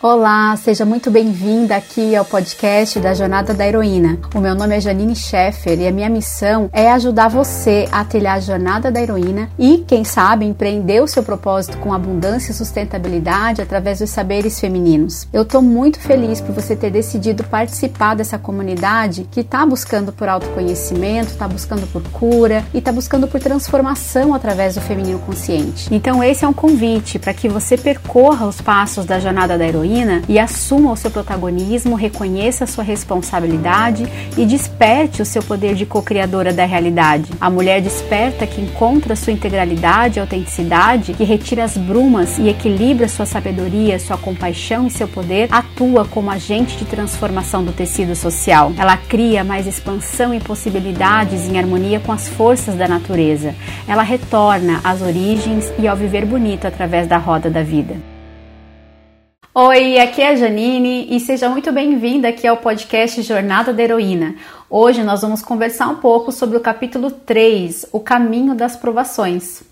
Olá, 0.00 0.54
seja 0.54 0.84
muito 0.84 1.10
bem-vinda 1.10 1.74
aqui 1.74 2.14
ao 2.14 2.24
podcast 2.24 3.00
da 3.00 3.14
Jornada 3.14 3.52
da 3.52 3.66
Heroína. 3.66 4.16
O 4.32 4.38
meu 4.38 4.54
nome 4.54 4.76
é 4.76 4.80
Janine 4.80 5.16
Scheffer 5.16 5.76
e 5.76 5.88
a 5.88 5.90
minha 5.90 6.08
missão 6.08 6.70
é 6.72 6.88
ajudar 6.92 7.26
você 7.26 7.88
a 7.90 8.04
trilhar 8.04 8.36
a 8.36 8.40
jornada 8.40 8.92
da 8.92 9.02
heroína 9.02 9.50
e, 9.58 9.78
quem 9.78 10.04
sabe, 10.04 10.44
empreender 10.44 11.02
o 11.02 11.08
seu 11.08 11.24
propósito 11.24 11.78
com 11.78 11.92
abundância 11.92 12.52
e 12.52 12.54
sustentabilidade 12.54 13.60
através 13.60 13.98
dos 13.98 14.10
saberes 14.10 14.60
femininos. 14.60 15.26
Eu 15.32 15.42
estou 15.42 15.60
muito 15.60 15.98
feliz 15.98 16.40
por 16.40 16.54
você 16.54 16.76
ter 16.76 16.92
decidido 16.92 17.42
participar 17.42 18.14
dessa 18.14 18.38
comunidade 18.38 19.26
que 19.28 19.40
está 19.40 19.66
buscando 19.66 20.12
por 20.12 20.28
autoconhecimento, 20.28 21.32
está 21.32 21.48
buscando 21.48 21.88
por 21.88 22.04
cura 22.10 22.64
e 22.72 22.78
está 22.78 22.92
buscando 22.92 23.26
por 23.26 23.40
transformação 23.40 24.32
através 24.32 24.76
do 24.76 24.80
feminino 24.80 25.18
consciente. 25.18 25.92
Então, 25.92 26.22
esse 26.22 26.44
é 26.44 26.48
um 26.48 26.52
convite 26.52 27.18
para 27.18 27.34
que 27.34 27.48
você 27.48 27.76
percorra 27.76 28.46
os 28.46 28.60
passos 28.60 29.04
da 29.04 29.18
jornada 29.18 29.58
da 29.58 29.66
heroína 29.66 29.87
heroína 29.88 30.22
e 30.28 30.38
assuma 30.38 30.92
o 30.92 30.96
seu 30.96 31.10
protagonismo, 31.10 31.96
reconheça 31.96 32.64
a 32.64 32.66
sua 32.66 32.84
responsabilidade 32.84 34.06
e 34.36 34.44
desperte 34.44 35.22
o 35.22 35.24
seu 35.24 35.42
poder 35.42 35.74
de 35.74 35.86
co-criadora 35.86 36.52
da 36.52 36.64
realidade. 36.64 37.30
A 37.40 37.48
mulher 37.48 37.80
desperta 37.80 38.46
que 38.46 38.60
encontra 38.60 39.16
sua 39.16 39.32
integralidade 39.32 40.18
e 40.18 40.20
autenticidade, 40.20 41.14
que 41.14 41.24
retira 41.24 41.64
as 41.64 41.76
brumas 41.76 42.38
e 42.38 42.48
equilibra 42.48 43.08
sua 43.08 43.26
sabedoria, 43.26 43.98
sua 43.98 44.18
compaixão 44.18 44.86
e 44.86 44.90
seu 44.90 45.08
poder, 45.08 45.48
atua 45.50 46.04
como 46.04 46.30
agente 46.30 46.76
de 46.76 46.84
transformação 46.84 47.64
do 47.64 47.72
tecido 47.72 48.14
social. 48.14 48.72
Ela 48.76 48.96
cria 48.96 49.42
mais 49.42 49.66
expansão 49.66 50.34
e 50.34 50.40
possibilidades 50.40 51.48
em 51.48 51.58
harmonia 51.58 52.00
com 52.00 52.12
as 52.12 52.28
forças 52.28 52.74
da 52.74 52.86
natureza. 52.86 53.54
Ela 53.86 54.02
retorna 54.02 54.80
às 54.84 55.00
origens 55.00 55.72
e 55.78 55.88
ao 55.88 55.96
viver 55.96 56.26
bonito 56.26 56.66
através 56.66 57.06
da 57.06 57.16
roda 57.16 57.48
da 57.48 57.62
vida. 57.62 58.17
Oi, 59.60 59.98
aqui 59.98 60.22
é 60.22 60.28
a 60.28 60.36
Janine 60.36 61.08
e 61.10 61.18
seja 61.18 61.48
muito 61.48 61.72
bem-vinda 61.72 62.28
aqui 62.28 62.46
ao 62.46 62.58
podcast 62.58 63.20
Jornada 63.22 63.72
da 63.72 63.82
Heroína. 63.82 64.36
Hoje 64.70 65.02
nós 65.02 65.22
vamos 65.22 65.42
conversar 65.42 65.88
um 65.88 65.96
pouco 65.96 66.30
sobre 66.30 66.56
o 66.56 66.60
capítulo 66.60 67.10
3, 67.10 67.86
o 67.90 67.98
caminho 67.98 68.54
das 68.54 68.76
provações. 68.76 69.64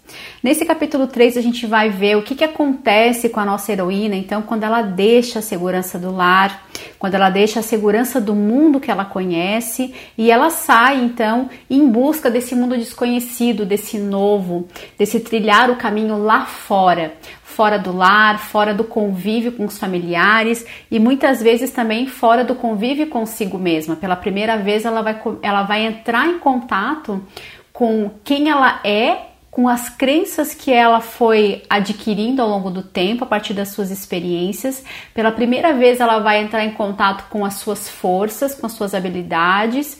Nesse 0.43 0.65
capítulo 0.65 1.07
3 1.07 1.37
a 1.37 1.41
gente 1.41 1.67
vai 1.67 1.89
ver 1.89 2.17
o 2.17 2.23
que, 2.23 2.35
que 2.35 2.43
acontece 2.43 3.29
com 3.29 3.39
a 3.39 3.45
nossa 3.45 3.71
heroína, 3.71 4.17
então, 4.17 4.43
quando 4.43 4.65
ela 4.65 4.83
deixa 4.83 5.39
a 5.39 5.43
segurança 5.43 5.99
do 5.99 6.11
lar, 6.11 6.67
quando 6.99 7.15
ela 7.15 7.31
deixa 7.31 7.61
a 7.61 7.63
segurança 7.63 8.21
do 8.21 8.35
mundo 8.35 8.81
que 8.81 8.91
ela 8.91 9.05
conhece 9.05 9.95
e 10.17 10.31
ela 10.31 10.51
sai, 10.51 10.99
então, 11.05 11.49
em 11.69 11.87
busca 11.89 12.31
desse 12.31 12.55
mundo 12.55 12.77
desconhecido, 12.77 13.67
desse 13.67 13.99
novo, 13.99 14.67
desse 14.99 15.21
trilhar 15.21 15.71
o 15.71 15.77
caminho 15.77 16.19
lá 16.19 16.45
fora 16.47 17.15
fora 17.57 17.79
do 17.79 17.91
lar, 17.91 18.39
fora 18.39 18.75
do 18.75 18.85
convívio 18.85 19.51
com 19.53 19.65
os 19.65 19.79
familiares 19.79 20.67
e 20.91 20.99
muitas 20.99 21.43
vezes 21.43 21.71
também 21.71 22.07
fora 22.07 22.45
do 22.45 22.55
convívio 22.55 23.07
consigo 23.07 23.59
mesma. 23.59 23.97
Pela 23.97 24.15
primeira 24.15 24.59
vez 24.59 24.85
ela 24.85 25.01
vai, 25.01 25.19
ela 25.41 25.63
vai 25.63 25.87
entrar 25.87 26.27
em 26.27 26.39
contato 26.39 27.25
com 27.73 28.11
quem 28.23 28.51
ela 28.51 28.79
é 28.85 29.29
com 29.51 29.71
as 29.71 29.89
crenças 29.89 30.55
que 30.55 30.71
ela 30.71 31.01
foi 31.01 31.63
adquirindo 31.71 32.43
ao 32.43 32.49
longo 32.49 32.71
do 32.71 32.83
tempo, 32.83 33.25
a 33.25 33.27
partir 33.27 33.55
das 33.55 33.71
suas 33.71 33.91
experiências. 33.91 34.85
Pela 35.15 35.33
primeira 35.33 35.73
vez, 35.73 35.99
ela 35.99 36.19
vai 36.19 36.43
entrar 36.43 36.63
em 36.63 36.73
contato 36.73 37.25
com 37.31 37.43
as 37.43 37.55
suas 37.55 37.89
forças, 37.89 38.55
com 38.55 38.67
as 38.67 38.73
suas 38.73 38.95
habilidades 38.95 39.99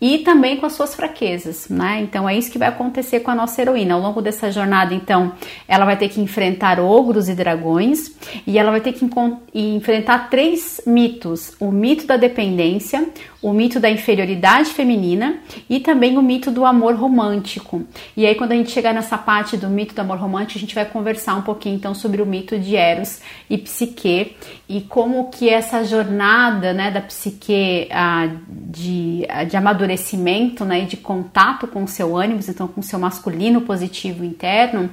e 0.00 0.18
também 0.18 0.56
com 0.56 0.66
as 0.66 0.74
suas 0.74 0.94
fraquezas, 0.94 1.68
né? 1.68 2.00
Então 2.00 2.28
é 2.28 2.36
isso 2.36 2.50
que 2.50 2.58
vai 2.58 2.68
acontecer 2.68 3.20
com 3.20 3.30
a 3.30 3.34
nossa 3.34 3.60
heroína. 3.60 3.94
Ao 3.94 4.00
longo 4.00 4.22
dessa 4.22 4.50
jornada, 4.50 4.94
então, 4.94 5.32
ela 5.66 5.84
vai 5.84 5.96
ter 5.96 6.08
que 6.08 6.20
enfrentar 6.20 6.78
ogros 6.78 7.28
e 7.28 7.34
dragões 7.34 8.12
e 8.46 8.58
ela 8.58 8.70
vai 8.70 8.80
ter 8.80 8.92
que 8.92 9.04
enfrentar 9.54 10.30
três 10.30 10.80
mitos: 10.86 11.54
o 11.58 11.72
mito 11.72 12.06
da 12.06 12.16
dependência, 12.16 13.08
o 13.42 13.52
mito 13.52 13.80
da 13.80 13.90
inferioridade 13.90 14.70
feminina 14.70 15.38
e 15.68 15.80
também 15.80 16.16
o 16.16 16.22
mito 16.22 16.50
do 16.50 16.64
amor 16.64 16.94
romântico. 16.94 17.82
E 18.16 18.24
aí, 18.24 18.34
quando 18.36 18.52
a 18.52 18.56
gente 18.56 18.70
chegar 18.70 18.94
nessa 18.94 19.18
parte 19.18 19.56
do 19.56 19.68
mito 19.68 19.94
do 19.94 20.00
amor 20.00 20.18
romântico, 20.18 20.58
a 20.58 20.60
gente 20.60 20.74
vai 20.74 20.84
conversar 20.84 21.34
um 21.34 21.42
pouquinho 21.42 21.74
então 21.74 21.94
sobre 21.94 22.22
o 22.22 22.26
mito 22.26 22.56
de 22.58 22.76
Eros 22.76 23.20
e 23.50 23.58
Psique 23.58 24.36
e 24.68 24.82
como 24.82 25.30
que 25.30 25.48
essa 25.48 25.82
jornada, 25.84 26.72
né, 26.72 26.90
da 26.90 27.00
Psique 27.00 27.88
ah, 27.90 28.28
de, 28.48 29.26
de 29.48 29.56
amadurecimento 29.56 29.87
amadurecimento 29.88 30.64
né, 30.64 30.82
de 30.82 30.96
contato 30.96 31.66
com 31.66 31.84
o 31.84 31.88
seu 31.88 32.16
ânimo, 32.16 32.40
então 32.46 32.68
com 32.68 32.80
o 32.80 32.84
seu 32.84 32.98
masculino 32.98 33.62
positivo 33.62 34.24
interno, 34.24 34.90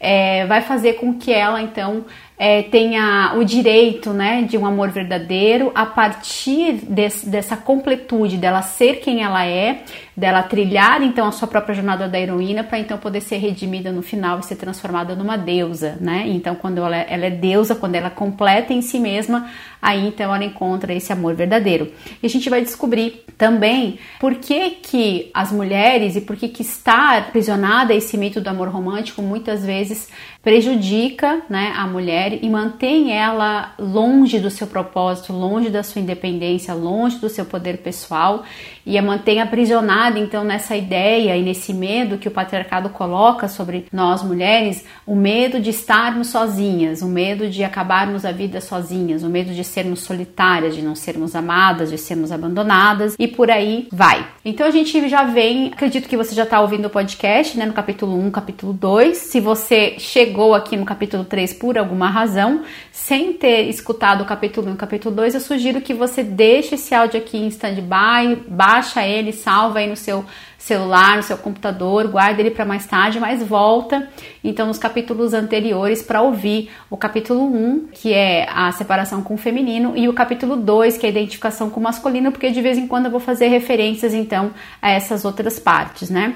é, 0.00 0.46
vai 0.46 0.62
fazer 0.62 0.94
com 0.94 1.14
que 1.14 1.32
ela 1.32 1.60
então 1.60 2.04
é, 2.38 2.62
tenha 2.62 3.34
o 3.36 3.44
direito 3.44 4.10
né, 4.10 4.42
de 4.42 4.56
um 4.56 4.64
amor 4.64 4.90
verdadeiro 4.90 5.70
a 5.74 5.84
partir 5.84 6.74
desse, 6.88 7.28
dessa 7.28 7.56
completude 7.56 8.36
dela 8.36 8.62
ser 8.62 9.00
quem 9.00 9.22
ela 9.22 9.44
é, 9.44 9.82
dela 10.18 10.42
trilhar 10.42 11.00
então 11.00 11.28
a 11.28 11.32
sua 11.32 11.46
própria 11.46 11.76
jornada 11.76 12.08
da 12.08 12.18
heroína 12.18 12.64
para 12.64 12.78
então 12.80 12.98
poder 12.98 13.20
ser 13.20 13.36
redimida 13.36 13.92
no 13.92 14.02
final 14.02 14.40
e 14.40 14.44
ser 14.44 14.56
transformada 14.56 15.14
numa 15.14 15.38
deusa, 15.38 15.96
né? 16.00 16.24
Então 16.26 16.56
quando 16.56 16.78
ela, 16.78 16.96
ela 16.96 17.26
é 17.26 17.30
deusa, 17.30 17.76
quando 17.76 17.94
ela 17.94 18.08
é 18.08 18.10
completa 18.10 18.72
em 18.72 18.82
si 18.82 18.98
mesma, 18.98 19.48
aí 19.80 20.08
então 20.08 20.34
ela 20.34 20.44
encontra 20.44 20.92
esse 20.92 21.12
amor 21.12 21.34
verdadeiro. 21.34 21.92
E 22.20 22.26
a 22.26 22.28
gente 22.28 22.50
vai 22.50 22.60
descobrir 22.60 23.24
também 23.38 24.00
por 24.18 24.34
que 24.34 24.70
que 24.70 25.30
as 25.32 25.52
mulheres 25.52 26.16
e 26.16 26.20
por 26.20 26.34
que 26.34 26.48
que 26.48 26.62
estar 26.62 27.18
aprisionada 27.18 27.92
a 27.92 27.96
esse 27.96 28.18
mito 28.18 28.40
do 28.40 28.48
amor 28.48 28.68
romântico 28.68 29.22
muitas 29.22 29.64
vezes 29.64 30.08
prejudica 30.42 31.42
né, 31.48 31.72
a 31.76 31.86
mulher 31.86 32.42
e 32.42 32.48
mantém 32.48 33.12
ela 33.12 33.74
longe 33.78 34.40
do 34.40 34.50
seu 34.50 34.66
propósito, 34.66 35.32
longe 35.32 35.68
da 35.68 35.82
sua 35.82 36.00
independência, 36.00 36.74
longe 36.74 37.18
do 37.18 37.28
seu 37.28 37.44
poder 37.44 37.78
pessoal 37.78 38.44
e 38.86 38.96
a 38.96 39.02
mantém 39.02 39.40
aprisionada 39.40 40.07
então 40.16 40.44
nessa 40.44 40.76
ideia 40.76 41.36
e 41.36 41.42
nesse 41.42 41.74
medo 41.74 42.18
que 42.18 42.28
o 42.28 42.30
patriarcado 42.30 42.88
coloca 42.90 43.48
sobre 43.48 43.86
nós 43.92 44.22
mulheres, 44.22 44.84
o 45.04 45.16
medo 45.16 45.58
de 45.58 45.70
estarmos 45.70 46.28
sozinhas, 46.28 47.02
o 47.02 47.08
medo 47.08 47.48
de 47.48 47.64
acabarmos 47.64 48.24
a 48.24 48.30
vida 48.30 48.60
sozinhas, 48.60 49.24
o 49.24 49.28
medo 49.28 49.52
de 49.52 49.64
sermos 49.64 50.00
solitárias, 50.00 50.76
de 50.76 50.82
não 50.82 50.94
sermos 50.94 51.34
amadas, 51.34 51.90
de 51.90 51.98
sermos 51.98 52.30
abandonadas 52.30 53.16
e 53.18 53.26
por 53.26 53.50
aí 53.50 53.88
vai. 53.90 54.24
Então 54.44 54.66
a 54.66 54.70
gente 54.70 55.08
já 55.08 55.24
vem, 55.24 55.72
acredito 55.72 56.08
que 56.08 56.16
você 56.16 56.34
já 56.34 56.44
está 56.44 56.60
ouvindo 56.60 56.86
o 56.86 56.90
podcast, 56.90 57.58
né, 57.58 57.66
no 57.66 57.72
capítulo 57.72 58.16
1, 58.18 58.30
capítulo 58.30 58.72
2. 58.72 59.16
Se 59.16 59.40
você 59.40 59.96
chegou 59.98 60.54
aqui 60.54 60.76
no 60.76 60.84
capítulo 60.84 61.24
3 61.24 61.54
por 61.54 61.76
alguma 61.76 62.08
razão, 62.08 62.62
sem 62.92 63.32
ter 63.32 63.68
escutado 63.68 64.22
o 64.22 64.26
capítulo 64.26 64.68
1 64.68 64.70
e 64.70 64.74
o 64.74 64.76
capítulo 64.76 65.14
2, 65.14 65.34
eu 65.34 65.40
sugiro 65.40 65.80
que 65.80 65.94
você 65.94 66.22
deixe 66.22 66.76
esse 66.76 66.94
áudio 66.94 67.18
aqui 67.18 67.36
em 67.36 67.48
stand-by, 67.48 68.44
baixa 68.48 69.06
ele, 69.06 69.32
salva 69.32 69.80
aí 69.80 69.88
no 69.88 69.96
seu 69.98 70.24
celular, 70.56 71.16
no 71.16 71.22
seu 71.22 71.36
computador, 71.36 72.08
guarda 72.08 72.40
ele 72.40 72.50
para 72.50 72.64
mais 72.64 72.86
tarde, 72.86 73.20
mas 73.20 73.42
volta 73.42 74.08
então 74.42 74.66
nos 74.66 74.78
capítulos 74.78 75.34
anteriores 75.34 76.02
para 76.02 76.22
ouvir 76.22 76.70
o 76.90 76.96
capítulo 76.96 77.44
1, 77.44 77.88
que 77.92 78.12
é 78.12 78.48
a 78.50 78.72
separação 78.72 79.22
com 79.22 79.34
o 79.34 79.38
feminino, 79.38 79.96
e 79.96 80.08
o 80.08 80.12
capítulo 80.12 80.56
2, 80.56 80.96
que 80.96 81.06
é 81.06 81.08
a 81.08 81.12
identificação 81.12 81.70
com 81.70 81.80
o 81.80 81.82
masculino, 81.82 82.32
porque 82.32 82.50
de 82.50 82.62
vez 82.62 82.78
em 82.78 82.86
quando 82.86 83.06
eu 83.06 83.10
vou 83.10 83.20
fazer 83.20 83.48
referências 83.48 84.14
então 84.14 84.52
a 84.80 84.90
essas 84.90 85.24
outras 85.24 85.58
partes, 85.58 86.10
né? 86.10 86.34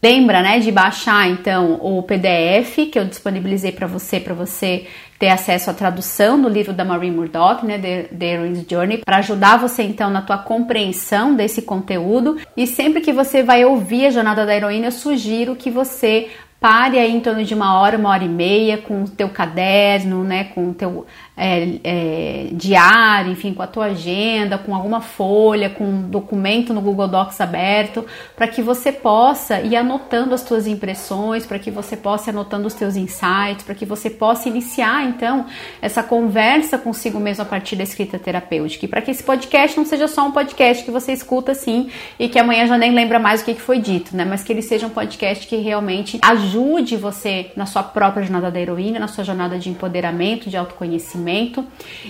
Lembra, 0.00 0.42
né, 0.42 0.60
de 0.60 0.70
baixar 0.70 1.28
então 1.28 1.74
o 1.82 2.04
PDF 2.04 2.88
que 2.90 2.96
eu 2.96 3.04
disponibilizei 3.04 3.72
para 3.72 3.88
você, 3.88 4.20
para 4.20 4.32
você 4.32 4.86
ter 5.18 5.28
acesso 5.28 5.70
à 5.70 5.74
tradução 5.74 6.40
do 6.40 6.48
livro 6.48 6.72
da 6.72 6.84
Marie 6.84 7.10
Murdoch, 7.10 7.66
né, 7.66 7.78
The, 7.78 8.02
The 8.16 8.26
Heroine's 8.26 8.64
Journey, 8.68 8.98
para 8.98 9.16
ajudar 9.16 9.58
você 9.58 9.82
então 9.82 10.10
na 10.10 10.22
tua 10.22 10.38
compreensão 10.38 11.34
desse 11.34 11.62
conteúdo. 11.62 12.36
E 12.56 12.66
sempre 12.66 13.00
que 13.00 13.12
você 13.12 13.42
vai 13.42 13.64
ouvir 13.64 14.06
a 14.06 14.10
jornada 14.10 14.46
da 14.46 14.54
heroína, 14.54 14.86
eu 14.86 14.92
sugiro 14.92 15.56
que 15.56 15.70
você 15.70 16.28
pare 16.60 16.98
aí 16.98 17.14
em 17.14 17.20
torno 17.20 17.44
de 17.44 17.54
uma 17.54 17.80
hora, 17.80 17.96
uma 17.96 18.10
hora 18.10 18.24
e 18.24 18.28
meia 18.28 18.78
com 18.78 19.04
o 19.04 19.08
teu 19.08 19.28
caderno, 19.28 20.24
né, 20.24 20.44
com 20.44 20.70
o 20.70 20.74
teu 20.74 21.06
é, 21.38 21.78
é, 21.84 22.48
diário, 22.50 23.30
enfim, 23.30 23.54
com 23.54 23.62
a 23.62 23.66
tua 23.68 23.86
agenda, 23.86 24.58
com 24.58 24.74
alguma 24.74 25.00
folha, 25.00 25.70
com 25.70 25.84
um 25.84 26.02
documento 26.02 26.74
no 26.74 26.80
Google 26.80 27.06
Docs 27.06 27.40
aberto, 27.40 28.04
para 28.34 28.48
que 28.48 28.60
você 28.60 28.90
possa 28.90 29.60
ir 29.60 29.76
anotando 29.76 30.34
as 30.34 30.42
tuas 30.42 30.66
impressões, 30.66 31.46
para 31.46 31.60
que 31.60 31.70
você 31.70 31.96
possa 31.96 32.30
ir 32.30 32.32
anotando 32.32 32.66
os 32.66 32.74
teus 32.74 32.96
insights, 32.96 33.62
para 33.64 33.76
que 33.76 33.86
você 33.86 34.10
possa 34.10 34.48
iniciar 34.48 35.04
então 35.04 35.46
essa 35.80 36.02
conversa 36.02 36.76
consigo 36.76 37.20
mesmo 37.20 37.42
a 37.42 37.46
partir 37.46 37.76
da 37.76 37.84
escrita 37.84 38.18
terapêutica, 38.18 38.86
e 38.86 38.88
para 38.88 39.00
que 39.00 39.12
esse 39.12 39.22
podcast 39.22 39.76
não 39.76 39.86
seja 39.86 40.08
só 40.08 40.26
um 40.26 40.32
podcast 40.32 40.84
que 40.84 40.90
você 40.90 41.12
escuta 41.12 41.52
assim 41.52 41.88
e 42.18 42.28
que 42.28 42.38
amanhã 42.38 42.66
já 42.66 42.76
nem 42.76 42.92
lembra 42.92 43.20
mais 43.20 43.42
o 43.42 43.44
que 43.44 43.54
foi 43.54 43.78
dito, 43.78 44.16
né? 44.16 44.24
Mas 44.24 44.42
que 44.42 44.52
ele 44.52 44.62
seja 44.62 44.88
um 44.88 44.90
podcast 44.90 45.46
que 45.46 45.56
realmente 45.56 46.18
ajude 46.20 46.96
você 46.96 47.52
na 47.54 47.64
sua 47.64 47.84
própria 47.84 48.24
jornada 48.24 48.50
da 48.50 48.58
heroína, 48.58 48.98
na 48.98 49.06
sua 49.06 49.22
jornada 49.22 49.56
de 49.56 49.70
empoderamento, 49.70 50.50
de 50.50 50.56
autoconhecimento 50.56 51.27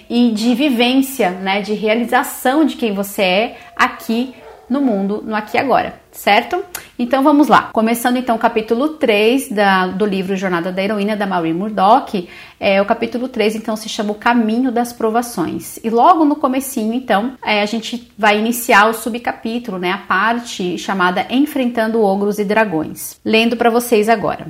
e 0.08 0.30
de 0.30 0.54
vivência, 0.54 1.30
né, 1.30 1.60
de 1.60 1.74
realização 1.74 2.64
de 2.64 2.76
quem 2.76 2.92
você 2.92 3.22
é 3.22 3.56
aqui 3.76 4.34
no 4.68 4.80
mundo, 4.80 5.22
no 5.26 5.34
aqui 5.34 5.56
e 5.56 5.60
agora 5.60 6.00
certo? 6.18 6.64
Então 6.98 7.22
vamos 7.22 7.48
lá. 7.48 7.70
Começando 7.72 8.16
então 8.16 8.36
o 8.36 8.38
capítulo 8.38 8.90
3 8.90 9.50
da, 9.50 9.86
do 9.86 10.04
livro 10.04 10.36
Jornada 10.36 10.72
da 10.72 10.82
Heroína 10.82 11.16
da 11.16 11.26
Maureen 11.26 11.54
Murdock. 11.54 12.28
É, 12.58 12.82
o 12.82 12.84
capítulo 12.84 13.28
3 13.28 13.54
então 13.54 13.76
se 13.76 13.88
chama 13.88 14.10
O 14.10 14.16
Caminho 14.16 14.72
das 14.72 14.92
Provações. 14.92 15.78
E 15.82 15.88
logo 15.88 16.24
no 16.24 16.36
comecinho 16.36 16.92
então 16.92 17.34
é, 17.44 17.62
a 17.62 17.66
gente 17.66 18.10
vai 18.18 18.38
iniciar 18.38 18.88
o 18.88 18.94
subcapítulo, 18.94 19.78
né, 19.78 19.92
a 19.92 19.98
parte 19.98 20.76
chamada 20.76 21.26
Enfrentando 21.30 22.02
Ogros 22.02 22.38
e 22.38 22.44
Dragões. 22.44 23.18
Lendo 23.24 23.56
para 23.56 23.70
vocês 23.70 24.08
agora. 24.08 24.48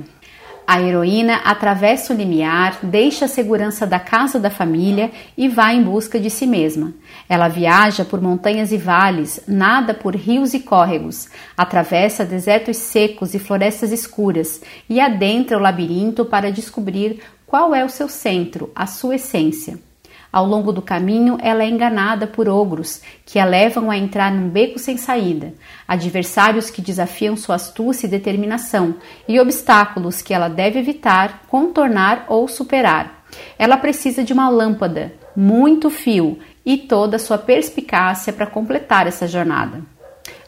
A 0.71 0.79
heroína 0.79 1.37
atravessa 1.45 2.13
o 2.13 2.15
limiar, 2.15 2.77
deixa 2.83 3.25
a 3.25 3.27
segurança 3.27 3.87
da 3.87 3.99
casa 3.99 4.39
da 4.39 4.51
família 4.51 5.09
e 5.35 5.47
vai 5.47 5.75
em 5.75 5.81
busca 5.81 6.19
de 6.19 6.29
si 6.29 6.45
mesma. 6.45 6.93
Ela 7.27 7.47
viaja 7.47 8.05
por 8.05 8.21
montanhas 8.21 8.71
e 8.71 8.77
vales, 8.77 9.41
nada 9.47 9.95
por 9.95 10.15
rios 10.15 10.53
e 10.53 10.59
córregos, 10.59 11.27
atravessa 11.57 12.23
desertos 12.23 12.77
secos 12.77 13.33
e 13.33 13.39
florestas 13.39 13.91
escuras 13.91 14.61
e 14.87 15.01
adentra 15.01 15.57
o 15.57 15.59
labirinto 15.59 16.23
para 16.23 16.51
descobrir 16.51 17.19
qual 17.47 17.73
é 17.73 17.83
o 17.83 17.89
seu 17.89 18.07
centro, 18.07 18.71
a 18.75 18.85
sua 18.85 19.15
essência. 19.15 19.88
Ao 20.31 20.45
longo 20.45 20.71
do 20.71 20.81
caminho, 20.81 21.37
ela 21.41 21.63
é 21.63 21.67
enganada 21.67 22.27
por 22.27 22.47
ogros 22.47 23.01
que 23.25 23.39
a 23.39 23.45
levam 23.45 23.89
a 23.89 23.97
entrar 23.97 24.31
num 24.31 24.47
beco 24.47 24.77
sem 24.77 24.95
saída, 24.95 25.53
adversários 25.87 26.69
que 26.69 26.81
desafiam 26.81 27.35
sua 27.35 27.55
astúcia 27.55 28.05
e 28.05 28.09
determinação 28.09 28.95
e 29.27 29.39
obstáculos 29.39 30.21
que 30.21 30.33
ela 30.33 30.47
deve 30.47 30.77
evitar, 30.79 31.43
contornar 31.47 32.25
ou 32.27 32.47
superar. 32.47 33.25
Ela 33.57 33.77
precisa 33.77 34.23
de 34.23 34.31
uma 34.31 34.49
lâmpada, 34.49 35.13
muito 35.35 35.89
fio 35.89 36.37
e 36.63 36.77
toda 36.77 37.15
a 37.15 37.19
sua 37.19 37.37
perspicácia 37.37 38.31
para 38.31 38.45
completar 38.45 39.07
essa 39.07 39.27
jornada. 39.27 39.81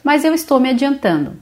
Mas 0.03 0.23
eu 0.23 0.33
estou 0.33 0.59
me 0.59 0.69
adiantando. 0.69 1.37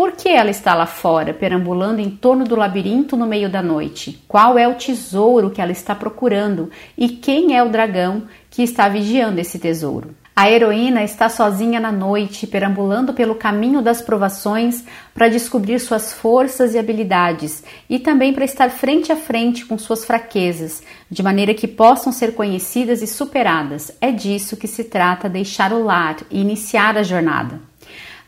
Por 0.00 0.12
que 0.12 0.30
ela 0.30 0.48
está 0.48 0.74
lá 0.74 0.86
fora, 0.86 1.34
perambulando 1.34 2.00
em 2.00 2.08
torno 2.08 2.46
do 2.46 2.56
labirinto 2.56 3.18
no 3.18 3.26
meio 3.26 3.50
da 3.50 3.60
noite? 3.60 4.24
Qual 4.26 4.56
é 4.56 4.66
o 4.66 4.74
tesouro 4.74 5.50
que 5.50 5.60
ela 5.60 5.72
está 5.72 5.94
procurando? 5.94 6.70
E 6.96 7.06
quem 7.06 7.54
é 7.54 7.62
o 7.62 7.68
dragão 7.68 8.22
que 8.48 8.62
está 8.62 8.88
vigiando 8.88 9.38
esse 9.38 9.58
tesouro? 9.58 10.14
A 10.34 10.50
heroína 10.50 11.04
está 11.04 11.28
sozinha 11.28 11.78
na 11.78 11.92
noite, 11.92 12.46
perambulando 12.46 13.12
pelo 13.12 13.34
caminho 13.34 13.82
das 13.82 14.00
provações 14.00 14.82
para 15.12 15.28
descobrir 15.28 15.78
suas 15.78 16.14
forças 16.14 16.72
e 16.72 16.78
habilidades 16.78 17.62
e 17.86 17.98
também 17.98 18.32
para 18.32 18.46
estar 18.46 18.70
frente 18.70 19.12
a 19.12 19.16
frente 19.16 19.66
com 19.66 19.76
suas 19.76 20.02
fraquezas, 20.02 20.82
de 21.10 21.22
maneira 21.22 21.52
que 21.52 21.68
possam 21.68 22.10
ser 22.10 22.34
conhecidas 22.34 23.02
e 23.02 23.06
superadas. 23.06 23.92
É 24.00 24.10
disso 24.10 24.56
que 24.56 24.66
se 24.66 24.84
trata 24.84 25.28
deixar 25.28 25.74
o 25.74 25.84
lar 25.84 26.16
e 26.30 26.40
iniciar 26.40 26.96
a 26.96 27.02
jornada. 27.02 27.68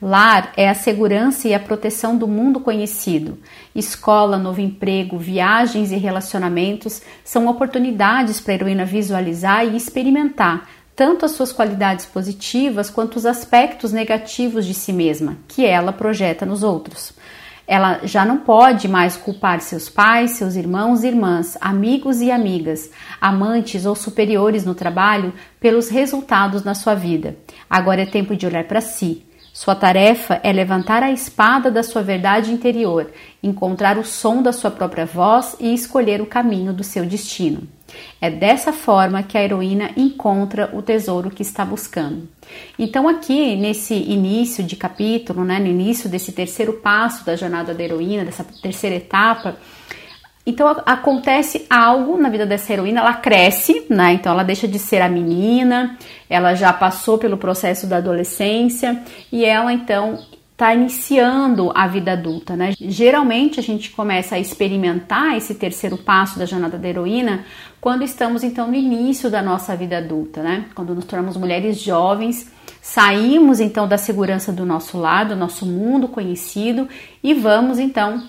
Lar 0.05 0.53
é 0.57 0.69
a 0.69 0.75
segurança 0.75 1.47
e 1.47 1.55
a 1.55 1.61
proteção 1.61 2.19
do 2.19 2.27
mundo 2.27 2.59
conhecido. 2.59 3.39
Escola, 3.73 4.37
novo 4.37 4.61
emprego, 4.61 5.17
viagens 5.17 5.93
e 5.93 5.97
relacionamentos 5.97 7.01
são 7.23 7.47
oportunidades 7.47 8.41
para 8.41 8.53
a 8.53 8.55
heroína 8.57 8.85
visualizar 8.85 9.65
e 9.65 9.77
experimentar 9.77 10.69
tanto 10.97 11.25
as 11.25 11.31
suas 11.31 11.53
qualidades 11.53 12.05
positivas 12.05 12.91
quanto 12.91 13.15
os 13.15 13.25
aspectos 13.25 13.93
negativos 13.93 14.67
de 14.67 14.75
si 14.75 14.93
mesma, 14.93 15.39
que 15.47 15.65
ela 15.65 15.93
projeta 15.93 16.45
nos 16.45 16.65
outros. 16.65 17.13
Ela 17.65 18.01
já 18.03 18.25
não 18.25 18.39
pode 18.39 18.89
mais 18.89 19.17
culpar 19.17 19.61
seus 19.61 19.89
pais, 19.89 20.33
seus 20.33 20.57
irmãos 20.57 21.05
e 21.05 21.07
irmãs, 21.07 21.57
amigos 21.61 22.21
e 22.21 22.29
amigas, 22.29 22.91
amantes 23.21 23.87
ou 23.87 23.95
superiores 23.95 24.65
no 24.65 24.75
trabalho 24.75 25.33
pelos 25.61 25.89
resultados 25.89 26.65
na 26.65 26.75
sua 26.75 26.97
vida. 26.97 27.37
Agora 27.71 28.03
é 28.03 28.07
tempo 28.07 28.35
de 28.35 28.45
olhar 28.47 28.65
para 28.65 28.81
si 28.81 29.25
sua 29.53 29.75
tarefa 29.75 30.41
é 30.43 30.51
levantar 30.51 31.03
a 31.03 31.13
espada 31.13 31.71
da 31.71 31.83
sua 31.83 32.03
verdade 32.03 32.51
interior, 32.51 33.13
encontrar 33.43 33.99
o 33.99 34.05
som 34.05 34.43
da 34.43 34.51
sua 34.51 34.71
própria 34.71 35.05
voz 35.05 35.55
e 35.61 35.75
escolher 35.75 36.23
o 36.23 36.27
caminho 36.27 36.73
do 36.73 36.83
seu 36.83 37.05
destino. 37.05 37.69
É 38.19 38.31
dessa 38.31 38.73
forma 38.73 39.23
que 39.23 39.37
a 39.37 39.43
heroína 39.43 39.91
encontra 39.95 40.71
o 40.73 40.81
tesouro 40.81 41.31
que 41.31 41.43
está 41.43 41.67
buscando. 41.67 42.27
Então, 42.79 43.07
aqui 43.07 43.55
nesse 43.55 43.93
início 43.93 44.65
de 44.65 44.75
capítulo, 44.75 45.45
né, 45.45 45.59
no 45.59 45.67
início 45.67 46.09
desse 46.09 46.33
terceiro 46.33 46.73
passo 46.75 47.27
da 47.27 47.37
jornada 47.37 47.75
da 47.75 47.83
heroína, 47.83 48.25
dessa 48.25 48.47
terceira 48.63 48.97
etapa, 48.97 49.59
então 50.45 50.69
acontece 50.85 51.67
algo 51.71 52.17
na 52.17 52.29
vida 52.29 52.45
dessa 52.45 52.73
heroína, 52.73 53.01
ela 53.01 53.15
cresce, 53.15 53.87
né? 53.89 54.15
Então 54.15 54.33
ela 54.33 54.43
deixa 54.43 54.67
de 54.67 54.79
ser 54.79 55.01
a 55.01 55.09
menina, 55.09 55.97
ela 56.29 56.55
já 56.55 56.73
passou 56.73 57.17
pelo 57.17 57.37
processo 57.37 57.87
da 57.87 57.99
adolescência 57.99 59.03
e 59.31 59.45
ela 59.45 59.73
então 59.73 60.19
está 60.53 60.75
iniciando 60.75 61.73
a 61.75 61.87
vida 61.87 62.13
adulta, 62.13 62.57
né? 62.57 62.73
Geralmente 62.79 63.61
a 63.61 63.63
gente 63.63 63.91
começa 63.91 64.35
a 64.35 64.39
experimentar 64.39 65.37
esse 65.37 65.55
terceiro 65.55 65.97
passo 65.97 66.39
da 66.39 66.47
jornada 66.47 66.77
da 66.77 66.89
heroína 66.89 67.45
quando 67.81 68.03
estamos 68.03 68.43
então 68.45 68.69
no 68.69 68.75
início 68.75 69.31
da 69.31 69.43
nossa 69.43 69.77
vida 69.77 69.99
adulta, 69.99 70.43
né? 70.43 70.67
Quando 70.75 70.95
nos 70.95 71.05
tornamos 71.05 71.37
mulheres 71.37 71.79
jovens, 71.81 72.53
saímos 72.81 73.61
então 73.61 73.87
da 73.87 73.99
segurança 73.99 74.53
do 74.53 74.67
nosso 74.67 74.99
lar, 74.99 75.27
do 75.27 75.37
nosso 75.37 75.65
mundo 75.65 76.09
conhecido 76.09 76.89
e 77.23 77.33
vamos 77.33 77.79
então 77.79 78.23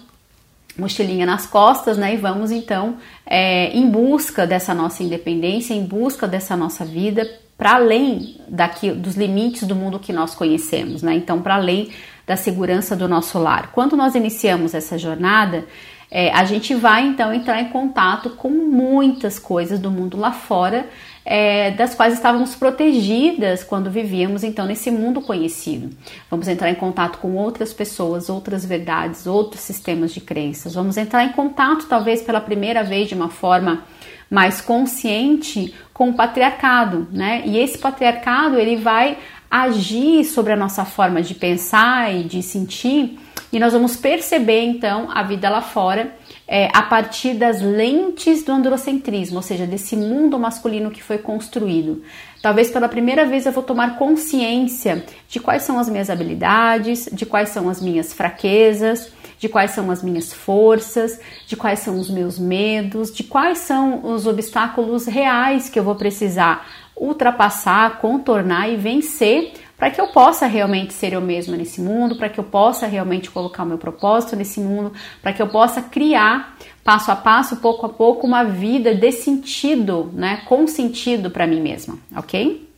mochilinha 0.78 1.26
nas 1.26 1.46
costas, 1.46 1.98
né? 1.98 2.14
E 2.14 2.18
vamos 2.18 2.52
então 2.52 2.98
é, 3.26 3.76
em 3.76 3.90
busca 3.90 4.46
dessa 4.48 4.74
nossa 4.74 5.04
independência, 5.04 5.74
em 5.74 5.84
busca 5.84 6.28
dessa 6.28 6.56
nossa 6.56 6.84
vida 6.84 7.30
para 7.58 7.76
além 7.76 8.38
daqui 8.48 8.92
dos 8.92 9.16
limites 9.16 9.64
do 9.64 9.76
mundo 9.76 10.00
que 10.00 10.12
nós 10.12 10.36
conhecemos, 10.36 11.02
né? 11.02 11.14
Então, 11.16 11.42
para 11.42 11.56
além 11.56 11.92
da 12.26 12.36
segurança 12.36 12.96
do 12.96 13.08
nosso 13.08 13.38
lar. 13.38 13.72
Quando 13.72 13.96
nós 13.96 14.16
iniciamos 14.16 14.74
essa 14.74 14.98
jornada, 14.98 15.66
é, 16.10 16.32
a 16.32 16.44
gente 16.46 16.74
vai 16.76 17.06
então 17.06 17.34
entrar 17.34 17.62
em 17.62 17.70
contato 17.70 18.32
com 18.32 18.50
muitas 18.50 19.40
coisas 19.40 19.80
do 19.80 19.92
mundo 19.92 20.18
lá 20.18 20.32
fora 20.32 20.88
é, 21.26 21.72
das 21.72 21.96
quais 21.96 22.14
estávamos 22.14 22.56
protegidas 22.56 23.64
quando 23.64 23.90
vivíamos 23.90 24.44
então 24.44 24.66
nesse 24.66 24.92
mundo 24.92 25.22
conhecido. 25.22 25.90
Vamos 26.30 26.48
entrar 26.48 26.70
em 26.70 26.76
contato 26.76 27.20
com 27.20 27.36
outras 27.36 27.74
pessoas, 27.74 28.30
outras 28.30 28.66
verdades, 28.66 29.26
outros 29.26 29.62
sistemas 29.62 30.14
de 30.14 30.22
crenças. 30.22 30.76
Vamos 30.76 30.98
entrar 30.98 31.24
em 31.24 31.32
contato, 31.32 31.86
talvez 31.88 32.22
pela 32.22 32.42
primeira 32.42 32.84
vez, 32.84 33.08
de 33.08 33.16
uma 33.16 33.30
forma 33.30 33.84
mais 34.30 34.60
consciente 34.62 35.74
com 35.94 36.10
o 36.10 36.14
patriarcado, 36.14 37.08
né? 37.12 37.44
E 37.46 37.58
esse 37.60 37.78
patriarcado 37.78 38.58
ele 38.58 38.76
vai 38.76 39.18
agir 39.50 40.24
sobre 40.26 40.52
a 40.52 40.56
nossa 40.56 40.84
forma 40.84 41.22
de 41.22 41.36
pensar 41.36 42.12
e 42.14 42.24
de 42.24 42.42
sentir, 42.42 43.20
e 43.52 43.60
nós 43.60 43.72
vamos 43.72 43.96
perceber 43.96 44.64
então 44.64 45.10
a 45.14 45.22
vida 45.22 45.48
lá 45.48 45.62
fora 45.62 46.16
é, 46.48 46.70
a 46.74 46.82
partir 46.84 47.36
das 47.36 47.62
lentes 47.62 48.44
do 48.44 48.52
androcentrismo, 48.52 49.38
ou 49.38 49.42
seja, 49.42 49.66
desse 49.66 49.96
mundo 49.96 50.38
masculino 50.38 50.92
que 50.92 51.02
foi 51.02 51.18
construído. 51.18 52.04
Talvez 52.42 52.70
pela 52.70 52.90
primeira 52.90 53.26
vez 53.26 53.46
eu 53.46 53.52
vou 53.52 53.64
tomar 53.64 53.98
consciência 53.98 55.06
de 55.30 55.40
quais 55.40 55.64
são 55.64 55.80
as 55.80 55.88
minhas 55.88 56.10
habilidades, 56.10 57.08
de 57.12 57.26
quais 57.26 57.50
são 57.50 57.70
as 57.70 57.82
minhas 57.82 58.12
fraquezas, 58.12 59.12
de 59.40 59.48
quais 59.48 59.72
são 59.72 59.90
as 59.90 60.04
minhas 60.04 60.34
forças, 60.34 61.20
de 61.48 61.56
quais 61.56 61.80
são 61.80 62.00
os 62.00 62.10
meus 62.10 62.38
medos, 62.38 63.14
de 63.14 63.24
quais 63.24 63.60
são 63.60 64.06
os 64.06 64.28
obstáculos 64.28 65.06
reais 65.06 65.70
que 65.70 65.80
eu 65.80 65.84
vou 65.84 65.96
precisar 65.96 66.66
ultrapassar, 66.96 67.98
contornar 68.00 68.70
e 68.70 68.78
vencer 68.78 69.54
para 69.78 69.90
que 69.90 70.00
eu 70.00 70.08
possa 70.08 70.46
realmente 70.46 70.94
ser 70.94 71.14
eu 71.14 71.22
mesma 71.22 71.58
nesse 71.58 71.82
mundo, 71.82 72.16
para 72.16 72.30
que 72.30 72.40
eu 72.40 72.44
possa 72.44 72.88
realmente 72.88 73.30
colocar 73.30 73.64
o 73.64 73.66
meu 73.66 73.78
propósito 73.78 74.36
nesse 74.36 74.60
mundo, 74.60 74.94
para 75.22 75.34
que 75.34 75.42
eu 75.42 75.48
possa 75.48 75.82
criar 75.82 76.58
passo 76.84 77.12
a 77.12 77.16
passo, 77.16 77.58
pouco 77.58 77.86
a 77.86 77.90
pouco, 77.90 78.28
uma 78.28 78.44
vida 78.44 78.94
de 78.94 79.12
sentido, 79.12 80.12
né, 80.14 80.42
com 80.46 80.68
sentido 80.68 81.32
para 81.32 81.48
mim 81.48 81.62
mesma, 81.62 81.98
ok? 82.16 82.70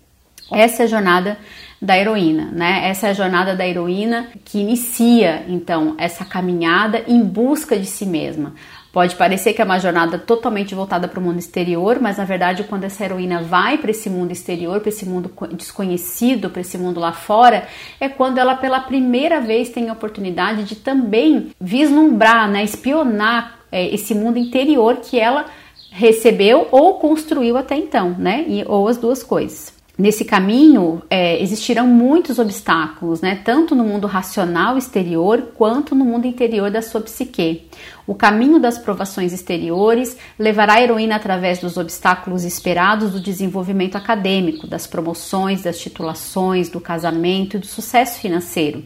Essa 0.52 0.84
é 0.84 0.86
a 0.86 0.88
jornada 0.88 1.38
da 1.82 1.98
heroína, 1.98 2.46
né? 2.52 2.88
Essa 2.88 3.08
é 3.08 3.10
a 3.10 3.14
jornada 3.14 3.56
da 3.56 3.68
heroína 3.68 4.30
que 4.44 4.60
inicia 4.60 5.44
então 5.48 5.96
essa 5.98 6.24
caminhada 6.24 7.04
em 7.08 7.22
busca 7.22 7.78
de 7.78 7.86
si 7.86 8.06
mesma. 8.06 8.54
Pode 8.96 9.18
parecer 9.18 9.52
que 9.52 9.62
é 9.62 9.66
uma 9.66 9.78
jornada 9.78 10.18
totalmente 10.18 10.74
voltada 10.74 11.06
para 11.06 11.20
o 11.20 11.22
mundo 11.22 11.38
exterior, 11.38 12.00
mas 12.00 12.16
na 12.16 12.24
verdade, 12.24 12.64
quando 12.64 12.86
essa 12.86 13.04
heroína 13.04 13.44
vai 13.44 13.78
para 13.78 13.92
esse 13.92 14.10
mundo 14.10 14.32
exterior, 14.32 14.80
para 14.80 14.88
esse 14.88 15.06
mundo 15.06 15.30
desconhecido, 15.52 16.50
para 16.50 16.62
esse 16.62 16.78
mundo 16.78 16.98
lá 16.98 17.12
fora, 17.12 17.68
é 18.00 18.08
quando 18.08 18.38
ela 18.38 18.56
pela 18.56 18.80
primeira 18.80 19.42
vez 19.42 19.68
tem 19.68 19.90
a 19.90 19.92
oportunidade 19.92 20.64
de 20.64 20.78
também 20.78 21.52
vislumbrar, 21.60 22.50
né, 22.50 22.64
espionar 22.64 23.60
é, 23.70 23.86
esse 23.94 24.16
mundo 24.16 24.38
interior 24.40 24.96
que 25.02 25.20
ela 25.20 25.44
recebeu 25.92 26.70
ou 26.72 26.94
construiu 26.94 27.58
até 27.58 27.75
então, 27.75 28.16
né? 28.18 28.46
E, 28.48 28.64
ou 28.66 28.88
as 28.88 28.96
duas 28.96 29.22
coisas. 29.22 29.75
Nesse 29.98 30.25
caminho 30.25 31.02
é, 31.10 31.42
existirão 31.42 31.88
muitos 31.88 32.38
obstáculos, 32.38 33.22
né? 33.22 33.40
tanto 33.46 33.74
no 33.74 33.86
mundo 33.86 34.08
racional 34.08 34.78
exterior 34.78 35.52
quanto 35.56 35.96
no 35.96 36.04
mundo 36.04 36.28
interior 36.28 36.70
da 36.70 36.82
sua 36.82 37.00
psique. 37.00 37.70
O 38.08 38.14
caminho 38.14 38.60
das 38.60 38.78
provações 38.78 39.34
exteriores 39.34 40.16
levará 40.38 40.74
a 40.76 40.82
heroína 40.82 41.16
através 41.16 41.60
dos 41.60 41.76
obstáculos 41.76 42.44
esperados 42.44 43.12
do 43.12 43.20
desenvolvimento 43.20 43.96
acadêmico, 43.96 44.68
das 44.68 44.86
promoções, 44.86 45.64
das 45.64 45.80
titulações, 45.80 46.70
do 46.70 46.80
casamento 46.80 47.58
e 47.58 47.60
do 47.60 47.66
sucesso 47.66 48.20
financeiro. 48.20 48.84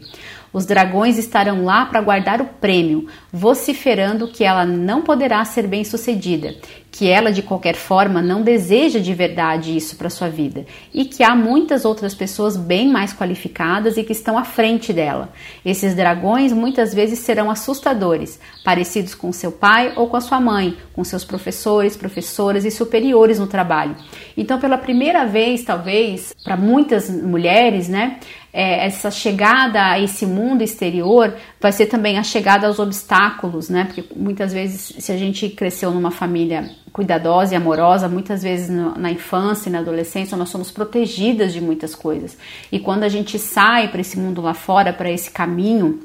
Os 0.52 0.66
dragões 0.66 1.16
estarão 1.16 1.64
lá 1.64 1.86
para 1.86 2.00
guardar 2.00 2.40
o 2.40 2.46
prêmio, 2.46 3.06
vociferando 3.32 4.26
que 4.26 4.42
ela 4.42 4.64
não 4.64 5.02
poderá 5.02 5.44
ser 5.44 5.66
bem-sucedida, 5.68 6.56
que 6.90 7.08
ela 7.08 7.32
de 7.32 7.42
qualquer 7.42 7.76
forma 7.76 8.20
não 8.20 8.42
deseja 8.42 8.98
de 8.98 9.14
verdade 9.14 9.76
isso 9.76 9.96
para 9.96 10.10
sua 10.10 10.28
vida 10.28 10.66
e 10.92 11.04
que 11.04 11.22
há 11.22 11.34
muitas 11.34 11.84
outras 11.84 12.14
pessoas 12.14 12.56
bem 12.56 12.88
mais 12.88 13.12
qualificadas 13.12 13.96
e 13.96 14.02
que 14.02 14.12
estão 14.12 14.36
à 14.36 14.44
frente 14.44 14.92
dela. 14.92 15.32
Esses 15.64 15.94
dragões 15.94 16.52
muitas 16.52 16.92
vezes 16.92 17.20
serão 17.20 17.50
assustadores, 17.50 18.40
parecidos 18.64 19.14
com 19.14 19.32
seu 19.32 19.52
pai 19.52 19.92
ou 19.96 20.08
com 20.08 20.16
a 20.16 20.20
sua 20.20 20.40
mãe, 20.40 20.76
com 20.92 21.04
seus 21.04 21.24
professores, 21.24 21.96
professoras 21.96 22.64
e 22.64 22.70
superiores 22.70 23.38
no 23.38 23.46
trabalho. 23.46 23.94
Então, 24.36 24.58
pela 24.58 24.78
primeira 24.78 25.24
vez, 25.24 25.62
talvez, 25.62 26.34
para 26.42 26.56
muitas 26.56 27.08
mulheres, 27.08 27.88
né, 27.88 28.18
é, 28.52 28.86
essa 28.86 29.10
chegada 29.10 29.92
a 29.92 30.00
esse 30.00 30.26
mundo 30.26 30.62
exterior 30.62 31.34
vai 31.60 31.72
ser 31.72 31.86
também 31.86 32.18
a 32.18 32.22
chegada 32.22 32.66
aos 32.66 32.78
obstáculos, 32.78 33.68
né? 33.68 33.84
Porque 33.84 34.04
muitas 34.14 34.52
vezes, 34.52 35.04
se 35.04 35.12
a 35.12 35.16
gente 35.16 35.48
cresceu 35.50 35.90
numa 35.90 36.10
família 36.10 36.70
cuidadosa 36.92 37.54
e 37.54 37.56
amorosa, 37.56 38.08
muitas 38.08 38.42
vezes 38.42 38.68
no, 38.68 38.98
na 38.98 39.12
infância 39.12 39.68
e 39.68 39.72
na 39.72 39.78
adolescência 39.78 40.36
nós 40.36 40.48
somos 40.48 40.72
protegidas 40.72 41.52
de 41.52 41.60
muitas 41.60 41.94
coisas. 41.94 42.36
E 42.70 42.80
quando 42.80 43.04
a 43.04 43.08
gente 43.08 43.38
sai 43.38 43.88
para 43.88 44.00
esse 44.00 44.18
mundo 44.18 44.42
lá 44.42 44.54
fora, 44.54 44.92
para 44.92 45.10
esse 45.10 45.30
caminho, 45.30 46.00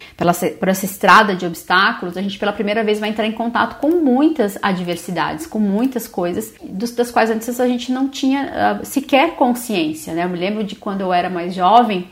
por 0.60 0.70
essa 0.70 0.86
estrada 0.86 1.36
de 1.36 1.46
obstáculos, 1.46 2.16
a 2.16 2.22
gente 2.22 2.38
pela 2.38 2.54
primeira 2.54 2.84
vez 2.84 3.00
vai 3.00 3.10
entrar 3.10 3.26
em 3.26 3.32
contato 3.32 3.80
com 3.80 3.90
muitas 4.02 4.60
adversidades, 4.62 5.48
com 5.48 5.60
muitas 5.60 6.08
coisas 6.08 6.54
dos, 6.62 6.92
das 6.92 7.10
quais 7.10 7.32
antes 7.32 7.60
a 7.60 7.68
gente 7.68 7.92
não 7.92 8.08
tinha 8.08 8.80
uh, 8.82 8.86
sequer 8.86 9.36
consciência, 9.36 10.14
né? 10.14 10.24
Eu 10.24 10.30
me 10.30 10.38
lembro 10.38 10.64
de 10.64 10.76
quando 10.76 11.02
eu 11.02 11.12
era 11.12 11.30
mais 11.30 11.56
jovem 11.56 12.08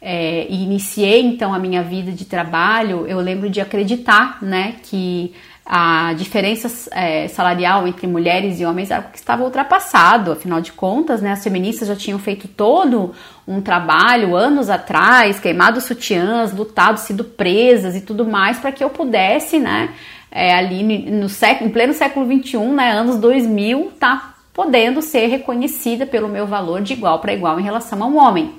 é, 0.00 0.46
e 0.48 0.62
iniciei 0.62 1.20
então 1.20 1.52
a 1.52 1.58
minha 1.58 1.82
vida 1.82 2.10
de 2.10 2.24
trabalho, 2.24 3.06
eu 3.06 3.18
lembro 3.20 3.50
de 3.50 3.60
acreditar, 3.60 4.38
né, 4.42 4.76
que 4.82 5.34
a 5.64 6.14
diferença 6.14 6.90
é, 6.90 7.28
salarial 7.28 7.86
entre 7.86 8.06
mulheres 8.06 8.58
e 8.58 8.64
homens 8.64 8.90
era 8.90 9.02
que 9.02 9.18
estava 9.18 9.44
ultrapassado, 9.44 10.32
afinal 10.32 10.60
de 10.60 10.72
contas, 10.72 11.20
né, 11.20 11.32
as 11.32 11.44
feministas 11.44 11.86
já 11.86 11.94
tinham 11.94 12.18
feito 12.18 12.48
todo 12.48 13.14
um 13.46 13.60
trabalho 13.60 14.34
anos 14.34 14.70
atrás, 14.70 15.38
queimado 15.38 15.80
sutiãs, 15.80 16.52
lutado, 16.52 16.96
sido 16.96 17.22
presas 17.22 17.94
e 17.94 18.00
tudo 18.00 18.24
mais 18.24 18.58
para 18.58 18.72
que 18.72 18.82
eu 18.82 18.90
pudesse, 18.90 19.58
né, 19.58 19.90
é, 20.30 20.54
ali 20.54 20.82
no 21.10 21.28
século, 21.28 21.68
em 21.68 21.72
pleno 21.72 21.92
século 21.92 22.24
21, 22.26 22.74
né, 22.74 22.92
anos 22.92 23.18
2000, 23.18 23.92
tá 24.00 24.34
podendo 24.52 25.00
ser 25.02 25.26
reconhecida 25.26 26.06
pelo 26.06 26.28
meu 26.28 26.46
valor 26.46 26.80
de 26.80 26.94
igual 26.94 27.18
para 27.18 27.32
igual 27.32 27.60
em 27.60 27.62
relação 27.62 28.02
ao 28.02 28.14
homem. 28.14 28.52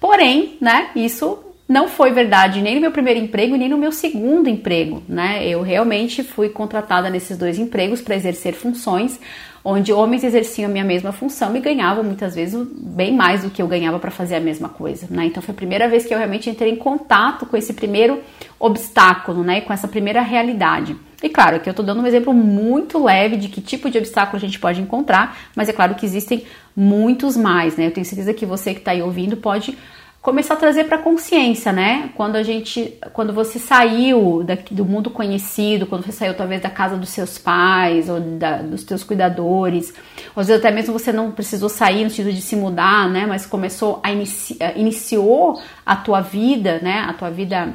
Porém, 0.00 0.56
né, 0.60 0.90
isso 0.94 1.47
não 1.68 1.86
foi 1.86 2.10
verdade 2.12 2.62
nem 2.62 2.76
no 2.76 2.80
meu 2.80 2.90
primeiro 2.90 3.20
emprego 3.20 3.54
nem 3.54 3.68
no 3.68 3.76
meu 3.76 3.92
segundo 3.92 4.48
emprego, 4.48 5.02
né? 5.06 5.46
Eu 5.46 5.60
realmente 5.60 6.22
fui 6.22 6.48
contratada 6.48 7.10
nesses 7.10 7.36
dois 7.36 7.58
empregos 7.58 8.00
para 8.00 8.16
exercer 8.16 8.54
funções 8.54 9.20
onde 9.62 9.92
homens 9.92 10.24
exerciam 10.24 10.70
a 10.70 10.72
minha 10.72 10.84
mesma 10.84 11.12
função 11.12 11.54
e 11.54 11.60
ganhavam 11.60 12.02
muitas 12.02 12.34
vezes 12.34 12.66
bem 12.72 13.14
mais 13.14 13.42
do 13.42 13.50
que 13.50 13.60
eu 13.60 13.68
ganhava 13.68 13.98
para 13.98 14.10
fazer 14.10 14.36
a 14.36 14.40
mesma 14.40 14.70
coisa, 14.70 15.06
né? 15.10 15.26
Então 15.26 15.42
foi 15.42 15.52
a 15.52 15.56
primeira 15.56 15.88
vez 15.88 16.06
que 16.06 16.14
eu 16.14 16.16
realmente 16.16 16.48
entrei 16.48 16.72
em 16.72 16.76
contato 16.76 17.44
com 17.44 17.54
esse 17.54 17.74
primeiro 17.74 18.22
obstáculo, 18.58 19.42
né? 19.42 19.60
Com 19.60 19.72
essa 19.72 19.86
primeira 19.86 20.22
realidade. 20.22 20.96
E 21.22 21.28
claro, 21.28 21.56
aqui 21.56 21.68
eu 21.68 21.72
estou 21.72 21.84
dando 21.84 22.00
um 22.00 22.06
exemplo 22.06 22.32
muito 22.32 23.02
leve 23.02 23.36
de 23.36 23.48
que 23.48 23.60
tipo 23.60 23.90
de 23.90 23.98
obstáculo 23.98 24.36
a 24.38 24.40
gente 24.40 24.58
pode 24.58 24.80
encontrar, 24.80 25.36
mas 25.54 25.68
é 25.68 25.72
claro 25.72 25.96
que 25.96 26.06
existem 26.06 26.44
muitos 26.74 27.36
mais, 27.36 27.76
né? 27.76 27.88
Eu 27.88 27.90
tenho 27.90 28.06
certeza 28.06 28.32
que 28.32 28.46
você 28.46 28.72
que 28.72 28.80
está 28.80 28.92
aí 28.92 29.02
ouvindo 29.02 29.36
pode 29.36 29.76
começar 30.20 30.54
a 30.54 30.56
trazer 30.56 30.84
para 30.84 30.98
consciência, 30.98 31.72
né? 31.72 32.10
Quando 32.14 32.36
a 32.36 32.42
gente, 32.42 32.98
quando 33.12 33.32
você 33.32 33.58
saiu 33.58 34.42
daqui, 34.44 34.74
do 34.74 34.84
mundo 34.84 35.10
conhecido, 35.10 35.86
quando 35.86 36.04
você 36.04 36.12
saiu 36.12 36.34
talvez 36.34 36.60
da 36.60 36.68
casa 36.68 36.96
dos 36.96 37.10
seus 37.10 37.38
pais 37.38 38.08
ou 38.08 38.20
da, 38.20 38.58
dos 38.58 38.82
teus 38.82 39.04
cuidadores, 39.04 39.94
às 40.36 40.48
vezes 40.48 40.64
até 40.64 40.74
mesmo 40.74 40.92
você 40.92 41.12
não 41.12 41.30
precisou 41.30 41.68
sair 41.68 42.04
no 42.04 42.10
sentido 42.10 42.32
de 42.32 42.42
se 42.42 42.56
mudar, 42.56 43.08
né? 43.08 43.26
Mas 43.26 43.46
começou 43.46 44.00
a 44.02 44.12
inici, 44.12 44.58
iniciou 44.76 45.60
a 45.86 45.96
tua 45.96 46.20
vida, 46.20 46.80
né? 46.82 47.04
A 47.08 47.12
tua 47.12 47.30
vida 47.30 47.74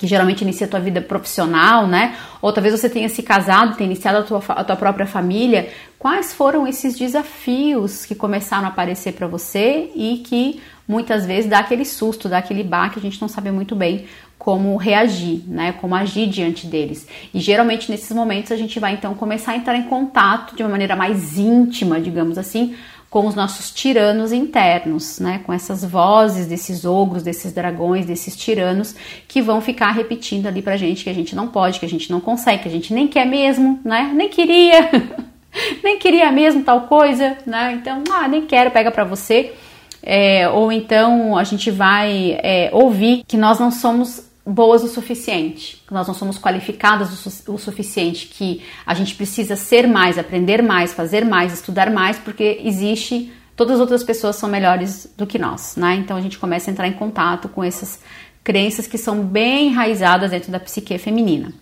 que 0.00 0.06
geralmente 0.06 0.40
inicia 0.40 0.66
a 0.66 0.70
tua 0.70 0.80
vida 0.80 1.02
profissional, 1.02 1.86
né? 1.86 2.16
Ou 2.40 2.52
talvez 2.54 2.78
você 2.78 2.88
tenha 2.88 3.08
se 3.10 3.22
casado, 3.22 3.76
tenha 3.76 3.86
iniciado 3.86 4.18
a 4.18 4.22
tua, 4.22 4.42
a 4.48 4.64
tua 4.64 4.76
própria 4.76 5.06
família. 5.06 5.68
Quais 5.98 6.32
foram 6.32 6.66
esses 6.66 6.96
desafios 6.96 8.06
que 8.06 8.14
começaram 8.14 8.64
a 8.64 8.68
aparecer 8.68 9.12
para 9.12 9.26
você 9.26 9.90
e 9.94 10.22
que 10.26 10.58
muitas 10.90 11.24
vezes 11.24 11.48
dá 11.48 11.60
aquele 11.60 11.84
susto, 11.84 12.28
dá 12.28 12.38
aquele 12.38 12.64
baque, 12.64 12.98
a 12.98 13.02
gente 13.02 13.20
não 13.20 13.28
sabe 13.28 13.52
muito 13.52 13.76
bem 13.76 14.06
como 14.36 14.76
reagir, 14.76 15.42
né? 15.46 15.72
Como 15.80 15.94
agir 15.94 16.26
diante 16.26 16.66
deles. 16.66 17.06
E 17.32 17.38
geralmente 17.38 17.90
nesses 17.90 18.10
momentos 18.10 18.50
a 18.50 18.56
gente 18.56 18.80
vai 18.80 18.94
então 18.94 19.14
começar 19.14 19.52
a 19.52 19.56
entrar 19.56 19.76
em 19.76 19.84
contato 19.84 20.56
de 20.56 20.62
uma 20.64 20.70
maneira 20.70 20.96
mais 20.96 21.38
íntima, 21.38 22.00
digamos 22.00 22.36
assim, 22.36 22.74
com 23.08 23.26
os 23.26 23.36
nossos 23.36 23.70
tiranos 23.70 24.32
internos, 24.32 25.20
né? 25.20 25.42
Com 25.44 25.52
essas 25.52 25.84
vozes 25.84 26.46
desses 26.46 26.84
ogros, 26.84 27.22
desses 27.22 27.52
dragões, 27.52 28.06
desses 28.06 28.34
tiranos 28.34 28.96
que 29.28 29.40
vão 29.40 29.60
ficar 29.60 29.92
repetindo 29.92 30.48
ali 30.48 30.60
pra 30.60 30.76
gente 30.76 31.04
que 31.04 31.10
a 31.10 31.14
gente 31.14 31.36
não 31.36 31.46
pode, 31.46 31.78
que 31.78 31.86
a 31.86 31.88
gente 31.88 32.10
não 32.10 32.20
consegue, 32.20 32.62
que 32.62 32.68
a 32.68 32.72
gente 32.72 32.92
nem 32.92 33.06
quer 33.06 33.26
mesmo, 33.26 33.78
né? 33.84 34.10
Nem 34.12 34.28
queria, 34.28 34.90
nem 35.84 35.98
queria 35.98 36.32
mesmo 36.32 36.64
tal 36.64 36.82
coisa, 36.82 37.36
né? 37.46 37.78
Então, 37.80 38.02
ah, 38.10 38.26
nem 38.26 38.46
quero, 38.46 38.72
pega 38.72 38.90
pra 38.90 39.04
você. 39.04 39.52
É, 40.02 40.48
ou 40.48 40.72
então 40.72 41.36
a 41.36 41.44
gente 41.44 41.70
vai 41.70 42.38
é, 42.42 42.70
ouvir 42.72 43.22
que 43.26 43.36
nós 43.36 43.58
não 43.58 43.70
somos 43.70 44.30
boas 44.44 44.82
o 44.82 44.88
suficiente, 44.88 45.82
que 45.86 45.92
nós 45.92 46.06
não 46.06 46.14
somos 46.14 46.38
qualificadas 46.38 47.12
o, 47.12 47.30
su 47.30 47.52
o, 47.52 47.58
suficiente, 47.58 48.26
que 48.26 48.62
a 48.86 48.94
gente 48.94 49.14
precisa 49.14 49.56
ser 49.56 49.86
mais, 49.86 50.18
aprender 50.18 50.62
mais, 50.62 50.92
fazer 50.92 51.24
mais, 51.24 51.52
estudar 51.52 51.90
mais, 51.90 52.18
porque 52.18 52.60
existe 52.64 53.32
todas 53.54 53.74
as 53.74 53.80
outras 53.80 54.02
pessoas 54.02 54.36
são 54.36 54.48
melhores 54.48 55.12
do 55.16 55.26
que 55.26 55.38
nós, 55.38 55.76
né? 55.76 55.94
Então 55.96 56.16
a 56.16 56.20
gente 56.20 56.38
começa 56.38 56.70
a 56.70 56.72
entrar 56.72 56.88
em 56.88 56.94
contato 56.94 57.48
com 57.48 57.62
essas 57.62 58.00
crenças 58.42 58.86
que 58.86 58.96
são 58.96 59.22
bem 59.22 59.68
enraizadas 59.68 60.30
dentro 60.30 60.50
da 60.50 60.58
psique 60.58 60.96
feminina. 60.96 61.52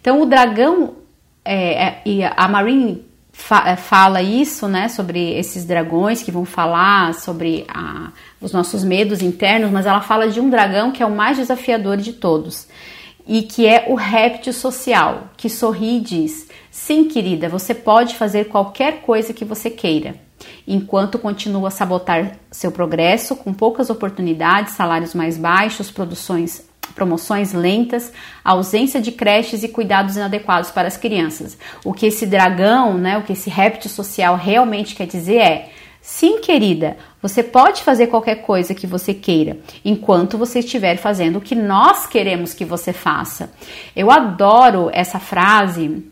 Então 0.00 0.20
o 0.20 0.26
dragão 0.26 0.96
é, 1.44 1.84
é, 1.84 2.02
e 2.04 2.22
a 2.22 2.46
Marine 2.46 3.09
fa 3.40 3.76
fala 3.76 4.22
isso, 4.22 4.68
né, 4.68 4.88
sobre 4.88 5.32
esses 5.32 5.64
dragões 5.64 6.22
que 6.22 6.30
vão 6.30 6.44
falar 6.44 7.14
sobre 7.14 7.64
a, 7.68 8.10
os 8.40 8.52
nossos 8.52 8.84
medos 8.84 9.22
internos, 9.22 9.70
mas 9.70 9.86
ela 9.86 10.00
fala 10.00 10.28
de 10.28 10.38
um 10.40 10.50
dragão 10.50 10.92
que 10.92 11.02
é 11.02 11.06
o 11.06 11.10
mais 11.10 11.38
desafiador 11.38 11.96
de 11.96 12.12
todos 12.12 12.68
e 13.26 13.42
que 13.42 13.66
é 13.66 13.86
o 13.88 13.94
réptil 13.94 14.52
social, 14.52 15.30
que 15.36 15.48
sorri 15.48 15.96
e 15.96 16.00
diz: 16.00 16.48
Sim, 16.70 17.04
querida, 17.04 17.48
você 17.48 17.74
pode 17.74 18.14
fazer 18.14 18.44
qualquer 18.48 19.00
coisa 19.00 19.32
que 19.32 19.44
você 19.44 19.70
queira, 19.70 20.14
enquanto 20.68 21.18
continua 21.18 21.68
a 21.68 21.72
sabotar 21.72 22.36
seu 22.50 22.70
progresso 22.70 23.34
com 23.34 23.52
poucas 23.52 23.90
oportunidades, 23.90 24.74
salários 24.74 25.14
mais 25.14 25.36
baixos, 25.36 25.90
produções 25.90 26.69
promoções 26.94 27.52
lentas, 27.52 28.12
ausência 28.44 29.00
de 29.00 29.12
creches 29.12 29.62
e 29.62 29.68
cuidados 29.68 30.16
inadequados 30.16 30.70
para 30.70 30.88
as 30.88 30.96
crianças. 30.96 31.58
O 31.84 31.92
que 31.92 32.06
esse 32.06 32.26
dragão, 32.26 32.94
né, 32.94 33.18
o 33.18 33.22
que 33.22 33.32
esse 33.32 33.50
réptil 33.50 33.90
social 33.90 34.36
realmente 34.36 34.94
quer 34.94 35.06
dizer 35.06 35.36
é: 35.36 35.70
sim, 36.00 36.40
querida, 36.40 36.96
você 37.22 37.42
pode 37.42 37.82
fazer 37.82 38.06
qualquer 38.06 38.42
coisa 38.42 38.74
que 38.74 38.86
você 38.86 39.12
queira, 39.12 39.58
enquanto 39.84 40.38
você 40.38 40.60
estiver 40.60 40.96
fazendo 40.96 41.36
o 41.36 41.40
que 41.40 41.54
nós 41.54 42.06
queremos 42.06 42.54
que 42.54 42.64
você 42.64 42.92
faça. 42.92 43.52
Eu 43.94 44.10
adoro 44.10 44.90
essa 44.92 45.18
frase 45.18 46.04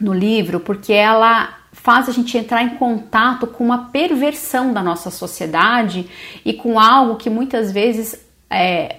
no 0.00 0.12
livro 0.12 0.60
porque 0.60 0.92
ela 0.92 1.58
faz 1.72 2.08
a 2.08 2.12
gente 2.12 2.36
entrar 2.36 2.62
em 2.62 2.76
contato 2.76 3.46
com 3.46 3.64
uma 3.64 3.90
perversão 3.90 4.72
da 4.72 4.82
nossa 4.82 5.10
sociedade 5.10 6.08
e 6.44 6.52
com 6.52 6.78
algo 6.78 7.16
que 7.16 7.30
muitas 7.30 7.72
vezes 7.72 8.18
é, 8.50 8.96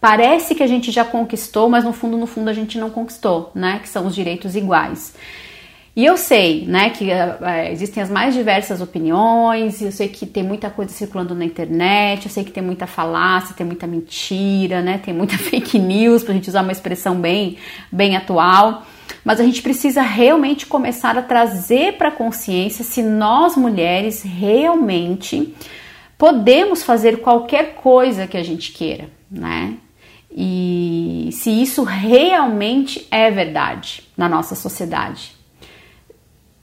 parece 0.00 0.54
que 0.54 0.62
a 0.62 0.66
gente 0.66 0.90
já 0.90 1.04
conquistou, 1.04 1.68
mas 1.68 1.84
no 1.84 1.92
fundo, 1.92 2.16
no 2.16 2.26
fundo 2.26 2.48
a 2.48 2.52
gente 2.52 2.78
não 2.78 2.90
conquistou, 2.90 3.50
né? 3.54 3.80
Que 3.82 3.88
são 3.88 4.06
os 4.06 4.14
direitos 4.14 4.56
iguais. 4.56 5.14
E 5.98 6.04
eu 6.04 6.16
sei, 6.16 6.64
né, 6.64 6.90
que 6.90 7.10
é, 7.10 7.72
existem 7.72 8.00
as 8.00 8.08
mais 8.08 8.32
diversas 8.32 8.80
opiniões, 8.80 9.82
eu 9.82 9.90
sei 9.90 10.06
que 10.06 10.24
tem 10.26 10.44
muita 10.44 10.70
coisa 10.70 10.92
circulando 10.92 11.34
na 11.34 11.44
internet, 11.44 12.24
eu 12.24 12.30
sei 12.30 12.44
que 12.44 12.52
tem 12.52 12.62
muita 12.62 12.86
falácia, 12.86 13.52
tem 13.52 13.66
muita 13.66 13.84
mentira, 13.84 14.80
né, 14.80 14.98
tem 14.98 15.12
muita 15.12 15.36
fake 15.42 15.76
news, 15.76 16.22
pra 16.22 16.34
gente 16.34 16.48
usar 16.48 16.62
uma 16.62 16.70
expressão 16.70 17.16
bem, 17.16 17.56
bem 17.90 18.16
atual. 18.16 18.86
Mas 19.24 19.40
a 19.40 19.42
gente 19.42 19.60
precisa 19.60 20.00
realmente 20.00 20.66
começar 20.66 21.18
a 21.18 21.22
trazer 21.22 21.94
para 21.94 22.12
consciência 22.12 22.84
se 22.84 23.02
nós 23.02 23.56
mulheres 23.56 24.22
realmente 24.22 25.52
podemos 26.16 26.84
fazer 26.84 27.22
qualquer 27.22 27.74
coisa 27.74 28.28
que 28.28 28.36
a 28.36 28.42
gente 28.44 28.70
queira, 28.70 29.10
né? 29.28 29.74
E 30.30 31.30
se 31.32 31.50
isso 31.50 31.82
realmente 31.84 33.06
é 33.10 33.30
verdade 33.30 34.02
na 34.16 34.28
nossa 34.28 34.54
sociedade. 34.54 35.32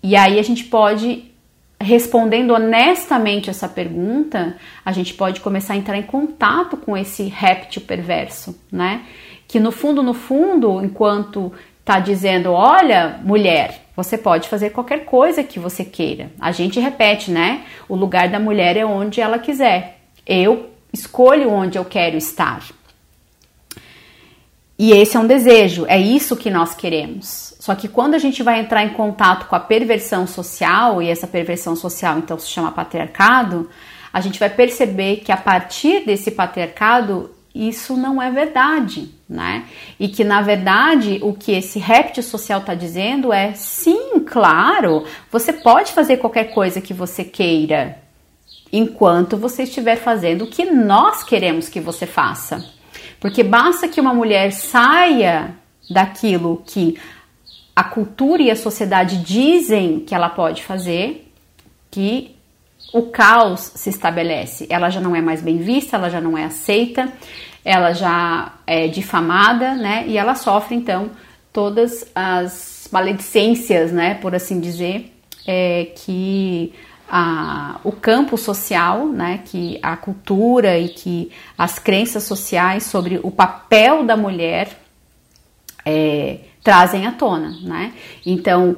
E 0.04 0.16
aí 0.16 0.40
a 0.40 0.44
gente 0.44 0.66
pode 0.66 1.32
respondendo 1.80 2.52
honestamente 2.52 3.50
essa 3.50 3.68
pergunta, 3.68 4.56
a 4.84 4.92
gente 4.92 5.14
pode 5.14 5.42
começar 5.42 5.74
a 5.74 5.78
entrar 5.78 5.98
em 5.98 6.04
contato 6.04 6.78
com 6.78 6.96
esse 6.96 7.24
réptil 7.24 7.82
perverso, 7.82 8.60
né? 8.72 9.04
Que 9.48 9.60
no 9.60 9.72
fundo, 9.72 10.02
no 10.02 10.14
fundo, 10.14 10.84
enquanto 10.84 11.52
tá 11.84 12.00
dizendo, 12.00 12.52
olha, 12.52 13.20
mulher, 13.24 13.86
você 13.96 14.18
pode 14.18 14.50
fazer 14.50 14.72
qualquer 14.72 15.06
coisa 15.06 15.44
que 15.44 15.60
você 15.60 15.86
queira. 15.86 16.32
A 16.40 16.52
gente 16.52 16.80
repete, 16.80 17.30
né? 17.30 17.64
O 17.88 17.96
lugar 17.96 18.30
da 18.30 18.40
mulher 18.40 18.76
é 18.76 18.86
onde 18.86 19.22
ela 19.22 19.38
quiser. 19.38 20.00
Eu 20.26 20.72
escolho 20.92 21.52
onde 21.52 21.78
eu 21.78 21.86
quero 21.86 22.18
estar. 22.18 22.64
E 24.78 24.92
esse 24.92 25.16
é 25.16 25.20
um 25.20 25.28
desejo, 25.28 25.86
é 25.88 25.98
isso 25.98 26.36
que 26.36 26.50
nós 26.50 26.76
queremos. 26.76 27.54
Só 27.60 27.74
que 27.76 27.88
quando 27.88 28.14
a 28.14 28.20
gente 28.20 28.44
vai 28.44 28.60
entrar 28.60 28.84
em 28.84 28.90
contato 28.90 29.48
com 29.48 29.56
a 29.56 29.60
perversão 29.60 30.28
social, 30.28 31.02
e 31.02 31.10
essa 31.10 31.26
perversão 31.26 31.76
social 31.76 32.18
então 32.18 32.38
se 32.38 32.50
chama 32.50 32.72
patriarcado, 32.72 33.70
a 34.12 34.20
gente 34.20 34.40
vai 34.40 34.50
perceber 34.50 35.18
que 35.18 35.32
a 35.32 35.38
partir 35.38 36.06
desse 36.06 36.32
patriarcado 36.32 37.32
isso 37.56 37.96
não 37.96 38.22
é 38.22 38.30
verdade, 38.30 39.10
né? 39.30 39.64
E 39.98 40.10
que 40.10 40.26
na 40.26 40.42
verdade 40.42 41.20
o 41.22 41.34
que 41.34 41.54
esse 41.54 41.80
réptil 41.80 42.22
social 42.22 42.60
está 42.60 42.76
dizendo 42.76 43.32
é 43.32 43.54
sim, 43.54 44.20
claro, 44.26 45.06
você 45.32 45.54
pode 45.54 45.94
fazer 45.94 46.18
qualquer 46.18 46.54
coisa 46.54 46.82
que 46.82 46.94
você 46.94 47.24
queira, 47.24 47.98
enquanto 48.74 49.38
você 49.38 49.64
estiver 49.64 49.96
fazendo 49.96 50.44
o 50.44 50.48
que 50.48 50.66
nós 50.66 51.24
queremos 51.24 51.70
que 51.70 51.80
você 51.80 52.06
faça. 52.06 52.75
Porque 53.26 53.42
basta 53.42 53.88
que 53.88 54.00
uma 54.00 54.14
mulher 54.14 54.54
saia 54.54 55.56
daquilo 55.90 56.62
que 56.64 56.96
a 57.76 57.84
cultura 57.84 58.44
e 58.44 58.52
a 58.52 58.56
sociedade 58.56 59.18
dizem 59.18 60.02
que 60.02 60.14
ela 60.14 60.30
pode 60.30 60.62
fazer, 60.62 61.34
que 61.90 62.36
o 62.94 63.08
caos 63.10 63.72
se 63.74 63.90
estabelece. 63.90 64.68
Ela 64.70 64.92
já 64.92 65.02
não 65.02 65.16
é 65.16 65.22
mais 65.22 65.42
bem 65.42 65.58
vista, 65.58 65.98
ela 65.98 66.08
já 66.08 66.22
não 66.22 66.38
é 66.38 66.44
aceita, 66.44 67.12
ela 67.66 67.94
já 67.94 68.54
é 68.68 68.88
difamada, 68.88 69.74
né? 69.74 70.06
E 70.06 70.20
ela 70.20 70.36
sofre 70.36 70.76
então 70.76 71.10
todas 71.52 72.08
as 72.14 72.88
maledicências, 72.92 73.92
né? 73.92 74.14
Por 74.14 74.36
assim 74.36 74.60
dizer, 74.60 75.12
é, 75.48 75.86
que 75.96 76.72
a, 77.10 77.80
o 77.84 77.92
campo 77.92 78.38
social, 78.38 79.08
né, 79.08 79.42
que 79.46 79.80
a 79.82 79.96
cultura 79.96 80.78
e 80.78 80.90
que 80.90 81.32
as 81.58 81.78
crenças 81.80 82.24
sociais 82.24 82.84
sobre 82.84 83.20
o 83.22 83.32
papel 83.32 84.04
da 84.04 84.18
mulher 84.18 84.70
é, 85.86 86.40
trazem 86.64 87.06
à 87.06 87.12
tona, 87.12 87.56
né? 87.62 87.94
Então 88.26 88.76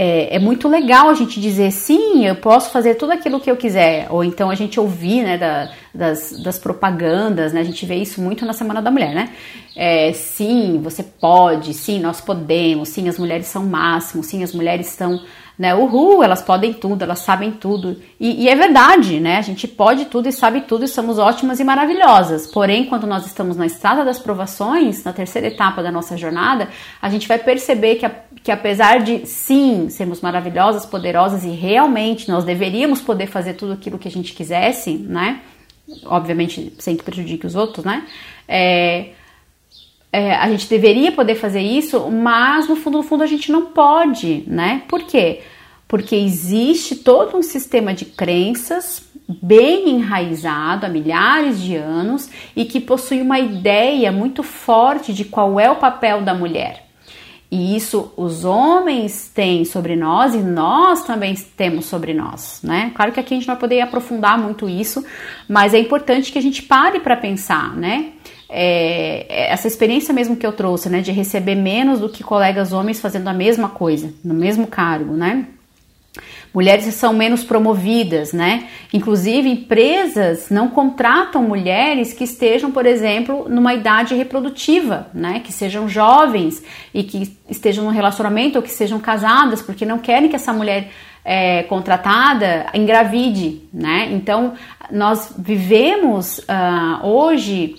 é, 0.00 0.36
é, 0.36 0.38
muito 0.38 0.68
legal 0.68 1.08
a 1.08 1.14
gente 1.14 1.40
dizer 1.40 1.70
sim, 1.72 2.24
eu 2.24 2.36
posso 2.36 2.70
fazer 2.70 2.94
tudo 2.94 3.12
aquilo 3.12 3.40
que 3.40 3.50
eu 3.50 3.56
quiser, 3.56 4.06
ou 4.10 4.22
então 4.22 4.50
a 4.50 4.54
gente 4.54 4.78
ouvir 4.78 5.22
né, 5.22 5.38
da, 5.38 5.72
das, 5.94 6.32
das 6.40 6.58
propagandas, 6.58 7.52
né? 7.52 7.60
A 7.60 7.64
gente 7.64 7.84
vê 7.86 7.96
isso 7.96 8.20
muito 8.20 8.46
na 8.46 8.52
Semana 8.52 8.82
da 8.82 8.90
Mulher, 8.90 9.14
né? 9.14 9.30
É, 9.74 10.12
sim, 10.12 10.80
você 10.82 11.02
pode, 11.02 11.74
sim, 11.74 12.00
nós 12.00 12.20
podemos, 12.20 12.90
sim, 12.90 13.08
as 13.08 13.18
mulheres 13.18 13.46
são 13.46 13.64
máximo, 13.64 14.22
sim, 14.22 14.42
as 14.42 14.52
mulheres 14.52 14.86
são 14.86 15.20
né? 15.58 15.74
Uhul, 15.74 16.22
elas 16.22 16.40
podem 16.40 16.72
tudo, 16.72 17.02
elas 17.02 17.18
sabem 17.18 17.50
tudo. 17.50 18.00
E, 18.20 18.44
e, 18.44 18.48
é 18.48 18.54
verdade, 18.54 19.18
né? 19.18 19.38
A 19.38 19.42
gente 19.42 19.66
pode 19.66 20.04
tudo 20.04 20.28
e 20.28 20.32
sabe 20.32 20.60
tudo 20.60 20.84
e 20.84 20.88
somos 20.88 21.18
ótimas 21.18 21.58
e 21.58 21.64
maravilhosas. 21.64 22.46
Porém, 22.46 22.86
quando 22.86 23.06
nós 23.06 23.26
estamos 23.26 23.56
na 23.56 23.66
estrada 23.66 24.04
das 24.04 24.20
provações, 24.20 25.02
na 25.02 25.12
terceira 25.12 25.48
etapa 25.48 25.82
da 25.82 25.90
nossa 25.90 26.16
jornada, 26.16 26.68
a 27.02 27.10
gente 27.10 27.26
vai 27.26 27.38
perceber 27.38 27.96
que, 27.96 28.06
a, 28.06 28.12
que 28.42 28.52
apesar 28.52 29.00
de 29.00 29.26
sim 29.26 29.88
sermos 29.90 30.20
maravilhosas, 30.20 30.86
poderosas 30.86 31.44
e 31.44 31.50
realmente 31.50 32.28
nós 32.28 32.44
deveríamos 32.44 33.00
poder 33.00 33.26
fazer 33.26 33.54
tudo 33.54 33.72
aquilo 33.72 33.98
que 33.98 34.06
a 34.06 34.12
gente 34.12 34.34
quisesse, 34.34 34.92
né? 34.92 35.40
Obviamente 36.04 36.72
sem 36.78 36.96
que 36.96 37.02
prejudique 37.02 37.46
os 37.46 37.56
outros, 37.56 37.84
né? 37.84 38.06
É, 38.46 39.08
é, 40.12 40.34
a 40.34 40.48
gente 40.50 40.68
deveria 40.68 41.12
poder 41.12 41.34
fazer 41.34 41.60
isso, 41.60 42.10
mas 42.10 42.68
no 42.68 42.76
fundo, 42.76 42.98
no 42.98 43.04
fundo 43.04 43.22
a 43.22 43.26
gente 43.26 43.52
não 43.52 43.66
pode, 43.66 44.44
né? 44.46 44.82
Por 44.88 45.02
quê? 45.02 45.40
Porque 45.86 46.16
existe 46.16 46.96
todo 46.96 47.36
um 47.36 47.42
sistema 47.42 47.92
de 47.92 48.04
crenças 48.04 49.08
bem 49.28 49.90
enraizado 49.90 50.86
há 50.86 50.88
milhares 50.88 51.60
de 51.60 51.76
anos 51.76 52.30
e 52.56 52.64
que 52.64 52.80
possui 52.80 53.20
uma 53.20 53.38
ideia 53.38 54.10
muito 54.10 54.42
forte 54.42 55.12
de 55.12 55.24
qual 55.24 55.60
é 55.60 55.70
o 55.70 55.76
papel 55.76 56.22
da 56.22 56.32
mulher. 56.32 56.88
E 57.50 57.74
isso 57.76 58.12
os 58.16 58.44
homens 58.44 59.30
têm 59.34 59.64
sobre 59.64 59.96
nós 59.96 60.34
e 60.34 60.38
nós 60.38 61.04
também 61.04 61.34
temos 61.34 61.86
sobre 61.86 62.12
nós, 62.12 62.60
né? 62.62 62.92
Claro 62.94 63.12
que 63.12 63.20
aqui 63.20 63.32
a 63.32 63.36
gente 63.38 63.48
não 63.48 63.54
vai 63.54 63.60
poder 63.60 63.80
aprofundar 63.80 64.38
muito 64.38 64.68
isso, 64.68 65.04
mas 65.48 65.72
é 65.72 65.78
importante 65.78 66.30
que 66.30 66.38
a 66.38 66.42
gente 66.42 66.62
pare 66.62 67.00
para 67.00 67.16
pensar, 67.16 67.74
né? 67.74 68.12
É, 68.50 69.50
essa 69.52 69.68
experiência 69.68 70.14
mesmo 70.14 70.36
que 70.36 70.46
eu 70.46 70.52
trouxe, 70.52 70.88
né, 70.88 71.00
de 71.00 71.12
receber 71.12 71.54
menos 71.54 72.00
do 72.00 72.08
que 72.08 72.24
colegas 72.24 72.72
homens 72.72 73.00
fazendo 73.00 73.28
a 73.28 73.32
mesma 73.34 73.68
coisa, 73.68 74.12
no 74.24 74.32
mesmo 74.32 74.66
cargo, 74.66 75.14
né? 75.14 75.46
Mulheres 76.52 76.86
são 76.94 77.12
menos 77.12 77.44
promovidas, 77.44 78.32
né? 78.32 78.68
Inclusive, 78.92 79.50
empresas 79.50 80.48
não 80.50 80.68
contratam 80.68 81.42
mulheres 81.42 82.14
que 82.14 82.24
estejam, 82.24 82.70
por 82.70 82.86
exemplo, 82.86 83.46
numa 83.48 83.74
idade 83.74 84.14
reprodutiva, 84.14 85.08
né? 85.12 85.40
Que 85.44 85.52
sejam 85.52 85.88
jovens 85.88 86.62
e 86.94 87.04
que 87.04 87.36
estejam 87.50 87.84
num 87.84 87.90
relacionamento 87.90 88.56
ou 88.56 88.62
que 88.62 88.70
sejam 88.70 88.98
casadas, 88.98 89.60
porque 89.60 89.84
não 89.84 89.98
querem 89.98 90.28
que 90.28 90.36
essa 90.36 90.52
mulher 90.52 90.90
é, 91.22 91.64
contratada 91.64 92.66
engravide, 92.72 93.62
né? 93.72 94.08
Então, 94.12 94.54
nós 94.90 95.34
vivemos 95.38 96.38
uh, 96.38 97.06
hoje 97.06 97.76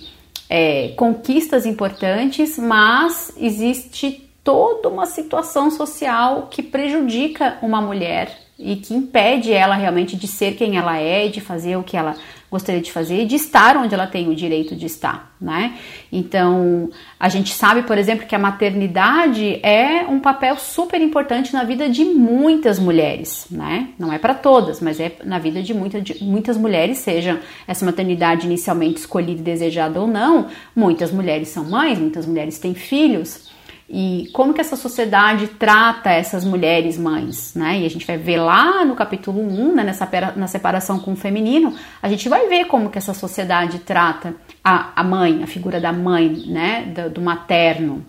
é, 0.50 0.88
conquistas 0.96 1.64
importantes, 1.64 2.58
mas 2.58 3.32
existe 3.38 4.28
toda 4.42 4.88
uma 4.88 5.06
situação 5.06 5.70
social 5.70 6.48
que 6.50 6.60
prejudica 6.60 7.56
uma 7.62 7.80
mulher 7.80 8.36
e 8.58 8.74
que 8.74 8.92
impede 8.92 9.52
ela 9.52 9.76
realmente 9.76 10.16
de 10.16 10.26
ser 10.26 10.56
quem 10.56 10.76
ela 10.76 10.98
é, 10.98 11.28
de 11.28 11.40
fazer 11.40 11.76
o 11.76 11.84
que 11.84 11.96
ela 11.96 12.16
gostaria 12.50 12.80
de 12.80 12.90
fazer 12.90 13.22
e 13.22 13.26
de 13.26 13.36
estar 13.36 13.76
onde 13.76 13.94
ela 13.94 14.06
tem 14.06 14.28
o 14.28 14.34
direito 14.34 14.74
de 14.74 14.86
estar, 14.86 15.34
né? 15.40 15.74
Então, 16.10 16.90
a 17.18 17.28
gente 17.28 17.54
sabe, 17.54 17.82
por 17.82 17.96
exemplo, 17.96 18.26
que 18.26 18.34
a 18.34 18.38
maternidade 18.38 19.60
é 19.62 20.04
um 20.08 20.18
papel 20.18 20.56
super 20.56 21.00
importante 21.00 21.52
na 21.52 21.62
vida 21.62 21.88
de 21.88 22.04
muitas 22.04 22.78
mulheres, 22.78 23.46
né? 23.50 23.90
Não 23.98 24.12
é 24.12 24.18
para 24.18 24.34
todas, 24.34 24.80
mas 24.80 24.98
é 24.98 25.12
na 25.24 25.38
vida 25.38 25.62
de, 25.62 25.72
muita, 25.72 26.00
de 26.00 26.24
muitas 26.24 26.56
mulheres, 26.56 26.98
seja 26.98 27.40
essa 27.68 27.84
maternidade 27.86 28.46
inicialmente 28.46 29.00
escolhida 29.00 29.40
e 29.40 29.44
desejada 29.44 30.00
ou 30.00 30.08
não, 30.08 30.48
muitas 30.74 31.12
mulheres 31.12 31.48
são 31.48 31.64
mães, 31.64 31.98
muitas 31.98 32.26
mulheres 32.26 32.58
têm 32.58 32.74
filhos 32.74 33.50
e 33.92 34.28
como 34.32 34.54
que 34.54 34.60
essa 34.60 34.76
sociedade 34.76 35.48
trata 35.48 36.10
essas 36.10 36.44
mulheres 36.44 36.96
mães, 36.96 37.54
né? 37.56 37.80
E 37.80 37.86
a 37.86 37.90
gente 37.90 38.06
vai 38.06 38.16
ver 38.16 38.36
lá 38.36 38.84
no 38.84 38.94
capítulo 38.94 39.40
1, 39.40 39.74
né, 39.74 39.82
nessa 39.82 40.08
na 40.36 40.46
separação 40.46 41.00
com 41.00 41.12
o 41.12 41.16
feminino, 41.16 41.74
a 42.00 42.08
gente 42.08 42.28
vai 42.28 42.46
ver 42.46 42.66
como 42.66 42.88
que 42.88 42.98
essa 42.98 43.12
sociedade 43.12 43.80
trata 43.80 44.36
a, 44.62 44.92
a 44.94 45.02
mãe, 45.02 45.42
a 45.42 45.46
figura 45.48 45.80
da 45.80 45.92
mãe, 45.92 46.44
né, 46.46 46.82
do, 46.94 47.10
do 47.14 47.20
materno. 47.20 48.06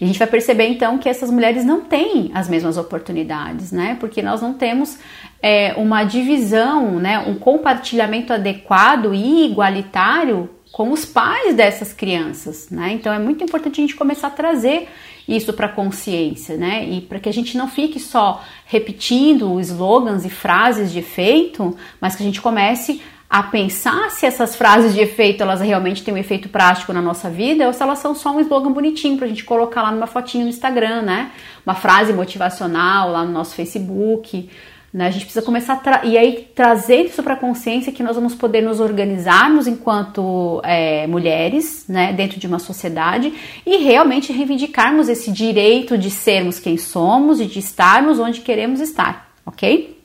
E 0.00 0.04
a 0.04 0.06
gente 0.06 0.18
vai 0.18 0.28
perceber 0.28 0.68
então 0.68 0.96
que 0.96 1.08
essas 1.08 1.28
mulheres 1.28 1.64
não 1.64 1.80
têm 1.80 2.30
as 2.32 2.48
mesmas 2.48 2.76
oportunidades, 2.76 3.72
né? 3.72 3.96
Porque 3.98 4.22
nós 4.22 4.40
não 4.40 4.54
temos 4.54 4.96
é, 5.42 5.74
uma 5.76 6.04
divisão, 6.04 7.00
né, 7.00 7.18
um 7.18 7.34
compartilhamento 7.34 8.32
adequado 8.32 9.12
e 9.12 9.46
igualitário 9.46 10.48
com 10.78 10.92
os 10.92 11.04
pais 11.04 11.56
dessas 11.56 11.92
crianças, 11.92 12.70
né? 12.70 12.92
Então 12.92 13.12
é 13.12 13.18
muito 13.18 13.42
importante 13.42 13.80
a 13.80 13.82
gente 13.82 13.96
começar 13.96 14.28
a 14.28 14.30
trazer 14.30 14.88
isso 15.26 15.52
para 15.52 15.66
a 15.66 15.68
consciência, 15.68 16.56
né? 16.56 16.88
E 16.88 17.00
para 17.00 17.18
que 17.18 17.28
a 17.28 17.32
gente 17.32 17.58
não 17.58 17.66
fique 17.66 17.98
só 17.98 18.44
repetindo 18.64 19.58
slogans 19.58 20.24
e 20.24 20.30
frases 20.30 20.92
de 20.92 21.00
efeito, 21.00 21.76
mas 22.00 22.14
que 22.14 22.22
a 22.22 22.26
gente 22.26 22.40
comece 22.40 23.02
a 23.28 23.42
pensar 23.42 24.12
se 24.12 24.24
essas 24.24 24.54
frases 24.54 24.94
de 24.94 25.00
efeito 25.00 25.42
elas 25.42 25.60
realmente 25.60 26.04
têm 26.04 26.14
um 26.14 26.16
efeito 26.16 26.48
prático 26.48 26.92
na 26.92 27.02
nossa 27.02 27.28
vida 27.28 27.66
ou 27.66 27.72
se 27.72 27.82
elas 27.82 27.98
são 27.98 28.14
só 28.14 28.30
um 28.30 28.38
slogan 28.38 28.70
bonitinho 28.70 29.16
para 29.16 29.26
a 29.26 29.28
gente 29.28 29.42
colocar 29.42 29.82
lá 29.82 29.90
numa 29.90 30.06
fotinho 30.06 30.44
no 30.44 30.48
Instagram, 30.48 31.02
né? 31.02 31.32
Uma 31.66 31.74
frase 31.74 32.12
motivacional 32.12 33.10
lá 33.10 33.24
no 33.24 33.32
nosso 33.32 33.56
Facebook. 33.56 34.48
Né? 34.92 35.06
A 35.06 35.10
gente 35.10 35.24
precisa 35.24 35.44
começar 35.44 35.82
e 36.04 36.16
aí 36.16 36.48
trazer 36.54 37.06
isso 37.06 37.22
para 37.22 37.34
a 37.34 37.36
consciência 37.36 37.92
que 37.92 38.02
nós 38.02 38.16
vamos 38.16 38.34
poder 38.34 38.62
nos 38.62 38.80
organizarmos 38.80 39.66
enquanto 39.66 40.62
é, 40.64 41.06
mulheres, 41.06 41.84
né, 41.86 42.12
dentro 42.12 42.40
de 42.40 42.46
uma 42.46 42.58
sociedade 42.58 43.32
e 43.66 43.76
realmente 43.78 44.32
reivindicarmos 44.32 45.08
esse 45.08 45.30
direito 45.30 45.98
de 45.98 46.10
sermos 46.10 46.58
quem 46.58 46.78
somos 46.78 47.38
e 47.38 47.44
de 47.44 47.58
estarmos 47.58 48.18
onde 48.18 48.40
queremos 48.40 48.80
estar, 48.80 49.30
ok? 49.44 49.98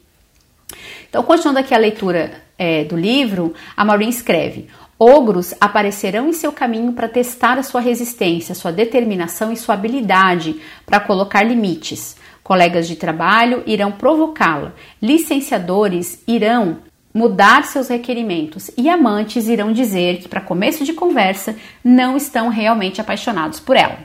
Então, 1.09 1.23
continuando 1.23 1.59
aqui 1.59 1.73
a 1.73 1.77
leitura 1.77 2.41
é, 2.57 2.83
do 2.83 2.97
livro, 2.97 3.53
a 3.77 3.85
Maureen 3.85 4.09
escreve: 4.09 4.67
Ogros 4.97 5.53
aparecerão 5.61 6.27
em 6.27 6.33
seu 6.33 6.51
caminho 6.51 6.93
para 6.93 7.07
testar 7.07 7.57
a 7.57 7.63
sua 7.63 7.81
resistência, 7.81 8.55
sua 8.55 8.71
determinação 8.71 9.51
e 9.51 9.57
sua 9.57 9.75
habilidade 9.75 10.59
para 10.85 10.99
colocar 10.99 11.43
limites. 11.43 12.15
Colegas 12.43 12.87
de 12.87 12.95
trabalho 12.95 13.63
irão 13.65 13.91
provocá-la, 13.91 14.73
licenciadores 15.01 16.21
irão 16.27 16.79
mudar 17.13 17.63
seus 17.63 17.87
requerimentos 17.87 18.71
e 18.75 18.89
amantes 18.89 19.47
irão 19.47 19.71
dizer 19.71 20.17
que, 20.17 20.27
para 20.27 20.41
começo 20.41 20.83
de 20.83 20.93
conversa, 20.93 21.55
não 21.83 22.17
estão 22.17 22.49
realmente 22.49 22.99
apaixonados 22.99 23.59
por 23.59 23.77
ela. 23.77 23.97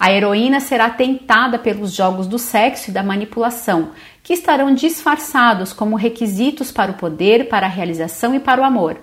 A 0.00 0.10
heroína 0.10 0.60
será 0.60 0.88
tentada 0.88 1.58
pelos 1.58 1.92
jogos 1.92 2.26
do 2.26 2.38
sexo 2.38 2.90
e 2.90 2.92
da 2.92 3.02
manipulação, 3.02 3.90
que 4.22 4.32
estarão 4.32 4.74
disfarçados 4.74 5.72
como 5.72 5.96
requisitos 5.96 6.72
para 6.72 6.92
o 6.92 6.94
poder, 6.94 7.48
para 7.48 7.66
a 7.66 7.70
realização 7.70 8.34
e 8.34 8.40
para 8.40 8.60
o 8.60 8.64
amor. 8.64 8.96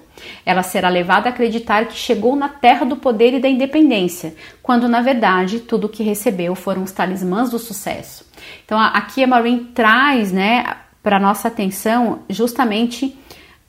Ela 0.46 0.64
será 0.64 0.90
levada 0.90 1.30
a 1.30 1.32
acreditar 1.32 1.86
que 1.86 1.96
chegou 1.96 2.36
na 2.36 2.50
terra 2.50 2.86
do 2.86 2.96
poder 2.96 3.34
e 3.34 3.40
da 3.40 3.50
independência, 3.50 4.36
quando 4.64 4.88
na 4.88 5.02
verdade 5.02 5.60
tudo 5.60 5.86
o 5.86 5.90
que 5.90 6.04
recebeu 6.04 6.56
foram 6.56 6.84
os 6.84 6.92
talismãs 6.92 7.52
do 7.52 7.60
sucesso. 7.60 8.25
Então 8.66 8.80
aqui 8.80 9.24
a 9.24 9.28
Maureen 9.28 9.66
traz, 9.66 10.32
né, 10.32 10.66
para 11.02 11.20
nossa 11.20 11.48
atenção 11.48 12.24
justamente 12.30 13.16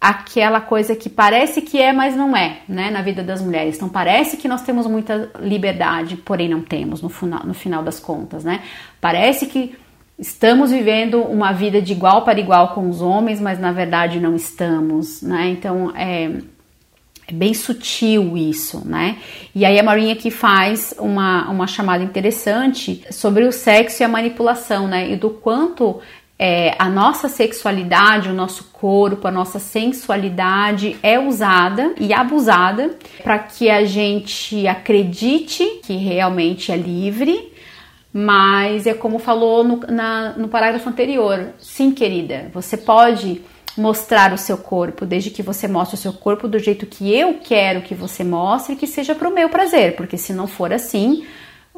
aquela 0.01 0.61
coisa 0.61 0.95
que 0.95 1.09
parece 1.09 1.63
que 1.63 1.81
é, 1.81 1.93
mas 1.93 2.17
não 2.17 2.37
é, 2.37 2.61
né, 2.69 2.91
na 2.91 3.03
vida 3.03 3.23
das 3.23 3.43
mulheres. 3.43 3.77
Então 3.77 3.89
parece 3.89 4.37
que 4.37 4.49
nós 4.49 4.63
temos 4.63 4.87
muita 4.87 5.31
liberdade, 5.39 6.17
porém 6.17 6.49
não 6.49 6.61
temos 6.61 7.03
no 7.03 7.09
final, 7.09 7.45
no 7.45 7.55
final 7.55 7.83
das 7.83 8.01
contas, 8.01 8.45
né? 8.45 8.63
Parece 9.01 9.47
que 9.47 9.75
estamos 10.19 10.71
vivendo 10.71 11.21
uma 11.21 11.53
vida 11.53 11.81
de 11.81 11.93
igual 11.93 12.23
para 12.23 12.41
igual 12.41 12.69
com 12.69 12.89
os 12.89 13.03
homens, 13.03 13.41
mas 13.41 13.59
na 13.59 13.73
verdade 13.73 14.21
não 14.21 14.35
estamos, 14.35 15.23
né? 15.23 15.49
Então 15.51 15.93
é, 15.95 16.39
é 17.29 17.33
bem 17.33 17.53
sutil 17.53 18.37
isso, 18.37 18.87
né? 18.87 19.19
E 19.55 19.65
aí 19.65 19.79
a 19.79 19.83
Marinha 19.83 20.13
aqui 20.13 20.31
faz 20.31 20.95
uma, 20.99 21.49
uma 21.51 21.67
chamada 21.67 22.05
interessante 22.05 23.03
sobre 23.11 23.45
o 23.45 23.51
sexo 23.51 24.03
e 24.03 24.05
a 24.05 24.09
manipulação, 24.09 24.87
né? 24.87 25.11
E 25.11 25.17
do 25.17 25.31
quanto 25.31 26.01
é, 26.39 26.77
a 26.79 26.89
nossa 26.89 27.29
sexualidade, 27.29 28.29
o 28.29 28.35
nosso 28.35 28.65
corpo, 28.73 29.27
a 29.27 29.31
nossa 29.31 29.59
sensualidade 29.59 30.97
é 31.03 31.19
usada 31.19 31.95
e 31.99 32.13
abusada 32.13 32.97
para 33.23 33.39
que 33.39 33.71
a 33.71 33.85
gente 33.85 34.67
acredite 34.69 35.81
que 35.83 35.97
realmente 35.97 36.71
é 36.71 36.77
livre, 36.77 37.53
mas 38.13 38.87
é 38.87 38.95
como 38.95 39.19
falou 39.19 39.65
no, 39.65 39.81
na, 39.89 40.35
no 40.37 40.47
parágrafo 40.47 40.89
anterior: 40.89 41.49
sim, 41.59 41.91
querida, 41.91 42.51
você 42.53 42.77
pode 42.77 43.43
mostrar 43.77 44.33
o 44.33 44.39
seu 44.39 44.57
corpo, 44.57 45.05
desde 45.05 45.31
que 45.31 45.43
você 45.43 45.69
mostre 45.69 45.97
o 45.97 46.01
seu 46.01 46.13
corpo 46.13 46.49
do 46.49 46.59
jeito 46.59 46.87
que 46.87 47.15
eu 47.15 47.39
quero 47.43 47.83
que 47.83 47.95
você 47.95 48.25
mostre, 48.25 48.77
que 48.77 48.87
seja 48.87 49.15
para 49.15 49.29
o 49.29 49.35
meu 49.35 49.49
prazer, 49.49 49.97
porque 49.97 50.17
se 50.17 50.33
não 50.33 50.47
for 50.47 50.73
assim, 50.73 51.27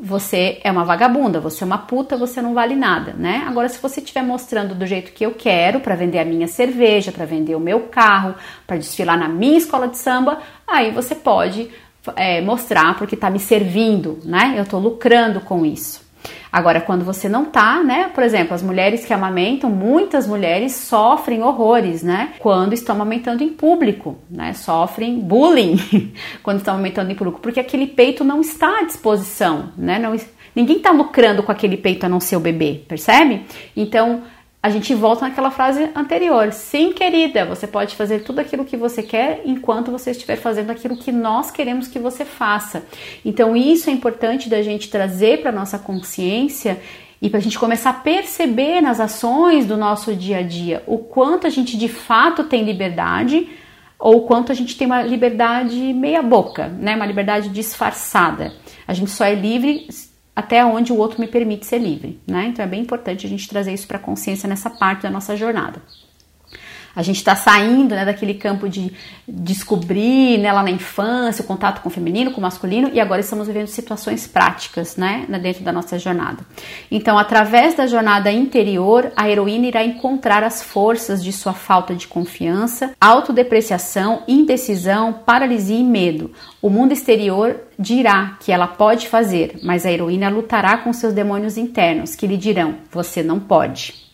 você 0.01 0.61
é 0.63 0.71
uma 0.71 0.85
vagabunda, 0.85 1.41
você 1.41 1.65
é 1.65 1.67
uma 1.67 1.79
puta, 1.79 2.17
você 2.17 2.41
não 2.41 2.55
vale 2.55 2.77
nada, 2.77 3.13
né? 3.13 3.45
Agora, 3.49 3.69
se 3.69 3.81
você 3.81 4.01
estiver 4.01 4.23
mostrando 4.23 4.75
do 4.75 4.87
jeito 4.87 5.13
que 5.13 5.27
eu 5.27 5.33
quero, 5.33 5.81
para 5.81 5.97
vender 5.97 6.21
a 6.21 6.25
minha 6.25 6.47
cerveja, 6.47 7.11
para 7.11 7.25
vender 7.25 7.57
o 7.57 7.61
meu 7.61 7.81
carro, 7.81 8.35
para 8.67 8.77
desfilar 8.77 9.19
na 9.19 9.29
minha 9.29 9.59
escola 9.59 9.89
de 9.89 9.99
samba, 9.99 10.39
aí 10.67 10.93
você 10.93 11.17
pode 11.17 11.69
é, 12.15 12.41
mostrar 12.41 12.97
porque 12.97 13.17
tá 13.17 13.29
me 13.29 13.41
servindo, 13.41 14.21
né? 14.25 14.55
Eu 14.57 14.65
tô 14.65 14.79
lucrando 14.79 15.41
com 15.41 15.67
isso. 15.67 16.08
Agora, 16.51 16.81
quando 16.81 17.05
você 17.05 17.29
não 17.29 17.45
tá, 17.45 17.83
né? 17.83 18.11
Por 18.15 18.23
exemplo, 18.23 18.55
as 18.55 18.63
mulheres 18.63 19.05
que 19.05 19.13
amamentam, 19.13 19.71
muitas 19.71 20.27
mulheres 20.27 20.75
sofrem 20.75 21.43
horrores, 21.43 22.03
né? 22.03 22.35
Quando 22.39 22.73
estão 22.73 22.97
amamentando 22.97 23.45
em 23.45 23.49
público, 23.49 24.19
né? 24.31 24.53
Sofrem 24.55 25.21
bullying 25.21 25.77
quando 26.43 26.59
estão 26.59 26.75
amamentando 26.75 27.13
em 27.13 27.15
público, 27.15 27.41
porque 27.41 27.61
aquele 27.61 27.87
peito 27.87 28.25
não 28.25 28.41
está 28.41 28.81
à 28.81 28.85
disposição, 28.85 29.71
né? 29.77 29.99
Não, 29.99 30.17
ninguém 30.55 30.79
tá 30.79 30.91
lucrando 30.91 31.43
com 31.43 31.53
aquele 31.53 31.77
peito 31.77 32.07
a 32.07 32.09
não 32.09 32.21
ser 32.21 32.37
o 32.37 32.41
bebê, 32.41 32.83
percebe? 32.89 33.45
Então, 33.77 34.23
a 34.63 34.71
gente 34.71 34.93
volta 34.93 35.27
naquela 35.27 35.51
frase 35.51 35.89
anterior. 35.95 36.53
Sim, 36.53 36.93
querida, 36.93 37.45
você 37.45 37.67
pode 37.67 37.95
fazer 37.95 38.21
tudo 38.21 38.41
aquilo 38.41 38.65
que 38.65 38.77
você 38.77 39.03
quer 39.03 39.43
enquanto 39.45 39.93
você 39.93 40.11
estiver 40.11 40.37
fazendo 40.37 40.71
aquilo 40.71 40.97
que 40.97 41.13
nós 41.13 41.51
queremos 41.51 41.87
que 41.87 41.99
você 41.99 42.25
faça. 42.25 42.83
Então, 43.25 43.57
isso 43.57 43.89
é 43.89 43.93
importante 43.93 44.49
da 44.49 44.61
gente 44.61 44.91
trazer 44.91 45.43
para 45.43 45.53
nossa 45.53 45.79
consciência 45.79 46.81
e 47.23 47.31
para 47.31 47.39
a 47.39 47.43
gente 47.43 47.59
começar 47.59 47.91
a 47.91 47.95
perceber 47.95 48.81
nas 48.81 49.01
ações 49.01 49.65
do 49.67 49.77
nosso 49.77 50.15
dia 50.15 50.39
a 50.39 50.43
dia 50.43 50.83
o 50.87 50.99
quanto 50.99 51.47
a 51.47 51.51
gente 51.51 51.77
de 51.77 51.89
fato 51.89 52.45
tem 52.45 52.65
liberdade 52.65 53.49
ou 53.99 54.23
quanto 54.27 54.53
a 54.53 54.55
gente 54.55 54.77
tem 54.77 54.87
uma 54.87 55.03
liberdade 55.03 55.77
meia 55.93 56.23
boca, 56.23 56.69
né? 56.69 56.95
Uma 56.95 57.07
liberdade 57.07 57.49
disfarçada. 57.49 58.53
A 58.87 58.95
gente 58.95 59.11
só 59.11 59.25
é 59.25 59.35
livre 59.35 59.89
até 60.39 60.65
onde 60.65 60.93
o 60.93 60.97
outro 60.97 61.21
me 61.21 61.27
permite 61.27 61.67
ser 61.67 61.79
livre, 61.79 62.21
né? 62.25 62.47
Então 62.47 62.65
é 62.65 62.69
bem 62.69 62.81
importante 62.81 63.27
a 63.27 63.29
gente 63.29 63.49
trazer 63.49 63.73
isso 63.73 63.89
para 63.89 63.97
a 63.97 64.01
consciência 64.01 64.49
nessa 64.49 64.71
parte 64.71 65.03
da 65.03 65.11
nossa 65.11 65.37
jornada. 65.37 65.83
A 66.99 67.03
gente 67.03 67.19
está 67.19 67.37
saindo 67.37 67.95
né, 67.95 68.05
daquele 68.05 68.35
campo 68.35 68.69
de 68.69 68.93
descobrir 69.27 70.37
né, 70.37 70.53
lá 70.53 70.65
na 70.65 70.71
infância 70.73 71.45
o 71.45 71.47
contato 71.47 71.81
com 71.81 71.89
o 71.89 71.93
feminino, 71.93 72.33
com 72.33 72.41
o 72.41 72.43
masculino, 72.43 72.91
e 72.93 72.99
agora 72.99 73.21
estamos 73.21 73.47
vivendo 73.47 73.69
situações 73.69 74.27
práticas 74.27 74.97
né, 74.97 75.25
dentro 75.41 75.63
da 75.63 75.71
nossa 75.71 75.97
jornada. 75.97 76.45
Então, 76.91 77.17
através 77.17 77.77
da 77.77 77.87
jornada 77.87 78.33
interior, 78.33 79.13
a 79.15 79.31
heroína 79.31 79.69
irá 79.69 79.85
encontrar 79.85 80.43
as 80.43 80.61
forças 80.61 81.23
de 81.23 81.33
sua 81.33 81.53
falta 81.53 81.95
de 81.95 82.09
confiança, 82.09 82.91
autodepreciação, 83.01 84.25
indecisão, 84.27 85.13
paralisia 85.13 85.79
e 85.79 85.85
medo. 85.85 86.33
O 86.61 86.69
mundo 86.69 86.91
exterior 86.91 87.61
dirá 87.79 88.37
que 88.41 88.51
ela 88.51 88.67
pode 88.67 89.07
fazer, 89.07 89.61
mas 89.63 89.87
a 89.87 89.93
heroína 89.93 90.29
lutará 90.29 90.77
com 90.79 90.93
seus 90.93 91.15
demônios 91.15 91.57
internos 91.57 92.17
que 92.17 92.27
lhe 92.27 92.37
dirão: 92.37 92.75
você 92.91 93.23
não 93.23 93.39
pode. 93.39 94.08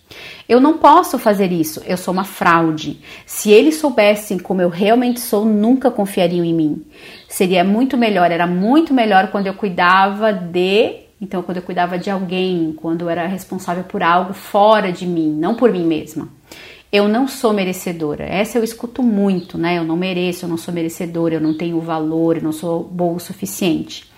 Eu 0.48 0.60
não 0.60 0.76
posso 0.78 1.18
fazer 1.18 1.50
isso, 1.52 1.82
eu 1.86 1.96
sou 1.96 2.12
uma 2.12 2.24
fraude. 2.24 3.00
Se 3.24 3.50
eles 3.50 3.76
soubessem 3.76 4.38
como 4.38 4.60
eu 4.60 4.68
realmente 4.68 5.20
sou, 5.20 5.44
nunca 5.44 5.90
confiariam 5.90 6.44
em 6.44 6.52
mim. 6.52 6.84
Seria 7.28 7.64
muito 7.64 7.96
melhor, 7.96 8.30
era 8.30 8.46
muito 8.46 8.92
melhor 8.92 9.30
quando 9.30 9.46
eu 9.46 9.54
cuidava 9.54 10.32
de. 10.32 10.96
Então, 11.20 11.42
quando 11.42 11.56
eu 11.56 11.62
cuidava 11.62 11.98
de 11.98 12.10
alguém, 12.10 12.74
quando 12.76 13.02
eu 13.02 13.08
era 13.08 13.26
responsável 13.26 13.84
por 13.84 14.02
algo 14.02 14.34
fora 14.34 14.92
de 14.92 15.06
mim, 15.06 15.30
não 15.30 15.54
por 15.54 15.72
mim 15.72 15.86
mesma. 15.86 16.28
Eu 16.94 17.08
não 17.08 17.26
sou 17.26 17.52
merecedora. 17.52 18.22
Essa 18.22 18.56
eu 18.56 18.62
escuto 18.62 19.02
muito, 19.02 19.58
né? 19.58 19.78
Eu 19.78 19.82
não 19.82 19.96
mereço, 19.96 20.44
eu 20.44 20.48
não 20.48 20.56
sou 20.56 20.72
merecedora, 20.72 21.34
eu 21.34 21.40
não 21.40 21.52
tenho 21.52 21.80
valor, 21.80 22.36
eu 22.36 22.42
não 22.44 22.52
sou 22.52 22.84
boa 22.84 23.14
o 23.14 23.18
suficiente. 23.18 24.08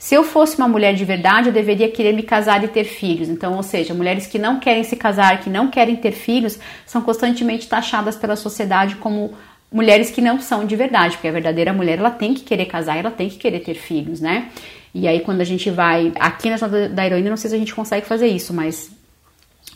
Se 0.00 0.16
eu 0.16 0.24
fosse 0.24 0.58
uma 0.58 0.66
mulher 0.66 0.94
de 0.94 1.04
verdade, 1.04 1.48
eu 1.48 1.52
deveria 1.52 1.88
querer 1.88 2.12
me 2.12 2.24
casar 2.24 2.64
e 2.64 2.66
ter 2.66 2.82
filhos. 2.82 3.28
Então, 3.28 3.54
ou 3.54 3.62
seja, 3.62 3.94
mulheres 3.94 4.26
que 4.26 4.36
não 4.36 4.58
querem 4.58 4.82
se 4.82 4.96
casar, 4.96 5.42
que 5.42 5.48
não 5.48 5.68
querem 5.68 5.94
ter 5.94 6.10
filhos, 6.10 6.58
são 6.84 7.00
constantemente 7.02 7.68
taxadas 7.68 8.16
pela 8.16 8.34
sociedade 8.34 8.96
como 8.96 9.32
mulheres 9.70 10.10
que 10.10 10.20
não 10.20 10.40
são 10.40 10.66
de 10.66 10.74
verdade, 10.74 11.16
porque 11.16 11.28
a 11.28 11.32
verdadeira 11.32 11.72
mulher 11.72 12.00
ela 12.00 12.10
tem 12.10 12.34
que 12.34 12.42
querer 12.42 12.66
casar, 12.66 12.96
ela 12.96 13.12
tem 13.12 13.28
que 13.28 13.36
querer 13.36 13.60
ter 13.60 13.74
filhos, 13.74 14.20
né? 14.20 14.48
E 14.92 15.06
aí 15.06 15.20
quando 15.20 15.40
a 15.40 15.44
gente 15.44 15.70
vai 15.70 16.12
aqui 16.18 16.50
na 16.50 16.56
jornada 16.56 16.88
da 16.88 17.06
heroína, 17.06 17.30
não 17.30 17.36
sei 17.36 17.50
se 17.50 17.54
a 17.54 17.58
gente 17.60 17.72
consegue 17.72 18.04
fazer 18.04 18.26
isso, 18.26 18.52
mas 18.52 18.90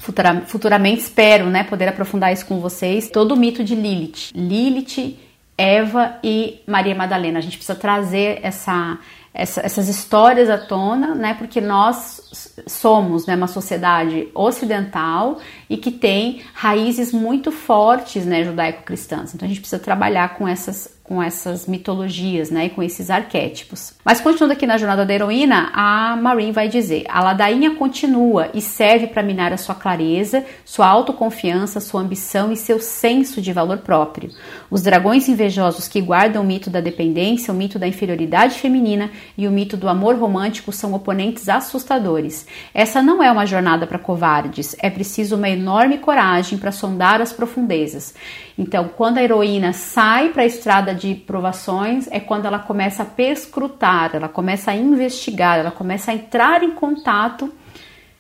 futuramente 0.01 1.01
espero, 1.01 1.47
né, 1.47 1.65
poder 1.65 1.89
aprofundar 1.89 2.33
isso 2.33 2.47
com 2.47 2.61
vocês. 2.61 3.11
Todo 3.11 3.33
o 3.33 3.37
mito 3.37 3.65
de 3.65 3.75
Lilith, 3.75 4.33
Lilith, 4.35 5.19
Eva 5.57 6.17
e 6.23 6.61
Maria 6.67 6.95
Madalena. 6.95 7.39
A 7.39 7.43
gente 7.43 7.57
precisa 7.57 7.79
trazer 7.79 8.41
essa 8.43 8.99
essa, 9.39 9.61
essas 9.61 9.89
histórias 9.89 10.51
à 10.51 10.59
tona, 10.59 11.15
né? 11.15 11.35
Porque 11.35 11.61
nós 11.61 12.57
somos 12.67 13.25
né, 13.27 13.37
uma 13.37 13.47
sociedade 13.47 14.29
ocidental 14.35 15.39
e 15.71 15.77
que 15.77 15.93
tem 15.93 16.43
raízes 16.53 17.13
muito 17.13 17.53
fortes, 17.53 18.27
né, 18.27 18.43
judaico-cristãs. 18.43 19.35
Então 19.35 19.47
a 19.47 19.49
gente 19.49 19.61
precisa 19.61 19.81
trabalhar 19.81 20.37
com 20.37 20.49
essas 20.49 20.98
com 21.09 21.23
essas 21.23 21.67
mitologias, 21.67 22.51
né, 22.51 22.67
e 22.67 22.71
com 22.71 22.83
esses 22.83 23.09
arquétipos. 23.09 23.95
Mas 24.05 24.21
continuando 24.21 24.53
aqui 24.53 24.67
na 24.67 24.77
jornada 24.77 25.07
da 25.07 25.15
heroína, 25.15 25.71
a 25.73 26.15
Marine 26.17 26.53
vai 26.53 26.69
dizer: 26.69 27.05
a 27.09 27.23
ladainha 27.23 27.75
continua 27.77 28.51
e 28.53 28.61
serve 28.61 29.07
para 29.07 29.23
minar 29.23 29.53
a 29.53 29.57
sua 29.57 29.75
clareza, 29.75 30.45
sua 30.67 30.87
autoconfiança, 30.87 31.81
sua 31.81 32.03
ambição 32.03 32.53
e 32.53 32.57
seu 32.57 32.79
senso 32.79 33.41
de 33.41 33.53
valor 33.53 33.79
próprio. 33.79 34.31
Os 34.71 34.83
dragões 34.83 35.29
invejosos 35.29 35.89
que 35.89 36.03
guardam 36.03 36.43
o 36.43 36.47
mito 36.47 36.69
da 36.69 36.81
dependência, 36.81 37.53
o 37.53 37.57
mito 37.57 37.79
da 37.79 37.89
inferioridade 37.89 38.59
feminina 38.59 39.11
e 39.37 39.49
o 39.49 39.51
mito 39.51 39.79
do 39.79 39.89
amor 39.89 40.15
romântico 40.17 40.73
são 40.73 40.93
oponentes 40.93 41.49
assustadores. 41.49 42.47
Essa 42.75 43.01
não 43.01 43.23
é 43.23 43.33
uma 43.33 43.47
jornada 43.47 43.87
para 43.87 43.99
covardes, 43.99 44.77
é 44.79 44.91
preciso 44.91 45.37
uma 45.37 45.49
enorme 45.49 45.97
coragem 45.97 46.59
para 46.59 46.71
sondar 46.71 47.23
as 47.23 47.33
profundezas. 47.33 48.15
Então, 48.59 48.89
quando 48.89 49.19
a 49.19 49.23
heroína 49.23 49.73
sai 49.73 50.31
para 50.31 50.43
a 50.43 50.47
estrada 50.47 50.93
de 50.93 51.15
provações, 51.15 52.09
é 52.11 52.19
quando 52.19 52.45
ela 52.45 52.59
começa 52.59 53.05
a 53.05 53.07
perscrutar, 53.07 54.11
ela 54.13 54.29
começa 54.29 54.73
a 54.73 54.75
investigar, 54.75 55.61
ela 55.61 55.71
começa 55.71 56.11
a 56.11 56.15
entrar 56.15 56.65
em 56.65 56.73
contato 56.73 57.51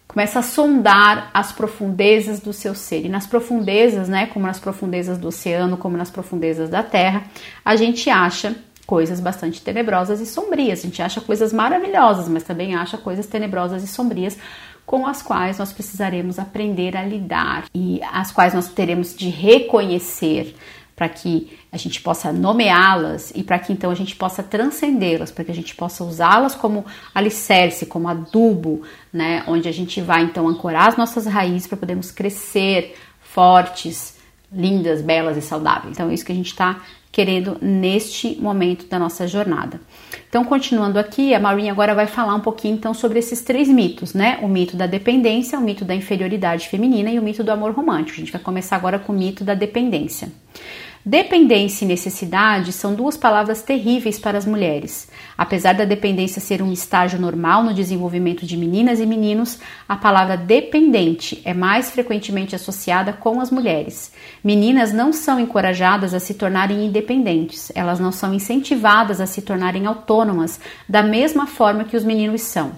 começa 0.08 0.38
a 0.38 0.42
sondar 0.42 1.30
as 1.34 1.52
profundezas 1.52 2.40
do 2.40 2.52
seu 2.52 2.74
ser. 2.74 3.04
E 3.04 3.08
nas 3.10 3.26
profundezas, 3.26 4.08
né, 4.08 4.26
como 4.26 4.46
nas 4.46 4.58
profundezas 4.58 5.18
do 5.18 5.28
oceano, 5.28 5.76
como 5.76 5.98
nas 5.98 6.10
profundezas 6.10 6.70
da 6.70 6.82
terra, 6.82 7.24
a 7.62 7.76
gente 7.76 8.08
acha 8.08 8.56
coisas 8.86 9.20
bastante 9.20 9.60
tenebrosas 9.60 10.18
e 10.18 10.24
sombrias. 10.24 10.78
A 10.78 10.82
gente 10.82 11.02
acha 11.02 11.20
coisas 11.20 11.52
maravilhosas, 11.52 12.26
mas 12.26 12.42
também 12.42 12.74
acha 12.74 12.96
coisas 12.96 13.26
tenebrosas 13.26 13.84
e 13.84 13.86
sombrias 13.86 14.38
com 14.88 15.06
as 15.06 15.20
quais 15.20 15.58
nós 15.58 15.70
precisaremos 15.70 16.38
aprender 16.38 16.96
a 16.96 17.04
lidar 17.04 17.66
e 17.74 18.00
as 18.10 18.32
quais 18.32 18.54
nós 18.54 18.68
teremos 18.68 19.14
de 19.14 19.28
reconhecer 19.28 20.56
para 20.96 21.10
que 21.10 21.58
a 21.70 21.76
gente 21.76 22.00
possa 22.00 22.32
nomeá-las 22.32 23.30
e 23.34 23.42
para 23.44 23.58
que 23.58 23.70
então 23.70 23.90
a 23.90 23.94
gente 23.94 24.16
possa 24.16 24.42
transcendê-las, 24.42 25.30
para 25.30 25.44
que 25.44 25.50
a 25.50 25.54
gente 25.54 25.74
possa 25.76 26.02
usá-las 26.02 26.54
como 26.54 26.86
alicerce, 27.14 27.84
como 27.84 28.08
adubo, 28.08 28.80
né, 29.12 29.44
onde 29.46 29.68
a 29.68 29.72
gente 29.72 30.00
vai 30.00 30.22
então 30.22 30.48
ancorar 30.48 30.88
as 30.88 30.96
nossas 30.96 31.26
raízes 31.26 31.66
para 31.66 31.76
podermos 31.76 32.10
crescer 32.10 32.96
fortes, 33.20 34.16
lindas, 34.50 35.02
belas 35.02 35.36
e 35.36 35.42
saudáveis. 35.42 35.92
Então 35.92 36.08
é 36.08 36.14
isso 36.14 36.24
que 36.24 36.32
a 36.32 36.34
gente 36.34 36.46
está 36.46 36.80
querendo 37.10 37.56
neste 37.60 38.36
momento 38.40 38.86
da 38.86 38.98
nossa 38.98 39.26
jornada. 39.26 39.80
Então, 40.28 40.44
continuando 40.44 40.98
aqui, 40.98 41.34
a 41.34 41.40
Maureen 41.40 41.70
agora 41.70 41.94
vai 41.94 42.06
falar 42.06 42.34
um 42.34 42.40
pouquinho 42.40 42.74
então 42.74 42.92
sobre 42.92 43.18
esses 43.18 43.40
três 43.42 43.68
mitos, 43.68 44.12
né? 44.14 44.38
O 44.42 44.48
mito 44.48 44.76
da 44.76 44.86
dependência, 44.86 45.58
o 45.58 45.62
mito 45.62 45.84
da 45.84 45.94
inferioridade 45.94 46.68
feminina 46.68 47.10
e 47.10 47.18
o 47.18 47.22
mito 47.22 47.42
do 47.42 47.50
amor 47.50 47.72
romântico. 47.72 48.18
A 48.18 48.20
gente 48.20 48.32
vai 48.32 48.40
começar 48.40 48.76
agora 48.76 48.98
com 48.98 49.12
o 49.12 49.16
mito 49.16 49.42
da 49.42 49.54
dependência. 49.54 50.30
Dependência 51.08 51.86
e 51.86 51.88
necessidade 51.88 52.70
são 52.70 52.94
duas 52.94 53.16
palavras 53.16 53.62
terríveis 53.62 54.18
para 54.18 54.36
as 54.36 54.44
mulheres. 54.44 55.08
Apesar 55.38 55.72
da 55.72 55.86
dependência 55.86 56.38
ser 56.38 56.60
um 56.60 56.70
estágio 56.70 57.18
normal 57.18 57.64
no 57.64 57.72
desenvolvimento 57.72 58.44
de 58.44 58.58
meninas 58.58 59.00
e 59.00 59.06
meninos, 59.06 59.58
a 59.88 59.96
palavra 59.96 60.36
dependente 60.36 61.40
é 61.46 61.54
mais 61.54 61.88
frequentemente 61.88 62.54
associada 62.54 63.10
com 63.10 63.40
as 63.40 63.50
mulheres. 63.50 64.12
Meninas 64.44 64.92
não 64.92 65.10
são 65.10 65.40
encorajadas 65.40 66.12
a 66.12 66.20
se 66.20 66.34
tornarem 66.34 66.84
independentes, 66.84 67.72
elas 67.74 67.98
não 67.98 68.12
são 68.12 68.34
incentivadas 68.34 69.18
a 69.18 69.24
se 69.24 69.40
tornarem 69.40 69.86
autônomas 69.86 70.60
da 70.86 71.02
mesma 71.02 71.46
forma 71.46 71.84
que 71.84 71.96
os 71.96 72.04
meninos 72.04 72.42
são. 72.42 72.72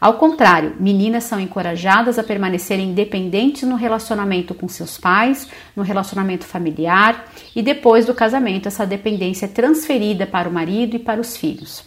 Ao 0.00 0.14
contrário, 0.14 0.76
meninas 0.78 1.24
são 1.24 1.40
encorajadas 1.40 2.18
a 2.18 2.22
permanecerem 2.22 2.90
independentes 2.90 3.62
no 3.62 3.76
relacionamento 3.76 4.54
com 4.54 4.68
seus 4.68 4.98
pais, 4.98 5.48
no 5.74 5.82
relacionamento 5.82 6.44
familiar 6.44 7.26
e 7.54 7.62
depois 7.62 8.06
do 8.06 8.14
casamento, 8.14 8.68
essa 8.68 8.86
dependência 8.86 9.46
é 9.46 9.48
transferida 9.48 10.26
para 10.26 10.48
o 10.48 10.52
marido 10.52 10.96
e 10.96 10.98
para 10.98 11.20
os 11.20 11.36
filhos. 11.36 11.84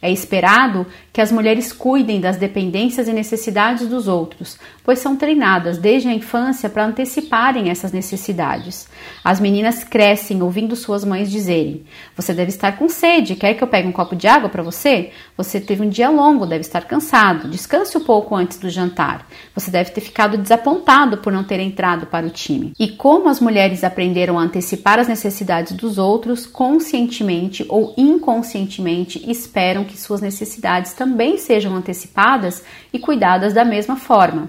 É 0.00 0.10
esperado 0.10 0.84
que 1.12 1.20
as 1.20 1.30
mulheres 1.30 1.72
cuidem 1.72 2.20
das 2.20 2.38
dependências 2.38 3.06
e 3.06 3.12
necessidades 3.12 3.86
dos 3.86 4.08
outros, 4.08 4.58
pois 4.82 4.98
são 4.98 5.14
treinadas 5.14 5.76
desde 5.76 6.08
a 6.08 6.14
infância 6.14 6.70
para 6.70 6.86
anteciparem 6.86 7.68
essas 7.68 7.92
necessidades. 7.92 8.88
As 9.22 9.38
meninas 9.38 9.84
crescem 9.84 10.42
ouvindo 10.42 10.74
suas 10.74 11.04
mães 11.04 11.30
dizerem: 11.30 11.84
Você 12.16 12.32
deve 12.32 12.48
estar 12.48 12.78
com 12.78 12.88
sede, 12.88 13.36
quer 13.36 13.52
que 13.54 13.62
eu 13.62 13.68
pegue 13.68 13.86
um 13.86 13.92
copo 13.92 14.16
de 14.16 14.26
água 14.26 14.48
para 14.48 14.62
você? 14.62 15.10
Você 15.36 15.60
teve 15.60 15.82
um 15.82 15.88
dia 15.88 16.08
longo, 16.08 16.46
deve 16.46 16.62
estar 16.62 16.86
cansado, 16.86 17.48
descanse 17.48 17.98
um 17.98 18.04
pouco 18.04 18.34
antes 18.34 18.58
do 18.58 18.70
jantar. 18.70 19.26
Você 19.54 19.70
deve 19.70 19.90
ter 19.90 20.00
ficado 20.00 20.38
desapontado 20.38 21.18
por 21.18 21.32
não 21.32 21.44
ter 21.44 21.60
entrado 21.60 22.06
para 22.06 22.26
o 22.26 22.30
time. 22.30 22.72
E 22.78 22.88
como 22.88 23.28
as 23.28 23.38
mulheres 23.38 23.84
aprenderam 23.84 24.38
a 24.38 24.42
antecipar 24.42 24.98
as 24.98 25.08
necessidades 25.08 25.72
dos 25.72 25.98
outros, 25.98 26.46
conscientemente 26.46 27.66
ou 27.68 27.92
inconscientemente 27.98 29.30
esperam 29.30 29.84
que 29.84 30.00
suas 30.00 30.22
necessidades 30.22 30.94
também 31.02 31.36
sejam 31.36 31.74
antecipadas 31.74 32.62
e 32.92 32.98
cuidadas 33.00 33.52
da 33.52 33.64
mesma 33.64 33.96
forma. 33.96 34.48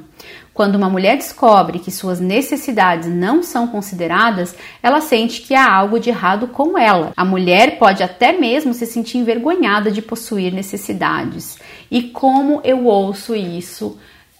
Quando 0.53 0.75
uma 0.75 0.87
mulher 0.87 1.17
descobre 1.17 1.79
que 1.79 1.89
suas 1.89 2.19
necessidades 2.19 3.09
não 3.09 3.41
são 3.41 3.65
consideradas, 3.65 4.55
ela 4.83 5.01
sente 5.01 5.41
que 5.41 5.55
há 5.55 5.73
algo 5.73 5.99
de 5.99 6.11
errado 6.11 6.45
com 6.47 6.77
ela. 6.77 7.11
A 7.17 7.25
mulher 7.25 7.79
pode 7.79 8.03
até 8.03 8.33
mesmo 8.33 8.71
se 8.71 8.85
sentir 8.85 9.17
envergonhada 9.17 9.89
de 9.89 9.99
possuir 9.99 10.53
necessidades. 10.53 11.57
E 11.89 12.03
como 12.03 12.61
eu 12.63 12.85
ouço 12.85 13.33
isso 13.33 13.97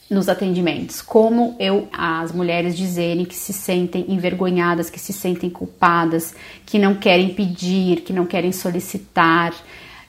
nos 0.08 0.30
atendimentos, 0.30 1.02
como 1.02 1.56
eu 1.60 1.88
as 1.92 2.32
mulheres 2.32 2.78
dizerem 2.78 3.26
que 3.26 3.34
se 3.34 3.54
sentem 3.54 4.06
envergonhadas, 4.08 4.92
que 4.92 5.00
se 5.00 5.12
sentem 5.12 5.50
culpadas, 5.50 6.36
que 6.64 6.78
não 6.78 6.94
querem 6.94 7.34
pedir, 7.34 8.02
que 8.02 8.14
não 8.14 8.28
querem 8.28 8.52
solicitar, 8.52 9.52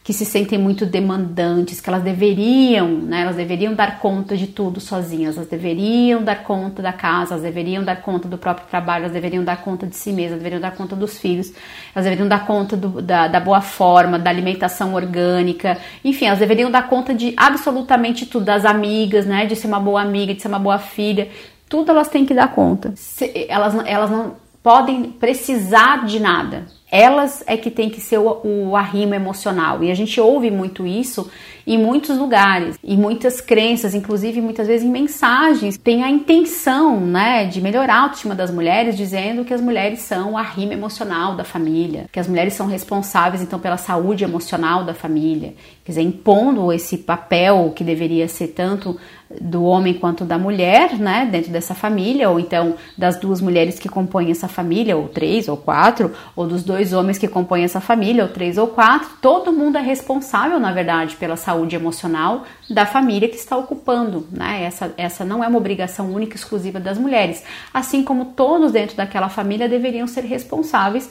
que 0.05 0.13
se 0.13 0.27
sentem 0.27 0.59
muito 0.59 0.85
demandantes, 0.85 1.81
que 1.81 1.89
elas 1.89 2.03
deveriam, 2.03 2.89
né, 2.89 3.23
elas 3.23 3.37
deveriam 3.37 3.73
dar 3.73 3.99
conta 4.01 4.37
de 4.37 4.47
tudo 4.47 4.79
sozinhas, 4.79 5.39
elas 5.39 5.49
deveriam 5.49 6.23
dar 6.23 6.45
conta 6.45 6.83
da 6.83 6.93
casa, 6.93 7.33
elas 7.33 7.43
deveriam 7.43 7.83
dar 7.83 7.97
conta 8.03 8.29
do 8.29 8.37
próprio 8.37 8.67
trabalho, 8.69 9.05
elas 9.05 9.15
deveriam 9.15 9.43
dar 9.43 9.63
conta 9.63 9.87
de 9.87 9.97
si 9.97 10.13
mesmas, 10.13 10.37
deveriam 10.41 10.61
dar 10.61 10.73
conta 10.73 10.95
dos 10.95 11.19
filhos, 11.19 11.51
elas 11.95 12.05
deveriam 12.05 12.29
dar 12.29 12.47
conta 12.47 12.77
do, 12.77 13.01
da, 13.01 13.29
da 13.29 13.41
boa 13.41 13.63
forma, 13.63 14.19
da 14.19 14.29
alimentação 14.29 14.93
orgânica, 14.93 15.79
enfim, 16.05 16.27
elas 16.27 16.39
deveriam 16.39 16.71
dar 16.71 16.87
conta 16.87 17.15
de 17.15 17.33
absolutamente 17.35 18.27
tudo, 18.27 18.45
das 18.45 18.67
amigas, 18.67 19.25
né, 19.25 19.47
de 19.47 19.57
ser 19.57 19.69
uma 19.69 19.81
boa 19.81 20.03
amiga, 20.03 20.35
de 20.35 20.43
ser 20.43 20.49
uma 20.49 20.59
boa 20.59 20.79
filha, 20.79 21.31
tudo 21.67 21.91
elas 21.91 22.09
têm 22.09 22.27
que 22.27 22.35
dar 22.35 22.49
conta. 22.55 22.93
Se, 22.95 23.47
elas, 23.49 23.75
elas 23.87 24.11
não 24.11 24.35
podem 24.63 25.05
precisar 25.05 26.05
de 26.05 26.21
nada 26.21 26.67
elas 26.95 27.43
é 27.49 27.57
que 27.57 27.73
tem 27.73 27.91
que 27.91 28.01
ser 28.01 28.19
o, 28.19 28.41
o 28.45 28.77
arrimo 28.77 29.17
emocional. 29.17 29.83
E 29.83 29.91
a 29.91 29.95
gente 29.97 30.21
ouve 30.21 30.49
muito 30.49 30.87
isso 30.87 31.29
em 31.67 31.77
muitos 31.77 32.19
lugares, 32.19 32.79
e 32.85 32.95
muitas 32.95 33.41
crenças, 33.41 33.95
inclusive 33.95 34.41
muitas 34.41 34.67
vezes 34.67 34.87
em 34.87 34.91
mensagens, 34.91 35.79
tem 35.79 36.05
a 36.05 36.11
intenção, 36.11 37.01
né, 37.01 37.47
de 37.47 37.61
melhorar 37.61 37.95
a 37.95 38.03
autoestima 38.03 38.35
das 38.35 38.51
mulheres, 38.51 38.99
dizendo 38.99 39.47
que 39.47 39.55
as 39.55 39.63
mulheres 39.63 40.01
são 40.01 40.33
o 40.33 40.37
arrimo 40.37 40.75
emocional 40.75 41.35
da 41.35 41.43
família, 41.43 42.05
que 42.13 42.21
as 42.21 42.29
mulheres 42.29 42.53
são 42.53 42.67
responsáveis 42.67 43.43
então 43.43 43.59
pela 43.59 43.79
saúde 43.79 44.25
emocional 44.25 44.85
da 44.85 44.93
família, 44.93 45.55
quer 45.85 45.93
dizer, 45.93 46.03
impondo 46.03 46.71
esse 46.71 46.99
papel 46.99 47.73
que 47.75 47.83
deveria 47.83 48.29
ser 48.29 48.49
tanto 48.49 48.99
do 49.41 49.65
homem 49.65 49.95
quanto 49.95 50.25
da 50.25 50.39
mulher, 50.39 50.99
né, 50.99 51.29
dentro 51.31 51.51
dessa 51.51 51.75
família, 51.75 52.31
ou 52.31 52.39
então 52.39 52.75
das 52.97 53.19
duas 53.19 53.41
mulheres 53.41 53.79
que 53.79 53.89
compõem 53.89 54.31
essa 54.31 54.49
família, 54.49 54.97
ou 54.97 55.09
três 55.09 55.49
ou 55.49 55.57
quatro, 55.57 56.13
ou 56.37 56.47
dos 56.47 56.63
dois 56.63 56.93
homens 56.93 57.19
que 57.19 57.27
compõem 57.27 57.65
essa 57.65 57.81
família, 57.81 58.25
ou 58.25 58.31
três 58.31 58.59
ou 58.59 58.69
quatro, 58.69 59.09
todo 59.21 59.53
mundo 59.53 59.79
é 59.79 59.81
responsável, 59.81 60.61
na 60.61 60.73
verdade, 60.73 61.17
pela 61.17 61.37
saúde 61.37 61.75
emocional 61.75 62.45
da 62.69 62.87
família 62.87 63.29
que 63.29 63.37
está 63.37 63.57
ocupando, 63.57 64.27
né? 64.31 64.65
Essa, 64.65 64.93
essa 64.97 65.25
não 65.25 65.43
é 65.43 65.49
uma 65.49 65.59
obrigação 65.59 66.13
única 66.13 66.35
e 66.35 66.39
exclusiva 66.39 66.79
das 66.79 66.99
mulheres, 66.99 67.43
assim 67.73 68.03
como 68.03 68.27
todos 68.27 68.73
dentro 68.73 68.97
daquela 68.97 69.29
família 69.29 69.69
deveriam 69.69 70.07
ser 70.07 70.25
responsáveis 70.25 71.11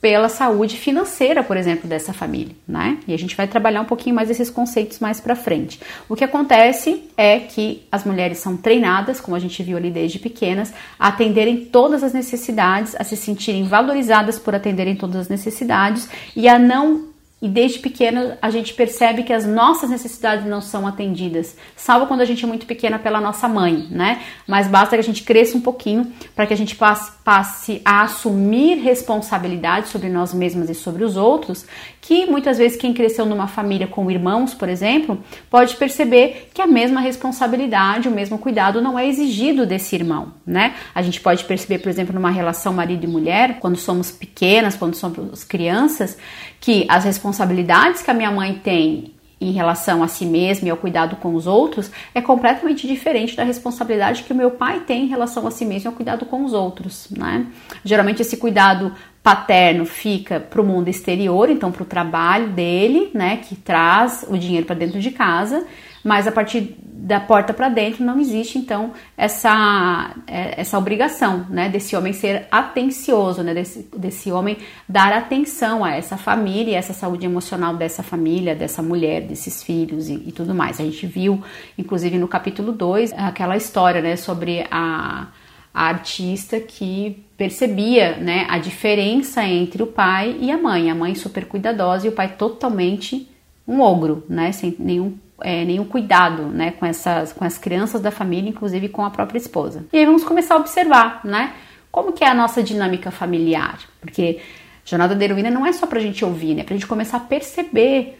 pela 0.00 0.30
saúde 0.30 0.78
financeira, 0.78 1.42
por 1.42 1.56
exemplo, 1.56 1.86
dessa 1.86 2.12
família, 2.12 2.54
né? 2.66 2.98
E 3.06 3.12
a 3.12 3.18
gente 3.18 3.36
vai 3.36 3.46
trabalhar 3.46 3.82
um 3.82 3.84
pouquinho 3.84 4.16
mais 4.16 4.30
esses 4.30 4.48
conceitos 4.48 4.98
mais 4.98 5.20
para 5.20 5.36
frente. 5.36 5.78
O 6.08 6.16
que 6.16 6.24
acontece 6.24 7.04
é 7.16 7.38
que 7.38 7.82
as 7.92 8.04
mulheres 8.04 8.38
são 8.38 8.56
treinadas, 8.56 9.20
como 9.20 9.36
a 9.36 9.38
gente 9.38 9.62
viu 9.62 9.76
ali 9.76 9.90
desde 9.90 10.18
pequenas, 10.18 10.72
a 10.98 11.08
atenderem 11.08 11.66
todas 11.66 12.02
as 12.02 12.14
necessidades, 12.14 12.96
a 12.98 13.04
se 13.04 13.16
sentirem 13.16 13.64
valorizadas 13.64 14.38
por 14.38 14.54
atenderem 14.54 14.96
todas 14.96 15.16
as 15.16 15.28
necessidades 15.28 16.08
e 16.34 16.48
a 16.48 16.58
não 16.58 17.09
e 17.42 17.48
desde 17.48 17.78
pequena 17.78 18.38
a 18.42 18.50
gente 18.50 18.74
percebe 18.74 19.22
que 19.22 19.32
as 19.32 19.46
nossas 19.46 19.88
necessidades 19.88 20.44
não 20.44 20.60
são 20.60 20.86
atendidas, 20.86 21.56
salvo 21.74 22.06
quando 22.06 22.20
a 22.20 22.24
gente 22.24 22.44
é 22.44 22.48
muito 22.48 22.66
pequena 22.66 22.98
pela 22.98 23.20
nossa 23.20 23.48
mãe, 23.48 23.86
né? 23.90 24.22
Mas 24.46 24.68
basta 24.68 24.96
que 24.96 25.00
a 25.00 25.04
gente 25.04 25.22
cresça 25.22 25.56
um 25.56 25.60
pouquinho 25.60 26.12
para 26.34 26.46
que 26.46 26.52
a 26.52 26.56
gente 26.56 26.76
passe, 26.76 27.12
passe 27.24 27.80
a 27.84 28.02
assumir 28.02 28.76
responsabilidade 28.76 29.88
sobre 29.88 30.08
nós 30.08 30.34
mesmas 30.34 30.68
e 30.68 30.74
sobre 30.74 31.04
os 31.04 31.16
outros, 31.16 31.64
que 32.10 32.26
muitas 32.26 32.58
vezes 32.58 32.76
quem 32.76 32.92
cresceu 32.92 33.24
numa 33.24 33.46
família 33.46 33.86
com 33.86 34.10
irmãos, 34.10 34.52
por 34.52 34.68
exemplo, 34.68 35.22
pode 35.48 35.76
perceber 35.76 36.50
que 36.52 36.60
a 36.60 36.66
mesma 36.66 37.00
responsabilidade, 37.00 38.08
o 38.08 38.10
mesmo 38.10 38.36
cuidado 38.36 38.82
não 38.82 38.98
é 38.98 39.06
exigido 39.06 39.64
desse 39.64 39.94
irmão, 39.94 40.32
né? 40.44 40.74
A 40.92 41.02
gente 41.02 41.20
pode 41.20 41.44
perceber, 41.44 41.78
por 41.78 41.88
exemplo, 41.88 42.12
numa 42.12 42.32
relação 42.32 42.72
marido 42.72 43.04
e 43.04 43.06
mulher, 43.06 43.60
quando 43.60 43.76
somos 43.76 44.10
pequenas, 44.10 44.74
quando 44.74 44.96
somos 44.96 45.44
crianças, 45.44 46.18
que 46.60 46.84
as 46.88 47.04
responsabilidades 47.04 48.02
que 48.02 48.10
a 48.10 48.14
minha 48.14 48.32
mãe 48.32 48.54
tem 48.54 49.14
em 49.40 49.52
relação 49.52 50.02
a 50.02 50.08
si 50.08 50.26
mesma 50.26 50.68
e 50.68 50.70
ao 50.70 50.76
cuidado 50.76 51.16
com 51.16 51.34
os 51.34 51.46
outros 51.46 51.90
é 52.14 52.20
completamente 52.20 52.86
diferente 52.86 53.34
da 53.34 53.42
responsabilidade 53.42 54.22
que 54.24 54.32
o 54.32 54.36
meu 54.36 54.50
pai 54.50 54.80
tem 54.80 55.04
em 55.04 55.08
relação 55.08 55.46
a 55.46 55.50
si 55.50 55.64
mesmo 55.64 55.86
e 55.86 55.90
ao 55.90 55.94
cuidado 55.94 56.26
com 56.26 56.44
os 56.44 56.52
outros, 56.52 57.08
né? 57.10 57.46
Geralmente 57.82 58.20
esse 58.20 58.36
cuidado 58.36 58.92
paterno 59.22 59.84
fica 59.84 60.40
para 60.40 60.60
o 60.60 60.64
mundo 60.64 60.88
exterior, 60.88 61.50
então 61.50 61.70
para 61.70 61.82
o 61.82 61.86
trabalho 61.86 62.48
dele, 62.48 63.10
né, 63.12 63.36
que 63.36 63.54
traz 63.54 64.24
o 64.28 64.38
dinheiro 64.38 64.66
para 64.66 64.76
dentro 64.76 64.98
de 64.98 65.10
casa, 65.10 65.66
mas 66.02 66.26
a 66.26 66.32
partir 66.32 66.76
da 66.82 67.20
porta 67.20 67.52
para 67.52 67.68
dentro 67.68 68.02
não 68.02 68.18
existe 68.18 68.56
então 68.56 68.92
essa, 69.18 70.14
é, 70.26 70.58
essa 70.58 70.78
obrigação, 70.78 71.46
né, 71.50 71.68
desse 71.68 71.94
homem 71.94 72.14
ser 72.14 72.46
atencioso, 72.50 73.42
né, 73.42 73.52
desse, 73.52 73.86
desse 73.94 74.32
homem 74.32 74.56
dar 74.88 75.12
atenção 75.12 75.84
a 75.84 75.94
essa 75.94 76.16
família, 76.16 76.78
essa 76.78 76.94
saúde 76.94 77.26
emocional 77.26 77.76
dessa 77.76 78.02
família, 78.02 78.54
dessa 78.54 78.82
mulher, 78.82 79.20
desses 79.20 79.62
filhos 79.62 80.08
e, 80.08 80.14
e 80.14 80.32
tudo 80.32 80.54
mais. 80.54 80.80
A 80.80 80.84
gente 80.84 81.06
viu, 81.06 81.42
inclusive 81.76 82.18
no 82.18 82.26
capítulo 82.26 82.72
2, 82.72 83.12
aquela 83.12 83.56
história, 83.56 84.00
né, 84.00 84.16
sobre 84.16 84.66
a, 84.70 85.26
a 85.72 85.86
artista 85.86 86.58
que 86.60 87.24
percebia, 87.36 88.16
né, 88.16 88.46
a 88.48 88.58
diferença 88.58 89.44
entre 89.44 89.82
o 89.82 89.86
pai 89.86 90.36
e 90.40 90.50
a 90.50 90.58
mãe, 90.58 90.90
a 90.90 90.94
mãe 90.94 91.14
super 91.14 91.46
cuidadosa 91.46 92.06
e 92.06 92.08
o 92.10 92.12
pai 92.12 92.34
totalmente 92.36 93.28
um 93.66 93.80
ogro, 93.80 94.24
né, 94.28 94.52
sem 94.52 94.74
nenhum 94.78 95.16
é, 95.42 95.64
nenhum 95.64 95.84
cuidado 95.84 96.42
né, 96.48 96.72
com, 96.72 96.84
essas, 96.84 97.32
com 97.32 97.44
as 97.44 97.56
crianças 97.56 98.00
da 98.00 98.10
família, 98.10 98.50
inclusive 98.50 98.90
com 98.90 99.02
a 99.02 99.10
própria 99.10 99.38
esposa. 99.38 99.86
E 99.90 99.98
aí 99.98 100.04
vamos 100.04 100.22
começar 100.22 100.54
a 100.54 100.58
observar, 100.58 101.22
né? 101.24 101.54
Como 101.90 102.12
que 102.12 102.22
é 102.22 102.28
a 102.28 102.34
nossa 102.34 102.62
dinâmica 102.62 103.10
familiar? 103.10 103.78
Porque 104.00 104.38
jornada 104.84 105.14
da 105.14 105.24
heroína 105.24 105.50
não 105.50 105.66
é 105.66 105.72
só 105.72 105.86
pra 105.86 105.98
gente 105.98 106.24
ouvir, 106.24 106.54
né? 106.54 106.62
Pra 106.62 106.74
gente 106.74 106.86
começar 106.86 107.16
a 107.16 107.20
perceber 107.20 108.18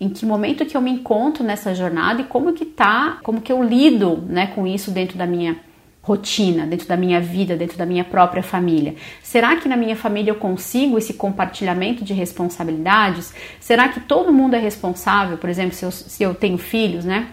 em 0.00 0.08
que 0.08 0.26
momento 0.26 0.66
que 0.66 0.76
eu 0.76 0.80
me 0.80 0.90
encontro 0.90 1.44
nessa 1.44 1.74
jornada 1.74 2.22
e 2.22 2.24
como 2.24 2.52
que 2.52 2.64
tá, 2.64 3.18
como 3.22 3.40
que 3.40 3.52
eu 3.52 3.62
lido, 3.62 4.22
né, 4.26 4.48
com 4.48 4.66
isso 4.66 4.90
dentro 4.90 5.16
da 5.16 5.26
minha 5.26 5.56
rotina, 6.04 6.66
dentro 6.66 6.86
da 6.86 6.98
minha 6.98 7.18
vida, 7.18 7.56
dentro 7.56 7.78
da 7.78 7.86
minha 7.86 8.04
própria 8.04 8.42
família? 8.42 8.94
Será 9.22 9.56
que 9.56 9.66
na 9.66 9.76
minha 9.76 9.96
família 9.96 10.30
eu 10.30 10.34
consigo 10.36 10.98
esse 10.98 11.14
compartilhamento 11.14 12.04
de 12.04 12.12
responsabilidades? 12.12 13.32
Será 13.58 13.88
que 13.88 14.00
todo 14.00 14.32
mundo 14.32 14.54
é 14.54 14.58
responsável? 14.58 15.38
Por 15.38 15.48
exemplo, 15.48 15.74
se 15.74 15.84
eu, 15.84 15.90
se 15.90 16.22
eu 16.22 16.34
tenho 16.34 16.58
filhos, 16.58 17.06
né? 17.06 17.28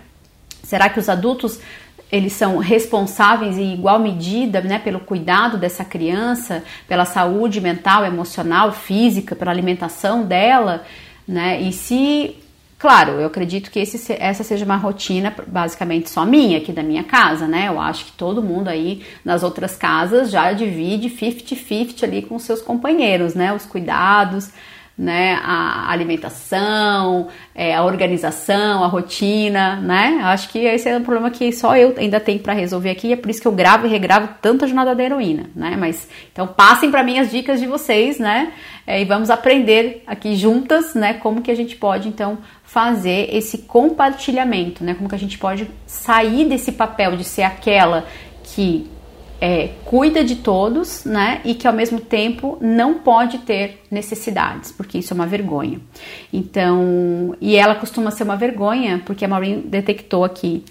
Será 0.63 0.87
que 0.87 0.99
os 0.99 1.09
adultos 1.09 1.59
eles 2.09 2.33
são 2.33 2.57
responsáveis 2.57 3.57
em 3.57 3.73
igual 3.73 3.99
medida 3.99 4.59
né, 4.61 4.79
pelo 4.79 4.99
cuidado 4.99 5.57
dessa 5.57 5.85
criança, 5.85 6.63
pela 6.87 7.05
saúde 7.05 7.61
mental, 7.61 8.05
emocional, 8.05 8.71
física, 8.73 9.33
pela 9.33 9.51
alimentação 9.51 10.23
dela, 10.23 10.83
né? 11.27 11.61
E 11.61 11.71
se 11.71 12.35
Claro, 12.81 13.11
eu 13.11 13.27
acredito 13.27 13.69
que 13.69 13.77
esse, 13.77 14.11
essa 14.13 14.43
seja 14.43 14.65
uma 14.65 14.75
rotina 14.75 15.31
basicamente 15.45 16.09
só 16.09 16.25
minha, 16.25 16.57
aqui 16.57 16.71
da 16.71 16.81
minha 16.81 17.03
casa, 17.03 17.47
né? 17.47 17.67
Eu 17.67 17.79
acho 17.79 18.05
que 18.05 18.11
todo 18.13 18.41
mundo 18.41 18.69
aí 18.69 19.05
nas 19.23 19.43
outras 19.43 19.77
casas 19.77 20.31
já 20.31 20.51
divide 20.51 21.07
50-50 21.07 22.03
ali 22.03 22.23
com 22.23 22.39
seus 22.39 22.59
companheiros, 22.59 23.35
né? 23.35 23.53
Os 23.53 23.67
cuidados, 23.67 24.49
né? 24.97 25.39
A 25.43 25.91
alimentação, 25.91 27.27
é, 27.55 27.73
a 27.73 27.83
organização, 27.83 28.83
a 28.83 28.87
rotina, 28.87 29.77
né? 29.77 30.19
Acho 30.23 30.49
que 30.49 30.59
esse 30.59 30.89
é 30.89 30.97
um 30.97 31.03
problema 31.03 31.31
que 31.31 31.51
só 31.51 31.75
eu 31.75 31.95
ainda 31.97 32.19
tenho 32.19 32.39
para 32.39 32.53
resolver 32.53 32.89
aqui, 32.89 33.13
é 33.13 33.15
por 33.15 33.29
isso 33.29 33.41
que 33.41 33.47
eu 33.47 33.51
gravo 33.51 33.87
e 33.87 33.89
regravo 33.89 34.29
tanta 34.41 34.67
jornada 34.67 34.93
da 34.93 35.03
heroína, 35.03 35.49
né? 35.55 35.75
Mas 35.79 36.07
então 36.31 36.45
passem 36.45 36.91
para 36.91 37.03
mim 37.03 37.17
as 37.17 37.31
dicas 37.31 37.59
de 37.59 37.65
vocês, 37.65 38.19
né? 38.19 38.51
É, 38.85 39.01
e 39.01 39.05
vamos 39.05 39.29
aprender 39.29 40.03
aqui 40.05 40.35
juntas, 40.35 40.93
né? 40.93 41.13
Como 41.13 41.41
que 41.41 41.49
a 41.49 41.55
gente 41.55 41.75
pode 41.75 42.07
então 42.07 42.39
fazer 42.63 43.29
esse 43.33 43.59
compartilhamento, 43.59 44.83
né? 44.83 44.93
Como 44.93 45.07
que 45.07 45.15
a 45.15 45.19
gente 45.19 45.37
pode 45.37 45.69
sair 45.85 46.45
desse 46.45 46.73
papel 46.73 47.15
de 47.15 47.23
ser 47.23 47.43
aquela 47.43 48.05
que 48.43 48.89
é, 49.41 49.69
cuida 49.85 50.23
de 50.23 50.35
todos, 50.35 51.03
né? 51.03 51.41
E 51.43 51.55
que 51.55 51.67
ao 51.67 51.73
mesmo 51.73 51.99
tempo 51.99 52.59
não 52.61 52.99
pode 52.99 53.39
ter 53.39 53.81
necessidades, 53.89 54.71
porque 54.71 54.99
isso 54.99 55.13
é 55.13 55.15
uma 55.15 55.25
vergonha. 55.25 55.81
Então, 56.31 57.35
e 57.41 57.55
ela 57.55 57.73
costuma 57.73 58.11
ser 58.11 58.23
uma 58.23 58.37
vergonha, 58.37 59.01
porque 59.03 59.25
a 59.25 59.27
Maureen 59.27 59.61
detectou 59.61 60.23
aqui 60.23 60.63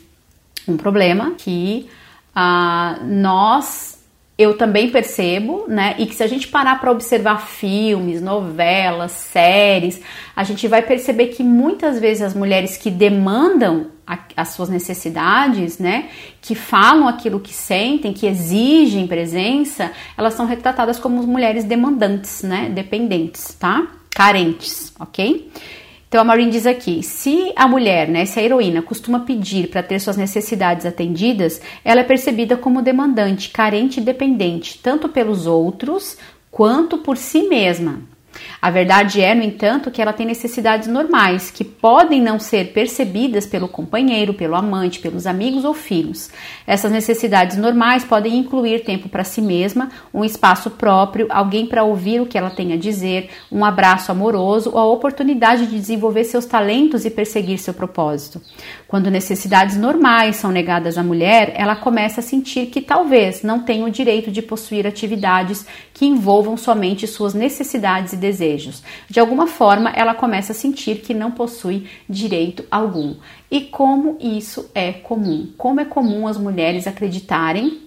um 0.69 0.77
problema 0.77 1.33
que 1.37 1.89
ah, 2.33 3.01
nós 3.03 3.99
eu 4.39 4.57
também 4.57 4.89
percebo, 4.89 5.67
né? 5.69 5.97
E 5.99 6.07
que 6.07 6.15
se 6.15 6.23
a 6.23 6.27
gente 6.27 6.49
parar 6.49 6.81
para 6.81 6.91
observar 6.91 7.47
filmes, 7.47 8.23
novelas, 8.23 9.13
séries, 9.13 10.01
a 10.35 10.45
gente 10.45 10.67
vai 10.67 10.81
perceber 10.81 11.27
que 11.27 11.43
muitas 11.43 12.01
vezes 12.01 12.23
as 12.23 12.35
mulheres 12.35 12.79
que 12.79 12.91
demandam 12.91 13.89
as 14.37 14.49
suas 14.49 14.69
necessidades, 14.69 15.79
né? 15.79 16.09
Que 16.41 16.55
falam 16.55 17.07
aquilo 17.07 17.41
que 17.41 17.55
sentem, 17.55 18.13
que 18.13 18.27
exigem 18.27 19.07
presença, 19.07 19.93
elas 20.17 20.35
são 20.35 20.47
retratadas 20.47 20.99
como 20.99 21.23
mulheres 21.27 21.65
demandantes, 21.65 22.43
né? 22.43 22.69
Dependentes, 22.69 23.55
tá? 23.55 23.87
Carentes, 24.11 24.93
ok? 24.99 25.51
Então 26.11 26.21
a 26.21 26.25
Maureen 26.25 26.51
diz 26.51 26.67
aqui: 26.67 27.05
se 27.05 27.53
a 27.55 27.69
mulher, 27.69 28.09
né, 28.09 28.27
se 28.27 28.41
a 28.41 28.43
heroína 28.43 28.83
costuma 28.83 29.21
pedir 29.21 29.69
para 29.69 29.83
ter 29.83 30.01
suas 30.01 30.17
necessidades 30.17 30.85
atendidas, 30.85 31.63
ela 31.85 32.01
é 32.01 32.05
percebida 32.05 32.57
como 32.57 32.83
demandante, 32.83 33.51
carente 33.51 34.01
e 34.01 34.03
dependente, 34.03 34.79
tanto 34.83 35.09
pelos 35.09 35.47
outros 35.47 36.19
quanto 36.51 36.99
por 36.99 37.17
si 37.17 37.45
mesma. 37.45 38.01
A 38.61 38.71
verdade 38.71 39.21
é, 39.21 39.35
no 39.35 39.43
entanto, 39.43 39.91
que 39.91 40.01
ela 40.01 40.13
tem 40.13 40.27
necessidades 40.27 40.89
normais 40.89 41.51
que 41.51 41.65
podem 41.65 42.21
não 42.21 42.39
ser 42.39 42.73
percebidas 42.73 43.47
pelo 43.47 43.69
companheiro, 43.69 44.35
pelo 44.35 44.55
amante, 44.55 45.01
pelos 45.01 45.27
amigos 45.27 45.65
ou 45.65 45.75
filhos. 45.75 46.31
Essas 46.67 46.93
necessidades 46.93 47.57
normais 47.57 48.05
podem 48.05 48.37
incluir 48.37 48.85
tempo 48.85 49.09
para 49.09 49.25
si 49.25 49.41
mesma, 49.41 49.91
um 50.13 50.25
espaço 50.25 50.71
próprio, 50.71 51.27
alguém 51.31 51.67
para 51.67 51.85
ouvir 51.85 52.21
o 52.21 52.27
que 52.27 52.39
ela 52.39 52.51
tem 52.51 52.73
a 52.73 52.77
dizer, 52.77 53.31
um 53.51 53.65
abraço 53.65 54.13
amoroso 54.13 54.71
ou 54.71 54.79
a 54.79 54.87
oportunidade 54.87 55.67
de 55.67 55.79
desenvolver 55.79 56.25
seus 56.25 56.45
talentos 56.45 57.05
e 57.05 57.11
perseguir 57.11 57.59
seu 57.59 57.75
propósito. 57.75 58.41
Quando 58.91 59.09
necessidades 59.09 59.77
normais 59.77 60.35
são 60.35 60.51
negadas 60.51 60.99
à 60.99 61.05
mulher, 61.05 61.53
ela 61.55 61.77
começa 61.77 62.19
a 62.19 62.25
sentir 62.25 62.67
que 62.67 62.81
talvez 62.81 63.41
não 63.41 63.61
tenha 63.61 63.87
o 63.87 63.91
direito 63.91 64.33
de 64.33 64.43
possuir 64.43 64.85
atividades 64.85 65.65
que 65.95 66.07
envolvam 66.07 66.57
somente 66.57 67.07
suas 67.07 67.33
necessidades 67.33 68.15
e 68.15 68.17
desejos. 68.17 68.83
De 69.09 69.21
alguma 69.21 69.47
forma, 69.47 69.91
ela 69.91 70.13
começa 70.13 70.51
a 70.51 70.57
sentir 70.57 71.03
que 71.03 71.15
não 71.15 71.31
possui 71.31 71.87
direito 72.09 72.65
algum. 72.69 73.15
E 73.49 73.61
como 73.61 74.19
isso 74.21 74.69
é 74.75 74.91
comum? 74.91 75.53
Como 75.57 75.79
é 75.79 75.85
comum 75.85 76.27
as 76.27 76.37
mulheres 76.37 76.89
acreditarem 76.89 77.83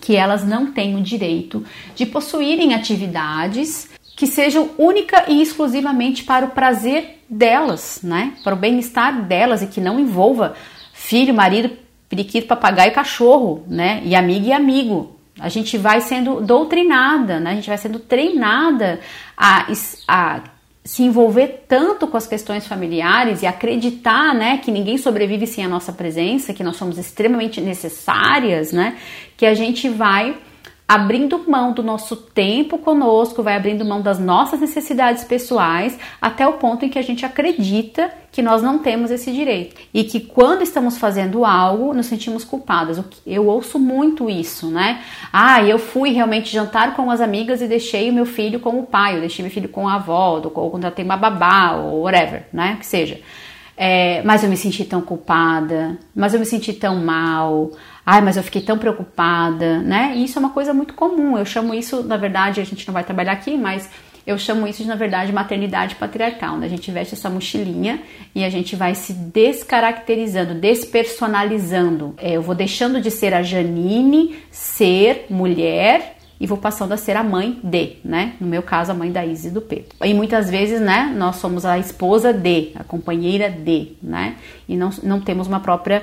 que 0.00 0.16
elas 0.16 0.44
não 0.44 0.72
têm 0.72 0.96
o 0.96 1.00
direito 1.00 1.64
de 1.94 2.06
possuírem 2.06 2.74
atividades 2.74 3.88
que 4.16 4.26
sejam 4.26 4.70
única 4.78 5.26
e 5.28 5.40
exclusivamente 5.40 6.24
para 6.24 6.46
o 6.46 6.50
prazer 6.50 7.13
delas, 7.28 8.00
né? 8.02 8.34
Para 8.42 8.54
o 8.54 8.58
bem-estar 8.58 9.22
delas 9.22 9.62
e 9.62 9.66
que 9.66 9.80
não 9.80 9.98
envolva 9.98 10.54
filho, 10.92 11.34
marido, 11.34 11.70
periquito, 12.08 12.46
papagaio 12.46 12.92
cachorro, 12.92 13.64
né? 13.66 14.00
E 14.04 14.14
amiga 14.14 14.48
e 14.48 14.52
amigo. 14.52 15.16
A 15.38 15.48
gente 15.48 15.76
vai 15.76 16.00
sendo 16.00 16.40
doutrinada, 16.40 17.40
né? 17.40 17.50
a 17.50 17.54
gente 17.54 17.68
vai 17.68 17.76
sendo 17.76 17.98
treinada 17.98 19.00
a, 19.36 19.66
a 20.06 20.40
se 20.84 21.02
envolver 21.02 21.64
tanto 21.66 22.06
com 22.06 22.16
as 22.16 22.26
questões 22.26 22.66
familiares 22.66 23.42
e 23.42 23.46
acreditar, 23.46 24.34
né, 24.34 24.58
que 24.58 24.70
ninguém 24.70 24.98
sobrevive 24.98 25.46
sem 25.46 25.64
a 25.64 25.68
nossa 25.68 25.92
presença, 25.94 26.52
que 26.52 26.62
nós 26.62 26.76
somos 26.76 26.98
extremamente 26.98 27.58
necessárias, 27.58 28.70
né, 28.70 28.98
que 29.34 29.46
a 29.46 29.54
gente 29.54 29.88
vai 29.88 30.36
abrindo 30.86 31.42
mão 31.48 31.72
do 31.72 31.82
nosso 31.82 32.14
tempo 32.14 32.76
conosco, 32.76 33.42
vai 33.42 33.56
abrindo 33.56 33.84
mão 33.84 34.02
das 34.02 34.18
nossas 34.18 34.60
necessidades 34.60 35.24
pessoais, 35.24 35.98
até 36.20 36.46
o 36.46 36.54
ponto 36.54 36.84
em 36.84 36.90
que 36.90 36.98
a 36.98 37.02
gente 37.02 37.24
acredita 37.24 38.12
que 38.30 38.42
nós 38.42 38.62
não 38.62 38.78
temos 38.78 39.10
esse 39.10 39.32
direito. 39.32 39.80
E 39.94 40.04
que 40.04 40.20
quando 40.20 40.62
estamos 40.62 40.98
fazendo 40.98 41.44
algo, 41.44 41.94
nos 41.94 42.06
sentimos 42.06 42.44
culpadas. 42.44 43.00
Eu 43.26 43.46
ouço 43.46 43.78
muito 43.78 44.28
isso, 44.28 44.68
né? 44.68 45.02
Ah, 45.32 45.62
eu 45.62 45.78
fui 45.78 46.10
realmente 46.10 46.52
jantar 46.52 46.94
com 46.94 47.10
as 47.10 47.20
amigas 47.20 47.62
e 47.62 47.66
deixei 47.66 48.10
o 48.10 48.12
meu 48.12 48.26
filho 48.26 48.60
com 48.60 48.78
o 48.78 48.82
pai, 48.82 49.16
eu 49.16 49.20
deixei 49.20 49.42
meu 49.42 49.52
filho 49.52 49.68
com 49.68 49.88
a 49.88 49.94
avó, 49.94 50.42
ou 50.42 50.70
contratei 50.70 51.04
uma 51.04 51.16
babá, 51.16 51.76
ou 51.76 52.02
whatever, 52.02 52.46
né? 52.52 52.76
Que 52.78 52.86
seja. 52.86 53.20
É, 53.76 54.22
mas 54.22 54.42
eu 54.44 54.48
me 54.48 54.56
senti 54.56 54.84
tão 54.84 55.00
culpada, 55.00 55.98
mas 56.14 56.32
eu 56.32 56.40
me 56.40 56.46
senti 56.46 56.72
tão 56.72 56.96
mal. 56.96 57.70
Ai, 58.06 58.20
mas 58.20 58.36
eu 58.36 58.42
fiquei 58.42 58.60
tão 58.60 58.76
preocupada, 58.76 59.78
né? 59.78 60.12
E 60.14 60.24
isso 60.24 60.38
é 60.38 60.40
uma 60.40 60.50
coisa 60.50 60.74
muito 60.74 60.94
comum. 60.94 61.38
Eu 61.38 61.46
chamo 61.46 61.74
isso, 61.74 62.02
na 62.02 62.16
verdade, 62.16 62.60
a 62.60 62.64
gente 62.64 62.86
não 62.86 62.92
vai 62.92 63.02
trabalhar 63.02 63.32
aqui, 63.32 63.56
mas 63.56 63.88
eu 64.26 64.38
chamo 64.38 64.66
isso 64.66 64.82
de, 64.82 64.88
na 64.88 64.94
verdade, 64.94 65.32
maternidade 65.32 65.94
patriarcal. 65.96 66.56
Né? 66.56 66.66
A 66.66 66.68
gente 66.68 66.90
veste 66.90 67.14
essa 67.14 67.28
mochilinha 67.28 68.00
e 68.34 68.44
a 68.44 68.50
gente 68.50 68.74
vai 68.76 68.94
se 68.94 69.12
descaracterizando, 69.12 70.54
despersonalizando. 70.54 72.14
É, 72.18 72.32
eu 72.32 72.42
vou 72.42 72.54
deixando 72.54 73.00
de 73.00 73.10
ser 73.10 73.34
a 73.34 73.42
Janine, 73.42 74.36
ser 74.50 75.26
mulher, 75.28 76.16
e 76.40 76.46
vou 76.46 76.58
passando 76.58 76.92
a 76.92 76.96
ser 76.96 77.16
a 77.16 77.22
mãe 77.22 77.58
de, 77.62 77.96
né? 78.04 78.34
No 78.40 78.46
meu 78.46 78.62
caso, 78.62 78.90
a 78.90 78.94
mãe 78.94 79.10
da 79.10 79.24
Isis 79.24 79.46
e 79.46 79.50
do 79.50 79.62
Pedro. 79.62 79.94
E 80.02 80.12
muitas 80.12 80.50
vezes, 80.50 80.80
né, 80.80 81.14
nós 81.16 81.36
somos 81.36 81.64
a 81.64 81.78
esposa 81.78 82.32
de, 82.32 82.72
a 82.74 82.82
companheira 82.82 83.48
de, 83.48 83.92
né? 84.02 84.36
E 84.68 84.76
não, 84.76 84.90
não 85.02 85.20
temos 85.20 85.46
uma 85.46 85.60
própria 85.60 86.02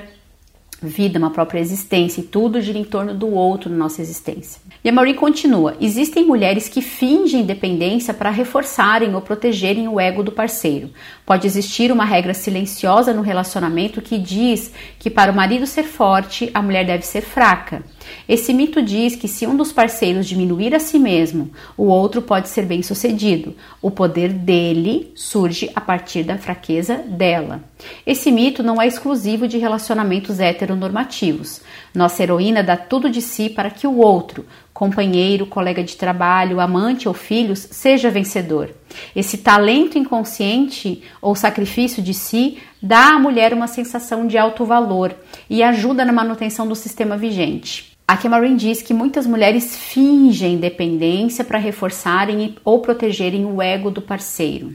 vida, 0.82 1.18
uma 1.18 1.30
própria 1.30 1.60
existência 1.60 2.20
e 2.20 2.24
tudo 2.24 2.60
gira 2.60 2.78
em 2.78 2.84
torno 2.84 3.14
do 3.14 3.28
outro 3.28 3.70
na 3.70 3.76
nossa 3.76 4.02
existência. 4.02 4.60
E 4.84 4.88
a 4.88 4.92
Maureen 4.92 5.14
continua: 5.14 5.76
existem 5.80 6.26
mulheres 6.26 6.68
que 6.68 6.82
fingem 6.82 7.44
dependência 7.44 8.12
para 8.12 8.30
reforçarem 8.30 9.14
ou 9.14 9.20
protegerem 9.20 9.88
o 9.88 10.00
ego 10.00 10.22
do 10.22 10.32
parceiro. 10.32 10.90
Pode 11.24 11.46
existir 11.46 11.92
uma 11.92 12.04
regra 12.04 12.34
silenciosa 12.34 13.12
no 13.12 13.22
relacionamento 13.22 14.02
que 14.02 14.18
diz 14.18 14.72
que 14.98 15.10
para 15.10 15.32
o 15.32 15.34
marido 15.34 15.66
ser 15.66 15.84
forte, 15.84 16.50
a 16.52 16.62
mulher 16.62 16.84
deve 16.84 17.06
ser 17.06 17.22
fraca. 17.22 17.82
Esse 18.28 18.52
mito 18.52 18.82
diz 18.82 19.16
que 19.16 19.28
se 19.28 19.46
um 19.46 19.56
dos 19.56 19.72
parceiros 19.72 20.26
diminuir 20.26 20.74
a 20.74 20.78
si 20.78 20.98
mesmo, 20.98 21.50
o 21.76 21.84
outro 21.84 22.22
pode 22.22 22.48
ser 22.48 22.66
bem 22.66 22.82
sucedido. 22.82 23.54
O 23.80 23.90
poder 23.90 24.32
dele 24.32 25.12
surge 25.14 25.70
a 25.74 25.80
partir 25.80 26.22
da 26.22 26.38
fraqueza 26.38 26.96
dela. 26.96 27.62
Esse 28.06 28.30
mito 28.30 28.62
não 28.62 28.80
é 28.80 28.86
exclusivo 28.86 29.48
de 29.48 29.58
relacionamentos 29.58 30.40
heteronormativos. 30.40 31.60
Nossa 31.94 32.22
heroína 32.22 32.62
dá 32.62 32.76
tudo 32.76 33.10
de 33.10 33.20
si 33.20 33.50
para 33.50 33.70
que 33.70 33.86
o 33.86 33.98
outro, 33.98 34.46
companheiro, 34.72 35.46
colega 35.46 35.82
de 35.82 35.96
trabalho, 35.96 36.60
amante 36.60 37.08
ou 37.08 37.14
filhos, 37.14 37.68
seja 37.70 38.10
vencedor. 38.10 38.70
Esse 39.14 39.38
talento 39.38 39.98
inconsciente 39.98 41.02
ou 41.20 41.34
sacrifício 41.34 42.02
de 42.02 42.14
si 42.14 42.58
dá 42.82 43.14
à 43.14 43.18
mulher 43.18 43.52
uma 43.52 43.66
sensação 43.66 44.26
de 44.26 44.36
alto 44.36 44.64
valor 44.64 45.14
e 45.48 45.62
ajuda 45.62 46.04
na 46.04 46.12
manutenção 46.12 46.66
do 46.66 46.74
sistema 46.74 47.16
vigente. 47.16 47.92
A 48.06 48.28
Maureen 48.28 48.56
diz 48.56 48.82
que 48.82 48.92
muitas 48.92 49.26
mulheres 49.26 49.76
fingem 49.76 50.58
dependência 50.58 51.44
para 51.44 51.58
reforçarem 51.58 52.56
ou 52.64 52.80
protegerem 52.80 53.46
o 53.46 53.62
ego 53.62 53.90
do 53.90 54.02
parceiro. 54.02 54.74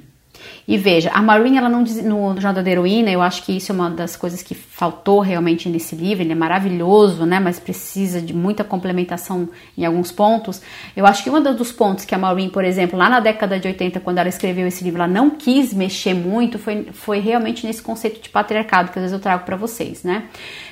E 0.67 0.77
veja, 0.77 1.09
a 1.13 1.21
Maureen, 1.21 1.57
ela 1.57 1.69
não 1.69 1.81
diz, 1.81 2.03
no 2.03 2.33
Jornada 2.33 2.61
da 2.61 2.69
Heroína, 2.69 3.09
eu 3.09 3.21
acho 3.21 3.41
que 3.43 3.55
isso 3.55 3.71
é 3.71 3.75
uma 3.75 3.89
das 3.89 4.17
coisas 4.17 4.43
que 4.43 4.53
faltou 4.53 5.21
realmente 5.21 5.69
nesse 5.69 5.95
livro, 5.95 6.23
ele 6.23 6.33
é 6.33 6.35
maravilhoso, 6.35 7.25
né, 7.25 7.39
mas 7.39 7.57
precisa 7.57 8.21
de 8.21 8.33
muita 8.33 8.65
complementação 8.65 9.47
em 9.77 9.85
alguns 9.85 10.11
pontos. 10.11 10.61
Eu 10.93 11.05
acho 11.05 11.23
que 11.23 11.29
um 11.29 11.41
dos 11.41 11.71
pontos 11.71 12.03
que 12.03 12.13
a 12.13 12.17
Maureen, 12.17 12.49
por 12.49 12.65
exemplo, 12.65 12.99
lá 12.99 13.09
na 13.09 13.21
década 13.21 13.57
de 13.57 13.65
80, 13.65 14.01
quando 14.01 14.17
ela 14.17 14.27
escreveu 14.27 14.67
esse 14.67 14.83
livro, 14.83 15.01
ela 15.01 15.11
não 15.11 15.29
quis 15.29 15.73
mexer 15.73 16.13
muito, 16.13 16.59
foi, 16.59 16.89
foi 16.91 17.19
realmente 17.19 17.65
nesse 17.65 17.81
conceito 17.81 18.21
de 18.21 18.27
patriarcado, 18.27 18.91
que 18.91 18.99
às 18.99 19.03
vezes 19.03 19.13
eu 19.13 19.21
trago 19.21 19.45
para 19.45 19.55
vocês, 19.55 20.03
né. 20.03 20.25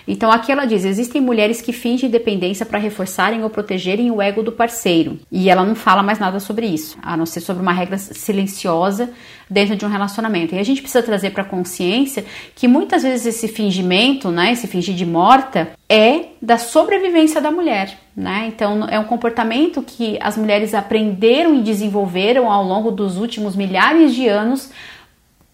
Então 0.08 0.32
aqui 0.32 0.51
ela 0.51 0.66
diz: 0.66 0.86
existem 0.86 1.22
mulheres 1.22 1.62
que 1.62 1.74
fingem 1.74 2.10
dependência 2.10 2.66
para 2.66 2.80
reforçarem 2.80 3.43
ou 3.43 3.49
protegerem 3.49 4.12
o 4.12 4.22
ego 4.22 4.43
do 4.43 4.51
parceiro. 4.51 5.20
E 5.32 5.49
ela 5.49 5.64
não 5.64 5.76
fala 5.76 6.03
mais 6.03 6.20
nada 6.20 6.39
sobre 6.39 6.68
isso, 6.68 6.97
a 7.01 7.16
não 7.18 7.26
ser 7.26 7.41
sobre 7.41 7.62
uma 7.62 7.74
regra 7.74 7.97
silenciosa 7.97 9.10
dentro 9.49 9.76
de 9.76 9.86
um 9.86 9.89
relacionamento. 9.89 10.56
E 10.56 10.60
a 10.60 10.64
gente 10.64 10.82
precisa 10.82 11.03
trazer 11.03 11.32
para 11.32 11.43
consciência 11.43 12.26
que 12.56 12.68
muitas 12.68 13.03
vezes 13.03 13.26
esse 13.26 13.47
fingimento, 13.47 14.30
né, 14.30 14.51
esse 14.51 14.68
fingir 14.68 14.95
de 14.95 15.06
morta, 15.06 15.70
é 15.88 16.26
da 16.41 16.58
sobrevivência 16.58 17.39
da 17.41 17.51
mulher. 17.51 17.97
Né? 18.16 18.45
Então, 18.47 18.88
é 18.89 18.97
um 18.97 19.03
comportamento 19.03 19.84
que 19.84 20.18
as 20.22 20.38
mulheres 20.38 20.74
aprenderam 20.74 21.56
e 21.56 21.62
desenvolveram 21.62 22.49
ao 22.49 22.64
longo 22.64 22.89
dos 22.89 23.18
últimos 23.18 23.56
milhares 23.56 24.16
de 24.16 24.28
anos 24.28 24.72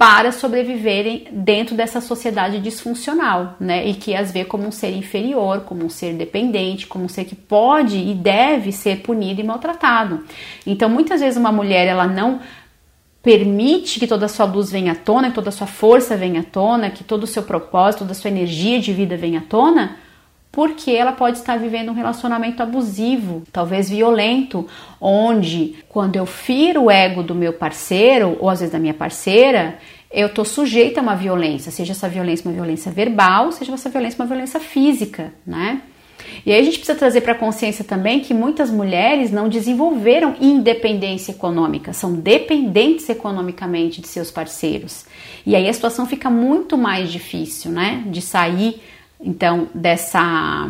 para 0.02 0.32
sobreviverem 0.32 1.28
dentro 1.32 1.76
dessa 1.76 2.02
sociedade 2.02 2.60
disfuncional, 2.60 3.56
né? 3.60 3.88
E 3.88 3.94
que 3.94 4.16
as 4.16 4.32
vê 4.32 4.44
como 4.44 4.66
um 4.66 4.72
ser 4.72 4.98
inferior, 4.98 5.60
como 5.60 5.86
um 5.86 5.90
ser 5.90 6.16
dependente, 6.16 6.88
como 6.88 7.06
um 7.06 7.08
ser 7.08 7.24
que 7.24 7.36
pode 7.36 7.98
e 8.00 8.16
deve 8.16 8.72
ser 8.72 9.02
punido 9.02 9.42
e 9.42 9.44
maltratado. 9.44 10.26
Então, 10.66 10.90
muitas 10.90 11.22
vezes 11.22 11.38
uma 11.38 11.52
mulher 11.52 11.86
ela 11.86 12.08
não 12.08 12.40
permite 13.22 14.00
que 14.00 14.08
toda 14.08 14.26
a 14.26 14.28
sua 14.28 14.48
luz 14.48 14.72
venha 14.72 14.94
à 14.94 14.96
tona, 14.96 15.30
que 15.30 15.36
toda 15.36 15.50
a 15.50 15.52
sua 15.52 15.68
força 15.68 16.18
venha 16.18 16.40
à 16.40 16.44
tona, 16.44 16.90
que 16.90 17.04
todo 17.04 17.26
o 17.26 17.28
seu 17.28 17.44
propósito, 17.44 18.00
toda 18.00 18.14
a 18.14 18.16
sua 18.16 18.32
energia 18.32 18.80
de 18.80 18.92
vida 18.92 19.16
venha 19.16 19.38
à 19.38 19.44
tona, 19.44 19.98
porque 20.52 20.92
ela 20.92 21.14
pode 21.14 21.38
estar 21.38 21.58
vivendo 21.58 21.90
um 21.90 21.94
relacionamento 21.94 22.62
abusivo, 22.62 23.44
talvez 23.52 23.90
violento, 23.90 24.68
onde 25.00 25.76
quando 25.88 26.18
eu 26.18 26.26
firo 26.26 26.84
o 26.84 26.92
ego 26.92 27.24
do 27.24 27.34
meu 27.34 27.54
parceiro 27.54 28.38
ou 28.40 28.50
às 28.50 28.60
vezes 28.60 28.74
da 28.74 28.80
minha 28.80 28.94
parceira, 28.94 29.78
eu 30.12 30.28
estou 30.28 30.44
sujeita 30.44 31.00
a 31.00 31.04
uma 31.04 31.16
violência, 31.16 31.72
seja 31.72 31.94
essa 31.94 32.10
violência 32.10 32.50
uma 32.50 32.54
violência 32.54 32.92
verbal, 32.92 33.52
seja 33.54 33.74
essa 33.74 33.90
violência 33.90 34.22
uma 34.22 34.28
violência 34.28 34.60
física, 34.60 35.34
né? 35.48 35.82
E 36.46 36.52
aí 36.52 36.60
a 36.60 36.64
gente 36.64 36.78
precisa 36.78 36.98
trazer 36.98 37.22
para 37.22 37.32
a 37.32 37.38
consciência 37.38 37.84
também 37.84 38.20
que 38.20 38.34
muitas 38.34 38.70
mulheres 38.70 39.32
não 39.32 39.50
desenvolveram 39.50 40.36
independência 40.40 41.32
econômica, 41.32 41.94
são 41.94 42.14
dependentes 42.14 43.10
economicamente 43.10 44.02
de 44.02 44.08
seus 44.08 44.30
parceiros. 44.30 45.06
E 45.46 45.56
aí 45.56 45.68
a 45.68 45.74
situação 45.74 46.06
fica 46.06 46.30
muito 46.30 46.78
mais 46.78 47.12
difícil, 47.12 47.72
né, 47.72 48.04
de 48.08 48.22
sair 48.22 48.82
então, 49.24 49.70
dessa 49.74 50.68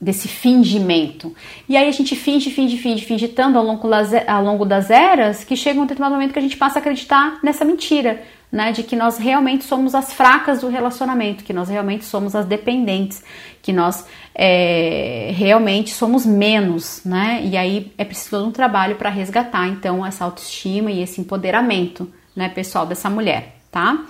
desse 0.00 0.28
fingimento. 0.28 1.34
E 1.68 1.76
aí 1.76 1.88
a 1.88 1.92
gente 1.92 2.14
finge, 2.14 2.50
finge, 2.50 2.76
finge, 2.76 3.04
finge 3.04 3.28
tanto 3.28 3.58
ao 3.58 3.64
longo, 3.64 3.88
ao 4.28 4.44
longo 4.44 4.64
das 4.64 4.90
eras 4.90 5.42
que 5.42 5.56
chega 5.56 5.80
um 5.80 5.82
determinado 5.82 6.14
momento 6.14 6.32
que 6.32 6.38
a 6.38 6.42
gente 6.42 6.56
passa 6.56 6.78
a 6.78 6.80
acreditar 6.80 7.40
nessa 7.42 7.64
mentira, 7.64 8.22
né, 8.50 8.70
de 8.70 8.84
que 8.84 8.94
nós 8.94 9.18
realmente 9.18 9.64
somos 9.64 9.94
as 9.94 10.12
fracas 10.12 10.60
do 10.60 10.68
relacionamento, 10.68 11.42
que 11.42 11.52
nós 11.52 11.68
realmente 11.68 12.04
somos 12.04 12.36
as 12.36 12.46
dependentes, 12.46 13.24
que 13.60 13.72
nós 13.72 14.06
é, 14.34 15.32
realmente 15.34 15.90
somos 15.90 16.24
menos, 16.24 17.02
né? 17.04 17.42
E 17.44 17.56
aí 17.56 17.92
é 17.98 18.04
preciso 18.04 18.46
um 18.46 18.52
trabalho 18.52 18.94
para 18.94 19.10
resgatar 19.10 19.66
então 19.66 20.06
essa 20.06 20.24
autoestima 20.24 20.92
e 20.92 21.02
esse 21.02 21.20
empoderamento, 21.20 22.10
né, 22.36 22.48
pessoal 22.48 22.86
dessa 22.86 23.10
mulher, 23.10 23.56
tá? 23.70 24.06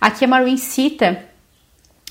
Aqui 0.00 0.24
a 0.24 0.28
Maureen 0.28 0.58
cita 0.58 1.29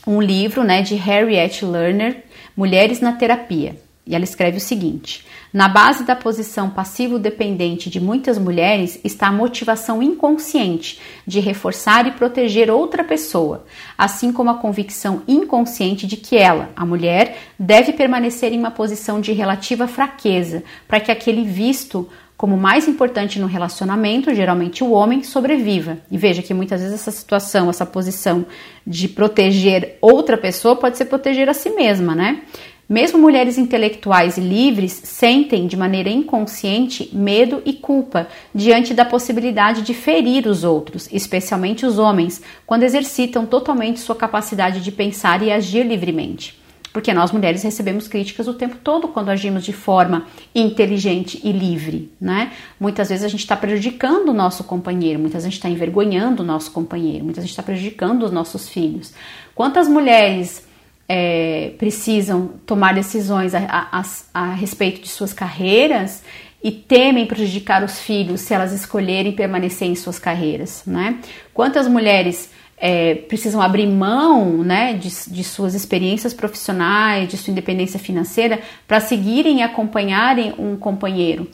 um 0.06 0.22
livro 0.22 0.64
né, 0.64 0.82
de 0.82 0.95
Harriet 0.95 1.64
Lerner, 1.64 2.24
Mulheres 2.56 3.00
na 3.00 3.14
Terapia. 3.14 3.76
E 4.10 4.16
ela 4.16 4.24
escreve 4.24 4.58
o 4.58 4.62
seguinte: 4.62 5.24
Na 5.54 5.68
base 5.68 6.04
da 6.04 6.16
posição 6.16 6.70
passivo-dependente 6.72 7.91
de 7.91 8.00
muitas 8.00 8.39
mulheres 8.39 9.00
está 9.04 9.28
a 9.28 9.32
motivação 9.32 10.02
inconsciente 10.02 11.00
de 11.28 11.39
reforçar 11.39 12.08
e 12.08 12.12
proteger 12.12 12.72
outra 12.72 13.04
pessoa, 13.04 13.66
assim 13.95 14.34
como 14.34 14.50
a 14.50 14.56
convicção 14.56 15.22
inconsciente 15.28 16.08
de 16.08 16.18
que 16.18 16.36
ela, 16.36 16.72
a 16.76 16.84
mulher, 16.86 17.38
deve 17.58 17.93
permanecer 17.93 18.52
em 18.52 18.58
uma 18.58 18.72
posição 18.72 19.22
de 19.22 19.32
relativa 19.32 19.88
fraqueza 19.88 20.64
para 20.88 21.00
que 21.00 21.12
aquele 21.12 21.43
visto 21.45 22.10
como 22.40 22.56
mais 22.56 22.88
importante 22.88 23.38
no 23.38 23.48
relacionamento, 23.48 24.34
geralmente 24.34 24.82
o 24.82 24.92
homem, 24.92 25.24
sobreviva. 25.24 25.98
E 26.10 26.18
veja 26.18 26.42
que 26.42 26.54
muitas 26.54 26.80
vezes 26.80 26.96
essa 26.96 27.12
situação, 27.12 27.70
essa 27.70 27.86
posição 27.86 28.46
de 28.88 29.10
proteger 29.10 29.98
outra 30.00 30.38
pessoa 30.38 30.74
pode 30.78 30.98
ser 30.98 31.04
proteger 31.04 31.50
a 31.50 31.54
si 31.54 31.70
mesma, 31.72 32.16
né? 32.16 32.44
Mesmo 32.88 33.20
mulheres 33.20 33.58
intelectuais 33.58 34.38
e 34.38 34.40
livres 34.40 34.94
sentem 35.04 35.68
de 35.68 35.76
maneira 35.76 36.10
inconsciente 36.10 37.10
medo 37.12 37.62
e 37.66 37.74
culpa 37.74 38.30
diante 38.56 38.94
da 38.94 39.04
possibilidade 39.04 39.82
de 39.82 39.94
ferir 39.94 40.48
os 40.48 40.64
outros, 40.64 41.10
especialmente 41.12 41.86
os 41.86 42.00
homens, 42.00 42.42
quando 42.66 42.84
exercitam 42.84 43.46
totalmente 43.46 44.00
sua 44.00 44.16
capacidade 44.16 44.80
de 44.80 44.94
pensar 44.94 45.44
e 45.44 45.52
agir 45.52 45.86
livremente. 45.86 46.58
Porque 47.00 47.14
nós 47.14 47.32
mulheres 47.32 47.64
recebemos 47.64 48.10
críticas 48.10 48.45
o 48.45 48.54
tempo 48.54 48.76
todo 48.84 49.08
quando 49.08 49.30
agimos 49.30 49.64
de 49.64 49.72
forma 49.72 50.28
inteligente 50.54 51.39
e 51.41 51.50
livre, 51.54 52.12
né? 52.20 52.52
Muitas 52.78 53.08
vezes 53.08 53.24
a 53.24 53.30
gente 53.30 53.39
está 53.39 53.56
prejudicando 53.56 54.28
o 54.28 54.34
nosso 54.34 54.66
companheiro, 54.66 55.18
muitas 55.18 55.43
vezes 55.43 55.45
a 55.45 55.50
gente 55.50 55.60
está 55.60 55.70
envergonhando 55.70 56.43
o 56.43 56.45
nosso 56.45 56.74
companheiro, 56.74 57.24
muitas 57.24 57.38
vezes 57.38 57.45
a 57.45 57.47
gente 57.47 57.52
está 57.52 57.64
prejudicando 57.64 58.24
os 58.24 58.34
nossos 58.34 58.68
filhos. 58.68 59.14
Quantas 59.56 59.88
mulheres 59.88 60.68
é, 61.08 61.72
precisam 61.78 62.50
tomar 62.66 62.93
decisões 62.93 63.56
a, 63.56 63.88
a, 63.93 64.04
a 64.34 64.54
respeito 64.56 65.00
de 65.00 65.08
suas 65.08 65.32
carreiras 65.32 66.22
e 66.62 66.70
temem 66.70 67.26
prejudicar 67.26 67.82
os 67.82 67.97
filhos 67.97 68.41
se 68.41 68.54
elas 68.54 68.74
escolherem 68.74 69.32
permanecer 69.32 69.88
em 69.88 69.95
suas 69.95 70.20
carreiras, 70.20 70.84
né? 70.86 71.18
Quantas 71.54 71.88
mulheres 71.88 72.50
é, 72.80 73.16
precisam 73.16 73.62
abrir 73.62 73.86
mão 73.88 74.64
né, 74.64 74.94
de, 74.94 75.10
de, 75.28 75.44
suas 75.44 75.76
experiências 75.76 76.34
profissionais, 76.34 77.28
de 77.28 77.38
sua 77.38 77.52
independência 77.52 78.00
financeira, 78.00 78.60
para 78.88 79.02
seguirem 79.02 79.60
e 79.60 79.62
acompanharem 79.62 80.54
um 80.58 80.78
companheiro 80.78 81.50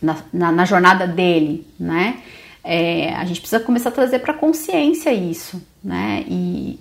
na, 0.00 0.16
na, 0.32 0.50
na 0.50 0.64
jornada 0.64 1.06
dele, 1.06 1.64
né? 1.78 2.16
É, 2.64 3.12
a 3.14 3.24
gente 3.24 3.40
precisa 3.40 3.60
começar 3.60 3.88
a 3.88 3.92
trazer 3.92 4.20
para 4.20 4.32
consciência 4.34 5.12
isso, 5.12 5.60
né? 5.82 6.24
E, 6.28 6.78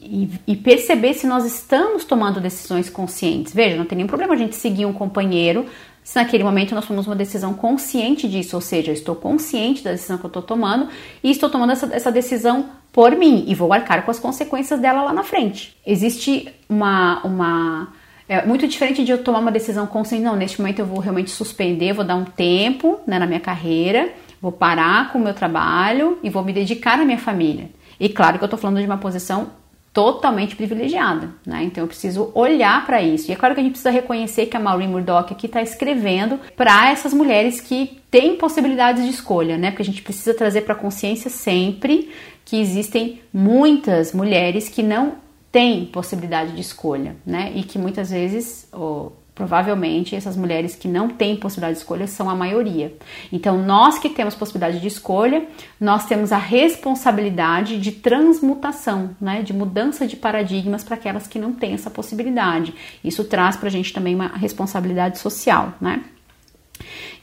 e, 0.48 0.54
e, 0.54 0.56
perceber 0.56 1.16
se 1.16 1.26
nós 1.26 1.44
estamos 1.44 2.06
tomando 2.06 2.40
decisões 2.40 2.88
conscientes. 2.88 3.52
Veja, 3.52 3.78
não 3.78 3.86
tem 3.86 3.96
nenhum 3.96 4.08
problema 4.08 4.36
a 4.36 4.38
gente 4.38 4.56
seguir 4.56 4.86
um 4.86 4.94
companheiro 4.94 5.66
se 6.04 6.16
naquele 6.16 6.44
momento 6.44 6.74
nós 6.74 6.86
tomamos 6.86 7.08
uma 7.08 7.16
decisão 7.16 7.54
consciente 7.54 8.28
disso, 8.28 8.56
ou 8.56 8.62
seja, 8.62 8.92
estou 8.92 9.16
consciente 9.16 9.84
da 9.84 9.92
decisão 9.92 10.18
que 10.18 10.26
eu 10.26 10.30
estou 10.30 10.42
tomando 10.42 10.88
e 11.24 11.30
estou 11.30 11.50
tomando 11.50 11.72
essa, 11.72 11.88
essa 11.94 12.12
decisão 12.12 12.66
por 12.92 13.16
mim 13.16 13.46
e 13.48 13.56
vou 13.56 13.72
arcar 13.72 14.04
com 14.04 14.12
as 14.12 14.20
consequências 14.20 14.80
dela 14.80 15.04
lá 15.04 15.14
na 15.14 15.24
frente. 15.24 15.78
Existe 15.86 16.54
uma. 16.68 17.22
uma 17.26 17.88
é 18.28 18.46
muito 18.46 18.66
diferente 18.68 19.04
de 19.04 19.12
eu 19.12 19.24
tomar 19.24 19.40
uma 19.40 19.52
decisão 19.52 19.86
consciente, 19.86 20.24
não, 20.24 20.36
neste 20.36 20.60
momento 20.60 20.80
eu 20.80 20.86
vou 20.86 21.00
realmente 21.00 21.30
suspender, 21.30 21.94
vou 21.94 22.06
dar 22.06 22.16
um 22.16 22.24
tempo 22.24 23.00
né, 23.06 23.20
na 23.20 23.26
minha 23.26 23.42
carreira, 23.42 24.10
vou 24.42 24.54
parar 24.54 25.12
com 25.12 25.20
o 25.20 25.22
meu 25.22 25.34
trabalho 25.34 26.18
e 26.24 26.30
vou 26.30 26.44
me 26.44 26.54
dedicar 26.54 26.98
à 27.00 27.04
minha 27.04 27.18
família. 27.18 27.70
E 28.00 28.08
claro 28.08 28.38
que 28.38 28.44
eu 28.44 28.48
estou 28.48 28.58
falando 28.58 28.80
de 28.80 28.86
uma 28.86 28.98
posição 28.98 29.50
totalmente 29.94 30.56
privilegiada, 30.56 31.30
né? 31.46 31.64
Então 31.64 31.84
eu 31.84 31.88
preciso 31.88 32.32
olhar 32.34 32.86
para 32.86 33.02
isso. 33.02 33.30
E 33.30 33.34
é 33.34 33.36
claro 33.36 33.54
que 33.54 33.60
a 33.60 33.64
gente 33.64 33.74
precisa 33.74 33.90
reconhecer 33.90 34.46
que 34.46 34.56
a 34.56 34.60
Maureen 34.60 34.90
Murdoch 34.90 35.34
aqui 35.34 35.48
está 35.48 35.62
escrevendo 35.62 36.40
para 36.56 36.90
essas 36.90 37.14
mulheres 37.14 37.60
que 37.60 38.02
têm 38.10 38.38
possibilidades 38.38 39.04
de 39.04 39.10
escolha, 39.10 39.58
né? 39.58 39.72
Porque 39.72 39.84
a 39.84 39.86
gente 39.86 40.02
precisa 40.02 40.34
trazer 40.34 40.62
para 40.62 40.76
consciência 40.76 41.30
sempre 41.30 42.10
que 42.46 42.60
existem 42.60 43.22
muitas 43.34 44.14
mulheres 44.14 44.70
que 44.70 44.82
não 44.82 45.16
têm 45.52 45.86
possibilidade 45.86 46.54
de 46.54 46.62
escolha, 46.62 47.18
né? 47.26 47.52
E 47.54 47.64
que 47.64 47.78
muitas 47.78 48.10
vezes 48.12 48.70
oh, 48.72 49.12
Provavelmente 49.42 50.16
essas 50.16 50.38
mulheres 50.38 50.76
que 50.76 50.88
não 50.88 51.10
têm 51.10 51.36
possibilidade 51.36 51.74
de 51.74 51.80
escolha 51.80 52.06
são 52.06 52.30
a 52.30 52.36
maioria. 52.36 52.96
Então, 53.32 53.58
nós 53.58 53.98
que 53.98 54.08
temos 54.08 54.36
possibilidade 54.36 54.80
de 54.80 54.88
escolha, 54.88 55.48
nós 55.80 56.06
temos 56.06 56.32
a 56.32 56.38
responsabilidade 56.38 57.80
de 57.80 57.92
transmutação, 57.92 59.16
né, 59.20 59.42
de 59.42 59.52
mudança 59.52 60.06
de 60.06 60.16
paradigmas 60.16 60.84
para 60.84 60.94
aquelas 60.94 61.26
que 61.26 61.40
não 61.40 61.54
têm 61.54 61.74
essa 61.74 61.90
possibilidade. 61.90 62.72
Isso 63.04 63.24
traz 63.24 63.58
para 63.58 63.68
a 63.68 63.72
gente 63.72 63.92
também 63.92 64.14
uma 64.14 64.28
responsabilidade 64.28 65.18
social, 65.18 65.74
né? 65.82 66.04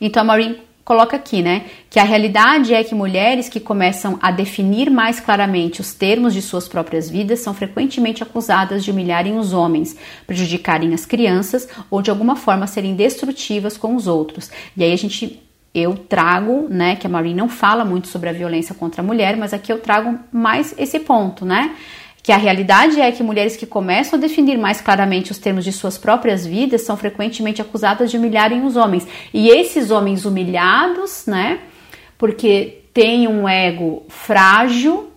Então, 0.00 0.22
a 0.22 0.24
Maureen 0.24 0.56
coloca 0.88 1.14
aqui, 1.14 1.42
né, 1.42 1.66
que 1.90 2.00
a 2.00 2.02
realidade 2.02 2.72
é 2.72 2.82
que 2.82 2.94
mulheres 2.94 3.46
que 3.46 3.60
começam 3.60 4.18
a 4.22 4.30
definir 4.30 4.90
mais 4.90 5.20
claramente 5.20 5.82
os 5.82 5.92
termos 5.92 6.32
de 6.32 6.40
suas 6.40 6.66
próprias 6.66 7.10
vidas 7.10 7.40
são 7.40 7.52
frequentemente 7.52 8.22
acusadas 8.22 8.82
de 8.82 8.90
humilharem 8.90 9.38
os 9.38 9.52
homens, 9.52 9.94
prejudicarem 10.26 10.94
as 10.94 11.04
crianças 11.04 11.68
ou 11.90 12.00
de 12.00 12.08
alguma 12.08 12.36
forma 12.36 12.66
serem 12.66 12.96
destrutivas 12.96 13.76
com 13.76 13.94
os 13.94 14.06
outros. 14.06 14.50
E 14.74 14.82
aí 14.82 14.94
a 14.94 14.96
gente 14.96 15.42
eu 15.74 15.94
trago, 15.94 16.66
né, 16.70 16.96
que 16.96 17.06
a 17.06 17.10
Marie 17.10 17.34
não 17.34 17.50
fala 17.50 17.84
muito 17.84 18.08
sobre 18.08 18.30
a 18.30 18.32
violência 18.32 18.74
contra 18.74 19.02
a 19.02 19.04
mulher, 19.04 19.36
mas 19.36 19.52
aqui 19.52 19.70
eu 19.70 19.80
trago 19.80 20.18
mais 20.32 20.74
esse 20.78 20.98
ponto, 21.00 21.44
né? 21.44 21.76
Que 22.28 22.32
a 22.32 22.36
realidade 22.36 23.00
é 23.00 23.10
que 23.10 23.22
mulheres 23.22 23.56
que 23.56 23.64
começam 23.64 24.18
a 24.18 24.20
definir 24.20 24.58
mais 24.58 24.82
claramente 24.82 25.32
os 25.32 25.38
termos 25.38 25.64
de 25.64 25.72
suas 25.72 25.96
próprias 25.96 26.46
vidas 26.46 26.82
são 26.82 26.94
frequentemente 26.94 27.62
acusadas 27.62 28.10
de 28.10 28.18
humilharem 28.18 28.66
os 28.66 28.76
homens. 28.76 29.08
E 29.32 29.48
esses 29.48 29.90
homens 29.90 30.26
humilhados, 30.26 31.24
né, 31.26 31.60
porque 32.18 32.82
têm 32.92 33.26
um 33.26 33.48
ego 33.48 34.02
frágil, 34.10 35.10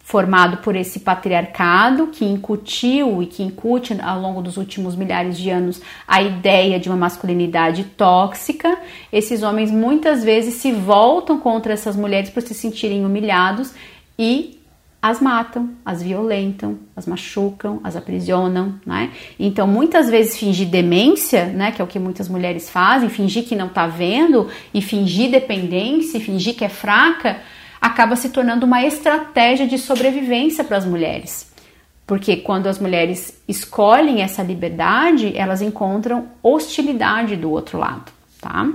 formado 0.00 0.56
por 0.56 0.74
esse 0.74 0.98
patriarcado 0.98 2.08
que 2.08 2.24
incutiu 2.24 3.22
e 3.22 3.26
que 3.26 3.44
incute 3.44 3.96
ao 4.02 4.20
longo 4.20 4.42
dos 4.42 4.56
últimos 4.56 4.96
milhares 4.96 5.38
de 5.38 5.50
anos 5.50 5.80
a 6.04 6.20
ideia 6.20 6.80
de 6.80 6.88
uma 6.88 6.98
masculinidade 6.98 7.84
tóxica. 7.96 8.76
Esses 9.12 9.44
homens 9.44 9.70
muitas 9.70 10.24
vezes 10.24 10.54
se 10.54 10.72
voltam 10.72 11.38
contra 11.38 11.72
essas 11.72 11.94
mulheres 11.94 12.28
por 12.28 12.42
se 12.42 12.54
sentirem 12.54 13.06
humilhados 13.06 13.72
e 14.18 14.59
as 15.02 15.18
matam, 15.18 15.70
as 15.84 16.02
violentam, 16.02 16.78
as 16.94 17.06
machucam, 17.06 17.80
as 17.82 17.96
aprisionam, 17.96 18.74
né? 18.84 19.10
Então, 19.38 19.66
muitas 19.66 20.10
vezes 20.10 20.36
fingir 20.36 20.68
demência, 20.68 21.46
né, 21.46 21.72
que 21.72 21.80
é 21.80 21.84
o 21.84 21.88
que 21.88 21.98
muitas 21.98 22.28
mulheres 22.28 22.68
fazem, 22.68 23.08
fingir 23.08 23.44
que 23.44 23.56
não 23.56 23.68
tá 23.68 23.86
vendo 23.86 24.48
e 24.74 24.82
fingir 24.82 25.30
dependência, 25.30 26.20
fingir 26.20 26.54
que 26.54 26.64
é 26.64 26.68
fraca, 26.68 27.40
acaba 27.80 28.14
se 28.14 28.28
tornando 28.28 28.66
uma 28.66 28.84
estratégia 28.84 29.66
de 29.66 29.78
sobrevivência 29.78 30.62
para 30.62 30.76
as 30.76 30.84
mulheres. 30.84 31.50
Porque 32.06 32.36
quando 32.36 32.66
as 32.66 32.78
mulheres 32.78 33.40
escolhem 33.48 34.20
essa 34.20 34.42
liberdade, 34.42 35.32
elas 35.34 35.62
encontram 35.62 36.26
hostilidade 36.42 37.36
do 37.36 37.50
outro 37.50 37.78
lado, 37.78 38.12
tá? 38.38 38.68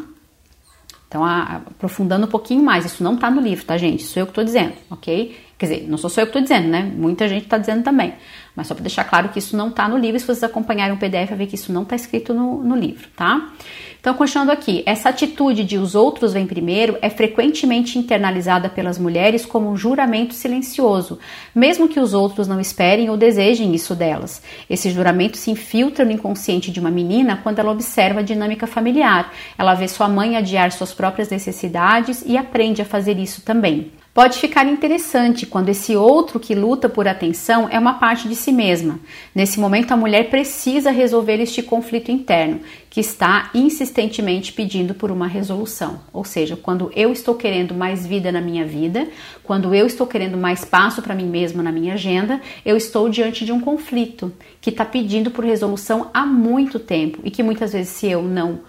Então, 1.07 1.23
aprofundando 1.23 2.25
um 2.25 2.29
pouquinho 2.29 2.63
mais, 2.63 2.83
isso 2.83 3.03
não 3.03 3.15
tá 3.15 3.29
no 3.29 3.39
livro, 3.39 3.63
tá, 3.63 3.77
gente? 3.77 4.01
Isso 4.01 4.17
eu 4.17 4.25
que 4.25 4.33
tô 4.33 4.43
dizendo, 4.43 4.73
ok? 4.89 5.44
Quer 5.65 5.73
dizer, 5.73 5.89
não 5.89 5.97
sou 5.97 6.09
só 6.09 6.21
eu 6.21 6.25
que 6.25 6.29
estou 6.29 6.41
dizendo, 6.41 6.67
né? 6.67 6.83
Muita 6.95 7.27
gente 7.27 7.45
está 7.45 7.57
dizendo 7.57 7.83
também. 7.83 8.13
Mas 8.55 8.67
só 8.67 8.75
para 8.75 8.83
deixar 8.83 9.03
claro 9.03 9.29
que 9.29 9.39
isso 9.39 9.57
não 9.57 9.69
está 9.69 9.87
no 9.87 9.97
livro, 9.97 10.19
se 10.19 10.25
vocês 10.25 10.43
acompanharem 10.43 10.95
o 10.95 10.99
PDF, 10.99 11.29
vai 11.29 11.39
ver 11.39 11.47
que 11.47 11.55
isso 11.55 11.73
não 11.73 11.81
está 11.81 11.95
escrito 11.95 12.33
no, 12.33 12.63
no 12.63 12.75
livro, 12.75 13.07
tá? 13.15 13.51
Então, 13.99 14.13
continuando 14.13 14.51
aqui, 14.51 14.83
essa 14.85 15.09
atitude 15.09 15.63
de 15.63 15.79
os 15.79 15.95
outros 15.95 16.33
vêm 16.33 16.45
primeiro 16.45 16.95
é 17.01 17.09
frequentemente 17.09 17.97
internalizada 17.97 18.69
pelas 18.69 18.99
mulheres 18.99 19.47
como 19.47 19.67
um 19.67 19.75
juramento 19.75 20.35
silencioso, 20.35 21.17
mesmo 21.55 21.87
que 21.87 21.99
os 21.99 22.13
outros 22.13 22.47
não 22.47 22.61
esperem 22.61 23.09
ou 23.09 23.17
desejem 23.17 23.73
isso 23.73 23.95
delas. 23.95 24.43
Esse 24.69 24.91
juramento 24.91 25.37
se 25.37 25.49
infiltra 25.49 26.05
no 26.05 26.11
inconsciente 26.11 26.71
de 26.71 26.79
uma 26.79 26.91
menina 26.91 27.39
quando 27.41 27.57
ela 27.57 27.71
observa 27.71 28.19
a 28.19 28.23
dinâmica 28.23 28.67
familiar. 28.67 29.33
Ela 29.57 29.73
vê 29.73 29.87
sua 29.87 30.07
mãe 30.07 30.37
adiar 30.37 30.71
suas 30.71 30.93
próprias 30.93 31.29
necessidades 31.29 32.23
e 32.27 32.37
aprende 32.37 32.83
a 32.83 32.85
fazer 32.85 33.17
isso 33.17 33.41
também. 33.41 33.91
Pode 34.15 34.37
ficar 34.37 34.65
interessante 34.65 35.45
quando 35.45 35.67
esse 35.67 35.93
outro 35.93 36.39
que 36.39 36.55
luta 36.55 36.87
por 36.87 37.05
atenção 37.05 37.67
é 37.69 37.77
uma 37.77 37.95
parte 37.95 38.29
de 38.29 38.35
si 38.37 38.49
mesma. 38.49 38.97
Nesse 39.35 39.59
momento, 39.59 39.91
a 39.91 39.97
mulher 39.97 40.29
precisa 40.29 40.89
resolver 40.89 41.41
este 41.41 41.61
conflito 41.61 42.09
interno, 42.09 42.61
que 42.89 43.01
está 43.01 43.49
insistentemente 43.53 44.53
pedindo 44.53 44.93
por 44.93 45.11
uma 45.11 45.27
resolução. 45.27 45.99
Ou 46.13 46.23
seja, 46.23 46.55
quando 46.55 46.89
eu 46.95 47.11
estou 47.11 47.35
querendo 47.35 47.73
mais 47.73 48.07
vida 48.07 48.31
na 48.31 48.39
minha 48.39 48.65
vida, 48.65 49.05
quando 49.43 49.75
eu 49.75 49.85
estou 49.85 50.07
querendo 50.07 50.37
mais 50.37 50.59
espaço 50.59 51.01
para 51.01 51.13
mim 51.13 51.27
mesma 51.27 51.61
na 51.61 51.73
minha 51.73 51.95
agenda, 51.95 52.39
eu 52.65 52.77
estou 52.77 53.09
diante 53.09 53.43
de 53.43 53.51
um 53.51 53.59
conflito 53.59 54.31
que 54.61 54.69
está 54.69 54.85
pedindo 54.85 55.29
por 55.29 55.43
resolução 55.43 56.09
há 56.13 56.25
muito 56.25 56.79
tempo 56.79 57.19
e 57.21 57.29
que 57.29 57.43
muitas 57.43 57.73
vezes, 57.73 57.89
se 57.89 58.07
eu 58.07 58.21
não 58.21 58.61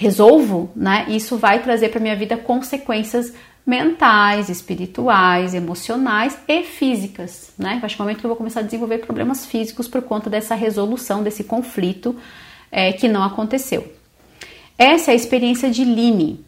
resolvo, 0.00 0.70
né, 0.74 1.04
isso 1.08 1.36
vai 1.36 1.62
trazer 1.62 1.90
para 1.90 2.00
minha 2.00 2.16
vida 2.16 2.34
consequências 2.34 3.34
mentais, 3.66 4.48
espirituais, 4.48 5.52
emocionais 5.52 6.38
e 6.48 6.62
físicas, 6.62 7.52
né? 7.58 7.74
A 7.74 7.80
partir 7.80 7.98
do 7.98 8.04
momento 8.04 8.18
que 8.18 8.24
eu 8.24 8.30
vou 8.30 8.36
começar 8.36 8.60
a 8.60 8.62
desenvolver 8.62 8.98
problemas 8.98 9.44
físicos 9.44 9.86
por 9.86 10.00
conta 10.00 10.30
dessa 10.30 10.54
resolução 10.54 11.22
desse 11.22 11.44
conflito 11.44 12.16
é, 12.72 12.94
que 12.94 13.08
não 13.08 13.22
aconteceu. 13.22 13.92
Essa 14.78 15.10
é 15.10 15.12
a 15.12 15.14
experiência 15.14 15.70
de 15.70 15.84
Line, 15.84 16.42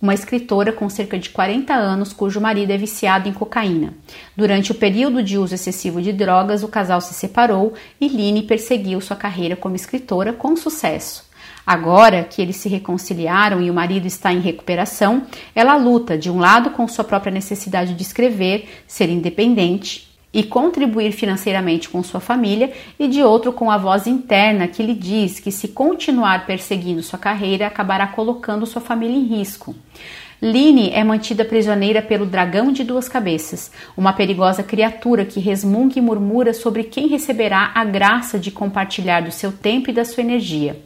uma 0.00 0.14
escritora 0.14 0.72
com 0.72 0.88
cerca 0.88 1.18
de 1.18 1.30
40 1.30 1.74
anos 1.74 2.12
cujo 2.12 2.40
marido 2.40 2.70
é 2.70 2.76
viciado 2.76 3.28
em 3.28 3.32
cocaína. 3.32 3.92
Durante 4.36 4.70
o 4.70 4.76
período 4.76 5.20
de 5.20 5.36
uso 5.36 5.56
excessivo 5.56 6.00
de 6.00 6.12
drogas, 6.12 6.62
o 6.62 6.68
casal 6.68 7.00
se 7.00 7.12
separou 7.12 7.74
e 8.00 8.06
Line 8.06 8.44
perseguiu 8.44 9.00
sua 9.00 9.16
carreira 9.16 9.56
como 9.56 9.74
escritora 9.74 10.32
com 10.32 10.54
sucesso. 10.54 11.27
Agora 11.68 12.24
que 12.24 12.40
eles 12.40 12.56
se 12.56 12.66
reconciliaram 12.66 13.60
e 13.60 13.70
o 13.70 13.74
marido 13.74 14.06
está 14.06 14.32
em 14.32 14.40
recuperação, 14.40 15.24
ela 15.54 15.76
luta 15.76 16.16
de 16.16 16.30
um 16.30 16.38
lado 16.38 16.70
com 16.70 16.88
sua 16.88 17.04
própria 17.04 17.30
necessidade 17.30 17.92
de 17.92 18.02
escrever, 18.02 18.66
ser 18.86 19.10
independente 19.10 20.08
e 20.32 20.42
contribuir 20.42 21.12
financeiramente 21.12 21.90
com 21.90 22.02
sua 22.02 22.20
família, 22.20 22.72
e 22.98 23.06
de 23.06 23.22
outro 23.22 23.52
com 23.52 23.70
a 23.70 23.76
voz 23.76 24.06
interna 24.06 24.66
que 24.66 24.82
lhe 24.82 24.94
diz 24.94 25.40
que 25.40 25.52
se 25.52 25.68
continuar 25.68 26.46
perseguindo 26.46 27.02
sua 27.02 27.18
carreira 27.18 27.66
acabará 27.66 28.06
colocando 28.06 28.64
sua 28.64 28.80
família 28.80 29.18
em 29.18 29.24
risco. 29.24 29.76
Line 30.40 30.90
é 30.90 31.02
mantida 31.02 31.44
prisioneira 31.44 32.00
pelo 32.00 32.24
dragão 32.24 32.70
de 32.70 32.84
duas 32.84 33.08
cabeças, 33.08 33.72
uma 33.96 34.12
perigosa 34.12 34.62
criatura 34.62 35.24
que 35.24 35.40
resmunga 35.40 35.98
e 35.98 36.00
murmura 36.00 36.54
sobre 36.54 36.84
quem 36.84 37.08
receberá 37.08 37.72
a 37.74 37.84
graça 37.84 38.38
de 38.38 38.52
compartilhar 38.52 39.20
do 39.20 39.32
seu 39.32 39.50
tempo 39.50 39.90
e 39.90 39.92
da 39.92 40.04
sua 40.04 40.22
energia. 40.22 40.80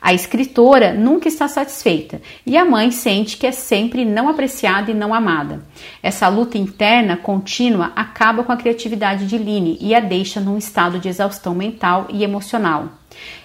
A 0.00 0.12
escritora 0.12 0.92
nunca 0.92 1.26
está 1.26 1.48
satisfeita 1.48 2.20
e 2.44 2.54
a 2.54 2.66
mãe 2.66 2.90
sente 2.90 3.38
que 3.38 3.46
é 3.46 3.52
sempre 3.52 4.04
não 4.04 4.28
apreciada 4.28 4.90
e 4.90 4.94
não 4.94 5.14
amada. 5.14 5.62
Essa 6.02 6.28
luta 6.28 6.58
interna 6.58 7.16
contínua 7.16 7.92
acaba 7.96 8.44
com 8.44 8.52
a 8.52 8.58
criatividade 8.58 9.26
de 9.26 9.38
Line 9.38 9.78
e 9.80 9.94
a 9.94 10.00
deixa 10.00 10.38
num 10.38 10.58
estado 10.58 10.98
de 10.98 11.08
exaustão 11.08 11.54
mental 11.54 12.08
e 12.10 12.22
emocional. 12.22 12.90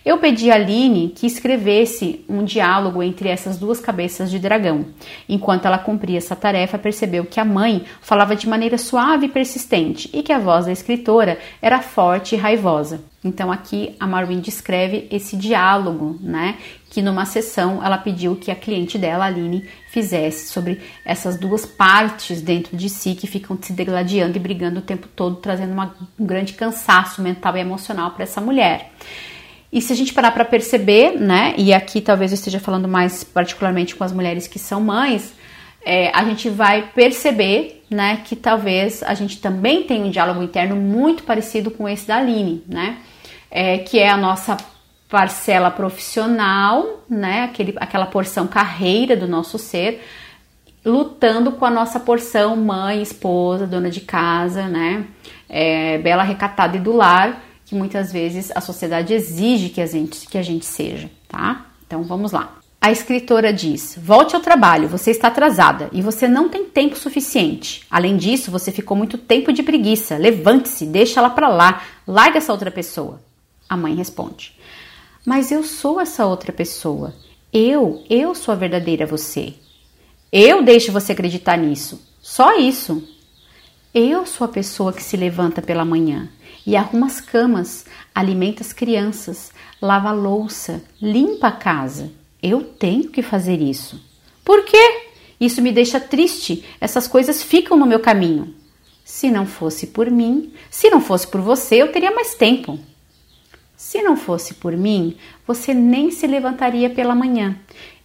Eu 0.05 0.17
pedi 0.17 0.51
a 0.51 0.55
Aline 0.55 1.13
que 1.15 1.25
escrevesse 1.25 2.25
um 2.27 2.43
diálogo 2.43 3.01
entre 3.01 3.29
essas 3.29 3.57
duas 3.57 3.79
cabeças 3.79 4.29
de 4.29 4.37
dragão. 4.37 4.87
Enquanto 5.29 5.65
ela 5.65 5.77
cumpria 5.77 6.17
essa 6.17 6.35
tarefa, 6.35 6.77
percebeu 6.77 7.25
que 7.25 7.39
a 7.39 7.45
mãe 7.45 7.83
falava 8.01 8.35
de 8.35 8.47
maneira 8.47 8.77
suave 8.77 9.27
e 9.27 9.29
persistente 9.29 10.09
e 10.13 10.21
que 10.21 10.33
a 10.33 10.39
voz 10.39 10.65
da 10.65 10.73
escritora 10.73 11.39
era 11.61 11.81
forte 11.81 12.35
e 12.35 12.37
raivosa. 12.37 13.01
Então 13.23 13.49
aqui 13.49 13.95
a 13.99 14.05
Marwin 14.05 14.41
descreve 14.41 15.07
esse 15.09 15.37
diálogo, 15.37 16.19
né? 16.19 16.57
Que 16.89 17.01
numa 17.01 17.25
sessão 17.25 17.81
ela 17.83 17.97
pediu 17.97 18.35
que 18.35 18.51
a 18.51 18.55
cliente 18.55 18.97
dela, 18.97 19.25
Aline, 19.25 19.65
fizesse 19.87 20.51
sobre 20.51 20.81
essas 21.05 21.39
duas 21.39 21.65
partes 21.65 22.41
dentro 22.41 22.75
de 22.75 22.89
si 22.89 23.15
que 23.15 23.25
ficam 23.25 23.57
se 23.61 23.71
degladiando 23.71 24.35
e 24.35 24.41
brigando 24.41 24.79
o 24.79 24.83
tempo 24.83 25.07
todo, 25.07 25.37
trazendo 25.37 25.71
uma, 25.71 25.95
um 26.19 26.25
grande 26.25 26.53
cansaço 26.53 27.21
mental 27.21 27.55
e 27.55 27.61
emocional 27.61 28.11
para 28.11 28.23
essa 28.23 28.41
mulher. 28.41 28.91
E 29.73 29.81
se 29.81 29.91
a 29.91 29.95
gente 29.95 30.13
parar 30.13 30.29
para 30.29 30.45
perceber, 30.45 31.19
né, 31.19 31.55
e 31.57 31.73
aqui 31.73 31.99
talvez 31.99 32.31
eu 32.31 32.35
esteja 32.35 32.59
falando 32.59 32.87
mais 32.87 33.23
particularmente 33.23 33.95
com 33.95 34.03
as 34.03 34.11
mulheres 34.11 34.45
que 34.45 34.59
são 34.59 34.79
mães, 34.79 35.33
é, 35.83 36.11
a 36.15 36.23
gente 36.25 36.47
vai 36.47 36.91
perceber, 36.93 37.83
né, 37.89 38.21
que 38.23 38.35
talvez 38.35 39.01
a 39.01 39.15
gente 39.15 39.41
também 39.41 39.81
tem 39.81 40.03
um 40.03 40.11
diálogo 40.11 40.43
interno 40.43 40.75
muito 40.75 41.23
parecido 41.23 41.71
com 41.71 41.89
esse 41.89 42.07
da 42.07 42.17
Aline, 42.17 42.63
né, 42.67 42.99
é, 43.49 43.79
que 43.79 43.97
é 43.97 44.09
a 44.09 44.15
nossa 44.15 44.57
parcela 45.09 45.71
profissional, 45.71 47.03
né, 47.09 47.41
aquele, 47.45 47.73
aquela 47.77 48.05
porção 48.05 48.45
carreira 48.45 49.17
do 49.17 49.27
nosso 49.27 49.57
ser, 49.57 50.03
lutando 50.85 51.53
com 51.53 51.65
a 51.65 51.71
nossa 51.71 51.99
porção 51.99 52.55
mãe, 52.55 53.01
esposa, 53.01 53.65
dona 53.65 53.89
de 53.89 54.01
casa, 54.01 54.67
né? 54.67 55.05
É, 55.47 55.97
bela, 55.99 56.23
recatada 56.23 56.75
e 56.75 56.79
do 56.79 56.91
lar, 56.91 57.41
que 57.73 57.75
muitas 57.75 58.11
vezes 58.11 58.51
a 58.53 58.61
sociedade 58.61 59.15
exige 59.15 59.69
que 59.69 59.81
a 59.81 59.87
gente, 59.87 60.27
que 60.27 60.37
a 60.37 60.43
gente 60.43 60.63
seja, 60.63 61.09
tá? 61.27 61.65
Então 61.85 62.03
vamos 62.03 62.31
lá. 62.31 62.59
A 62.79 62.91
escritora 62.91 63.51
diz: 63.51 63.97
Volte 63.99 64.35
ao 64.35 64.41
trabalho, 64.41 64.87
você 64.87 65.09
está 65.09 65.29
atrasada 65.29 65.89
e 65.91 65.99
você 65.99 66.27
não 66.27 66.49
tem 66.49 66.65
tempo 66.65 66.95
suficiente. 66.95 67.83
Além 67.89 68.15
disso, 68.15 68.51
você 68.51 68.71
ficou 68.71 68.95
muito 68.95 69.17
tempo 69.17 69.51
de 69.51 69.63
preguiça. 69.63 70.17
Levante-se, 70.17 70.85
deixa 70.85 71.19
ela 71.19 71.31
para 71.31 71.47
lá, 71.47 71.81
larga 72.07 72.37
essa 72.37 72.51
outra 72.51 72.69
pessoa. 72.69 73.19
A 73.67 73.75
mãe 73.75 73.95
responde: 73.95 74.55
Mas 75.25 75.51
eu 75.51 75.63
sou 75.63 75.99
essa 75.99 76.27
outra 76.27 76.53
pessoa. 76.53 77.15
Eu, 77.51 78.03
eu 78.07 78.35
sou 78.35 78.51
a 78.51 78.57
verdadeira 78.57 79.07
você. 79.07 79.55
Eu 80.31 80.63
deixo 80.63 80.91
você 80.91 81.13
acreditar 81.13 81.57
nisso. 81.57 81.99
Só 82.21 82.55
isso. 82.57 83.07
Eu 83.93 84.25
sou 84.25 84.45
a 84.45 84.47
pessoa 84.47 84.91
que 84.91 85.03
se 85.03 85.15
levanta 85.15 85.61
pela 85.61 85.85
manhã 85.85 86.29
e 86.65 86.75
arruma 86.75 87.07
as 87.07 87.19
camas, 87.19 87.85
alimenta 88.13 88.61
as 88.61 88.71
crianças, 88.71 89.51
lava 89.81 90.09
a 90.09 90.13
louça, 90.13 90.83
limpa 91.01 91.47
a 91.47 91.51
casa. 91.51 92.11
Eu 92.41 92.63
tenho 92.63 93.09
que 93.09 93.21
fazer 93.21 93.61
isso. 93.61 94.01
Por 94.43 94.65
quê? 94.65 95.07
Isso 95.39 95.61
me 95.61 95.71
deixa 95.71 95.99
triste. 95.99 96.65
Essas 96.79 97.07
coisas 97.07 97.43
ficam 97.43 97.77
no 97.77 97.85
meu 97.85 97.99
caminho. 97.99 98.53
Se 99.03 99.29
não 99.29 99.45
fosse 99.45 99.87
por 99.87 100.09
mim, 100.09 100.53
se 100.69 100.89
não 100.89 101.01
fosse 101.01 101.27
por 101.27 101.41
você, 101.41 101.75
eu 101.75 101.91
teria 101.91 102.11
mais 102.11 102.35
tempo. 102.35 102.79
Se 103.75 104.01
não 104.01 104.15
fosse 104.15 104.53
por 104.53 104.75
mim, 104.77 105.17
você 105.45 105.73
nem 105.73 106.09
se 106.09 106.25
levantaria 106.25 106.89
pela 106.89 107.13
manhã. 107.13 107.57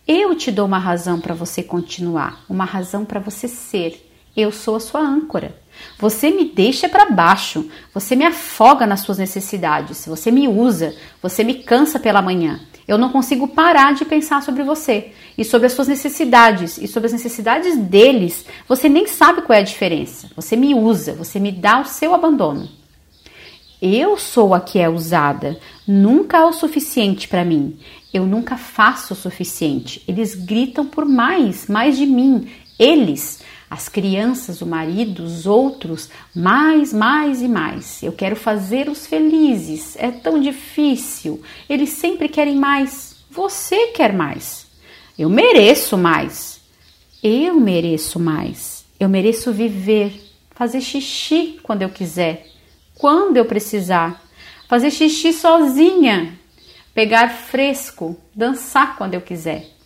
Eu 0.06 0.34
te 0.34 0.50
dou 0.50 0.66
uma 0.66 0.78
razão 0.78 1.20
para 1.20 1.34
você 1.34 1.62
continuar, 1.62 2.44
uma 2.48 2.64
razão 2.64 3.04
para 3.04 3.20
você 3.20 3.46
ser. 3.46 4.10
Eu 4.36 4.50
sou 4.50 4.76
a 4.76 4.80
sua 4.80 5.00
âncora. 5.00 5.56
Você 5.98 6.30
me 6.30 6.44
deixa 6.44 6.88
para 6.88 7.10
baixo, 7.10 7.68
você 7.92 8.14
me 8.14 8.24
afoga 8.24 8.86
nas 8.86 9.00
suas 9.00 9.18
necessidades, 9.18 10.06
você 10.06 10.30
me 10.30 10.46
usa, 10.46 10.94
você 11.22 11.42
me 11.42 11.54
cansa 11.54 11.98
pela 11.98 12.22
manhã. 12.22 12.60
Eu 12.86 12.96
não 12.96 13.10
consigo 13.10 13.48
parar 13.48 13.94
de 13.94 14.04
pensar 14.06 14.42
sobre 14.42 14.62
você 14.62 15.12
e 15.36 15.44
sobre 15.44 15.66
as 15.66 15.74
suas 15.74 15.88
necessidades 15.88 16.78
e 16.78 16.88
sobre 16.88 17.08
as 17.08 17.12
necessidades 17.12 17.76
deles. 17.76 18.46
Você 18.66 18.88
nem 18.88 19.06
sabe 19.06 19.42
qual 19.42 19.58
é 19.58 19.60
a 19.60 19.64
diferença. 19.64 20.30
Você 20.34 20.56
me 20.56 20.74
usa, 20.74 21.12
você 21.12 21.38
me 21.38 21.52
dá 21.52 21.80
o 21.80 21.84
seu 21.84 22.14
abandono. 22.14 22.68
Eu 23.80 24.16
sou 24.16 24.54
a 24.54 24.60
que 24.60 24.78
é 24.78 24.88
usada, 24.88 25.60
nunca 25.86 26.38
há 26.38 26.46
o 26.46 26.52
suficiente 26.52 27.28
para 27.28 27.44
mim. 27.44 27.78
Eu 28.12 28.26
nunca 28.26 28.56
faço 28.56 29.12
o 29.12 29.16
suficiente. 29.16 30.02
Eles 30.08 30.34
gritam 30.34 30.86
por 30.86 31.04
mais, 31.04 31.68
mais 31.68 31.96
de 31.96 32.06
mim. 32.06 32.48
Eles, 32.78 33.40
as 33.70 33.88
crianças, 33.88 34.62
o 34.62 34.66
marido, 34.66 35.22
os 35.22 35.46
outros, 35.46 36.08
mais, 36.34 36.92
mais 36.92 37.42
e 37.42 37.48
mais. 37.48 38.02
Eu 38.02 38.12
quero 38.12 38.34
fazê-los 38.34 39.06
felizes. 39.06 39.94
É 39.98 40.10
tão 40.10 40.40
difícil. 40.40 41.42
Eles 41.68 41.90
sempre 41.90 42.28
querem 42.28 42.56
mais. 42.56 43.16
Você 43.30 43.88
quer 43.88 44.12
mais. 44.12 44.66
Eu 45.18 45.28
mereço 45.28 45.98
mais. 45.98 46.60
Eu 47.22 47.60
mereço 47.60 48.18
mais. 48.18 48.84
Eu 48.98 49.08
mereço 49.08 49.52
viver, 49.52 50.12
fazer 50.52 50.80
xixi 50.80 51.60
quando 51.62 51.82
eu 51.82 51.88
quiser, 51.88 52.46
quando 52.96 53.36
eu 53.36 53.44
precisar, 53.44 54.24
fazer 54.68 54.90
xixi 54.90 55.32
sozinha, 55.32 56.36
pegar 56.92 57.28
fresco, 57.28 58.16
dançar 58.34 58.96
quando 58.96 59.14
eu 59.14 59.20
quiser. 59.20 59.77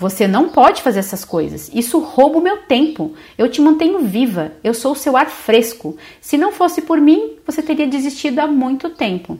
Você 0.00 0.26
não 0.26 0.48
pode 0.48 0.80
fazer 0.80 1.00
essas 1.00 1.26
coisas. 1.26 1.70
Isso 1.74 1.98
rouba 1.98 2.38
o 2.38 2.42
meu 2.42 2.62
tempo. 2.62 3.12
Eu 3.36 3.50
te 3.50 3.60
mantenho 3.60 3.98
viva. 3.98 4.50
Eu 4.64 4.72
sou 4.72 4.92
o 4.92 4.96
seu 4.96 5.14
ar 5.14 5.28
fresco. 5.28 5.94
Se 6.22 6.38
não 6.38 6.52
fosse 6.52 6.80
por 6.80 6.98
mim, 6.98 7.36
você 7.46 7.62
teria 7.62 7.86
desistido 7.86 8.38
há 8.38 8.46
muito 8.46 8.88
tempo. 8.88 9.38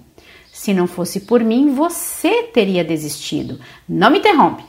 Se 0.53 0.75
não 0.75 0.87
fosse 0.87 1.21
por 1.21 1.43
mim, 1.43 1.73
você 1.73 2.43
teria 2.43 2.85
desistido. 2.85 3.59
Não 3.89 4.11
me 4.11 4.19
interrompe. 4.19 4.63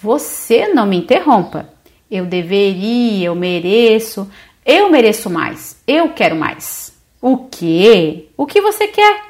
Você 0.00 0.68
não 0.68 0.86
me 0.86 0.96
interrompa. 0.96 1.68
Eu 2.10 2.24
deveria, 2.24 3.26
eu 3.26 3.34
mereço, 3.34 4.26
eu 4.64 4.88
mereço 4.88 5.28
mais. 5.28 5.82
Eu 5.86 6.14
quero 6.14 6.34
mais. 6.34 6.98
O 7.20 7.36
quê? 7.36 8.28
O 8.38 8.46
que 8.46 8.62
você 8.62 8.88
quer? 8.88 9.22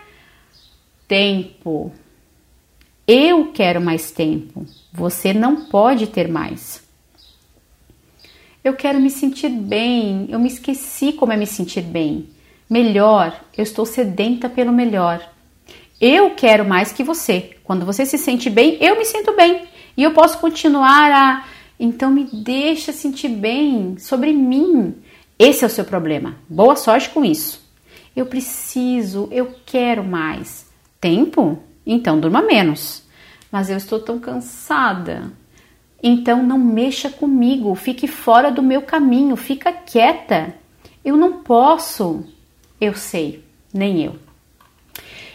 Tempo. 1.09 1.91
Eu 3.09 3.51
quero 3.53 3.81
mais 3.81 4.13
tempo. 4.13 4.65
Você 4.93 5.33
não 5.33 5.65
pode 5.67 6.07
ter 6.07 6.29
mais. 6.29 6.83
Eu 8.63 8.75
quero 8.75 9.01
me 9.01 9.11
sentir 9.11 9.49
bem. 9.49 10.27
Eu 10.29 10.39
me 10.39 10.49
esqueci 10.49 11.13
como 11.13 11.33
é 11.33 11.37
me 11.37 11.47
sentir 11.47 11.83
bem. 11.83 12.29
Melhor. 12.69 13.41
Eu 13.57 13.63
estou 13.63 13.87
sedenta 13.87 14.49
pelo 14.49 14.73
melhor. 14.73 15.27
Eu 16.01 16.31
quero 16.31 16.65
mais 16.65 16.93
que 16.93 17.05
você. 17.05 17.57
Quando 17.63 17.87
você 17.87 18.05
se 18.05 18.19
sente 18.19 18.51
bem, 18.51 18.77
eu 18.81 18.97
me 18.97 19.05
sinto 19.05 19.35
bem. 19.35 19.65
E 19.97 20.03
eu 20.03 20.13
posso 20.13 20.39
continuar 20.39 21.11
a. 21.13 21.45
Então 21.79 22.11
me 22.11 22.25
deixa 22.25 22.93
sentir 22.93 23.29
bem 23.29 23.97
sobre 23.99 24.33
mim. 24.33 24.95
Esse 25.39 25.65
é 25.65 25.67
o 25.67 25.71
seu 25.71 25.85
problema. 25.85 26.37
Boa 26.49 26.77
sorte 26.77 27.09
com 27.11 27.25
isso. 27.25 27.63
Eu 28.15 28.27
preciso, 28.27 29.29
eu 29.31 29.55
quero 29.65 30.05
mais. 30.05 30.67
Tempo? 31.01 31.59
Então 31.87 32.21
durma 32.21 32.43
menos. 32.43 33.03
Mas 33.51 33.69
eu 33.69 33.77
estou 33.77 34.01
tão 34.01 34.19
cansada. 34.19 35.33
Então 36.03 36.43
não 36.43 36.59
mexa 36.59 37.11
comigo, 37.11 37.75
fique 37.75 38.07
fora 38.07 38.51
do 38.51 38.63
meu 38.63 38.83
caminho, 38.83 39.37
fica 39.37 39.73
quieta. 39.73 40.55
Eu 41.05 41.17
não 41.17 41.43
posso. 41.43 42.25
Eu 42.81 42.95
sei, 42.95 43.45
nem 43.73 44.03
eu. 44.05 44.17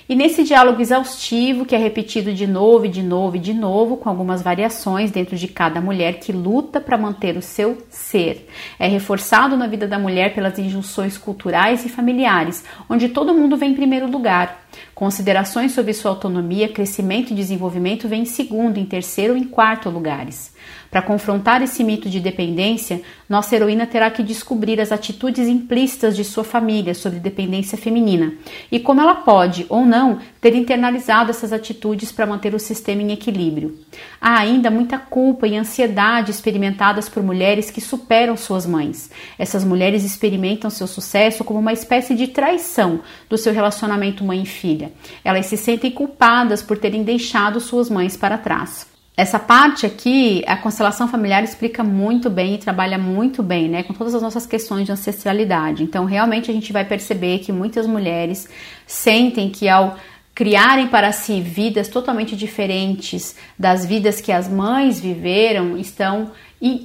E 0.07 0.13
nesse 0.13 0.43
diálogo 0.43 0.79
exaustivo, 0.79 1.65
que 1.65 1.73
é 1.73 1.79
repetido 1.79 2.31
de 2.31 2.45
novo 2.45 2.85
e 2.85 2.89
de 2.89 3.01
novo 3.01 3.37
e 3.37 3.39
de 3.39 3.55
novo, 3.55 3.97
com 3.97 4.07
algumas 4.07 4.39
variações 4.43 5.09
dentro 5.09 5.35
de 5.35 5.47
cada 5.47 5.81
mulher 5.81 6.19
que 6.19 6.31
luta 6.31 6.79
para 6.79 6.95
manter 6.95 7.35
o 7.35 7.41
seu 7.41 7.79
ser, 7.89 8.47
é 8.77 8.87
reforçado 8.87 9.57
na 9.57 9.65
vida 9.65 9.87
da 9.87 9.97
mulher 9.97 10.35
pelas 10.35 10.59
injunções 10.59 11.17
culturais 11.17 11.83
e 11.85 11.89
familiares, 11.89 12.63
onde 12.87 13.09
todo 13.09 13.33
mundo 13.33 13.57
vem 13.57 13.71
em 13.71 13.75
primeiro 13.75 14.05
lugar. 14.05 14.63
Considerações 14.93 15.71
sobre 15.71 15.91
sua 15.93 16.11
autonomia, 16.11 16.69
crescimento 16.69 17.31
e 17.31 17.35
desenvolvimento 17.35 18.07
vêm 18.07 18.21
em 18.21 18.25
segundo, 18.25 18.77
em 18.77 18.85
terceiro 18.85 19.33
ou 19.33 19.39
em 19.39 19.43
quarto 19.43 19.89
lugares. 19.89 20.53
Para 20.95 21.01
confrontar 21.01 21.61
esse 21.61 21.83
mito 21.83 22.09
de 22.09 22.21
dependência, 22.21 23.01
nossa 23.27 23.53
heroína 23.53 23.85
terá 23.85 24.09
que 24.09 24.23
descobrir 24.23 24.79
as 24.79 24.93
atitudes 24.93 25.45
implícitas 25.45 26.15
de 26.15 26.23
sua 26.23 26.45
família 26.45 26.93
sobre 26.93 27.19
dependência 27.19 27.77
feminina 27.77 28.33
e 28.71 28.79
como 28.79 29.01
ela 29.01 29.15
pode 29.15 29.65
ou 29.67 29.85
não 29.85 30.19
ter 30.39 30.55
internalizado 30.55 31.31
essas 31.31 31.51
atitudes 31.51 32.13
para 32.13 32.25
manter 32.25 32.55
o 32.55 32.59
sistema 32.59 33.01
em 33.01 33.11
equilíbrio. 33.11 33.77
Há 34.21 34.39
ainda 34.39 34.71
muita 34.71 34.97
culpa 34.97 35.45
e 35.45 35.57
ansiedade 35.57 36.31
experimentadas 36.31 37.09
por 37.09 37.21
mulheres 37.21 37.69
que 37.69 37.81
superam 37.81 38.37
suas 38.37 38.65
mães. 38.65 39.11
Essas 39.37 39.65
mulheres 39.65 40.05
experimentam 40.05 40.69
seu 40.69 40.87
sucesso 40.87 41.43
como 41.43 41.59
uma 41.59 41.73
espécie 41.73 42.15
de 42.15 42.27
traição 42.27 43.01
do 43.29 43.37
seu 43.37 43.51
relacionamento 43.51 44.23
mãe 44.23 44.43
e 44.43 44.45
filha. 44.45 44.93
Elas 45.25 45.47
se 45.47 45.57
sentem 45.57 45.91
culpadas 45.91 46.63
por 46.63 46.77
terem 46.77 47.03
deixado 47.03 47.59
suas 47.59 47.89
mães 47.89 48.15
para 48.15 48.37
trás. 48.37 48.94
Essa 49.17 49.39
parte 49.39 49.85
aqui, 49.85 50.43
a 50.45 50.57
constelação 50.57 51.07
familiar 51.07 51.41
explica 51.41 51.83
muito 51.83 52.29
bem 52.29 52.55
e 52.55 52.57
trabalha 52.57 52.97
muito 52.97 53.41
bem, 53.41 53.69
né, 53.69 53.81
com 53.83 53.93
todas 53.93 54.13
as 54.13 54.21
nossas 54.21 54.45
questões 54.45 54.85
de 54.85 54.91
ancestralidade. 54.91 55.83
Então, 55.83 56.03
realmente 56.03 56.51
a 56.51 56.53
gente 56.53 56.73
vai 56.73 56.83
perceber 56.83 57.39
que 57.39 57.51
muitas 57.51 57.87
mulheres 57.87 58.49
sentem 58.85 59.49
que 59.49 59.69
ao 59.69 59.95
criarem 60.33 60.89
para 60.89 61.13
si 61.13 61.39
vidas 61.39 61.87
totalmente 61.87 62.35
diferentes 62.35 63.37
das 63.57 63.85
vidas 63.85 64.19
que 64.19 64.33
as 64.33 64.49
mães 64.49 64.99
viveram, 64.99 65.77
estão 65.77 66.31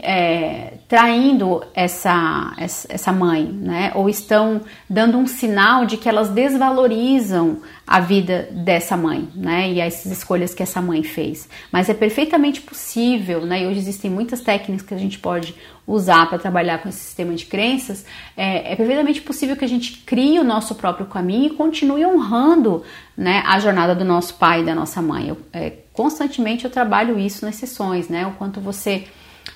é, 0.02 0.74
traindo 0.86 1.64
essa, 1.74 2.54
essa 2.58 3.12
mãe, 3.12 3.44
né? 3.44 3.92
Ou 3.94 4.08
estão 4.08 4.60
dando 4.88 5.16
um 5.16 5.26
sinal 5.26 5.86
de 5.86 5.96
que 5.96 6.08
elas 6.08 6.28
desvalorizam 6.28 7.62
a 7.86 7.98
vida 7.98 8.48
dessa 8.52 8.96
mãe, 8.96 9.28
né? 9.34 9.72
E 9.72 9.80
as 9.80 10.04
escolhas 10.04 10.52
que 10.52 10.62
essa 10.62 10.82
mãe 10.82 11.02
fez. 11.02 11.48
Mas 11.72 11.88
é 11.88 11.94
perfeitamente 11.94 12.60
possível, 12.60 13.46
né? 13.46 13.62
E 13.62 13.66
hoje 13.66 13.78
existem 13.78 14.10
muitas 14.10 14.42
técnicas 14.42 14.86
que 14.86 14.92
a 14.92 14.98
gente 14.98 15.18
pode 15.18 15.54
usar 15.86 16.28
para 16.28 16.38
trabalhar 16.38 16.78
com 16.78 16.88
esse 16.88 16.98
sistema 16.98 17.34
de 17.34 17.46
crenças. 17.46 18.04
É, 18.36 18.72
é 18.72 18.76
perfeitamente 18.76 19.22
possível 19.22 19.56
que 19.56 19.64
a 19.64 19.68
gente 19.68 19.98
crie 19.98 20.38
o 20.38 20.44
nosso 20.44 20.74
próprio 20.74 21.06
caminho 21.06 21.46
e 21.46 21.56
continue 21.56 22.04
honrando, 22.04 22.82
né? 23.16 23.42
A 23.46 23.58
jornada 23.58 23.94
do 23.94 24.04
nosso 24.04 24.34
pai 24.34 24.60
e 24.60 24.64
da 24.64 24.74
nossa 24.74 25.00
mãe. 25.00 25.28
Eu, 25.28 25.38
é, 25.52 25.72
constantemente 25.92 26.64
eu 26.64 26.70
trabalho 26.70 27.18
isso 27.18 27.46
nas 27.46 27.56
sessões, 27.56 28.08
né? 28.08 28.26
O 28.26 28.32
quanto 28.32 28.60
você 28.60 29.06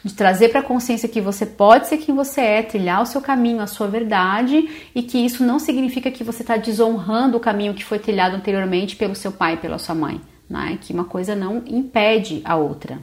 de 0.04 0.14
trazer 0.14 0.50
para 0.50 0.60
a 0.60 0.62
consciência 0.62 1.08
que 1.08 1.20
você 1.20 1.46
pode 1.46 1.88
ser 1.88 1.98
quem 1.98 2.14
você 2.14 2.40
é, 2.40 2.62
trilhar 2.62 3.02
o 3.02 3.06
seu 3.06 3.20
caminho, 3.20 3.60
a 3.60 3.66
sua 3.66 3.86
verdade, 3.86 4.68
e 4.94 5.02
que 5.02 5.18
isso 5.18 5.42
não 5.42 5.58
significa 5.58 6.10
que 6.10 6.22
você 6.22 6.42
está 6.42 6.56
desonrando 6.56 7.36
o 7.36 7.40
caminho 7.40 7.74
que 7.74 7.84
foi 7.84 7.98
trilhado 7.98 8.36
anteriormente 8.36 8.96
pelo 8.96 9.14
seu 9.14 9.32
pai 9.32 9.56
pela 9.56 9.78
sua 9.78 9.94
mãe, 9.94 10.20
né? 10.48 10.78
Que 10.80 10.92
uma 10.92 11.04
coisa 11.04 11.34
não 11.34 11.62
impede 11.66 12.42
a 12.44 12.56
outra, 12.56 12.98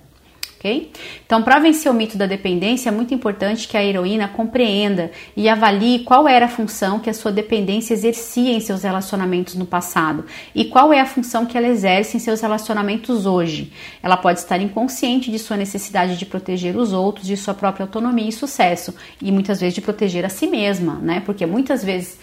ok? 0.62 0.92
Então, 1.26 1.42
para 1.42 1.58
vencer 1.58 1.92
o 1.92 1.96
mito 1.96 2.18
da 2.18 2.28
dependência, 2.28 2.90
é 2.90 2.92
muito 2.92 3.14
importante 3.14 3.68
que 3.68 3.76
a 3.76 3.84
heroína 3.84 4.28
compreenda 4.28 5.12
e 5.36 5.50
avalie 5.50 6.00
qual 6.04 6.28
era 6.28 6.46
a 6.46 6.50
função 6.50 7.00
que 7.00 7.10
a 7.10 7.14
sua 7.14 7.32
dependência 7.32 7.94
exercia 7.94 8.54
em 8.54 8.60
seus 8.60 8.84
relacionamentos 8.84 9.56
no 9.56 9.66
passado 9.66 10.24
e 10.54 10.66
qual 10.66 10.94
é 10.94 11.02
a 11.02 11.06
função 11.06 11.46
que 11.46 11.58
ela 11.58 11.68
exerce 11.68 12.16
em 12.16 12.20
seus 12.20 12.40
relacionamentos 12.40 13.26
hoje. 13.26 13.74
Ela 14.04 14.16
pode 14.16 14.40
estar 14.40 14.62
inconsciente 14.62 15.32
de 15.32 15.40
sua 15.40 15.58
necessidade 15.58 16.16
de 16.16 16.26
proteger 16.26 16.78
os 16.78 16.94
outros, 16.94 17.26
de 17.26 17.36
sua 17.36 17.56
própria 17.56 17.84
autonomia 17.84 18.30
e 18.30 18.32
sucesso, 18.32 18.94
e 19.20 19.32
muitas 19.32 19.60
vezes 19.60 19.74
de 19.74 19.82
proteger 19.82 20.24
a 20.24 20.30
si 20.30 20.46
mesma, 20.46 20.96
né? 20.96 21.22
Porque 21.26 21.46
muitas 21.46 21.84
vezes 21.84 22.20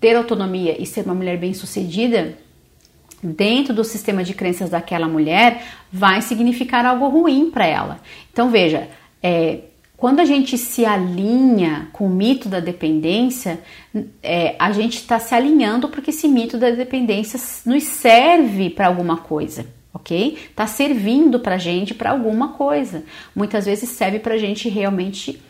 ter 0.00 0.16
autonomia 0.16 0.80
e 0.80 0.86
ser 0.86 1.04
uma 1.04 1.14
mulher 1.14 1.38
bem-sucedida 1.38 2.36
dentro 3.24 3.72
do 3.72 3.82
sistema 3.82 4.22
de 4.22 4.34
crenças 4.34 4.70
daquela 4.70 5.08
mulher 5.08 5.64
vai 5.90 6.20
significar 6.20 6.84
algo 6.84 7.08
ruim 7.08 7.50
para 7.50 7.66
ela. 7.66 8.00
Então 8.30 8.50
veja, 8.50 8.88
é, 9.22 9.60
quando 9.96 10.20
a 10.20 10.24
gente 10.24 10.58
se 10.58 10.84
alinha 10.84 11.88
com 11.92 12.06
o 12.06 12.10
mito 12.10 12.48
da 12.48 12.60
dependência, 12.60 13.60
é, 14.22 14.54
a 14.58 14.70
gente 14.72 14.96
está 14.96 15.18
se 15.18 15.34
alinhando 15.34 15.88
porque 15.88 16.10
esse 16.10 16.28
mito 16.28 16.58
da 16.58 16.70
dependência 16.70 17.40
nos 17.64 17.84
serve 17.84 18.68
para 18.68 18.88
alguma 18.88 19.16
coisa, 19.16 19.66
ok? 19.94 20.36
Está 20.50 20.66
servindo 20.66 21.40
para 21.40 21.56
gente 21.56 21.94
para 21.94 22.10
alguma 22.10 22.48
coisa. 22.48 23.04
Muitas 23.34 23.64
vezes 23.64 23.88
serve 23.88 24.18
para 24.18 24.36
gente 24.36 24.68
realmente 24.68 25.40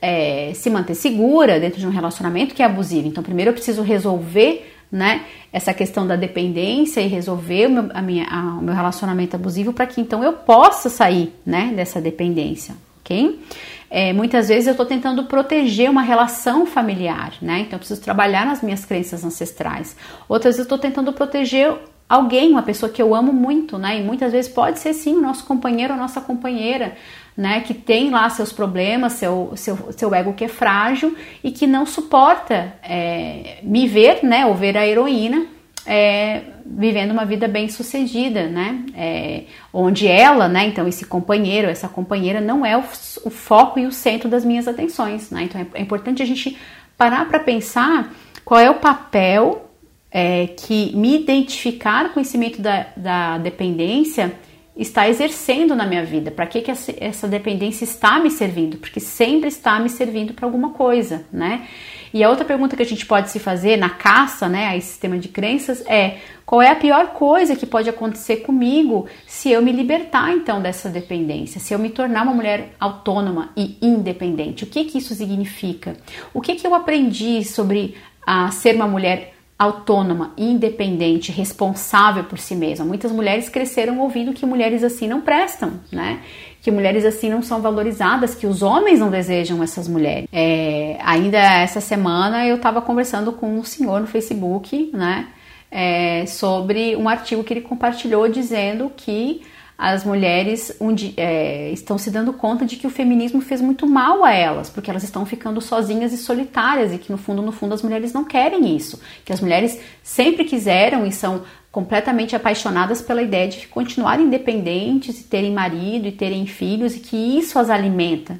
é, 0.00 0.52
se 0.54 0.70
manter 0.70 0.94
segura 0.94 1.60
dentro 1.60 1.80
de 1.80 1.86
um 1.86 1.90
relacionamento 1.90 2.54
que 2.54 2.62
é 2.62 2.64
abusivo. 2.64 3.08
Então, 3.08 3.22
primeiro 3.22 3.50
eu 3.50 3.54
preciso 3.54 3.82
resolver 3.82 4.72
né, 4.92 5.24
essa 5.50 5.72
questão 5.72 6.06
da 6.06 6.16
dependência 6.16 7.00
e 7.00 7.06
resolver 7.06 7.66
o 7.66 7.70
meu, 7.70 7.90
a 7.94 8.02
minha, 8.02 8.26
a, 8.26 8.58
o 8.58 8.62
meu 8.62 8.74
relacionamento 8.74 9.34
abusivo 9.34 9.72
para 9.72 9.86
que 9.86 10.02
então 10.02 10.22
eu 10.22 10.34
possa 10.34 10.90
sair 10.90 11.32
né, 11.46 11.72
dessa 11.74 11.98
dependência, 11.98 12.74
ok? 13.00 13.40
É, 13.88 14.12
muitas 14.12 14.48
vezes 14.48 14.66
eu 14.66 14.72
estou 14.72 14.84
tentando 14.86 15.24
proteger 15.24 15.90
uma 15.90 16.02
relação 16.02 16.64
familiar, 16.64 17.34
né? 17.42 17.60
Então 17.60 17.74
eu 17.74 17.78
preciso 17.78 18.00
trabalhar 18.00 18.46
nas 18.46 18.62
minhas 18.62 18.86
crenças 18.86 19.22
ancestrais. 19.22 19.94
Outras 20.26 20.56
vezes 20.56 20.60
eu 20.60 20.74
estou 20.74 20.78
tentando 20.78 21.12
proteger 21.12 21.74
alguém, 22.08 22.50
uma 22.50 22.62
pessoa 22.62 22.90
que 22.90 23.02
eu 23.02 23.14
amo 23.14 23.32
muito, 23.32 23.76
né? 23.78 23.98
E 23.98 24.02
muitas 24.02 24.32
vezes 24.32 24.50
pode 24.50 24.78
ser 24.78 24.94
sim 24.94 25.14
o 25.14 25.20
nosso 25.20 25.44
companheiro 25.44 25.92
ou 25.92 25.98
nossa 25.98 26.22
companheira, 26.22 26.94
né? 27.36 27.60
Que 27.60 27.74
tem 27.74 28.10
lá 28.10 28.28
seus 28.30 28.52
problemas, 28.52 29.14
seu, 29.14 29.52
seu, 29.56 29.92
seu 29.92 30.14
ego 30.14 30.34
que 30.34 30.44
é 30.44 30.48
frágil 30.48 31.16
e 31.42 31.50
que 31.50 31.66
não 31.66 31.86
suporta 31.86 32.74
é, 32.82 33.58
me 33.62 33.86
ver, 33.86 34.20
né? 34.22 34.46
Ou 34.46 34.54
ver 34.54 34.76
a 34.76 34.86
heroína 34.86 35.46
é, 35.86 36.42
vivendo 36.64 37.10
uma 37.10 37.24
vida 37.24 37.48
bem 37.48 37.68
sucedida, 37.68 38.46
né? 38.46 38.84
É, 38.94 39.42
onde 39.72 40.06
ela, 40.06 40.48
né? 40.48 40.66
Então 40.66 40.86
esse 40.86 41.04
companheiro, 41.04 41.68
essa 41.68 41.88
companheira 41.88 42.40
não 42.40 42.64
é 42.64 42.76
o, 42.76 42.82
o 43.24 43.30
foco 43.30 43.78
e 43.78 43.86
o 43.86 43.92
centro 43.92 44.28
das 44.28 44.44
minhas 44.44 44.68
atenções, 44.68 45.30
né? 45.30 45.44
Então 45.44 45.66
é, 45.74 45.80
importante 45.80 46.22
a 46.22 46.26
gente 46.26 46.56
parar 46.96 47.26
para 47.28 47.40
pensar 47.40 48.12
qual 48.44 48.60
é 48.60 48.70
o 48.70 48.76
papel 48.76 49.70
é, 50.10 50.46
que 50.46 50.94
me 50.94 51.16
identificar 51.16 52.12
com 52.12 52.20
esse 52.20 52.36
mito 52.36 52.60
da, 52.60 52.86
da 52.96 53.38
dependência 53.38 54.34
está 54.76 55.08
exercendo 55.08 55.74
na 55.74 55.86
minha 55.86 56.04
vida? 56.04 56.30
Para 56.30 56.46
que, 56.46 56.62
que 56.62 56.70
essa 56.70 57.28
dependência 57.28 57.84
está 57.84 58.18
me 58.18 58.30
servindo? 58.30 58.78
Porque 58.78 59.00
sempre 59.00 59.48
está 59.48 59.78
me 59.78 59.88
servindo 59.88 60.32
para 60.32 60.46
alguma 60.46 60.70
coisa, 60.70 61.24
né? 61.32 61.66
E 62.14 62.22
a 62.22 62.28
outra 62.28 62.44
pergunta 62.44 62.76
que 62.76 62.82
a 62.82 62.86
gente 62.86 63.06
pode 63.06 63.30
se 63.30 63.38
fazer 63.38 63.76
na 63.76 63.88
caça, 63.88 64.46
né, 64.48 64.66
a 64.66 64.76
esse 64.76 64.88
sistema 64.88 65.18
de 65.18 65.28
crenças 65.28 65.82
é: 65.86 66.18
qual 66.44 66.60
é 66.60 66.70
a 66.70 66.76
pior 66.76 67.08
coisa 67.08 67.56
que 67.56 67.64
pode 67.64 67.88
acontecer 67.88 68.38
comigo 68.38 69.06
se 69.26 69.50
eu 69.50 69.62
me 69.62 69.72
libertar 69.72 70.30
então 70.32 70.60
dessa 70.60 70.88
dependência, 70.88 71.60
se 71.60 71.72
eu 71.72 71.78
me 71.78 71.88
tornar 71.88 72.22
uma 72.22 72.34
mulher 72.34 72.74
autônoma 72.78 73.50
e 73.56 73.78
independente? 73.80 74.64
O 74.64 74.66
que 74.66 74.84
que 74.84 74.98
isso 74.98 75.14
significa? 75.14 75.96
O 76.34 76.40
que 76.40 76.54
que 76.54 76.66
eu 76.66 76.74
aprendi 76.74 77.44
sobre 77.44 77.94
a 78.26 78.50
ser 78.50 78.76
uma 78.76 78.86
mulher 78.86 79.34
autônoma, 79.58 80.32
independente, 80.36 81.30
responsável 81.30 82.24
por 82.24 82.38
si 82.38 82.54
mesma. 82.54 82.84
Muitas 82.84 83.12
mulheres 83.12 83.48
cresceram 83.48 84.00
ouvindo 84.00 84.32
que 84.32 84.44
mulheres 84.44 84.82
assim 84.82 85.06
não 85.06 85.20
prestam, 85.20 85.74
né? 85.92 86.20
Que 86.60 86.70
mulheres 86.70 87.04
assim 87.04 87.28
não 87.28 87.42
são 87.42 87.60
valorizadas, 87.60 88.34
que 88.34 88.46
os 88.46 88.62
homens 88.62 88.98
não 88.98 89.10
desejam 89.10 89.62
essas 89.62 89.86
mulheres. 89.86 90.28
É, 90.32 90.96
ainda 91.04 91.38
essa 91.38 91.80
semana 91.80 92.46
eu 92.46 92.56
estava 92.56 92.80
conversando 92.82 93.32
com 93.32 93.58
um 93.58 93.64
senhor 93.64 94.00
no 94.00 94.06
Facebook, 94.06 94.90
né? 94.92 95.28
É, 95.70 96.26
sobre 96.26 96.96
um 96.96 97.08
artigo 97.08 97.42
que 97.42 97.52
ele 97.52 97.62
compartilhou 97.62 98.28
dizendo 98.28 98.92
que 98.96 99.42
as 99.84 100.04
mulheres 100.04 100.72
é, 101.16 101.72
estão 101.72 101.98
se 101.98 102.08
dando 102.08 102.32
conta 102.32 102.64
de 102.64 102.76
que 102.76 102.86
o 102.86 102.90
feminismo 102.90 103.40
fez 103.40 103.60
muito 103.60 103.84
mal 103.84 104.22
a 104.22 104.32
elas, 104.32 104.70
porque 104.70 104.88
elas 104.88 105.02
estão 105.02 105.26
ficando 105.26 105.60
sozinhas 105.60 106.12
e 106.12 106.18
solitárias 106.18 106.92
e 106.92 106.98
que 106.98 107.10
no 107.10 107.18
fundo, 107.18 107.42
no 107.42 107.50
fundo, 107.50 107.74
as 107.74 107.82
mulheres 107.82 108.12
não 108.12 108.24
querem 108.24 108.76
isso, 108.76 109.02
que 109.24 109.32
as 109.32 109.40
mulheres 109.40 109.80
sempre 110.00 110.44
quiseram 110.44 111.04
e 111.04 111.10
são 111.10 111.42
completamente 111.72 112.36
apaixonadas 112.36 113.02
pela 113.02 113.22
ideia 113.22 113.48
de 113.48 113.66
continuar 113.66 114.20
independentes 114.20 115.20
e 115.20 115.24
terem 115.24 115.52
marido 115.52 116.06
e 116.06 116.12
terem 116.12 116.46
filhos 116.46 116.94
e 116.94 117.00
que 117.00 117.16
isso 117.16 117.58
as 117.58 117.68
alimenta. 117.68 118.38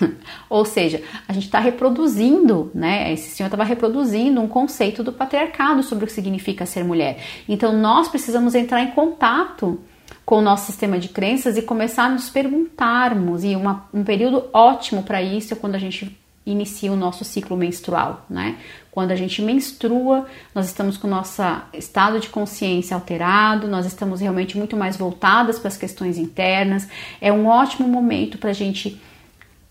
Ou 0.48 0.64
seja, 0.64 1.02
a 1.28 1.32
gente 1.34 1.44
está 1.44 1.58
reproduzindo, 1.58 2.70
né? 2.74 3.12
Esse 3.12 3.36
senhor 3.36 3.48
estava 3.48 3.64
reproduzindo 3.64 4.40
um 4.40 4.48
conceito 4.48 5.04
do 5.04 5.12
patriarcado 5.12 5.82
sobre 5.82 6.04
o 6.04 6.06
que 6.06 6.12
significa 6.14 6.64
ser 6.64 6.84
mulher. 6.84 7.18
Então 7.46 7.70
nós 7.70 8.08
precisamos 8.08 8.54
entrar 8.54 8.80
em 8.80 8.92
contato 8.92 9.78
com 10.24 10.38
o 10.38 10.42
nosso 10.42 10.66
sistema 10.66 10.98
de 10.98 11.08
crenças 11.08 11.56
e 11.56 11.62
começar 11.62 12.04
a 12.04 12.08
nos 12.08 12.30
perguntarmos. 12.30 13.44
E 13.44 13.54
uma, 13.54 13.86
um 13.92 14.02
período 14.02 14.44
ótimo 14.52 15.02
para 15.02 15.22
isso 15.22 15.52
é 15.52 15.56
quando 15.56 15.74
a 15.74 15.78
gente 15.78 16.18
inicia 16.46 16.92
o 16.92 16.96
nosso 16.96 17.24
ciclo 17.24 17.56
menstrual, 17.56 18.26
né? 18.28 18.58
Quando 18.90 19.10
a 19.10 19.16
gente 19.16 19.40
menstrua, 19.42 20.26
nós 20.54 20.66
estamos 20.66 20.96
com 20.96 21.06
o 21.06 21.10
nosso 21.10 21.42
estado 21.72 22.20
de 22.20 22.28
consciência 22.28 22.94
alterado, 22.94 23.66
nós 23.66 23.86
estamos 23.86 24.20
realmente 24.20 24.56
muito 24.56 24.76
mais 24.76 24.96
voltadas 24.96 25.58
para 25.58 25.68
as 25.68 25.76
questões 25.76 26.18
internas. 26.18 26.86
É 27.20 27.32
um 27.32 27.46
ótimo 27.46 27.88
momento 27.88 28.38
para 28.38 28.50
a 28.50 28.54
gente 28.54 29.00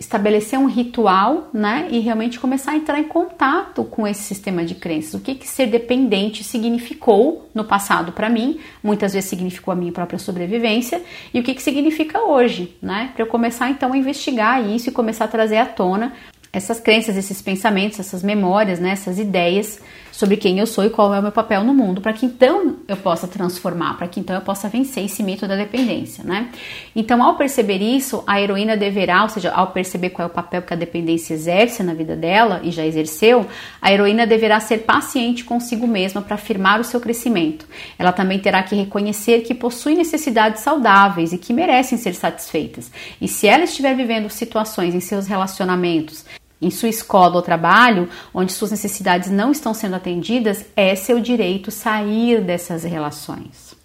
estabelecer 0.03 0.59
um 0.59 0.65
ritual, 0.65 1.49
né, 1.53 1.87
e 1.89 1.99
realmente 1.99 2.39
começar 2.39 2.71
a 2.71 2.75
entrar 2.75 2.99
em 2.99 3.05
contato 3.05 3.83
com 3.83 4.07
esse 4.07 4.21
sistema 4.21 4.63
de 4.63 4.75
crenças. 4.75 5.13
O 5.13 5.19
que 5.19 5.35
que 5.35 5.47
ser 5.47 5.67
dependente 5.67 6.43
significou 6.43 7.49
no 7.53 7.63
passado 7.63 8.11
para 8.11 8.29
mim, 8.29 8.59
muitas 8.83 9.13
vezes 9.13 9.29
significou 9.29 9.71
a 9.71 9.75
minha 9.75 9.91
própria 9.91 10.19
sobrevivência, 10.19 11.01
e 11.33 11.39
o 11.39 11.43
que 11.43 11.53
que 11.53 11.61
significa 11.61 12.21
hoje, 12.21 12.75
né? 12.81 13.11
Para 13.13 13.23
eu 13.23 13.27
começar 13.27 13.69
então 13.69 13.93
a 13.93 13.97
investigar 13.97 14.63
isso 14.63 14.89
e 14.89 14.91
começar 14.91 15.25
a 15.25 15.27
trazer 15.27 15.57
à 15.57 15.65
tona 15.65 16.13
essas 16.51 16.79
crenças, 16.79 17.17
esses 17.17 17.41
pensamentos, 17.41 17.99
essas 17.99 18.21
memórias, 18.21 18.79
né, 18.79 18.91
essas 18.91 19.17
ideias 19.17 19.81
sobre 20.13 20.37
quem 20.37 20.59
eu 20.59 20.67
sou 20.67 20.85
e 20.85 20.91
qual 20.91 21.11
é 21.11 21.19
o 21.19 21.23
meu 21.23 21.31
papel 21.31 21.63
no 21.63 21.73
mundo, 21.73 21.99
para 21.99 22.13
que 22.13 22.27
então 22.27 22.75
eu 22.87 22.95
possa 22.95 23.27
transformar, 23.27 23.97
para 23.97 24.07
que 24.07 24.19
então 24.19 24.35
eu 24.35 24.43
possa 24.43 24.69
vencer 24.69 25.03
esse 25.03 25.23
mito 25.23 25.47
da 25.47 25.55
dependência, 25.55 26.23
né? 26.23 26.49
Então, 26.95 27.23
ao 27.23 27.35
perceber 27.35 27.81
isso, 27.81 28.23
a 28.27 28.39
heroína 28.39 28.77
deverá, 28.77 29.23
ou 29.23 29.29
seja, 29.29 29.51
ao 29.51 29.71
perceber 29.71 30.11
qual 30.11 30.27
é 30.27 30.31
o 30.31 30.33
papel 30.33 30.61
que 30.61 30.71
a 30.71 30.77
dependência 30.77 31.33
exerce 31.33 31.81
na 31.81 31.95
vida 31.95 32.15
dela 32.15 32.61
e 32.63 32.69
já 32.69 32.85
exerceu, 32.85 33.47
a 33.81 33.91
heroína 33.91 34.27
deverá 34.27 34.59
ser 34.59 34.79
paciente 34.79 35.43
consigo 35.43 35.87
mesma 35.87 36.21
para 36.21 36.35
afirmar 36.35 36.79
o 36.79 36.83
seu 36.83 37.01
crescimento. 37.01 37.65
Ela 37.97 38.11
também 38.11 38.37
terá 38.37 38.61
que 38.61 38.75
reconhecer 38.75 39.41
que 39.41 39.55
possui 39.55 39.95
necessidades 39.95 40.61
saudáveis 40.61 41.33
e 41.33 41.39
que 41.39 41.51
merecem 41.51 41.97
ser 41.97 42.13
satisfeitas. 42.13 42.91
E 43.19 43.27
se 43.27 43.47
ela 43.47 43.63
estiver 43.63 43.95
vivendo 43.95 44.29
situações 44.29 44.93
em 44.93 44.99
seus 44.99 45.25
relacionamentos 45.25 46.23
em 46.61 46.69
sua 46.69 46.89
escola 46.89 47.35
ou 47.35 47.41
trabalho, 47.41 48.09
onde 48.33 48.53
suas 48.53 48.71
necessidades 48.71 49.29
não 49.29 49.51
estão 49.51 49.73
sendo 49.73 49.95
atendidas, 49.95 50.65
é 50.75 50.95
seu 50.95 51.19
direito 51.19 51.69
sair 51.69 52.41
dessas 52.41 52.83
relações. 52.83 53.75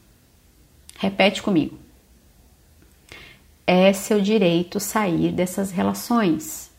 Repete 0.97 1.43
comigo. 1.43 1.79
É 3.67 3.93
seu 3.93 4.21
direito 4.21 4.81
sair 4.81 5.33
dessas 5.33 5.71
relações. 5.71 6.71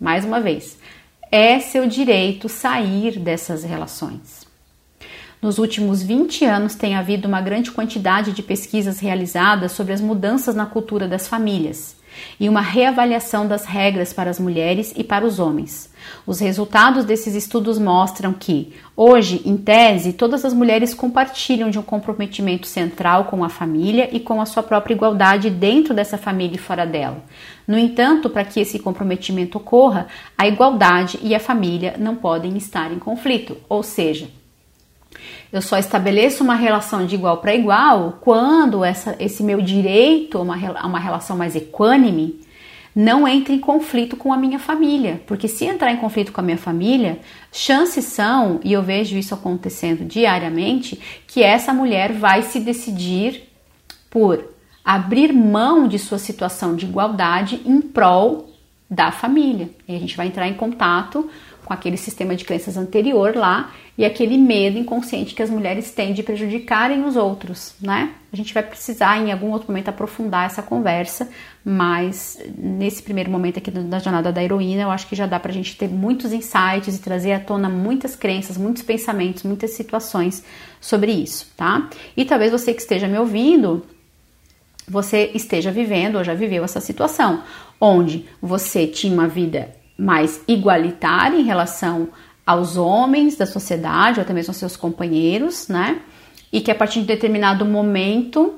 Mais 0.00 0.24
uma 0.24 0.40
vez, 0.40 0.78
é 1.30 1.60
seu 1.60 1.86
direito 1.86 2.48
sair 2.48 3.18
dessas 3.18 3.62
relações. 3.62 4.46
Nos 5.40 5.58
últimos 5.58 6.02
20 6.02 6.44
anos 6.44 6.74
tem 6.74 6.96
havido 6.96 7.28
uma 7.28 7.40
grande 7.40 7.70
quantidade 7.70 8.32
de 8.32 8.42
pesquisas 8.42 8.98
realizadas 8.98 9.72
sobre 9.72 9.92
as 9.92 10.00
mudanças 10.00 10.54
na 10.54 10.66
cultura 10.66 11.06
das 11.06 11.28
famílias 11.28 11.97
e 12.38 12.48
uma 12.48 12.60
reavaliação 12.60 13.46
das 13.46 13.64
regras 13.64 14.12
para 14.12 14.30
as 14.30 14.38
mulheres 14.38 14.92
e 14.96 15.04
para 15.04 15.24
os 15.24 15.38
homens. 15.38 15.90
Os 16.26 16.40
resultados 16.40 17.04
desses 17.04 17.34
estudos 17.34 17.78
mostram 17.78 18.32
que, 18.32 18.72
hoje, 18.96 19.42
em 19.44 19.56
tese, 19.56 20.12
todas 20.12 20.44
as 20.44 20.54
mulheres 20.54 20.94
compartilham 20.94 21.70
de 21.70 21.78
um 21.78 21.82
comprometimento 21.82 22.66
central 22.66 23.24
com 23.24 23.44
a 23.44 23.48
família 23.48 24.08
e 24.12 24.20
com 24.20 24.40
a 24.40 24.46
sua 24.46 24.62
própria 24.62 24.94
igualdade 24.94 25.50
dentro 25.50 25.94
dessa 25.94 26.16
família 26.16 26.56
e 26.56 26.58
fora 26.58 26.86
dela. 26.86 27.22
No 27.66 27.78
entanto, 27.78 28.30
para 28.30 28.44
que 28.44 28.60
esse 28.60 28.78
comprometimento 28.78 29.58
ocorra, 29.58 30.06
a 30.36 30.48
igualdade 30.48 31.18
e 31.22 31.34
a 31.34 31.40
família 31.40 31.94
não 31.98 32.16
podem 32.16 32.56
estar 32.56 32.92
em 32.92 32.98
conflito, 32.98 33.56
ou 33.68 33.82
seja, 33.82 34.28
Eu 35.52 35.62
só 35.62 35.78
estabeleço 35.78 36.44
uma 36.44 36.54
relação 36.54 37.06
de 37.06 37.14
igual 37.14 37.38
para 37.38 37.54
igual 37.54 38.18
quando 38.20 38.84
essa, 38.84 39.16
esse 39.18 39.42
meu 39.42 39.62
direito 39.62 40.38
a 40.38 40.42
uma, 40.42 40.56
a 40.78 40.86
uma 40.86 40.98
relação 40.98 41.36
mais 41.36 41.56
equânime 41.56 42.40
não 42.94 43.28
entre 43.28 43.54
em 43.54 43.60
conflito 43.60 44.16
com 44.16 44.32
a 44.32 44.36
minha 44.36 44.58
família, 44.58 45.22
porque 45.24 45.46
se 45.46 45.64
entrar 45.64 45.92
em 45.92 45.98
conflito 45.98 46.32
com 46.32 46.40
a 46.40 46.44
minha 46.44 46.58
família, 46.58 47.20
chances 47.52 48.06
são, 48.06 48.58
e 48.64 48.72
eu 48.72 48.82
vejo 48.82 49.16
isso 49.16 49.32
acontecendo 49.32 50.04
diariamente, 50.04 51.00
que 51.24 51.40
essa 51.40 51.72
mulher 51.72 52.12
vai 52.12 52.42
se 52.42 52.58
decidir 52.58 53.48
por 54.10 54.52
abrir 54.84 55.32
mão 55.32 55.86
de 55.86 55.96
sua 55.96 56.18
situação 56.18 56.74
de 56.74 56.86
igualdade 56.86 57.62
em 57.64 57.80
prol 57.80 58.48
da 58.90 59.12
família. 59.12 59.70
E 59.86 59.94
a 59.94 59.98
gente 60.00 60.16
vai 60.16 60.26
entrar 60.26 60.48
em 60.48 60.54
contato 60.54 61.30
com 61.68 61.74
aquele 61.74 61.98
sistema 61.98 62.34
de 62.34 62.46
crenças 62.46 62.78
anterior 62.78 63.36
lá 63.36 63.70
e 63.96 64.02
aquele 64.02 64.38
medo 64.38 64.78
inconsciente 64.78 65.34
que 65.34 65.42
as 65.42 65.50
mulheres 65.50 65.90
têm 65.90 66.14
de 66.14 66.22
prejudicarem 66.22 67.04
os 67.04 67.14
outros, 67.14 67.74
né? 67.78 68.14
A 68.32 68.36
gente 68.36 68.54
vai 68.54 68.62
precisar 68.62 69.18
em 69.18 69.30
algum 69.30 69.50
outro 69.50 69.68
momento 69.68 69.90
aprofundar 69.90 70.46
essa 70.46 70.62
conversa, 70.62 71.28
mas 71.62 72.38
nesse 72.56 73.02
primeiro 73.02 73.30
momento 73.30 73.58
aqui 73.58 73.70
da 73.70 73.98
jornada 73.98 74.32
da 74.32 74.42
heroína, 74.42 74.82
eu 74.82 74.90
acho 74.90 75.06
que 75.06 75.14
já 75.14 75.26
dá 75.26 75.38
pra 75.38 75.52
gente 75.52 75.76
ter 75.76 75.88
muitos 75.88 76.32
insights 76.32 76.96
e 76.96 77.02
trazer 77.02 77.32
à 77.32 77.40
tona 77.40 77.68
muitas 77.68 78.16
crenças, 78.16 78.56
muitos 78.56 78.82
pensamentos, 78.82 79.42
muitas 79.42 79.72
situações 79.72 80.42
sobre 80.80 81.12
isso, 81.12 81.52
tá? 81.54 81.90
E 82.16 82.24
talvez 82.24 82.50
você 82.50 82.72
que 82.72 82.80
esteja 82.80 83.06
me 83.06 83.18
ouvindo 83.18 83.84
você 84.90 85.30
esteja 85.34 85.70
vivendo 85.70 86.16
ou 86.16 86.24
já 86.24 86.32
viveu 86.32 86.64
essa 86.64 86.80
situação, 86.80 87.42
onde 87.78 88.24
você 88.40 88.86
tinha 88.86 89.12
uma 89.12 89.28
vida 89.28 89.76
mais 89.98 90.40
igualitária 90.46 91.36
em 91.36 91.42
relação 91.42 92.08
aos 92.46 92.76
homens 92.76 93.36
da 93.36 93.44
sociedade 93.44 94.20
ou 94.20 94.22
até 94.22 94.32
mesmo 94.32 94.52
aos 94.52 94.56
seus 94.56 94.76
companheiros, 94.76 95.68
né? 95.68 96.00
E 96.52 96.60
que 96.60 96.70
a 96.70 96.74
partir 96.74 97.00
de 97.00 97.06
determinado 97.06 97.64
momento 97.66 98.54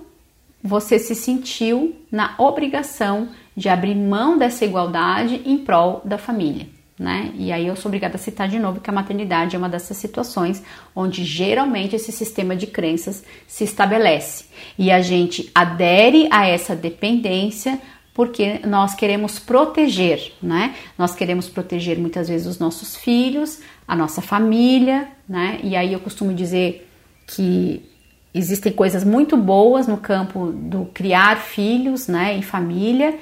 você 0.63 0.99
se 0.99 1.15
sentiu 1.15 1.97
na 2.13 2.35
obrigação 2.39 3.31
de 3.57 3.69
abrir 3.69 3.95
mão 3.95 4.39
dessa 4.39 4.65
igualdade 4.65 5.41
em 5.45 5.59
prol 5.59 6.03
da 6.05 6.19
família, 6.19 6.69
né? 6.99 7.33
E 7.35 7.51
aí 7.51 7.67
eu 7.67 7.75
sou 7.75 7.89
obrigada 7.89 8.17
a 8.17 8.19
citar 8.19 8.47
de 8.47 8.59
novo 8.59 8.81
que 8.81 8.91
a 8.91 8.93
maternidade 8.93 9.57
é 9.57 9.59
uma 9.59 9.69
dessas 9.69 9.97
situações 9.97 10.63
onde 10.95 11.25
geralmente 11.25 11.97
esse 11.97 12.13
sistema 12.13 12.55
de 12.55 12.67
crenças 12.67 13.25
se 13.47 13.65
estabelece 13.65 14.45
e 14.79 14.91
a 14.91 15.01
gente 15.01 15.51
adere 15.55 16.29
a 16.31 16.47
essa 16.47 16.77
dependência 16.77 17.81
porque 18.21 18.61
nós 18.67 18.95
queremos 18.95 19.39
proteger, 19.39 20.35
né? 20.43 20.75
Nós 20.99 21.15
queremos 21.15 21.49
proteger 21.49 21.99
muitas 21.99 22.29
vezes 22.29 22.47
os 22.47 22.59
nossos 22.59 22.95
filhos, 22.95 23.61
a 23.89 23.97
nossa 23.97 24.21
família, 24.21 25.09
né? 25.27 25.59
E 25.63 25.75
aí 25.75 25.95
eu 25.95 26.01
costumo 26.01 26.35
dizer 26.35 26.87
que 27.27 27.83
existem 28.35 28.73
coisas 28.73 29.05
muito 29.05 29.39
boas 29.39 29.87
no 29.87 29.97
campo 29.97 30.53
do 30.53 30.85
criar 30.93 31.39
filhos, 31.39 32.09
né, 32.09 32.37
e 32.37 32.43
família, 32.43 33.19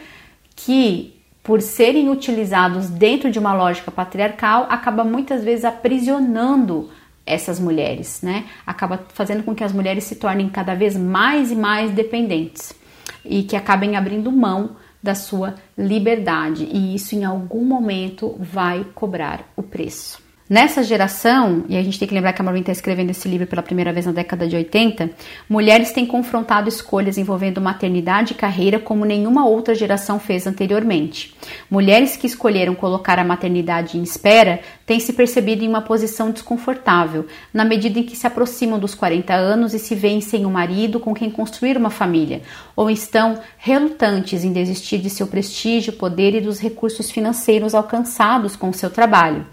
que 0.57 1.15
por 1.45 1.63
serem 1.63 2.09
utilizados 2.09 2.91
dentro 2.91 3.31
de 3.31 3.39
uma 3.39 3.55
lógica 3.55 3.93
patriarcal, 3.93 4.67
acaba 4.69 5.05
muitas 5.05 5.45
vezes 5.45 5.65
aprisionando 5.65 6.91
essas 7.25 7.61
mulheres, 7.61 8.21
né? 8.21 8.47
Acaba 8.67 9.07
fazendo 9.15 9.45
com 9.45 9.55
que 9.55 9.63
as 9.63 9.73
mulheres 9.73 10.03
se 10.03 10.17
tornem 10.17 10.49
cada 10.49 10.75
vez 10.75 10.97
mais 10.97 11.53
e 11.53 11.55
mais 11.55 11.93
dependentes 11.93 12.77
e 13.25 13.45
que 13.45 13.55
acabem 13.55 13.97
abrindo 13.97 14.33
mão 14.33 14.77
da 15.03 15.15
sua 15.15 15.55
liberdade, 15.77 16.65
e 16.65 16.95
isso 16.95 17.15
em 17.15 17.25
algum 17.25 17.65
momento 17.65 18.37
vai 18.39 18.85
cobrar 18.95 19.53
o 19.57 19.63
preço. 19.63 20.28
Nessa 20.51 20.83
geração, 20.83 21.67
e 21.69 21.77
a 21.77 21.83
gente 21.83 21.99
tem 21.99 22.09
que 22.09 22.15
lembrar 22.15 22.33
que 22.33 22.41
a 22.41 22.45
Marvin 22.45 22.61
está 22.61 22.73
escrevendo 22.73 23.11
esse 23.11 23.29
livro 23.29 23.47
pela 23.47 23.63
primeira 23.63 23.93
vez 23.93 24.07
na 24.07 24.13
década 24.13 24.49
de 24.49 24.57
80, 24.57 25.11
mulheres 25.47 25.93
têm 25.93 26.07
confrontado 26.07 26.71
escolhas 26.71 27.19
envolvendo 27.19 27.61
maternidade 27.61 28.33
e 28.33 28.35
carreira 28.35 28.79
como 28.79 29.05
nenhuma 29.05 29.47
outra 29.47 29.75
geração 29.75 30.19
fez 30.19 30.47
anteriormente. 30.47 31.37
Mulheres 31.71 32.17
que 32.17 32.27
escolheram 32.27 32.75
colocar 32.75 33.19
a 33.19 33.25
maternidade 33.25 33.99
em 33.99 34.03
espera 34.03 34.61
têm 34.87 34.99
se 34.99 35.13
percebido 35.13 35.63
em 35.63 35.69
uma 35.69 35.83
posição 35.83 36.31
desconfortável, 36.31 37.27
na 37.53 37.63
medida 37.63 37.99
em 37.99 38.03
que 38.03 38.17
se 38.17 38.27
aproximam 38.27 38.79
dos 38.79 38.95
40 38.95 39.35
anos 39.35 39.75
e 39.75 39.79
se 39.79 39.95
veem 39.95 40.23
sem 40.23 40.47
um 40.47 40.51
marido 40.51 40.99
com 40.99 41.13
quem 41.13 41.31
construir 41.31 41.77
uma 41.77 41.91
família, 41.91 42.41
ou 42.75 42.89
estão 42.89 43.39
relutantes 43.59 44.45
em 44.45 44.53
desistir 44.55 44.97
de 44.97 45.11
seu 45.11 45.27
prestígio, 45.27 45.93
poder 45.93 46.35
e 46.35 46.41
dos 46.41 46.59
recursos 46.59 47.11
financeiros 47.11 47.75
alcançados 47.75 48.57
com 48.57 48.71
o 48.71 48.75
seu 48.75 48.89
trabalho. 48.89 49.45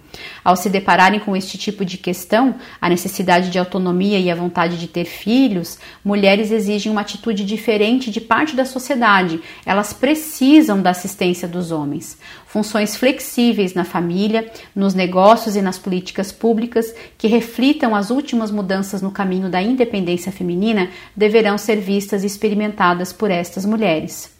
Ao 0.44 0.56
se 0.56 0.70
depararem 0.86 1.20
com 1.20 1.36
este 1.36 1.58
tipo 1.58 1.84
de 1.84 1.98
questão, 1.98 2.54
a 2.80 2.88
necessidade 2.88 3.50
de 3.50 3.58
autonomia 3.58 4.20
e 4.20 4.30
a 4.30 4.36
vontade 4.36 4.78
de 4.78 4.88
ter 4.88 5.06
filhos, 5.06 5.80
mulheres 6.04 6.52
exigem 6.52 6.92
uma 6.92 7.02
atitude 7.02 7.44
diferente 7.44 8.12
de 8.12 8.22
parte 8.22 8.56
da 8.56 8.66
sociedade. 8.66 9.42
Elas 9.66 9.94
precisam 9.94 10.80
da 10.80 10.92
assistência 10.92 11.48
dos 11.48 11.72
homens. 11.72 12.20
Funções 12.46 12.96
flexíveis 12.96 13.74
na 13.74 13.84
família, 13.84 14.48
nos 14.76 14.94
negócios 14.94 15.56
e 15.56 15.62
nas 15.62 15.80
políticas 15.80 16.32
públicas 16.32 16.94
que 17.18 17.28
reflitam 17.28 17.96
as 17.96 18.12
últimas 18.12 18.52
mudanças 18.52 19.02
no 19.02 19.10
caminho 19.10 19.50
da 19.50 19.64
independência 19.64 20.32
feminina 20.32 20.90
deverão 21.16 21.58
ser 21.58 21.78
vistas 21.78 22.24
e 22.24 22.28
experimentadas 22.28 23.12
por 23.12 23.32
estas 23.32 23.66
mulheres. 23.66 24.36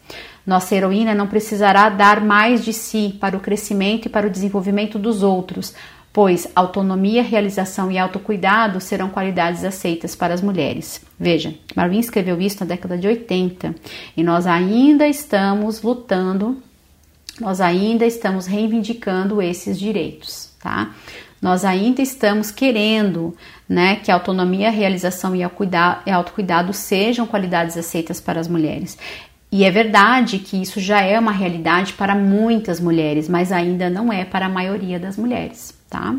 Nossa 0.46 0.76
heroína 0.76 1.12
não 1.12 1.26
precisará 1.26 1.88
dar 1.88 2.20
mais 2.20 2.64
de 2.64 2.72
si 2.72 3.16
para 3.20 3.36
o 3.36 3.40
crescimento 3.40 4.06
e 4.06 4.08
para 4.08 4.28
o 4.28 4.30
desenvolvimento 4.30 4.96
dos 4.96 5.24
outros, 5.24 5.74
pois 6.16 6.48
autonomia, 6.56 7.22
realização 7.22 7.92
e 7.92 7.98
autocuidado 7.98 8.80
serão 8.80 9.10
qualidades 9.10 9.62
aceitas 9.62 10.16
para 10.16 10.32
as 10.32 10.40
mulheres. 10.40 11.02
Veja, 11.20 11.54
Marvin 11.76 11.98
escreveu 11.98 12.40
isso 12.40 12.56
na 12.60 12.64
década 12.64 12.96
de 12.96 13.06
80 13.06 13.74
e 14.16 14.24
nós 14.24 14.46
ainda 14.46 15.06
estamos 15.06 15.82
lutando, 15.82 16.56
nós 17.38 17.60
ainda 17.60 18.06
estamos 18.06 18.46
reivindicando 18.46 19.42
esses 19.42 19.78
direitos, 19.78 20.48
tá? 20.58 20.94
Nós 21.42 21.66
ainda 21.66 22.00
estamos 22.00 22.50
querendo 22.50 23.36
né, 23.68 23.96
que 23.96 24.10
autonomia, 24.10 24.70
realização 24.70 25.36
e 25.36 25.42
autocuidado 25.42 26.72
sejam 26.72 27.26
qualidades 27.26 27.76
aceitas 27.76 28.22
para 28.22 28.40
as 28.40 28.48
mulheres. 28.48 28.96
E 29.52 29.64
é 29.64 29.70
verdade 29.70 30.38
que 30.38 30.60
isso 30.60 30.80
já 30.80 31.02
é 31.02 31.18
uma 31.18 31.32
realidade 31.32 31.92
para 31.92 32.14
muitas 32.14 32.80
mulheres, 32.80 33.28
mas 33.28 33.52
ainda 33.52 33.90
não 33.90 34.10
é 34.10 34.24
para 34.24 34.46
a 34.46 34.48
maioria 34.48 34.98
das 34.98 35.18
mulheres, 35.18 35.75
tá? 35.96 36.14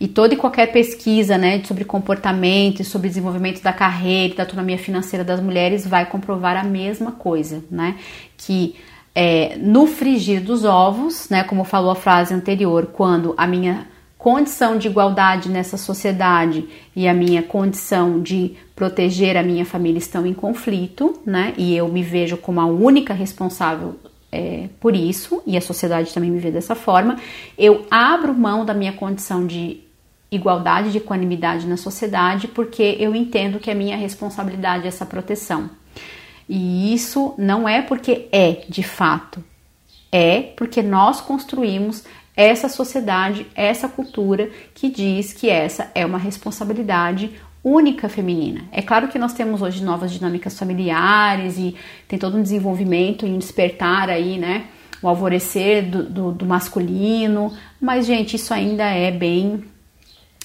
E 0.00 0.06
toda 0.06 0.34
e 0.34 0.36
qualquer 0.36 0.70
pesquisa 0.70 1.36
né, 1.36 1.60
sobre 1.64 1.84
comportamento, 1.84 2.84
sobre 2.84 3.08
desenvolvimento 3.08 3.60
da 3.62 3.72
carreira, 3.72 4.36
da 4.36 4.42
autonomia 4.44 4.78
financeira 4.78 5.24
das 5.24 5.40
mulheres 5.40 5.86
vai 5.86 6.06
comprovar 6.06 6.56
a 6.56 6.62
mesma 6.62 7.10
coisa, 7.10 7.64
né? 7.68 7.96
Que 8.36 8.76
é, 9.14 9.56
no 9.56 9.86
frigir 9.86 10.40
dos 10.40 10.64
ovos, 10.64 11.28
né, 11.28 11.42
como 11.42 11.64
falou 11.64 11.90
a 11.90 11.96
frase 11.96 12.32
anterior, 12.32 12.90
quando 12.92 13.34
a 13.36 13.46
minha 13.46 13.88
condição 14.16 14.78
de 14.78 14.86
igualdade 14.86 15.48
nessa 15.48 15.76
sociedade 15.76 16.68
e 16.94 17.08
a 17.08 17.14
minha 17.14 17.42
condição 17.42 18.20
de 18.20 18.54
proteger 18.76 19.36
a 19.36 19.42
minha 19.42 19.64
família 19.64 19.98
estão 19.98 20.24
em 20.26 20.34
conflito, 20.34 21.20
né? 21.26 21.54
E 21.56 21.76
eu 21.76 21.88
me 21.88 22.02
vejo 22.02 22.36
como 22.36 22.60
a 22.60 22.66
única 22.66 23.14
responsável 23.14 23.96
é, 24.30 24.68
por 24.78 24.94
isso, 24.94 25.42
e 25.46 25.56
a 25.56 25.60
sociedade 25.60 26.12
também 26.12 26.30
me 26.30 26.38
vê 26.38 26.50
dessa 26.50 26.74
forma. 26.74 27.16
Eu 27.56 27.86
abro 27.90 28.34
mão 28.34 28.64
da 28.64 28.74
minha 28.74 28.92
condição 28.92 29.46
de 29.46 29.80
igualdade, 30.30 30.92
de 30.92 30.98
equanimidade 30.98 31.66
na 31.66 31.76
sociedade, 31.76 32.48
porque 32.48 32.96
eu 33.00 33.14
entendo 33.14 33.58
que 33.58 33.70
é 33.70 33.74
minha 33.74 33.96
responsabilidade 33.96 34.86
essa 34.86 35.06
proteção. 35.06 35.70
E 36.48 36.94
isso 36.94 37.34
não 37.38 37.68
é 37.68 37.82
porque 37.82 38.28
é 38.32 38.64
de 38.68 38.82
fato, 38.82 39.42
é 40.10 40.40
porque 40.40 40.82
nós 40.82 41.20
construímos 41.20 42.04
essa 42.34 42.68
sociedade, 42.68 43.46
essa 43.54 43.88
cultura 43.88 44.50
que 44.72 44.88
diz 44.88 45.32
que 45.32 45.50
essa 45.50 45.90
é 45.94 46.06
uma 46.06 46.18
responsabilidade 46.18 47.32
única 47.68 48.08
feminina. 48.08 48.62
É 48.72 48.82
claro 48.82 49.08
que 49.08 49.18
nós 49.18 49.32
temos 49.32 49.62
hoje 49.62 49.82
novas 49.82 50.12
dinâmicas 50.12 50.58
familiares 50.58 51.58
e 51.58 51.74
tem 52.06 52.18
todo 52.18 52.36
um 52.36 52.42
desenvolvimento 52.42 53.26
e 53.26 53.30
um 53.30 53.38
despertar 53.38 54.08
aí, 54.08 54.38
né? 54.38 54.64
O 55.02 55.08
alvorecer 55.08 55.88
do, 55.88 56.02
do, 56.02 56.32
do 56.32 56.46
masculino, 56.46 57.52
mas 57.80 58.06
gente, 58.06 58.36
isso 58.36 58.52
ainda 58.52 58.84
é 58.84 59.10
bem 59.10 59.64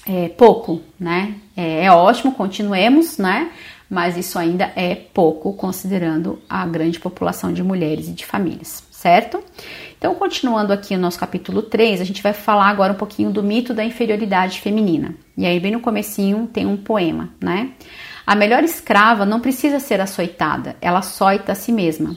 é, 0.06 0.28
pouco, 0.28 0.80
né? 0.98 1.34
É, 1.56 1.86
é 1.86 1.92
ótimo, 1.92 2.32
continuemos, 2.32 3.18
né? 3.18 3.50
Mas 3.88 4.16
isso 4.16 4.38
ainda 4.38 4.72
é 4.76 4.94
pouco 4.94 5.52
considerando 5.52 6.38
a 6.48 6.66
grande 6.66 6.98
população 6.98 7.52
de 7.52 7.62
mulheres 7.62 8.08
e 8.08 8.12
de 8.12 8.24
famílias, 8.24 8.82
certo? 8.90 9.42
Então, 10.04 10.14
continuando 10.16 10.70
aqui 10.70 10.94
o 10.94 10.98
nosso 10.98 11.18
capítulo 11.18 11.62
3, 11.62 11.98
a 11.98 12.04
gente 12.04 12.22
vai 12.22 12.34
falar 12.34 12.68
agora 12.68 12.92
um 12.92 12.96
pouquinho 12.96 13.30
do 13.30 13.42
mito 13.42 13.72
da 13.72 13.82
inferioridade 13.82 14.60
feminina. 14.60 15.14
E 15.34 15.46
aí, 15.46 15.58
bem 15.58 15.72
no 15.72 15.80
comecinho, 15.80 16.46
tem 16.46 16.66
um 16.66 16.76
poema, 16.76 17.30
né? 17.40 17.70
A 18.26 18.34
melhor 18.34 18.62
escrava 18.62 19.24
não 19.24 19.40
precisa 19.40 19.80
ser 19.80 20.02
açoitada, 20.02 20.76
ela 20.78 20.98
açoita 20.98 21.52
a 21.52 21.54
si 21.54 21.72
mesma. 21.72 22.14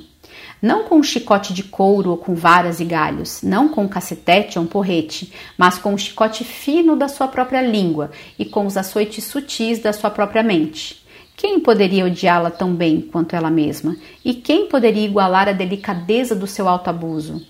não 0.62 0.84
com 0.84 0.98
um 0.98 1.04
chicote 1.04 1.54
de 1.54 1.64
couro 1.64 2.10
ou 2.10 2.18
com 2.18 2.36
varas 2.36 2.82
e 2.82 2.84
galhos, 2.84 3.42
não 3.42 3.70
com 3.70 3.86
um 3.86 3.88
cacetete 3.88 4.60
ou 4.60 4.66
um 4.66 4.68
porrete, 4.68 5.32
mas 5.58 5.78
com 5.78 5.94
um 5.94 5.98
chicote 5.98 6.44
fino 6.44 6.94
da 6.94 7.08
sua 7.08 7.30
própria 7.30 7.62
língua 7.62 8.12
e 8.38 8.44
com 8.44 8.66
os 8.66 8.76
açoites 8.76 9.24
sutis 9.24 9.80
da 9.80 9.94
sua 9.94 10.10
própria 10.10 10.44
mente. 10.44 11.06
Quem 11.38 11.62
poderia 11.62 12.04
odiá-la 12.04 12.52
tão 12.52 12.74
bem 12.74 13.00
quanto 13.00 13.34
ela 13.34 13.50
mesma? 13.50 13.96
E 14.26 14.34
quem 14.34 14.68
poderia 14.68 15.06
igualar 15.06 15.48
a 15.48 15.54
delicadeza 15.54 16.36
do 16.36 16.48
seu 16.48 16.68
alto 16.68 16.90
abuso? 16.90 17.46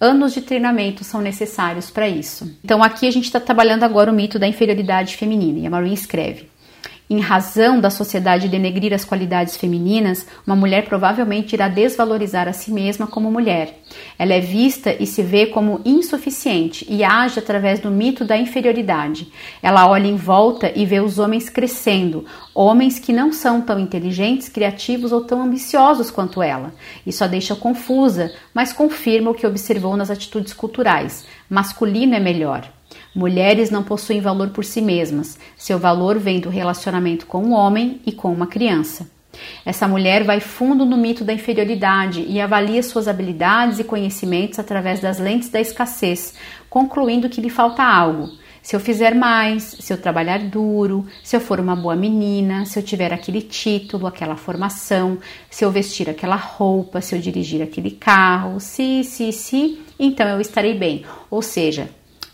Anos 0.00 0.32
de 0.32 0.40
treinamento 0.40 1.04
são 1.04 1.20
necessários 1.20 1.90
para 1.90 2.08
isso. 2.08 2.56
Então, 2.64 2.82
aqui 2.82 3.06
a 3.06 3.10
gente 3.10 3.26
está 3.26 3.38
trabalhando 3.38 3.84
agora 3.84 4.10
o 4.10 4.14
mito 4.14 4.38
da 4.38 4.48
inferioridade 4.48 5.14
feminina, 5.14 5.58
e 5.58 5.66
a 5.66 5.70
Maureen 5.70 5.92
escreve 5.92 6.49
em 7.10 7.18
razão 7.18 7.80
da 7.80 7.90
sociedade 7.90 8.48
denegrir 8.48 8.94
as 8.94 9.04
qualidades 9.04 9.56
femininas, 9.56 10.24
uma 10.46 10.54
mulher 10.54 10.84
provavelmente 10.86 11.54
irá 11.54 11.66
desvalorizar 11.66 12.46
a 12.46 12.52
si 12.52 12.70
mesma 12.70 13.04
como 13.04 13.28
mulher. 13.32 13.80
Ela 14.16 14.34
é 14.34 14.40
vista 14.40 14.94
e 14.96 15.04
se 15.08 15.20
vê 15.20 15.46
como 15.46 15.80
insuficiente 15.84 16.86
e 16.88 17.02
age 17.02 17.40
através 17.40 17.80
do 17.80 17.90
mito 17.90 18.24
da 18.24 18.36
inferioridade. 18.36 19.26
Ela 19.60 19.88
olha 19.88 20.06
em 20.06 20.14
volta 20.14 20.72
e 20.72 20.86
vê 20.86 21.00
os 21.00 21.18
homens 21.18 21.50
crescendo, 21.50 22.24
homens 22.54 23.00
que 23.00 23.12
não 23.12 23.32
são 23.32 23.60
tão 23.60 23.80
inteligentes, 23.80 24.48
criativos 24.48 25.10
ou 25.10 25.22
tão 25.22 25.42
ambiciosos 25.42 26.12
quanto 26.12 26.40
ela. 26.40 26.72
Isso 27.04 27.24
a 27.24 27.26
deixa 27.26 27.56
confusa, 27.56 28.32
mas 28.54 28.72
confirma 28.72 29.32
o 29.32 29.34
que 29.34 29.48
observou 29.48 29.96
nas 29.96 30.12
atitudes 30.12 30.52
culturais. 30.52 31.26
Masculino 31.48 32.14
é 32.14 32.20
melhor. 32.20 32.70
Mulheres 33.14 33.70
não 33.70 33.82
possuem 33.82 34.20
valor 34.20 34.50
por 34.50 34.64
si 34.64 34.80
mesmas, 34.80 35.38
seu 35.56 35.78
valor 35.78 36.18
vem 36.18 36.38
do 36.38 36.48
relacionamento 36.48 37.26
com 37.26 37.42
um 37.42 37.52
homem 37.52 38.00
e 38.06 38.12
com 38.12 38.32
uma 38.32 38.46
criança. 38.46 39.10
Essa 39.64 39.88
mulher 39.88 40.24
vai 40.24 40.40
fundo 40.40 40.84
no 40.84 40.96
mito 40.96 41.24
da 41.24 41.32
inferioridade 41.32 42.24
e 42.28 42.40
avalia 42.40 42.82
suas 42.82 43.08
habilidades 43.08 43.78
e 43.78 43.84
conhecimentos 43.84 44.58
através 44.58 45.00
das 45.00 45.18
lentes 45.18 45.48
da 45.48 45.60
escassez, 45.60 46.34
concluindo 46.68 47.28
que 47.28 47.40
lhe 47.40 47.50
falta 47.50 47.82
algo. 47.82 48.30
Se 48.62 48.76
eu 48.76 48.80
fizer 48.80 49.14
mais, 49.14 49.62
se 49.80 49.92
eu 49.92 49.96
trabalhar 49.96 50.38
duro, 50.38 51.06
se 51.24 51.34
eu 51.34 51.40
for 51.40 51.58
uma 51.58 51.74
boa 51.74 51.96
menina, 51.96 52.66
se 52.66 52.78
eu 52.78 52.82
tiver 52.82 53.12
aquele 53.12 53.40
título, 53.40 54.06
aquela 54.06 54.36
formação, 54.36 55.18
se 55.48 55.64
eu 55.64 55.70
vestir 55.70 56.10
aquela 56.10 56.36
roupa, 56.36 57.00
se 57.00 57.14
eu 57.14 57.20
dirigir 57.20 57.62
aquele 57.62 57.90
carro, 57.90 58.60
se, 58.60 59.02
se, 59.02 59.32
se, 59.32 59.80
então 59.98 60.28
eu 60.28 60.40
estarei 60.40 60.74
bem. 60.74 61.04
Ou 61.30 61.40
seja, 61.40 61.88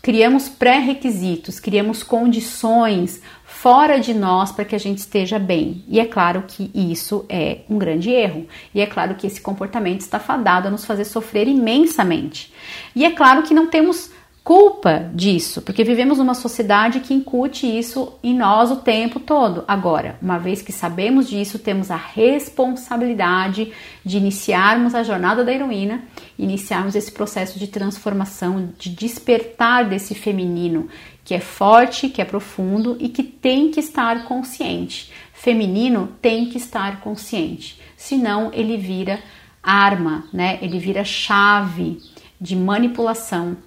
criamos 0.07 0.47
pré-requisitos, 0.47 1.59
criamos 1.59 2.01
condições 2.01 3.21
fora 3.43 3.99
de 3.99 4.13
nós 4.13 4.53
para 4.53 4.63
que 4.63 4.73
a 4.73 4.79
gente 4.79 4.99
esteja 4.99 5.37
bem. 5.37 5.83
E 5.85 5.99
é 5.99 6.05
claro 6.05 6.45
que 6.47 6.71
isso 6.73 7.25
é 7.27 7.57
um 7.69 7.77
grande 7.77 8.09
erro. 8.09 8.47
E 8.73 8.79
é 8.79 8.85
claro 8.85 9.15
que 9.15 9.27
esse 9.27 9.41
comportamento 9.41 9.99
está 9.99 10.17
fadado 10.17 10.69
a 10.69 10.71
nos 10.71 10.85
fazer 10.85 11.03
sofrer 11.03 11.49
imensamente. 11.49 12.53
E 12.95 13.03
é 13.03 13.11
claro 13.11 13.43
que 13.43 13.53
não 13.53 13.67
temos 13.67 14.09
culpa 14.47 15.11
disso, 15.13 15.61
porque 15.61 15.83
vivemos 15.83 16.19
numa 16.19 16.33
sociedade 16.33 17.01
que 17.01 17.13
incute 17.13 17.67
isso 17.67 18.13
em 18.23 18.33
nós 18.33 18.71
o 18.71 18.77
tempo 18.77 19.19
todo. 19.19 19.65
Agora, 19.67 20.17
uma 20.21 20.37
vez 20.37 20.61
que 20.61 20.71
sabemos 20.71 21.27
disso, 21.27 21.59
temos 21.59 21.91
a 21.91 21.97
responsabilidade 21.97 23.73
de 24.05 24.15
iniciarmos 24.15 24.95
a 24.95 25.03
jornada 25.03 25.43
da 25.43 25.51
heroína, 25.51 26.01
iniciarmos 26.39 26.95
esse 26.95 27.11
processo 27.11 27.59
de 27.59 27.67
transformação, 27.67 28.69
de 28.79 28.89
despertar 28.89 29.83
desse 29.83 30.15
feminino 30.15 30.87
que 31.25 31.33
é 31.33 31.41
forte, 31.41 32.07
que 32.07 32.21
é 32.21 32.25
profundo 32.25 32.95
e 33.01 33.09
que 33.09 33.23
tem 33.23 33.69
que 33.69 33.81
estar 33.81 34.23
consciente. 34.23 35.11
Feminino 35.33 36.13
tem 36.21 36.45
que 36.45 36.57
estar 36.57 37.01
consciente, 37.01 37.81
senão 37.97 38.49
ele 38.53 38.77
vira 38.77 39.19
arma, 39.61 40.23
né? 40.31 40.57
Ele 40.61 40.79
vira 40.79 41.03
chave 41.03 41.99
de 42.39 42.55
manipulação 42.55 43.57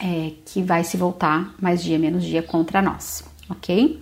é, 0.00 0.32
que 0.44 0.62
vai 0.62 0.84
se 0.84 0.96
voltar 0.96 1.54
mais 1.60 1.82
dia 1.82 1.98
menos 1.98 2.24
dia 2.24 2.42
contra 2.42 2.80
nós, 2.80 3.24
ok? 3.48 4.00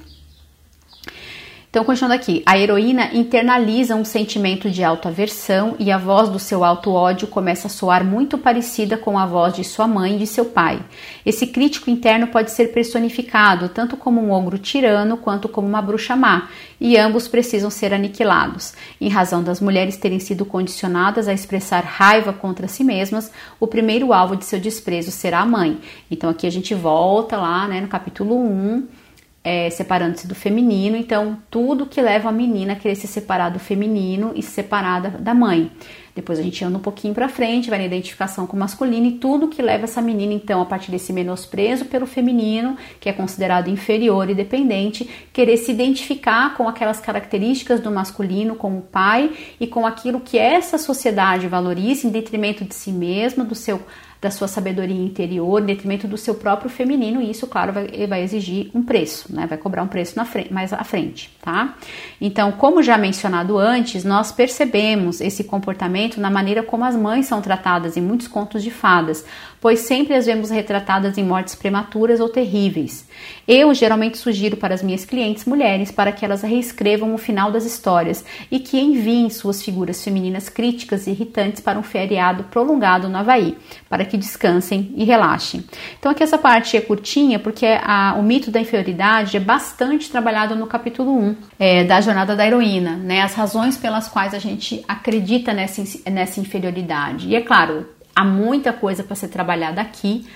Então, 1.77 1.85
continuando 1.85 2.15
aqui, 2.15 2.43
a 2.47 2.57
heroína 2.57 3.11
internaliza 3.13 3.95
um 3.95 4.03
sentimento 4.03 4.71
de 4.71 4.83
autoaversão 4.83 5.77
e 5.79 5.93
a 5.93 5.99
voz 5.99 6.31
do 6.31 6.39
seu 6.39 6.65
auto-ódio 6.65 7.29
começa 7.29 7.67
a 7.67 7.71
soar 7.71 8.03
muito 8.03 8.39
parecida 8.39 8.97
com 8.97 9.19
a 9.19 9.27
voz 9.27 9.53
de 9.53 9.63
sua 9.63 9.87
mãe 9.87 10.17
e 10.17 10.19
de 10.21 10.27
seu 10.27 10.47
pai. 10.47 10.81
Esse 11.27 11.47
crítico 11.47 11.91
interno 11.91 12.29
pode 12.29 12.51
ser 12.51 12.69
personificado 12.69 13.69
tanto 13.69 13.95
como 13.95 14.23
um 14.23 14.33
ogro 14.33 14.57
tirano 14.57 15.19
quanto 15.19 15.51
como 15.51 15.69
uma 15.69 15.83
bruxa 15.83 16.17
má, 16.17 16.49
e 16.81 16.97
ambos 16.97 17.29
precisam 17.29 17.69
ser 17.69 17.93
aniquilados. 17.93 18.73
Em 18.99 19.11
razão 19.11 19.43
das 19.43 19.61
mulheres 19.61 19.99
terem 19.99 20.19
sido 20.19 20.47
condicionadas 20.47 21.29
a 21.29 21.35
expressar 21.35 21.85
raiva 21.85 22.33
contra 22.33 22.69
si 22.69 22.85
mesmas, 22.85 23.31
o 23.61 23.67
primeiro 23.67 24.15
alvo 24.15 24.35
de 24.35 24.47
seu 24.47 24.59
desprezo 24.59 25.11
será 25.11 25.41
a 25.41 25.47
mãe. 25.47 25.79
Então, 26.11 26.31
aqui 26.31 26.47
a 26.47 26.51
gente 26.51 26.75
volta 26.75 27.37
lá 27.37 27.69
né, 27.69 27.83
no 27.83 27.89
capítulo 27.89 28.35
1 28.35 29.05
é, 29.47 29.71
separando-se 29.71 30.27
do 30.27 30.35
feminino, 30.35 30.97
então 30.97 31.39
tudo 31.49 31.87
que 31.87 32.03
leva 32.03 32.31
a 32.31 32.33
menina 32.33 32.73
a 32.73 32.77
querer 32.77 32.97
se 32.97 33.07
separar 33.07 33.49
do 33.49 33.61
feminino 33.61 34.33
e 34.35 34.43
se 34.43 34.51
separar 34.51 35.01
da, 35.01 35.09
da 35.11 35.35
mãe. 35.35 35.71
Depois 36.17 36.41
a 36.41 36.43
gente 36.43 36.65
anda 36.65 36.79
um 36.79 36.81
pouquinho 36.81 37.15
para 37.15 37.29
frente, 37.29 37.71
vai 37.71 37.79
na 37.79 37.85
identificação 37.85 38.45
com 38.45 38.57
o 38.57 38.59
masculino 38.59 39.07
e 39.07 39.13
tudo 39.13 39.47
que 39.47 39.63
leva 39.63 39.85
essa 39.85 40.03
menina, 40.03 40.33
então, 40.33 40.61
a 40.61 40.65
partir 40.65 40.91
desse 40.91 41.13
menosprezo 41.13 41.85
pelo 41.85 42.07
feminino, 42.07 42.77
que 42.99 43.09
é 43.09 43.13
considerado 43.13 43.69
inferior 43.69 44.29
e 44.29 44.35
dependente, 44.35 45.09
querer 45.33 45.59
se 45.59 45.71
identificar 45.71 46.57
com 46.57 46.67
aquelas 46.67 46.99
características 46.99 47.79
do 47.79 47.93
masculino, 47.93 48.57
com 48.57 48.79
o 48.79 48.83
pai 48.83 49.31
e 49.61 49.69
com 49.69 49.87
aquilo 49.87 50.19
que 50.19 50.39
essa 50.39 50.77
sociedade 50.77 51.47
valoriza 51.47 52.09
em 52.09 52.11
detrimento 52.11 52.65
de 52.65 52.75
si 52.75 52.91
mesma, 52.91 53.45
do 53.45 53.55
seu 53.55 53.81
da 54.21 54.31
sua 54.31 54.49
sabedoria 54.49 55.03
interior, 55.03 55.63
em 55.63 55.67
detrimento 55.67 56.09
do 56.09 56.17
seu 56.17 56.35
próprio 56.35 56.71
feminino, 56.71 57.21
e 57.21 57.31
isso, 57.31 57.47
claro, 57.47 57.73
vai, 57.73 58.07
vai 58.07 58.23
exigir 58.23 58.71
um 58.75 58.83
preço, 58.83 59.35
né? 59.35 59.47
Vai 59.47 59.59
cobrar 59.59 59.83
um 59.83 59.89
preço 59.89 60.17
na 60.17 60.25
frente, 60.25 60.53
mais 60.53 60.73
à 60.73 60.83
frente, 60.85 61.37
tá? 61.43 61.77
Então, 62.21 62.53
como 62.53 62.83
já 62.83 62.97
mencionado 62.97 63.59
antes, 63.59 64.05
nós 64.05 64.33
percebemos 64.33 65.21
esse 65.21 65.45
comportamento 65.45 66.21
na 66.21 66.31
maneira 66.31 66.63
como 66.63 66.85
as 66.85 66.97
mães 66.97 67.27
são 67.27 67.41
tratadas 67.41 67.97
em 67.97 68.01
muitos 68.01 68.29
contos 68.29 68.63
de 68.63 68.71
fadas, 68.71 69.25
pois 69.61 69.81
sempre 69.81 70.15
as 70.15 70.27
vemos 70.27 70.51
retratadas 70.51 71.19
em 71.19 71.25
mortes 71.25 71.55
prematuras 71.55 72.21
ou 72.21 72.29
terríveis. 72.29 73.07
Eu 73.47 73.73
geralmente 73.75 74.19
sugiro 74.19 74.57
para 74.57 74.75
as 74.75 74.83
minhas 74.83 75.05
clientes 75.05 75.45
mulheres 75.45 75.91
para 75.91 76.13
que 76.13 76.25
elas 76.25 76.43
reescrevam 76.43 77.15
o 77.15 77.19
final 77.19 77.51
das 77.51 77.65
histórias 77.65 78.25
e 78.51 78.59
que 78.59 78.79
enviem 78.79 79.31
suas 79.31 79.63
figuras 79.63 80.03
femininas 80.03 80.49
críticas 80.49 81.07
e 81.07 81.11
irritantes 81.11 81.61
para 81.61 81.79
um 81.79 81.83
feriado 81.83 82.45
prolongado 82.45 83.09
no 83.09 83.17
Havaí, 83.17 83.57
para 83.89 84.05
que 84.05 84.17
descansem 84.17 84.93
e 84.97 85.05
relaxem. 85.05 85.65
Então 85.99 86.13
aqui 86.13 86.23
essa 86.23 86.39
parte 86.39 86.77
é 86.77 86.81
curtinha 86.81 87.39
porque 87.39 87.67
a, 87.67 88.17
o 88.19 88.23
mito 88.23 88.51
da 88.51 88.61
inferioridade 88.61 89.37
é 89.37 89.41
bastante 89.41 90.11
trabalhado 90.11 90.55
no 90.57 90.67
capítulo 90.67 91.13
1 91.13 91.37
é, 91.59 91.85
da 91.85 92.01
jornada 92.01 92.35
da 92.35 92.47
heroína, 92.47 92.97
né? 92.97 93.23
As 93.23 93.35
razões 93.35 93.77
pelas 93.77 94.09
quais 94.09 94.35
a 94.35 94.39
gente 94.39 94.85
acredita 94.87 95.53
nessa, 95.53 95.83
nessa 96.11 96.41
inferioridade. 96.41 97.29
E 97.29 97.37
é 97.37 97.41
claro, 97.41 97.87
há 98.17 98.25
muita 98.25 98.73
coisa 98.73 99.05
para 99.05 99.15
ser 99.15 99.29
trabalhada 99.29 99.83
aqui, 99.83 100.27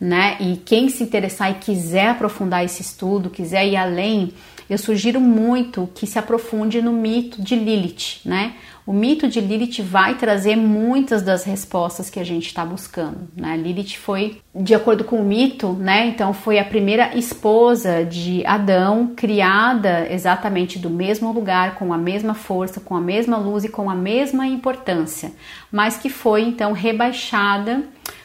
né? 0.00 0.36
E 0.40 0.56
quem 0.56 0.88
se 0.88 1.04
interessar 1.04 1.52
e 1.52 1.54
quiser 1.54 2.08
aprofundar 2.08 2.64
esse 2.64 2.82
estudo, 2.82 3.30
quiser 3.30 3.64
ir 3.64 3.76
além, 3.76 4.32
eu 4.68 4.76
sugiro 4.76 5.20
muito 5.20 5.88
que 5.94 6.06
se 6.06 6.18
aprofunde 6.18 6.82
no 6.82 6.92
mito 6.92 7.40
de 7.40 7.54
Lilith, 7.54 8.20
né? 8.24 8.54
O 8.88 8.92
mito 8.94 9.28
de 9.28 9.38
Lilith 9.38 9.82
vai 9.82 10.14
trazer 10.14 10.56
muitas 10.56 11.20
das 11.20 11.44
respostas 11.44 12.08
que 12.08 12.18
a 12.18 12.24
gente 12.24 12.46
está 12.46 12.64
buscando, 12.64 13.28
né? 13.36 13.54
Lilith 13.54 13.98
foi, 13.98 14.40
de 14.54 14.74
acordo 14.74 15.04
com 15.04 15.20
o 15.20 15.22
mito, 15.22 15.74
né? 15.74 16.06
Então 16.06 16.32
foi 16.32 16.58
a 16.58 16.64
primeira 16.64 17.14
esposa 17.14 18.02
de 18.02 18.42
Adão, 18.46 19.12
criada 19.14 20.10
exatamente 20.10 20.78
do 20.78 20.88
mesmo 20.88 21.30
lugar, 21.32 21.74
com 21.74 21.92
a 21.92 21.98
mesma 21.98 22.32
força, 22.32 22.80
com 22.80 22.96
a 22.96 23.00
mesma 23.00 23.36
luz 23.36 23.62
e 23.62 23.68
com 23.68 23.90
a 23.90 23.94
mesma 23.94 24.46
importância, 24.46 25.32
mas 25.70 25.98
que 25.98 26.08
foi 26.08 26.44
então 26.44 26.72
rebaixada 26.72 27.84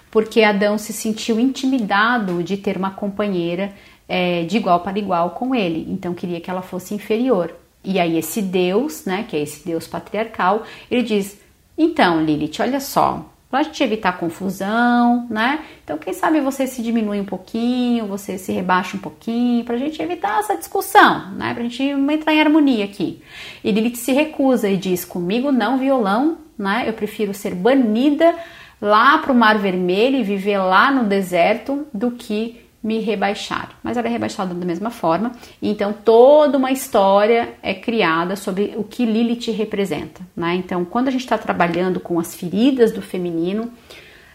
porque 0.09 0.43
Adão 0.43 0.77
se 0.77 0.93
sentiu 0.93 1.41
intimidado 1.41 2.41
de 2.41 2.55
ter 2.55 2.77
uma 2.77 2.91
companheira 2.91 3.73
é, 4.07 4.43
de 4.43 4.55
igual 4.55 4.79
para 4.79 4.97
igual 4.97 5.31
com 5.31 5.53
ele, 5.53 5.85
então 5.89 6.13
queria 6.13 6.39
que 6.39 6.49
ela 6.49 6.61
fosse 6.61 6.93
inferior. 6.93 7.53
E 7.83 7.99
aí 7.99 8.17
esse 8.17 8.41
Deus, 8.41 9.05
né, 9.05 9.25
que 9.27 9.35
é 9.35 9.41
esse 9.41 9.65
Deus 9.65 9.87
patriarcal, 9.87 10.63
ele 10.89 11.03
diz: 11.03 11.37
então 11.77 12.23
Lilith, 12.23 12.61
olha 12.61 12.79
só, 12.79 13.25
para 13.49 13.59
a 13.59 13.63
gente 13.63 13.83
evitar 13.83 14.17
confusão, 14.17 15.27
né? 15.29 15.59
Então 15.83 15.97
quem 15.97 16.11
sabe 16.11 16.41
você 16.41 16.65
se 16.65 16.81
diminui 16.81 17.19
um 17.19 17.25
pouquinho, 17.25 18.07
você 18.07 18.37
se 18.37 18.51
rebaixa 18.51 18.97
um 18.97 18.99
pouquinho, 18.99 19.63
para 19.63 19.75
a 19.75 19.77
gente 19.77 20.01
evitar 20.01 20.39
essa 20.39 20.57
discussão, 20.57 21.31
né? 21.35 21.53
Para 21.53 21.61
a 21.61 21.67
gente 21.67 21.83
entrar 21.83 22.33
em 22.33 22.41
harmonia 22.41 22.85
aqui. 22.85 23.21
E 23.63 23.71
Lilith 23.71 23.97
se 23.97 24.11
recusa 24.11 24.69
e 24.69 24.75
diz: 24.75 25.05
comigo 25.05 25.51
não 25.51 25.77
violão, 25.77 26.37
né? 26.57 26.85
Eu 26.87 26.93
prefiro 26.93 27.33
ser 27.33 27.53
banida 27.53 28.33
lá 28.81 29.19
para 29.19 29.31
o 29.31 29.35
Mar 29.35 29.59
Vermelho 29.59 30.17
e 30.17 30.23
viver 30.23 30.57
lá 30.57 30.91
no 30.91 31.03
deserto 31.03 31.85
do 31.93 32.11
que 32.11 32.62
me 32.83 32.99
rebaixar. 32.99 33.77
Mas 33.81 33.95
ela 33.95 34.07
é 34.07 34.11
rebaixada 34.11 34.53
da 34.53 34.65
mesma 34.65 34.89
forma. 34.89 35.31
Então 35.61 35.93
toda 35.93 36.57
uma 36.57 36.71
história 36.71 37.53
é 37.63 37.73
criada 37.73 38.35
sobre 38.35 38.73
o 38.75 38.83
que 38.83 39.05
Lilith 39.05 39.51
representa. 39.51 40.21
Né? 40.35 40.55
Então, 40.55 40.83
quando 40.83 41.07
a 41.07 41.11
gente 41.11 41.21
está 41.21 41.37
trabalhando 41.37 41.99
com 41.99 42.19
as 42.19 42.35
feridas 42.35 42.91
do 42.91 43.01
feminino, 43.01 43.71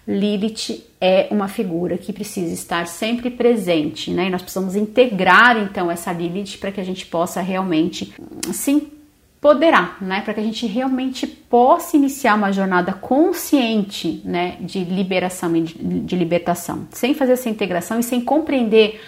Lilith 0.08 0.82
é 0.98 1.28
uma 1.30 1.48
figura 1.48 1.98
que 1.98 2.14
precisa 2.14 2.54
estar 2.54 2.86
sempre 2.86 3.30
presente, 3.30 4.10
né? 4.10 4.26
E 4.26 4.30
nós 4.30 4.40
precisamos 4.40 4.74
integrar 4.74 5.58
então 5.58 5.90
essa 5.90 6.10
Lilith 6.10 6.56
para 6.58 6.72
que 6.72 6.80
a 6.80 6.84
gente 6.84 7.04
possa 7.04 7.42
realmente 7.42 8.14
se 8.50 8.88
empoderar, 9.38 9.96
né? 10.02 10.20
Para 10.20 10.34
que 10.34 10.40
a 10.40 10.42
gente 10.42 10.66
realmente 10.66 11.26
possa 11.26 11.96
iniciar 11.96 12.34
uma 12.34 12.52
jornada 12.52 12.92
consciente, 12.92 14.20
né? 14.24 14.56
De 14.60 14.84
liberação 14.84 15.54
e 15.56 15.62
de, 15.62 16.00
de 16.00 16.16
libertação, 16.16 16.88
sem 16.90 17.14
fazer 17.14 17.32
essa 17.32 17.48
integração 17.48 18.00
e 18.00 18.02
sem 18.02 18.20
compreender 18.20 19.00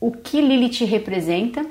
o 0.00 0.12
que 0.12 0.40
Lilith 0.40 0.84
representa, 0.84 1.66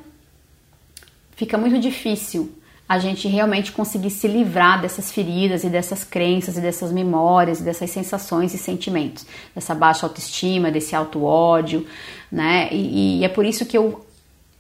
fica 1.36 1.58
muito 1.58 1.80
difícil 1.80 2.54
a 2.88 2.98
gente 2.98 3.28
realmente 3.28 3.72
conseguir 3.72 4.10
se 4.10 4.28
livrar 4.28 4.82
dessas 4.82 5.12
feridas 5.12 5.64
e 5.64 5.70
dessas 5.70 6.04
crenças 6.04 6.58
e 6.58 6.62
dessas 6.62 6.92
memórias, 6.92 7.60
e 7.60 7.64
dessas 7.64 7.90
sensações 7.92 8.52
e 8.56 8.58
sentimentos, 8.58 9.28
dessa 9.54 9.76
baixa 9.76 10.08
autoestima, 10.08 10.72
desse 10.72 10.96
alto 10.96 11.24
ódio, 11.24 11.86
né? 12.32 12.68
E, 12.72 13.20
e, 13.20 13.24
é 13.24 13.30
por 13.30 13.46
isso 13.46 13.64
que 13.66 13.78
eu 13.78 14.04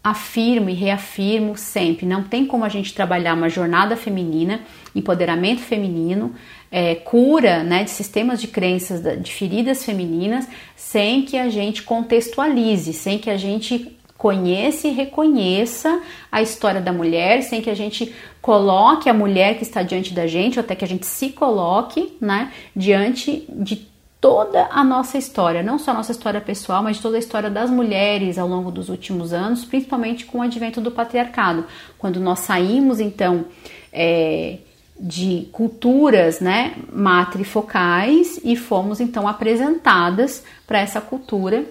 afirmo 0.10 0.70
e 0.70 0.74
reafirmo 0.74 1.58
sempre: 1.58 2.06
não 2.06 2.24
tem 2.24 2.46
como 2.46 2.66
a 2.66 2.70
gente 2.70 2.94
trabalhar 2.94 3.34
uma 3.34 3.50
jornada 3.50 3.96
feminina, 3.96 4.62
empoderamento 4.96 5.62
feminino, 5.62 6.34
é, 6.72 6.96
cura 6.96 7.64
né, 7.64 7.84
de 7.84 7.92
sistemas 7.92 8.40
de 8.42 8.48
crenças, 8.48 9.02
de 9.22 9.32
feridas 9.32 9.84
femininas, 9.84 10.48
sem 10.76 11.24
que 11.24 11.38
a 11.38 11.50
gente 11.50 11.84
contextualize, 11.84 12.94
sem 12.94 13.18
que 13.18 13.30
a 13.30 13.38
gente 13.38 13.98
conheça 14.18 14.88
e 14.88 14.92
reconheça 14.92 16.02
a 16.30 16.42
história 16.42 16.82
da 16.82 16.92
mulher, 16.92 17.42
sem 17.42 17.62
que 17.62 17.70
a 17.70 17.76
gente 17.76 18.14
coloque 18.42 19.10
a 19.10 19.14
mulher 19.14 19.56
que 19.56 19.64
está 19.64 19.82
diante 19.82 20.14
da 20.14 20.28
gente, 20.28 20.60
ou 20.60 20.64
até 20.64 20.76
que 20.76 20.84
a 20.84 20.88
gente 20.88 21.06
se 21.06 21.30
coloque, 21.30 22.14
né, 22.20 22.52
diante 22.76 23.46
de 23.50 23.88
toda 24.22 24.68
a 24.72 24.84
nossa 24.84 25.18
história, 25.18 25.64
não 25.64 25.80
só 25.80 25.92
a 25.92 25.94
nossa 25.94 26.12
história 26.12 26.42
pessoal, 26.42 26.84
mas 26.84 27.00
toda 27.00 27.16
a 27.16 27.20
história 27.20 27.50
das 27.50 27.70
mulheres 27.70 28.38
ao 28.38 28.48
longo 28.48 28.70
dos 28.70 28.90
últimos 28.90 29.32
anos, 29.32 29.64
principalmente 29.64 30.26
com 30.26 30.40
o 30.40 30.42
advento 30.42 30.82
do 30.82 30.92
patriarcado, 30.92 31.66
quando 31.98 32.20
nós 32.20 32.40
saímos 32.40 33.00
então 33.00 33.46
é, 33.94 34.58
de 35.00 35.48
culturas, 35.54 36.42
né, 36.42 36.76
matrifocais 36.92 38.40
e 38.44 38.58
fomos 38.58 39.00
então 39.00 39.28
apresentadas 39.28 40.44
para 40.68 40.80
essa 40.80 41.00
cultura 41.00 41.64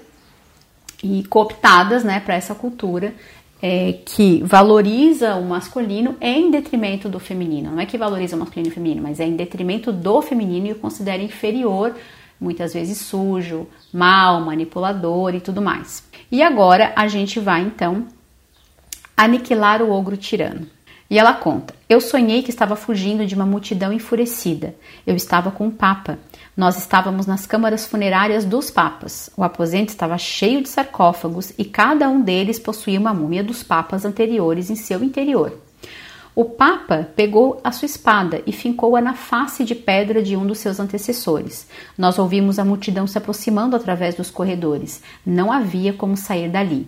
e 1.03 1.23
cooptadas 1.25 2.03
né, 2.03 2.19
para 2.19 2.35
essa 2.35 2.55
cultura 2.55 3.15
é, 3.61 3.99
que 4.05 4.41
valoriza 4.43 5.35
o 5.35 5.45
masculino 5.45 6.17
em 6.21 6.51
detrimento 6.51 7.09
do 7.09 7.19
feminino. 7.19 7.73
Não 7.73 7.81
é 7.81 7.87
que 7.87 7.99
valoriza 7.99 8.37
o 8.37 8.39
masculino 8.39 8.69
e 8.69 8.71
o 8.71 8.75
feminino, 8.75 9.03
mas 9.03 9.21
é 9.21 9.27
em 9.27 9.37
detrimento 9.37 9.93
do 9.93 10.23
feminino 10.23 10.69
e 10.69 10.73
o 10.73 10.77
considera 10.77 11.23
inferior, 11.23 11.95
muitas 12.41 12.73
vezes 12.73 12.99
sujo, 12.99 13.67
mal, 13.93 14.41
manipulador 14.41 15.35
e 15.35 15.41
tudo 15.41 15.63
mais. 15.63 16.03
E 16.31 16.43
agora 16.43 16.93
a 16.95 17.09
gente 17.09 17.41
vai 17.41 17.63
então 17.63 18.07
aniquilar 19.17 19.83
o 19.83 19.91
ogro 19.91 20.17
tirano. 20.17 20.67
E 21.11 21.19
ela 21.19 21.33
conta: 21.33 21.75
Eu 21.89 22.01
sonhei 22.01 22.43
que 22.43 22.51
estava 22.51 22.77
fugindo 22.77 23.27
de 23.27 23.35
uma 23.35 23.47
multidão 23.47 23.93
enfurecida. 23.93 24.75
Eu 25.07 25.17
estava 25.17 25.51
com 25.51 25.69
o 25.69 25.73
Papa. 25.73 26.19
Nós 26.57 26.77
estávamos 26.77 27.27
nas 27.27 27.47
câmaras 27.47 27.87
funerárias 27.87 28.45
dos 28.45 28.71
papas. 28.71 29.31
O 29.37 29.43
aposento 29.43 29.89
estava 29.89 30.19
cheio 30.19 30.63
de 30.63 30.69
sarcófagos 30.69 31.53
e 31.57 31.65
cada 31.65 32.09
um 32.09 32.21
deles 32.21 32.59
possuía 32.59 33.01
uma 33.01 33.15
múmia 33.15 33.43
dos 33.43 33.63
papas 33.63 34.05
anteriores 34.05 34.69
em 34.69 34.77
seu 34.77 35.03
interior. 35.03 35.68
O 36.39 36.45
Papa 36.45 37.09
pegou 37.17 37.61
a 37.65 37.73
sua 37.73 37.87
espada 37.87 38.45
e 38.47 38.53
fincou-a 38.53 39.01
na 39.01 39.13
face 39.13 39.65
de 39.65 39.75
pedra 39.75 40.23
de 40.23 40.37
um 40.37 40.47
dos 40.47 40.59
seus 40.59 40.79
antecessores. 40.79 41.67
Nós 41.99 42.17
ouvimos 42.17 42.61
a 42.61 42.65
multidão 42.65 43.09
se 43.09 43.19
aproximando 43.19 43.75
através 43.75 44.15
dos 44.15 44.31
corredores. 44.31 45.03
Não 45.27 45.51
havia 45.51 45.93
como 45.93 46.17
sair 46.17 46.49
dali. 46.49 46.87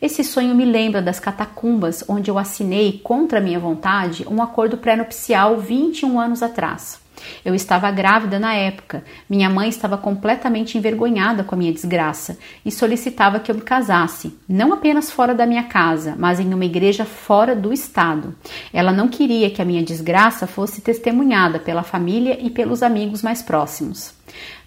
Esse 0.00 0.22
sonho 0.22 0.54
me 0.54 0.64
lembra 0.64 1.02
das 1.02 1.18
catacumbas 1.18 2.04
onde 2.06 2.30
eu 2.30 2.38
assinei, 2.38 3.00
contra 3.02 3.40
minha 3.40 3.58
vontade, 3.58 4.24
um 4.30 4.40
acordo 4.40 4.78
pré-nupcial 4.78 5.58
21 5.58 6.20
anos 6.20 6.40
atrás. 6.40 7.00
Eu 7.44 7.54
estava 7.54 7.90
grávida 7.90 8.38
na 8.38 8.54
época. 8.54 9.04
Minha 9.28 9.48
mãe 9.48 9.68
estava 9.68 9.96
completamente 9.96 10.76
envergonhada 10.76 11.44
com 11.44 11.54
a 11.54 11.58
minha 11.58 11.72
desgraça 11.72 12.38
e 12.64 12.70
solicitava 12.70 13.40
que 13.40 13.50
eu 13.50 13.54
me 13.54 13.60
casasse, 13.60 14.36
não 14.48 14.72
apenas 14.72 15.10
fora 15.10 15.34
da 15.34 15.46
minha 15.46 15.64
casa, 15.64 16.14
mas 16.18 16.40
em 16.40 16.52
uma 16.52 16.64
igreja 16.64 17.04
fora 17.04 17.54
do 17.54 17.72
estado. 17.72 18.34
Ela 18.72 18.92
não 18.92 19.08
queria 19.08 19.50
que 19.50 19.62
a 19.62 19.64
minha 19.64 19.82
desgraça 19.82 20.46
fosse 20.46 20.80
testemunhada 20.80 21.58
pela 21.58 21.82
família 21.82 22.38
e 22.40 22.50
pelos 22.50 22.82
amigos 22.82 23.22
mais 23.22 23.42
próximos. 23.42 24.14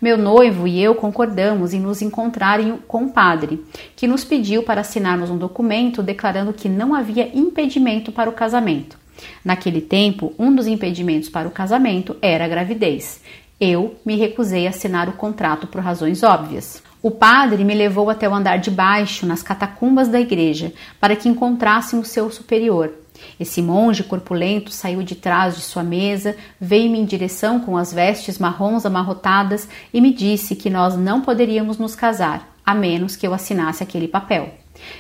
Meu 0.02 0.18
noivo 0.18 0.68
e 0.68 0.82
eu 0.82 0.96
concordamos 0.96 1.74
em 1.74 1.80
nos 1.80 2.02
encontrar 2.02 2.60
com 2.88 3.06
o 3.06 3.12
padre, 3.12 3.64
que 3.96 4.08
nos 4.08 4.24
pediu 4.24 4.64
para 4.64 4.82
assinarmos 4.82 5.30
um 5.30 5.38
documento 5.38 6.02
declarando 6.02 6.54
que 6.54 6.70
não 6.70 6.94
havia 6.94 7.30
impedimento 7.38 8.12
para 8.12 8.30
o 8.30 8.34
casamento. 8.34 8.98
Naquele 9.44 9.82
tempo, 9.82 10.34
um 10.38 10.54
dos 10.54 10.68
impedimentos 10.68 11.30
para 11.30 11.48
o 11.48 11.52
casamento 11.52 12.16
era 12.22 12.46
a 12.46 12.48
gravidez. 12.48 13.22
Eu 13.60 13.96
me 14.06 14.16
recusei 14.16 14.68
a 14.68 14.70
assinar 14.70 15.10
o 15.10 15.14
contrato 15.14 15.68
por 15.68 15.82
razões 15.82 16.24
óbvias. 16.24 16.82
O 17.02 17.12
padre 17.12 17.64
me 17.64 17.74
levou 17.74 18.10
até 18.10 18.28
o 18.28 18.34
andar 18.34 18.58
de 18.58 18.70
baixo, 18.70 19.26
nas 19.26 19.42
catacumbas 19.42 20.08
da 20.08 20.20
igreja, 20.20 20.74
para 21.00 21.16
que 21.16 21.30
encontrássemos 21.30 22.10
seu 22.10 22.30
superior. 22.30 22.94
Esse 23.40 23.62
monge 23.62 24.04
corpulento 24.04 24.72
saiu 24.72 25.04
de 25.04 25.16
trás 25.16 25.56
de 25.56 25.62
sua 25.62 25.84
mesa, 25.84 26.36
veio-me 26.60 27.00
em 27.00 27.06
direção 27.06 27.60
com 27.60 27.78
as 27.78 27.94
vestes 27.94 28.38
marrons 28.38 28.86
amarrotadas 28.86 29.68
e 29.94 30.02
me 30.02 30.14
disse 30.14 30.56
que 30.56 30.70
nós 30.70 30.98
não 30.98 31.22
poderíamos 31.22 31.78
nos 31.78 31.96
casar, 31.96 32.54
a 32.66 32.74
menos 32.74 33.16
que 33.16 33.26
eu 33.26 33.34
assinasse 33.34 33.84
aquele 33.84 34.08
papel. 34.08 34.54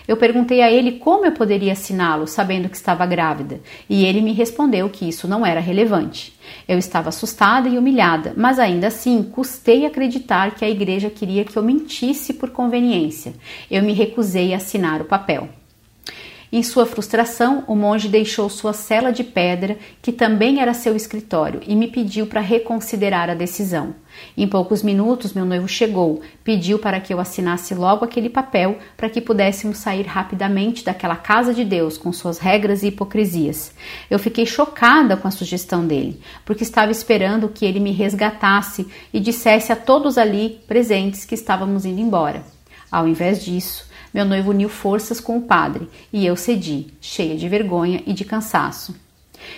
Eu 0.07 0.17
perguntei 0.17 0.61
a 0.61 0.71
ele 0.71 0.93
como 0.93 1.25
eu 1.25 1.31
poderia 1.31 1.73
assiná-lo, 1.73 2.27
sabendo 2.27 2.69
que 2.69 2.75
estava 2.75 3.05
grávida, 3.05 3.59
e 3.89 4.05
ele 4.05 4.21
me 4.21 4.33
respondeu 4.33 4.89
que 4.89 5.07
isso 5.07 5.27
não 5.27 5.45
era 5.45 5.59
relevante. 5.59 6.37
Eu 6.67 6.77
estava 6.77 7.09
assustada 7.09 7.69
e 7.69 7.77
humilhada, 7.77 8.33
mas 8.35 8.59
ainda 8.59 8.87
assim 8.87 9.23
custei 9.23 9.85
acreditar 9.85 10.55
que 10.55 10.65
a 10.65 10.69
igreja 10.69 11.09
queria 11.09 11.43
que 11.43 11.57
eu 11.57 11.63
mentisse 11.63 12.33
por 12.33 12.49
conveniência. 12.49 13.33
Eu 13.69 13.83
me 13.83 13.93
recusei 13.93 14.53
a 14.53 14.57
assinar 14.57 15.01
o 15.01 15.05
papel. 15.05 15.58
Em 16.51 16.63
sua 16.63 16.87
frustração, 16.87 17.63
o 17.67 17.75
monge 17.75 18.07
deixou 18.07 18.49
sua 18.49 18.73
cela 18.73 19.11
de 19.11 19.23
pedra, 19.23 19.77
que 20.01 20.11
também 20.11 20.59
era 20.59 20.73
seu 20.73 20.95
escritório, 20.95 21.61
e 21.67 21.75
me 21.75 21.87
pediu 21.87 22.25
para 22.25 22.41
reconsiderar 22.41 23.29
a 23.29 23.35
decisão. 23.35 23.93
Em 24.35 24.47
poucos 24.47 24.81
minutos, 24.81 25.31
meu 25.31 25.45
noivo 25.45 25.67
chegou, 25.67 26.21
pediu 26.43 26.79
para 26.79 26.99
que 26.99 27.13
eu 27.13 27.19
assinasse 27.19 27.75
logo 27.75 28.03
aquele 28.03 28.29
papel 28.29 28.79
para 28.97 29.09
que 29.09 29.21
pudéssemos 29.21 29.77
sair 29.77 30.07
rapidamente 30.07 30.83
daquela 30.83 31.15
casa 31.15 31.53
de 31.53 31.63
Deus 31.63 31.99
com 31.99 32.11
suas 32.11 32.39
regras 32.39 32.81
e 32.81 32.87
hipocrisias. 32.87 33.71
Eu 34.09 34.17
fiquei 34.17 34.47
chocada 34.47 35.15
com 35.15 35.27
a 35.27 35.31
sugestão 35.31 35.85
dele, 35.85 36.19
porque 36.43 36.63
estava 36.63 36.91
esperando 36.91 37.49
que 37.49 37.63
ele 37.63 37.79
me 37.79 37.91
resgatasse 37.91 38.87
e 39.13 39.19
dissesse 39.19 39.71
a 39.71 39.75
todos 39.75 40.17
ali 40.17 40.59
presentes 40.67 41.25
que 41.25 41.35
estávamos 41.35 41.85
indo 41.85 42.01
embora. 42.01 42.43
Ao 42.91 43.07
invés 43.07 43.45
disso, 43.45 43.88
meu 44.13 44.25
noivo 44.25 44.51
uniu 44.51 44.69
forças 44.69 45.19
com 45.19 45.37
o 45.37 45.41
padre 45.41 45.89
e 46.11 46.25
eu 46.25 46.35
cedi, 46.35 46.87
cheia 46.99 47.35
de 47.35 47.47
vergonha 47.47 48.01
e 48.05 48.13
de 48.13 48.25
cansaço. 48.25 48.95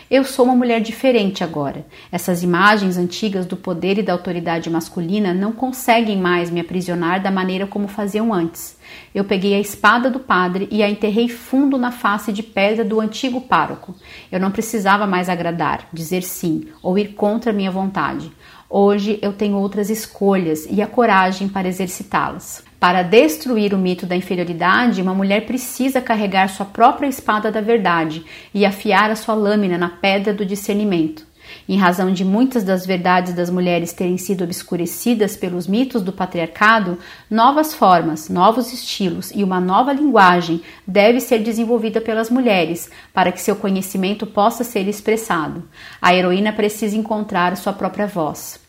Eu 0.09 0.23
sou 0.23 0.45
uma 0.45 0.55
mulher 0.55 0.81
diferente 0.81 1.43
agora. 1.43 1.85
Essas 2.11 2.43
imagens 2.43 2.97
antigas 2.97 3.45
do 3.45 3.57
poder 3.57 3.97
e 3.97 4.03
da 4.03 4.13
autoridade 4.13 4.69
masculina 4.69 5.33
não 5.33 5.51
conseguem 5.51 6.17
mais 6.17 6.49
me 6.49 6.59
aprisionar 6.59 7.21
da 7.21 7.31
maneira 7.31 7.65
como 7.65 7.87
faziam 7.87 8.33
antes. 8.33 8.77
Eu 9.13 9.23
peguei 9.23 9.53
a 9.53 9.59
espada 9.59 10.09
do 10.09 10.19
padre 10.19 10.67
e 10.71 10.83
a 10.83 10.89
enterrei 10.89 11.29
fundo 11.29 11.77
na 11.77 11.91
face 11.91 12.31
de 12.31 12.43
pedra 12.43 12.83
do 12.83 12.99
antigo 12.99 13.41
pároco. 13.41 13.95
Eu 14.31 14.39
não 14.39 14.51
precisava 14.51 15.07
mais 15.07 15.29
agradar, 15.29 15.87
dizer 15.91 16.23
sim 16.23 16.67
ou 16.81 16.97
ir 16.97 17.13
contra 17.13 17.53
minha 17.53 17.71
vontade. 17.71 18.31
Hoje 18.69 19.19
eu 19.21 19.33
tenho 19.33 19.57
outras 19.57 19.89
escolhas 19.89 20.65
e 20.69 20.81
a 20.81 20.87
coragem 20.87 21.47
para 21.47 21.67
exercitá-las. 21.67 22.70
Para 22.81 23.03
destruir 23.03 23.75
o 23.75 23.77
mito 23.77 24.07
da 24.07 24.15
inferioridade, 24.15 25.03
uma 25.03 25.13
mulher 25.13 25.45
precisa 25.45 26.01
carregar 26.01 26.49
sua 26.49 26.65
própria 26.65 27.05
espada 27.05 27.51
da 27.51 27.61
verdade 27.61 28.25
e 28.51 28.65
afiar 28.65 29.11
a 29.11 29.15
sua 29.15 29.35
lâmina 29.35 29.77
na 29.77 29.87
pedra 29.87 30.33
do 30.33 30.43
discernimento. 30.43 31.23
Em 31.69 31.77
razão 31.77 32.11
de 32.11 32.25
muitas 32.25 32.63
das 32.63 32.83
verdades 32.83 33.35
das 33.35 33.51
mulheres 33.51 33.93
terem 33.93 34.17
sido 34.17 34.43
obscurecidas 34.43 35.37
pelos 35.37 35.67
mitos 35.67 36.01
do 36.01 36.11
patriarcado, 36.11 36.97
novas 37.29 37.71
formas, 37.71 38.29
novos 38.29 38.73
estilos 38.73 39.29
e 39.29 39.43
uma 39.43 39.59
nova 39.59 39.93
linguagem 39.93 40.59
deve 40.87 41.19
ser 41.19 41.43
desenvolvida 41.43 42.01
pelas 42.01 42.31
mulheres 42.31 42.89
para 43.13 43.31
que 43.31 43.41
seu 43.41 43.55
conhecimento 43.55 44.25
possa 44.25 44.63
ser 44.63 44.87
expressado. 44.87 45.69
A 46.01 46.15
heroína 46.15 46.51
precisa 46.51 46.97
encontrar 46.97 47.55
sua 47.57 47.73
própria 47.73 48.07
voz. 48.07 48.60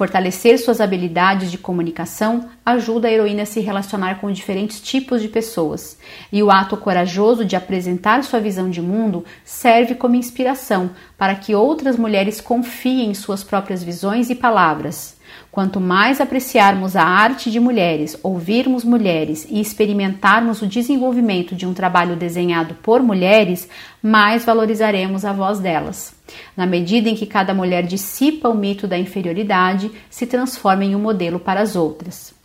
Fortalecer 0.00 0.58
suas 0.58 0.80
habilidades 0.80 1.50
de 1.50 1.58
comunicação 1.58 2.48
ajuda 2.64 3.06
a 3.06 3.10
heroína 3.10 3.42
a 3.42 3.44
se 3.44 3.60
relacionar 3.60 4.18
com 4.18 4.32
diferentes 4.32 4.80
tipos 4.80 5.20
de 5.20 5.28
pessoas, 5.28 5.98
e 6.32 6.42
o 6.42 6.50
ato 6.50 6.74
corajoso 6.74 7.44
de 7.44 7.54
apresentar 7.54 8.24
sua 8.24 8.40
visão 8.40 8.70
de 8.70 8.80
mundo 8.80 9.26
serve 9.44 9.94
como 9.94 10.14
inspiração 10.14 10.88
para 11.18 11.34
que 11.34 11.54
outras 11.54 11.98
mulheres 11.98 12.40
confiem 12.40 13.10
em 13.10 13.14
suas 13.14 13.44
próprias 13.44 13.82
visões 13.84 14.30
e 14.30 14.34
palavras. 14.34 15.19
Quanto 15.52 15.80
mais 15.80 16.20
apreciarmos 16.20 16.94
a 16.94 17.02
arte 17.02 17.50
de 17.50 17.58
mulheres, 17.58 18.16
ouvirmos 18.22 18.84
mulheres 18.84 19.46
e 19.50 19.60
experimentarmos 19.60 20.62
o 20.62 20.66
desenvolvimento 20.66 21.56
de 21.56 21.66
um 21.66 21.74
trabalho 21.74 22.14
desenhado 22.14 22.74
por 22.76 23.02
mulheres, 23.02 23.68
mais 24.00 24.44
valorizaremos 24.44 25.24
a 25.24 25.32
voz 25.32 25.58
delas. 25.58 26.14
Na 26.56 26.66
medida 26.66 27.08
em 27.08 27.16
que 27.16 27.26
cada 27.26 27.52
mulher 27.52 27.82
dissipa 27.82 28.48
o 28.48 28.54
mito 28.54 28.86
da 28.86 28.96
inferioridade, 28.96 29.90
se 30.08 30.24
transforma 30.24 30.84
em 30.84 30.94
um 30.94 31.00
modelo 31.00 31.40
para 31.40 31.60
as 31.60 31.74
outras. 31.74 32.39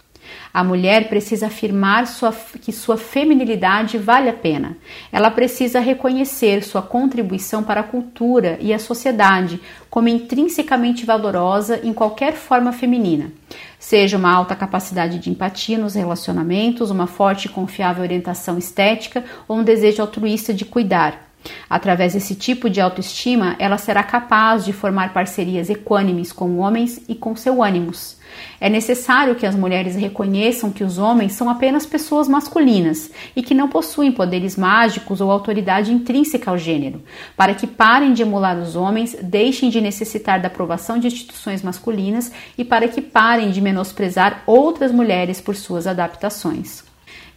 A 0.55 0.63
mulher 0.63 1.09
precisa 1.09 1.47
afirmar 1.47 2.07
sua, 2.07 2.33
que 2.61 2.71
sua 2.71 2.95
feminilidade 2.95 3.97
vale 3.97 4.29
a 4.29 4.33
pena. 4.33 4.77
Ela 5.11 5.29
precisa 5.29 5.81
reconhecer 5.81 6.63
sua 6.63 6.81
contribuição 6.81 7.61
para 7.61 7.81
a 7.81 7.83
cultura 7.83 8.57
e 8.61 8.73
a 8.73 8.79
sociedade 8.79 9.59
como 9.89 10.07
intrinsecamente 10.07 11.05
valorosa 11.05 11.81
em 11.83 11.91
qualquer 11.91 12.35
forma 12.35 12.71
feminina. 12.71 13.33
Seja 13.77 14.15
uma 14.15 14.31
alta 14.31 14.55
capacidade 14.55 15.19
de 15.19 15.29
empatia 15.29 15.77
nos 15.77 15.93
relacionamentos, 15.93 16.89
uma 16.89 17.05
forte 17.05 17.47
e 17.47 17.49
confiável 17.49 18.03
orientação 18.03 18.57
estética 18.57 19.25
ou 19.49 19.57
um 19.57 19.63
desejo 19.63 20.01
altruísta 20.01 20.53
de 20.53 20.63
cuidar. 20.63 21.34
Através 21.69 22.13
desse 22.13 22.35
tipo 22.35 22.69
de 22.69 22.79
autoestima, 22.79 23.55
ela 23.59 23.77
será 23.77 24.03
capaz 24.03 24.63
de 24.63 24.73
formar 24.73 25.13
parcerias 25.13 25.69
equânimes 25.69 26.31
com 26.31 26.57
homens 26.57 27.01
e 27.07 27.15
com 27.15 27.35
seu 27.35 27.63
ânimos. 27.63 28.17
É 28.59 28.69
necessário 28.69 29.35
que 29.35 29.45
as 29.45 29.55
mulheres 29.55 29.95
reconheçam 29.95 30.71
que 30.71 30.83
os 30.83 30.97
homens 30.97 31.33
são 31.33 31.49
apenas 31.49 31.85
pessoas 31.85 32.27
masculinas 32.27 33.11
e 33.35 33.41
que 33.41 33.53
não 33.53 33.67
possuem 33.67 34.11
poderes 34.11 34.55
mágicos 34.57 35.21
ou 35.21 35.31
autoridade 35.31 35.91
intrínseca 35.91 36.51
ao 36.51 36.57
gênero, 36.57 37.03
para 37.35 37.53
que 37.53 37.67
parem 37.67 38.13
de 38.13 38.21
emular 38.21 38.57
os 38.57 38.75
homens, 38.75 39.15
deixem 39.21 39.69
de 39.69 39.81
necessitar 39.81 40.39
da 40.39 40.47
aprovação 40.47 40.99
de 40.99 41.07
instituições 41.07 41.61
masculinas 41.61 42.31
e 42.57 42.63
para 42.63 42.87
que 42.87 43.01
parem 43.01 43.51
de 43.51 43.61
menosprezar 43.61 44.43
outras 44.45 44.91
mulheres 44.91 45.41
por 45.41 45.55
suas 45.55 45.87
adaptações. 45.87 46.84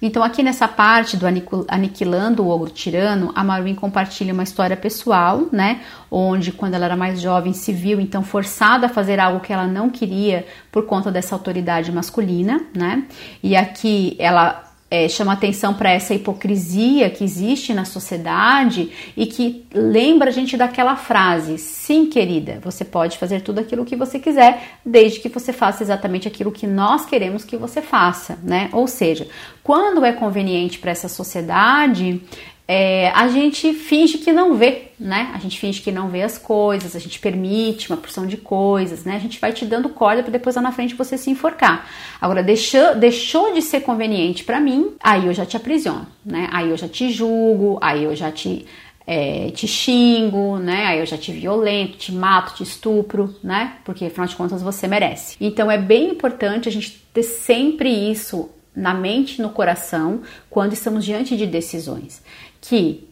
Então, 0.00 0.22
aqui 0.22 0.42
nessa 0.42 0.68
parte 0.68 1.16
do 1.16 1.26
Aniquilando 1.68 2.44
o 2.44 2.48
Ogro 2.48 2.70
Tirano, 2.70 3.32
a 3.34 3.42
Marwin 3.42 3.74
compartilha 3.74 4.32
uma 4.32 4.44
história 4.44 4.76
pessoal, 4.76 5.46
né? 5.50 5.80
Onde, 6.10 6.52
quando 6.52 6.74
ela 6.74 6.84
era 6.84 6.96
mais 6.96 7.20
jovem, 7.20 7.52
se 7.52 7.72
viu 7.72 8.00
então 8.00 8.22
forçada 8.22 8.86
a 8.86 8.88
fazer 8.88 9.18
algo 9.18 9.40
que 9.40 9.52
ela 9.52 9.66
não 9.66 9.90
queria 9.90 10.46
por 10.70 10.86
conta 10.86 11.10
dessa 11.10 11.34
autoridade 11.34 11.90
masculina, 11.90 12.60
né? 12.74 13.04
E 13.42 13.56
aqui 13.56 14.14
ela 14.18 14.67
é, 14.90 15.06
chama 15.08 15.34
atenção 15.34 15.74
para 15.74 15.90
essa 15.90 16.14
hipocrisia 16.14 17.10
que 17.10 17.22
existe 17.22 17.74
na 17.74 17.84
sociedade 17.84 18.90
e 19.16 19.26
que 19.26 19.66
lembra 19.72 20.30
a 20.30 20.32
gente 20.32 20.56
daquela 20.56 20.96
frase: 20.96 21.58
sim, 21.58 22.06
querida, 22.06 22.58
você 22.62 22.84
pode 22.84 23.18
fazer 23.18 23.42
tudo 23.42 23.60
aquilo 23.60 23.84
que 23.84 23.96
você 23.96 24.18
quiser, 24.18 24.78
desde 24.84 25.20
que 25.20 25.28
você 25.28 25.52
faça 25.52 25.82
exatamente 25.82 26.26
aquilo 26.26 26.50
que 26.50 26.66
nós 26.66 27.04
queremos 27.04 27.44
que 27.44 27.56
você 27.56 27.82
faça, 27.82 28.38
né? 28.42 28.70
Ou 28.72 28.86
seja, 28.86 29.28
quando 29.62 30.04
é 30.04 30.12
conveniente 30.12 30.78
para 30.78 30.90
essa 30.90 31.08
sociedade, 31.08 32.22
é, 32.70 33.08
a 33.14 33.28
gente 33.28 33.72
finge 33.72 34.18
que 34.18 34.30
não 34.30 34.54
vê, 34.54 34.90
né? 35.00 35.30
A 35.34 35.38
gente 35.38 35.58
finge 35.58 35.80
que 35.80 35.90
não 35.90 36.10
vê 36.10 36.22
as 36.22 36.36
coisas, 36.36 36.94
a 36.94 36.98
gente 36.98 37.18
permite 37.18 37.88
uma 37.88 37.96
porção 37.96 38.26
de 38.26 38.36
coisas, 38.36 39.06
né? 39.06 39.16
A 39.16 39.18
gente 39.18 39.40
vai 39.40 39.54
te 39.54 39.64
dando 39.64 39.88
corda 39.88 40.22
para 40.22 40.30
depois 40.30 40.54
lá 40.54 40.60
na 40.60 40.70
frente 40.70 40.94
você 40.94 41.16
se 41.16 41.30
enforcar. 41.30 41.88
Agora, 42.20 42.42
deixou, 42.42 42.94
deixou 42.94 43.54
de 43.54 43.62
ser 43.62 43.80
conveniente 43.80 44.44
para 44.44 44.60
mim, 44.60 44.92
aí 45.02 45.24
eu 45.24 45.32
já 45.32 45.46
te 45.46 45.56
aprisiono, 45.56 46.06
né? 46.22 46.46
Aí 46.52 46.68
eu 46.68 46.76
já 46.76 46.86
te 46.86 47.10
julgo, 47.10 47.78
aí 47.80 48.04
eu 48.04 48.14
já 48.14 48.30
te, 48.30 48.66
é, 49.06 49.50
te 49.50 49.66
xingo, 49.66 50.58
né? 50.58 50.88
Aí 50.88 50.98
eu 50.98 51.06
já 51.06 51.16
te 51.16 51.32
violento, 51.32 51.96
te 51.96 52.12
mato, 52.12 52.56
te 52.56 52.64
estupro, 52.64 53.34
né? 53.42 53.78
Porque 53.82 54.04
afinal 54.04 54.26
de 54.26 54.36
contas 54.36 54.60
você 54.60 54.86
merece. 54.86 55.38
Então 55.40 55.70
é 55.70 55.78
bem 55.78 56.10
importante 56.10 56.68
a 56.68 56.72
gente 56.72 57.02
ter 57.14 57.22
sempre 57.22 57.88
isso 57.88 58.50
na 58.76 58.94
mente 58.94 59.42
no 59.42 59.48
coração 59.48 60.20
quando 60.48 60.72
estamos 60.74 61.04
diante 61.04 61.36
de 61.36 61.46
decisões 61.46 62.22
que 62.60 63.08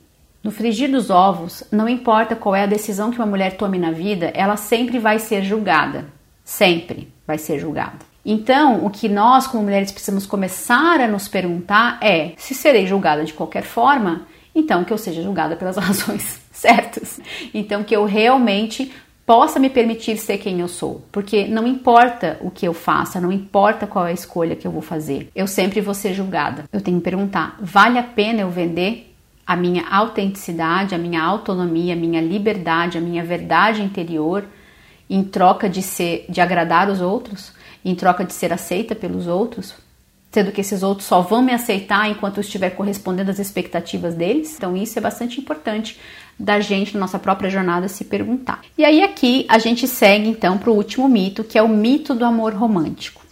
no 0.47 0.53
frigir 0.53 0.91
dos 0.91 1.11
ovos, 1.11 1.65
não 1.73 1.89
importa 1.89 2.37
qual 2.37 2.55
é 2.55 2.63
a 2.63 2.67
decisão 2.67 3.11
que 3.11 3.19
uma 3.19 3.27
mulher 3.27 3.57
tome 3.57 3.79
na 3.79 3.91
vida, 3.91 4.31
ela 4.33 4.57
sempre 4.57 4.99
vai 4.99 5.19
ser 5.19 5.43
julgada. 5.43 6.07
Sempre 6.45 7.13
vai 7.27 7.37
ser 7.37 7.59
julgada. 7.59 7.99
Então, 8.25 8.85
o 8.85 8.91
que 8.91 9.09
nós, 9.09 9.49
como 9.49 9.65
mulheres, 9.65 9.91
precisamos 9.91 10.25
começar 10.25 11.01
a 11.01 11.09
nos 11.09 11.27
perguntar 11.27 11.99
é: 12.01 12.33
se 12.37 12.55
serei 12.55 12.87
julgada 12.87 13.25
de 13.25 13.33
qualquer 13.33 13.63
forma, 13.63 14.23
então 14.55 14.85
que 14.85 14.93
eu 14.93 14.99
seja 14.99 15.23
julgada 15.23 15.57
pelas 15.57 15.77
razões 15.83 16.41
certas. 16.53 17.21
Então, 17.53 17.83
que 17.83 17.97
eu 17.97 18.05
realmente 18.05 18.93
possa 19.27 19.59
me 19.59 19.69
permitir 19.69 20.17
ser 20.17 20.39
quem 20.39 20.61
eu 20.61 20.69
sou, 20.69 21.05
porque 21.11 21.49
não 21.49 21.67
importa 21.67 22.39
o 22.41 22.53
que 22.53 22.67
eu 22.67 22.73
faça, 22.73 23.21
não 23.21 23.33
importa 23.33 23.85
qual 23.85 24.07
é 24.07 24.11
a 24.11 24.15
escolha 24.15 24.55
que 24.55 24.67
eu 24.67 24.71
vou 24.71 24.83
fazer, 24.83 25.29
eu 25.35 25.49
sempre 25.49 25.81
vou 25.81 25.93
ser 25.95 26.15
julgada. 26.15 26.65
Eu 26.73 26.81
tenho 26.81 26.99
que 26.99 27.05
perguntar: 27.05 27.57
vale 27.61 27.99
a 27.99 28.05
pena 28.05 28.43
eu 28.43 28.51
vender 28.51 29.16
a 29.47 29.55
minha 29.55 29.87
autenticidade, 29.89 30.95
a 30.95 30.99
minha 30.99 31.23
autonomia, 31.23 31.95
a 31.95 31.97
minha 31.97 32.21
liberdade, 32.21 32.99
a 32.99 33.01
minha 33.01 33.25
verdade 33.25 33.83
interior 33.83 34.45
em 35.09 35.23
troca 35.23 35.69
de 35.69 35.83
ser 35.83 36.27
de 36.29 36.41
agradar 36.41 36.91
os 36.91 37.01
outros, 37.01 37.53
em 37.85 37.95
troca 37.95 38.25
de 38.25 38.33
ser 38.33 38.53
aceita 38.53 38.95
pelos 38.95 39.29
outros, 39.29 39.75
sendo 40.33 40.51
que 40.51 40.61
esses 40.61 40.83
outros 40.83 41.07
só 41.07 41.21
vão 41.21 41.43
me 41.43 41.53
aceitar 41.53 42.11
enquanto 42.11 42.39
eu 42.39 42.41
estiver 42.41 42.71
correspondendo 42.71 43.31
às 43.31 43.39
expectativas 43.39 44.15
deles. 44.15 44.57
Então 44.57 44.77
isso 44.77 44.99
é 44.99 45.03
bastante 45.03 45.41
importante 45.41 45.99
da 46.39 46.59
gente 46.61 46.95
na 46.95 47.01
nossa 47.01 47.19
própria 47.19 47.49
jornada 47.49 47.89
se 47.89 48.05
perguntar. 48.05 48.63
E 48.77 48.85
aí 48.85 49.03
aqui 49.03 49.47
a 49.49 49.59
gente 49.59 49.87
segue 49.87 50.29
então 50.29 50.59
para 50.59 50.71
o 50.71 50.75
último 50.75 51.09
mito, 51.09 51.45
que 51.45 51.57
é 51.57 51.63
o 51.63 51.69
mito 51.69 52.15
do 52.15 52.25
amor 52.25 52.53
romântico. 52.53 53.26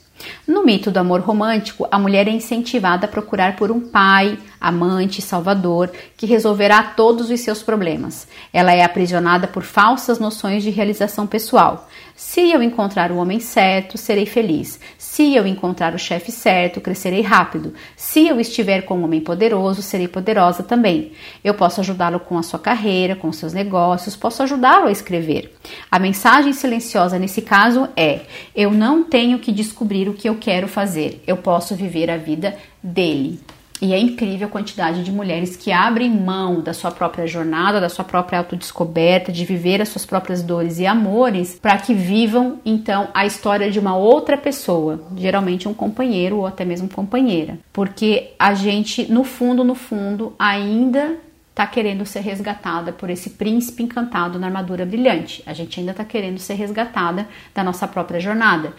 No 0.46 0.64
mito 0.64 0.90
do 0.90 0.98
amor 0.98 1.20
romântico, 1.20 1.86
a 1.90 1.98
mulher 1.98 2.28
é 2.28 2.30
incentivada 2.30 3.06
a 3.06 3.08
procurar 3.08 3.56
por 3.56 3.70
um 3.70 3.80
pai, 3.80 4.38
amante, 4.60 5.20
salvador, 5.20 5.90
que 6.16 6.26
resolverá 6.26 6.82
todos 6.82 7.30
os 7.30 7.40
seus 7.40 7.62
problemas. 7.62 8.28
Ela 8.52 8.72
é 8.72 8.82
aprisionada 8.82 9.46
por 9.46 9.62
falsas 9.62 10.18
noções 10.18 10.62
de 10.62 10.70
realização 10.70 11.26
pessoal. 11.26 11.88
Se 12.16 12.48
eu 12.52 12.62
encontrar 12.62 13.10
o 13.10 13.16
homem 13.16 13.40
certo, 13.40 13.98
serei 13.98 14.24
feliz. 14.24 14.78
Se 14.96 15.34
eu 15.34 15.44
encontrar 15.48 15.94
o 15.94 15.98
chefe 15.98 16.30
certo, 16.30 16.80
crescerei 16.80 17.22
rápido. 17.22 17.74
Se 17.96 18.28
eu 18.28 18.38
estiver 18.38 18.82
com 18.82 18.96
um 18.98 19.04
homem 19.04 19.20
poderoso, 19.20 19.82
serei 19.82 20.06
poderosa 20.06 20.62
também. 20.62 21.10
Eu 21.42 21.54
posso 21.54 21.80
ajudá-lo 21.80 22.20
com 22.20 22.38
a 22.38 22.42
sua 22.44 22.60
carreira, 22.60 23.16
com 23.16 23.32
seus 23.32 23.52
negócios, 23.52 24.14
posso 24.14 24.44
ajudá-lo 24.44 24.86
a 24.86 24.92
escrever. 24.92 25.56
A 25.90 25.98
mensagem 25.98 26.52
silenciosa 26.52 27.18
nesse 27.18 27.42
caso 27.42 27.88
é: 27.96 28.20
eu 28.54 28.70
não 28.70 29.02
tenho 29.02 29.40
que 29.40 29.50
descobrir 29.50 30.08
o 30.08 30.14
que 30.14 30.28
eu 30.28 30.36
quero 30.36 30.68
fazer. 30.68 31.20
Eu 31.26 31.36
posso 31.36 31.74
viver 31.74 32.10
a 32.10 32.16
vida 32.16 32.56
dele. 32.80 33.40
E 33.85 33.93
é 33.93 33.98
incrível 33.98 34.47
a 34.47 34.51
quantidade 34.51 35.05
de 35.05 35.12
mulheres 35.12 35.56
que 35.56 35.70
abrem 35.70 36.09
mão 36.11 36.62
da 36.62 36.73
sua 36.73 36.90
própria 36.90 37.27
jornada, 37.27 37.82
da 37.82 37.90
sua 37.90 38.02
própria 38.02 38.39
autodescoberta, 38.39 39.31
de 39.31 39.44
viver 39.44 39.82
as 39.82 39.90
suas 39.90 40.06
próprias 40.06 40.40
dores 40.40 40.78
e 40.78 40.86
amores, 40.86 41.59
para 41.61 41.77
que 41.77 41.93
vivam 41.93 42.59
então 42.65 43.09
a 43.12 43.27
história 43.27 43.70
de 43.70 43.78
uma 43.78 43.94
outra 43.94 44.39
pessoa, 44.39 45.05
geralmente 45.15 45.69
um 45.69 45.74
companheiro 45.74 46.39
ou 46.39 46.47
até 46.47 46.65
mesmo 46.65 46.89
companheira. 46.89 47.59
Porque 47.74 48.31
a 48.39 48.55
gente, 48.55 49.12
no 49.12 49.23
fundo, 49.23 49.62
no 49.62 49.74
fundo, 49.74 50.35
ainda 50.39 51.19
está 51.51 51.66
querendo 51.66 52.06
ser 52.06 52.20
resgatada 52.20 52.90
por 52.90 53.11
esse 53.11 53.28
príncipe 53.28 53.82
encantado 53.82 54.39
na 54.39 54.47
armadura 54.47 54.86
brilhante. 54.86 55.43
A 55.44 55.52
gente 55.52 55.78
ainda 55.78 55.93
está 55.93 56.06
querendo 56.06 56.39
ser 56.39 56.55
resgatada 56.55 57.28
da 57.55 57.62
nossa 57.62 57.86
própria 57.86 58.19
jornada. 58.19 58.73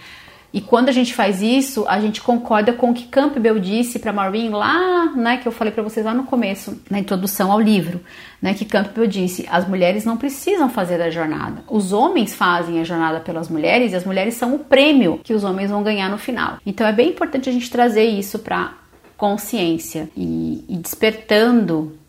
E 0.56 0.62
quando 0.62 0.88
a 0.88 0.92
gente 0.94 1.14
faz 1.14 1.42
isso, 1.42 1.84
a 1.86 2.00
gente 2.00 2.22
concorda 2.22 2.72
com 2.72 2.92
o 2.92 2.94
que 2.94 3.08
Campbell 3.08 3.60
disse 3.60 4.00
para 4.00 4.14
Maureen 4.14 4.52
lá, 4.52 5.12
né, 5.14 5.36
que 5.36 5.46
eu 5.46 5.52
falei 5.52 5.74
para 5.74 5.84
vocês 5.84 6.06
lá 6.06 6.14
no 6.14 6.24
começo, 6.24 6.82
na 6.90 6.98
introdução 6.98 7.52
ao 7.52 7.60
livro, 7.60 8.00
né, 8.42 8.54
que 8.54 8.64
Campbell 8.64 9.06
disse: 9.06 9.46
as 9.52 9.68
mulheres 9.68 10.06
não 10.06 10.16
precisam 10.16 10.70
fazer 10.70 11.02
a 11.02 11.10
jornada. 11.10 11.62
Os 11.70 11.92
homens 11.92 12.34
fazem 12.34 12.80
a 12.80 12.86
jornada 12.86 13.20
pelas 13.20 13.50
mulheres 13.50 13.92
e 13.92 13.98
as 13.98 14.06
mulheres 14.06 14.36
são 14.36 14.56
o 14.56 14.60
prêmio 14.60 15.20
que 15.22 15.34
os 15.34 15.44
homens 15.44 15.72
vão 15.72 15.84
ganhar 15.84 16.10
no 16.10 16.18
final. 16.18 16.58
Então 16.66 16.88
é 16.88 16.94
bem 16.94 17.10
importante 17.10 17.50
a 17.50 17.52
gente 17.52 17.70
trazer 17.70 18.06
isso 18.06 18.40
para 18.40 18.76
consciência 19.18 20.10
e, 20.16 20.64
e 20.70 20.78
despertando 20.78 22.00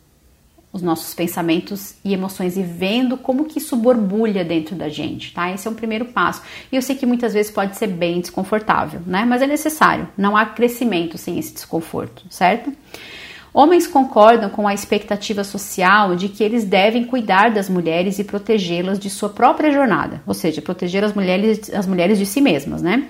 os 0.76 0.82
nossos 0.82 1.14
pensamentos 1.14 1.94
e 2.04 2.12
emoções 2.12 2.56
e 2.56 2.62
vendo 2.62 3.16
como 3.16 3.46
que 3.46 3.58
isso 3.58 3.76
borbulha 3.76 4.44
dentro 4.44 4.76
da 4.76 4.88
gente, 4.88 5.32
tá? 5.32 5.50
Esse 5.50 5.66
é 5.66 5.70
um 5.70 5.74
primeiro 5.74 6.04
passo. 6.04 6.42
E 6.70 6.76
eu 6.76 6.82
sei 6.82 6.94
que 6.94 7.06
muitas 7.06 7.34
vezes 7.34 7.50
pode 7.50 7.76
ser 7.76 7.88
bem 7.88 8.20
desconfortável, 8.20 9.00
né? 9.06 9.24
Mas 9.24 9.42
é 9.42 9.46
necessário. 9.46 10.08
Não 10.16 10.36
há 10.36 10.46
crescimento 10.46 11.18
sem 11.18 11.38
esse 11.38 11.52
desconforto, 11.52 12.24
certo? 12.30 12.72
Homens 13.52 13.86
concordam 13.86 14.50
com 14.50 14.68
a 14.68 14.74
expectativa 14.74 15.42
social 15.42 16.14
de 16.14 16.28
que 16.28 16.44
eles 16.44 16.62
devem 16.62 17.04
cuidar 17.04 17.50
das 17.50 17.70
mulheres 17.70 18.18
e 18.18 18.24
protegê-las 18.24 18.98
de 18.98 19.08
sua 19.08 19.30
própria 19.30 19.72
jornada, 19.72 20.20
ou 20.26 20.34
seja, 20.34 20.60
proteger 20.60 21.02
as 21.02 21.14
mulheres, 21.14 21.72
as 21.72 21.86
mulheres 21.86 22.18
de 22.18 22.26
si 22.26 22.42
mesmas, 22.42 22.82
né? 22.82 23.08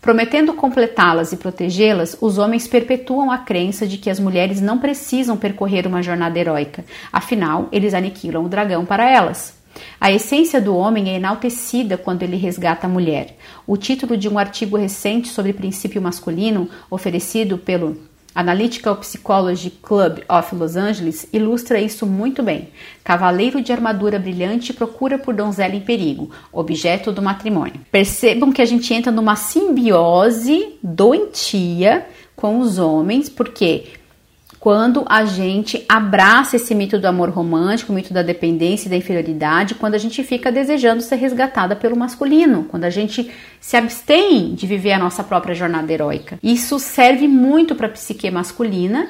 Prometendo 0.00 0.54
completá-las 0.54 1.32
e 1.32 1.36
protegê-las, 1.36 2.16
os 2.20 2.38
homens 2.38 2.68
perpetuam 2.68 3.30
a 3.30 3.38
crença 3.38 3.86
de 3.86 3.98
que 3.98 4.08
as 4.08 4.20
mulheres 4.20 4.60
não 4.60 4.78
precisam 4.78 5.36
percorrer 5.36 5.86
uma 5.86 6.02
jornada 6.02 6.38
heróica, 6.38 6.84
afinal, 7.12 7.68
eles 7.72 7.94
aniquilam 7.94 8.44
o 8.44 8.48
dragão 8.48 8.86
para 8.86 9.10
elas. 9.10 9.58
A 10.00 10.10
essência 10.10 10.60
do 10.60 10.76
homem 10.76 11.10
é 11.10 11.16
enaltecida 11.16 11.96
quando 11.96 12.22
ele 12.22 12.36
resgata 12.36 12.86
a 12.86 12.90
mulher. 12.90 13.36
O 13.66 13.76
título 13.76 14.16
de 14.16 14.28
um 14.28 14.38
artigo 14.38 14.76
recente 14.76 15.28
sobre 15.28 15.52
princípio 15.52 16.00
masculino, 16.00 16.68
oferecido 16.90 17.58
pelo 17.58 17.96
Analytical 18.38 18.96
Psychology 19.02 19.68
Club 19.68 20.20
of 20.28 20.54
Los 20.54 20.76
Angeles 20.76 21.26
ilustra 21.32 21.80
isso 21.80 22.06
muito 22.06 22.40
bem. 22.40 22.68
Cavaleiro 23.02 23.60
de 23.60 23.72
armadura 23.72 24.16
brilhante 24.16 24.72
procura 24.72 25.18
por 25.18 25.34
donzela 25.34 25.74
em 25.74 25.80
perigo, 25.80 26.30
objeto 26.52 27.10
do 27.10 27.20
matrimônio. 27.20 27.80
Percebam 27.90 28.52
que 28.52 28.62
a 28.62 28.64
gente 28.64 28.94
entra 28.94 29.10
numa 29.10 29.34
simbiose 29.34 30.78
doentia 30.80 32.06
com 32.36 32.60
os 32.60 32.78
homens, 32.78 33.28
porque 33.28 33.86
quando 34.60 35.04
a 35.08 35.24
gente 35.24 35.84
abraça 35.88 36.56
esse 36.56 36.74
mito 36.74 36.98
do 36.98 37.06
amor 37.06 37.30
romântico, 37.30 37.92
o 37.92 37.94
mito 37.94 38.12
da 38.12 38.22
dependência 38.22 38.88
e 38.88 38.90
da 38.90 38.96
inferioridade, 38.96 39.74
quando 39.74 39.94
a 39.94 39.98
gente 39.98 40.22
fica 40.24 40.50
desejando 40.50 41.00
ser 41.00 41.16
resgatada 41.16 41.76
pelo 41.76 41.96
masculino, 41.96 42.64
quando 42.64 42.84
a 42.84 42.90
gente 42.90 43.30
se 43.60 43.76
abstém 43.76 44.54
de 44.54 44.66
viver 44.66 44.92
a 44.92 44.98
nossa 44.98 45.22
própria 45.22 45.54
jornada 45.54 45.92
heróica. 45.92 46.38
Isso 46.42 46.78
serve 46.78 47.28
muito 47.28 47.74
para 47.74 47.86
a 47.86 47.90
psique 47.90 48.30
masculina 48.30 49.08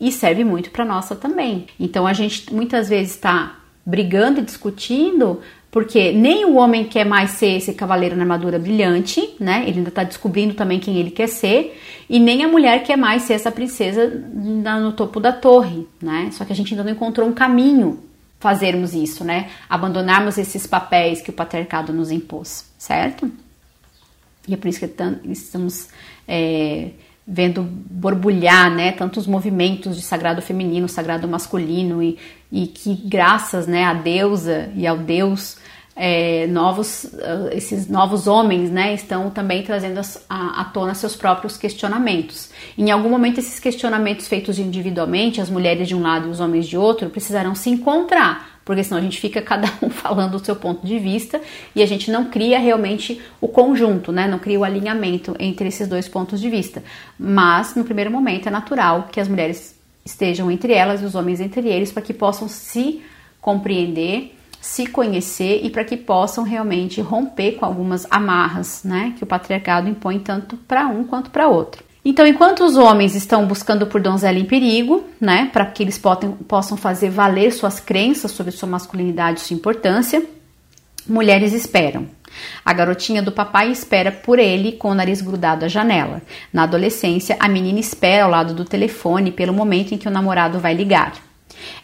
e 0.00 0.10
serve 0.10 0.42
muito 0.42 0.70
para 0.70 0.84
nossa 0.84 1.14
também. 1.14 1.66
Então 1.78 2.06
a 2.06 2.12
gente 2.12 2.52
muitas 2.52 2.88
vezes 2.88 3.14
está 3.14 3.56
brigando 3.84 4.40
e 4.40 4.44
discutindo 4.44 5.40
porque 5.72 6.12
nem 6.12 6.44
o 6.44 6.56
homem 6.56 6.84
quer 6.84 7.06
mais 7.06 7.30
ser 7.30 7.56
esse 7.56 7.72
cavaleiro 7.72 8.14
na 8.14 8.24
armadura 8.24 8.58
brilhante, 8.58 9.34
né? 9.40 9.64
Ele 9.66 9.78
ainda 9.78 9.90
tá 9.90 10.04
descobrindo 10.04 10.52
também 10.52 10.78
quem 10.78 10.98
ele 10.98 11.10
quer 11.10 11.28
ser, 11.28 11.80
e 12.10 12.20
nem 12.20 12.44
a 12.44 12.48
mulher 12.48 12.82
quer 12.82 12.98
mais 12.98 13.22
ser 13.22 13.32
essa 13.32 13.50
princesa 13.50 14.06
no 14.06 14.92
topo 14.92 15.18
da 15.18 15.32
torre, 15.32 15.88
né? 16.00 16.28
Só 16.32 16.44
que 16.44 16.52
a 16.52 16.54
gente 16.54 16.74
ainda 16.74 16.84
não 16.84 16.92
encontrou 16.92 17.26
um 17.26 17.32
caminho 17.32 18.00
fazermos 18.38 18.92
isso, 18.92 19.24
né? 19.24 19.48
Abandonarmos 19.66 20.36
esses 20.36 20.66
papéis 20.66 21.22
que 21.22 21.30
o 21.30 21.32
patriarcado 21.32 21.90
nos 21.90 22.10
impôs, 22.10 22.66
certo? 22.76 23.32
E 24.46 24.52
é 24.52 24.56
por 24.58 24.68
isso 24.68 24.78
que 24.78 24.90
estamos 25.30 25.88
é, 26.28 26.90
vendo 27.26 27.62
borbulhar, 27.62 28.70
né, 28.70 28.92
tantos 28.92 29.26
movimentos 29.26 29.96
de 29.96 30.02
sagrado 30.02 30.42
feminino, 30.42 30.88
sagrado 30.88 31.26
masculino 31.26 32.02
e, 32.02 32.18
e 32.50 32.66
que 32.66 32.94
graças, 32.94 33.66
né, 33.66 33.84
à 33.84 33.94
deusa 33.94 34.70
e 34.74 34.86
ao 34.86 34.98
Deus 34.98 35.56
é, 35.94 36.46
novos, 36.46 37.06
ah, 37.20 37.50
esses 37.52 37.88
novos 37.88 38.26
homens, 38.26 38.70
né, 38.70 38.94
estão 38.94 39.30
também 39.30 39.62
trazendo 39.62 40.00
à 40.28 40.64
tona 40.64 40.94
seus 40.94 41.14
próprios 41.14 41.56
questionamentos. 41.56 42.50
Em 42.76 42.90
algum 42.90 43.10
momento, 43.10 43.38
esses 43.38 43.58
questionamentos 43.58 44.26
feitos 44.26 44.58
individualmente, 44.58 45.40
as 45.40 45.50
mulheres 45.50 45.88
de 45.88 45.94
um 45.94 46.02
lado 46.02 46.28
e 46.28 46.30
os 46.30 46.40
homens 46.40 46.66
de 46.66 46.76
outro, 46.76 47.10
precisarão 47.10 47.54
se 47.54 47.68
encontrar, 47.68 48.60
porque 48.64 48.82
senão 48.82 49.00
a 49.00 49.02
gente 49.02 49.20
fica 49.20 49.42
cada 49.42 49.70
um 49.82 49.90
falando 49.90 50.36
o 50.36 50.44
seu 50.44 50.56
ponto 50.56 50.86
de 50.86 50.98
vista 50.98 51.40
e 51.74 51.82
a 51.82 51.86
gente 51.86 52.10
não 52.10 52.26
cria 52.26 52.58
realmente 52.58 53.20
o 53.40 53.48
conjunto, 53.48 54.10
né, 54.10 54.26
não 54.26 54.38
cria 54.38 54.58
o 54.58 54.64
alinhamento 54.64 55.36
entre 55.38 55.68
esses 55.68 55.86
dois 55.86 56.08
pontos 56.08 56.40
de 56.40 56.48
vista. 56.48 56.82
Mas, 57.18 57.74
no 57.74 57.84
primeiro 57.84 58.10
momento, 58.10 58.48
é 58.48 58.50
natural 58.50 59.08
que 59.12 59.20
as 59.20 59.28
mulheres 59.28 59.78
estejam 60.04 60.50
entre 60.50 60.72
elas 60.72 61.02
e 61.02 61.04
os 61.04 61.14
homens 61.14 61.40
entre 61.40 61.68
eles 61.68 61.92
para 61.92 62.02
que 62.02 62.12
possam 62.12 62.48
se 62.48 63.02
compreender 63.40 64.36
se 64.62 64.86
conhecer 64.86 65.60
e 65.64 65.68
para 65.68 65.84
que 65.84 65.96
possam 65.96 66.44
realmente 66.44 67.00
romper 67.00 67.56
com 67.56 67.66
algumas 67.66 68.06
amarras, 68.08 68.82
né, 68.84 69.12
que 69.18 69.24
o 69.24 69.26
patriarcado 69.26 69.88
impõe 69.88 70.20
tanto 70.20 70.56
para 70.56 70.86
um 70.86 71.02
quanto 71.02 71.30
para 71.30 71.48
outro. 71.48 71.82
Então, 72.04 72.24
enquanto 72.24 72.64
os 72.64 72.76
homens 72.76 73.16
estão 73.16 73.44
buscando 73.44 73.88
por 73.88 74.00
donzela 74.00 74.38
em 74.38 74.44
perigo, 74.44 75.04
né, 75.20 75.50
para 75.52 75.66
que 75.66 75.82
eles 75.82 75.98
potem, 75.98 76.30
possam 76.30 76.76
fazer 76.76 77.10
valer 77.10 77.52
suas 77.52 77.80
crenças 77.80 78.30
sobre 78.30 78.52
sua 78.52 78.68
masculinidade 78.68 79.40
e 79.40 79.42
sua 79.42 79.56
importância, 79.56 80.22
mulheres 81.08 81.52
esperam. 81.52 82.06
A 82.64 82.72
garotinha 82.72 83.20
do 83.20 83.32
papai 83.32 83.70
espera 83.72 84.12
por 84.12 84.38
ele 84.38 84.72
com 84.72 84.90
o 84.90 84.94
nariz 84.94 85.20
grudado 85.20 85.64
à 85.64 85.68
janela. 85.68 86.22
Na 86.52 86.62
adolescência, 86.62 87.36
a 87.40 87.48
menina 87.48 87.80
espera 87.80 88.24
ao 88.24 88.30
lado 88.30 88.54
do 88.54 88.64
telefone 88.64 89.32
pelo 89.32 89.52
momento 89.52 89.92
em 89.92 89.98
que 89.98 90.08
o 90.08 90.10
namorado 90.10 90.60
vai 90.60 90.72
ligar. 90.72 91.14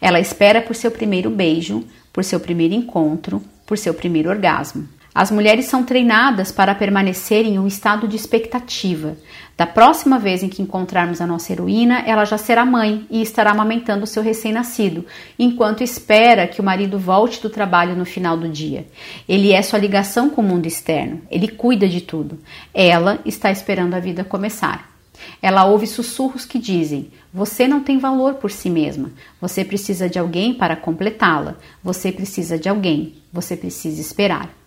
Ela 0.00 0.20
espera 0.20 0.62
por 0.62 0.74
seu 0.74 0.90
primeiro 0.90 1.30
beijo, 1.30 1.84
por 2.12 2.24
seu 2.24 2.40
primeiro 2.40 2.74
encontro, 2.74 3.42
por 3.66 3.76
seu 3.78 3.94
primeiro 3.94 4.30
orgasmo. 4.30 4.88
As 5.14 5.32
mulheres 5.32 5.64
são 5.64 5.82
treinadas 5.82 6.52
para 6.52 6.74
permanecer 6.76 7.44
em 7.44 7.58
um 7.58 7.66
estado 7.66 8.06
de 8.06 8.14
expectativa. 8.14 9.16
Da 9.56 9.66
próxima 9.66 10.16
vez 10.16 10.44
em 10.44 10.48
que 10.48 10.62
encontrarmos 10.62 11.20
a 11.20 11.26
nossa 11.26 11.52
heroína, 11.52 12.04
ela 12.06 12.24
já 12.24 12.38
será 12.38 12.64
mãe 12.64 13.04
e 13.10 13.20
estará 13.20 13.50
amamentando 13.50 14.06
seu 14.06 14.22
recém-nascido, 14.22 15.04
enquanto 15.36 15.82
espera 15.82 16.46
que 16.46 16.60
o 16.60 16.64
marido 16.64 17.00
volte 17.00 17.42
do 17.42 17.50
trabalho 17.50 17.96
no 17.96 18.04
final 18.04 18.36
do 18.36 18.48
dia. 18.48 18.86
Ele 19.28 19.50
é 19.50 19.60
sua 19.60 19.80
ligação 19.80 20.30
com 20.30 20.40
o 20.40 20.44
mundo 20.44 20.66
externo, 20.66 21.20
ele 21.28 21.48
cuida 21.48 21.88
de 21.88 22.00
tudo. 22.00 22.38
Ela 22.72 23.18
está 23.24 23.50
esperando 23.50 23.94
a 23.94 23.98
vida 23.98 24.22
começar. 24.22 24.97
Ela 25.40 25.64
ouve 25.64 25.86
sussurros 25.86 26.44
que 26.44 26.58
dizem: 26.58 27.10
Você 27.32 27.66
não 27.68 27.80
tem 27.80 27.98
valor 27.98 28.34
por 28.34 28.50
si 28.50 28.70
mesma. 28.70 29.10
Você 29.40 29.64
precisa 29.64 30.08
de 30.08 30.18
alguém 30.18 30.54
para 30.54 30.76
completá-la. 30.76 31.56
Você 31.82 32.12
precisa 32.12 32.58
de 32.58 32.68
alguém. 32.68 33.14
Você 33.32 33.56
precisa 33.56 34.00
esperar. 34.00 34.58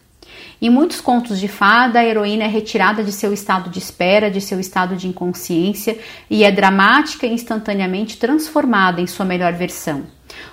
Em 0.61 0.69
muitos 0.69 1.01
contos 1.01 1.39
de 1.39 1.47
fada, 1.47 1.99
a 1.99 2.05
heroína 2.05 2.43
é 2.43 2.47
retirada 2.47 3.03
de 3.03 3.11
seu 3.11 3.33
estado 3.33 3.69
de 3.69 3.79
espera, 3.79 4.29
de 4.29 4.39
seu 4.39 4.59
estado 4.59 4.95
de 4.95 5.07
inconsciência 5.07 5.97
e 6.29 6.43
é 6.43 6.51
dramática 6.51 7.25
e 7.25 7.33
instantaneamente 7.33 8.17
transformada 8.17 9.01
em 9.01 9.07
sua 9.07 9.25
melhor 9.25 9.53
versão. 9.53 10.03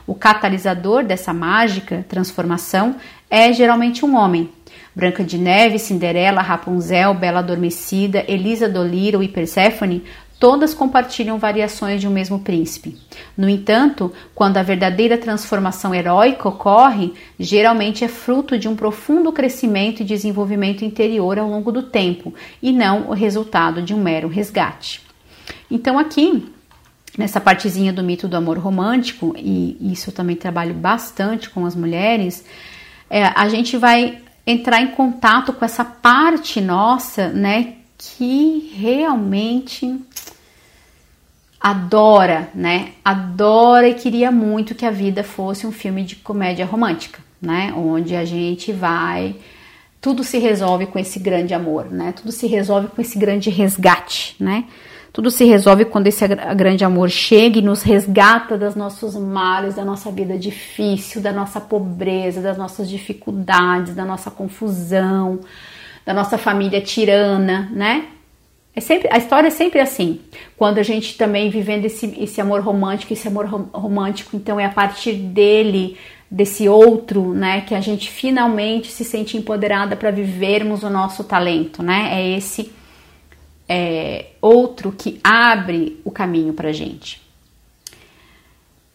O 0.06 0.14
catalisador 0.14 1.04
dessa 1.04 1.32
mágica 1.32 2.04
transformação 2.08 2.96
é 3.30 3.52
geralmente 3.52 4.04
um 4.04 4.16
homem, 4.16 4.50
Branca 4.98 5.22
de 5.22 5.38
Neve, 5.38 5.78
Cinderela, 5.78 6.42
Rapunzel, 6.42 7.14
Bela 7.14 7.38
Adormecida, 7.38 8.24
Elisa 8.26 8.68
Dolittle 8.68 9.22
e 9.22 9.28
Perséfone 9.28 10.02
todas 10.40 10.74
compartilham 10.74 11.38
variações 11.38 12.00
de 12.00 12.08
um 12.08 12.10
mesmo 12.10 12.40
príncipe. 12.40 12.96
No 13.36 13.48
entanto, 13.48 14.12
quando 14.34 14.56
a 14.56 14.62
verdadeira 14.62 15.16
transformação 15.16 15.94
heróica 15.94 16.48
ocorre, 16.48 17.12
geralmente 17.38 18.04
é 18.04 18.08
fruto 18.08 18.58
de 18.58 18.66
um 18.66 18.74
profundo 18.74 19.30
crescimento 19.30 20.00
e 20.00 20.04
desenvolvimento 20.04 20.84
interior 20.84 21.38
ao 21.38 21.48
longo 21.48 21.70
do 21.70 21.84
tempo, 21.84 22.34
e 22.60 22.72
não 22.72 23.08
o 23.08 23.12
resultado 23.12 23.80
de 23.80 23.94
um 23.94 24.02
mero 24.02 24.26
resgate. 24.26 25.00
Então, 25.70 25.96
aqui, 25.96 26.52
nessa 27.16 27.40
partezinha 27.40 27.92
do 27.92 28.02
mito 28.02 28.26
do 28.26 28.36
amor 28.36 28.58
romântico, 28.58 29.32
e 29.36 29.76
isso 29.92 30.10
eu 30.10 30.14
também 30.14 30.34
trabalho 30.34 30.74
bastante 30.74 31.50
com 31.50 31.64
as 31.64 31.76
mulheres, 31.76 32.44
é, 33.08 33.24
a 33.24 33.48
gente 33.48 33.76
vai 33.76 34.22
entrar 34.50 34.80
em 34.80 34.88
contato 34.88 35.52
com 35.52 35.62
essa 35.62 35.84
parte 35.84 36.58
nossa, 36.58 37.28
né, 37.28 37.74
que 37.98 38.72
realmente 38.74 40.00
adora, 41.60 42.48
né? 42.54 42.92
Adora 43.04 43.88
e 43.88 43.94
queria 43.94 44.30
muito 44.30 44.74
que 44.74 44.86
a 44.86 44.90
vida 44.90 45.22
fosse 45.22 45.66
um 45.66 45.72
filme 45.72 46.02
de 46.02 46.16
comédia 46.16 46.64
romântica, 46.64 47.20
né? 47.42 47.74
Onde 47.76 48.14
a 48.14 48.24
gente 48.24 48.72
vai 48.72 49.34
tudo 50.00 50.22
se 50.22 50.38
resolve 50.38 50.86
com 50.86 50.98
esse 50.98 51.18
grande 51.18 51.52
amor, 51.52 51.90
né? 51.90 52.12
Tudo 52.12 52.30
se 52.30 52.46
resolve 52.46 52.88
com 52.88 53.02
esse 53.02 53.18
grande 53.18 53.50
resgate, 53.50 54.36
né? 54.38 54.64
Tudo 55.18 55.32
se 55.32 55.44
resolve 55.44 55.84
quando 55.84 56.06
esse 56.06 56.24
grande 56.54 56.84
amor 56.84 57.10
chega 57.10 57.58
e 57.58 57.60
nos 57.60 57.82
resgata 57.82 58.56
dos 58.56 58.76
nossos 58.76 59.16
males, 59.16 59.74
da 59.74 59.84
nossa 59.84 60.12
vida 60.12 60.38
difícil, 60.38 61.20
da 61.20 61.32
nossa 61.32 61.60
pobreza, 61.60 62.40
das 62.40 62.56
nossas 62.56 62.88
dificuldades, 62.88 63.96
da 63.96 64.04
nossa 64.04 64.30
confusão, 64.30 65.40
da 66.06 66.14
nossa 66.14 66.38
família 66.38 66.80
tirana, 66.80 67.68
né? 67.72 68.04
É 68.76 68.80
sempre, 68.80 69.08
a 69.10 69.18
história 69.18 69.48
é 69.48 69.50
sempre 69.50 69.80
assim. 69.80 70.20
Quando 70.56 70.78
a 70.78 70.84
gente 70.84 71.18
também 71.18 71.50
vivendo 71.50 71.84
esse, 71.86 72.14
esse 72.20 72.40
amor 72.40 72.60
romântico, 72.60 73.12
esse 73.12 73.26
amor 73.26 73.46
romântico, 73.46 74.36
então 74.36 74.60
é 74.60 74.66
a 74.66 74.70
partir 74.70 75.14
dele, 75.14 75.96
desse 76.30 76.68
outro, 76.68 77.34
né, 77.34 77.62
que 77.62 77.74
a 77.74 77.80
gente 77.80 78.08
finalmente 78.08 78.92
se 78.92 79.04
sente 79.04 79.36
empoderada 79.36 79.96
para 79.96 80.12
vivermos 80.12 80.84
o 80.84 80.88
nosso 80.88 81.24
talento, 81.24 81.82
né? 81.82 82.08
É 82.12 82.36
esse 82.36 82.77
é, 83.68 84.26
outro 84.40 84.92
que 84.92 85.20
abre 85.22 86.00
o 86.04 86.10
caminho 86.10 86.52
para 86.52 86.70
a 86.70 86.72
gente. 86.72 87.20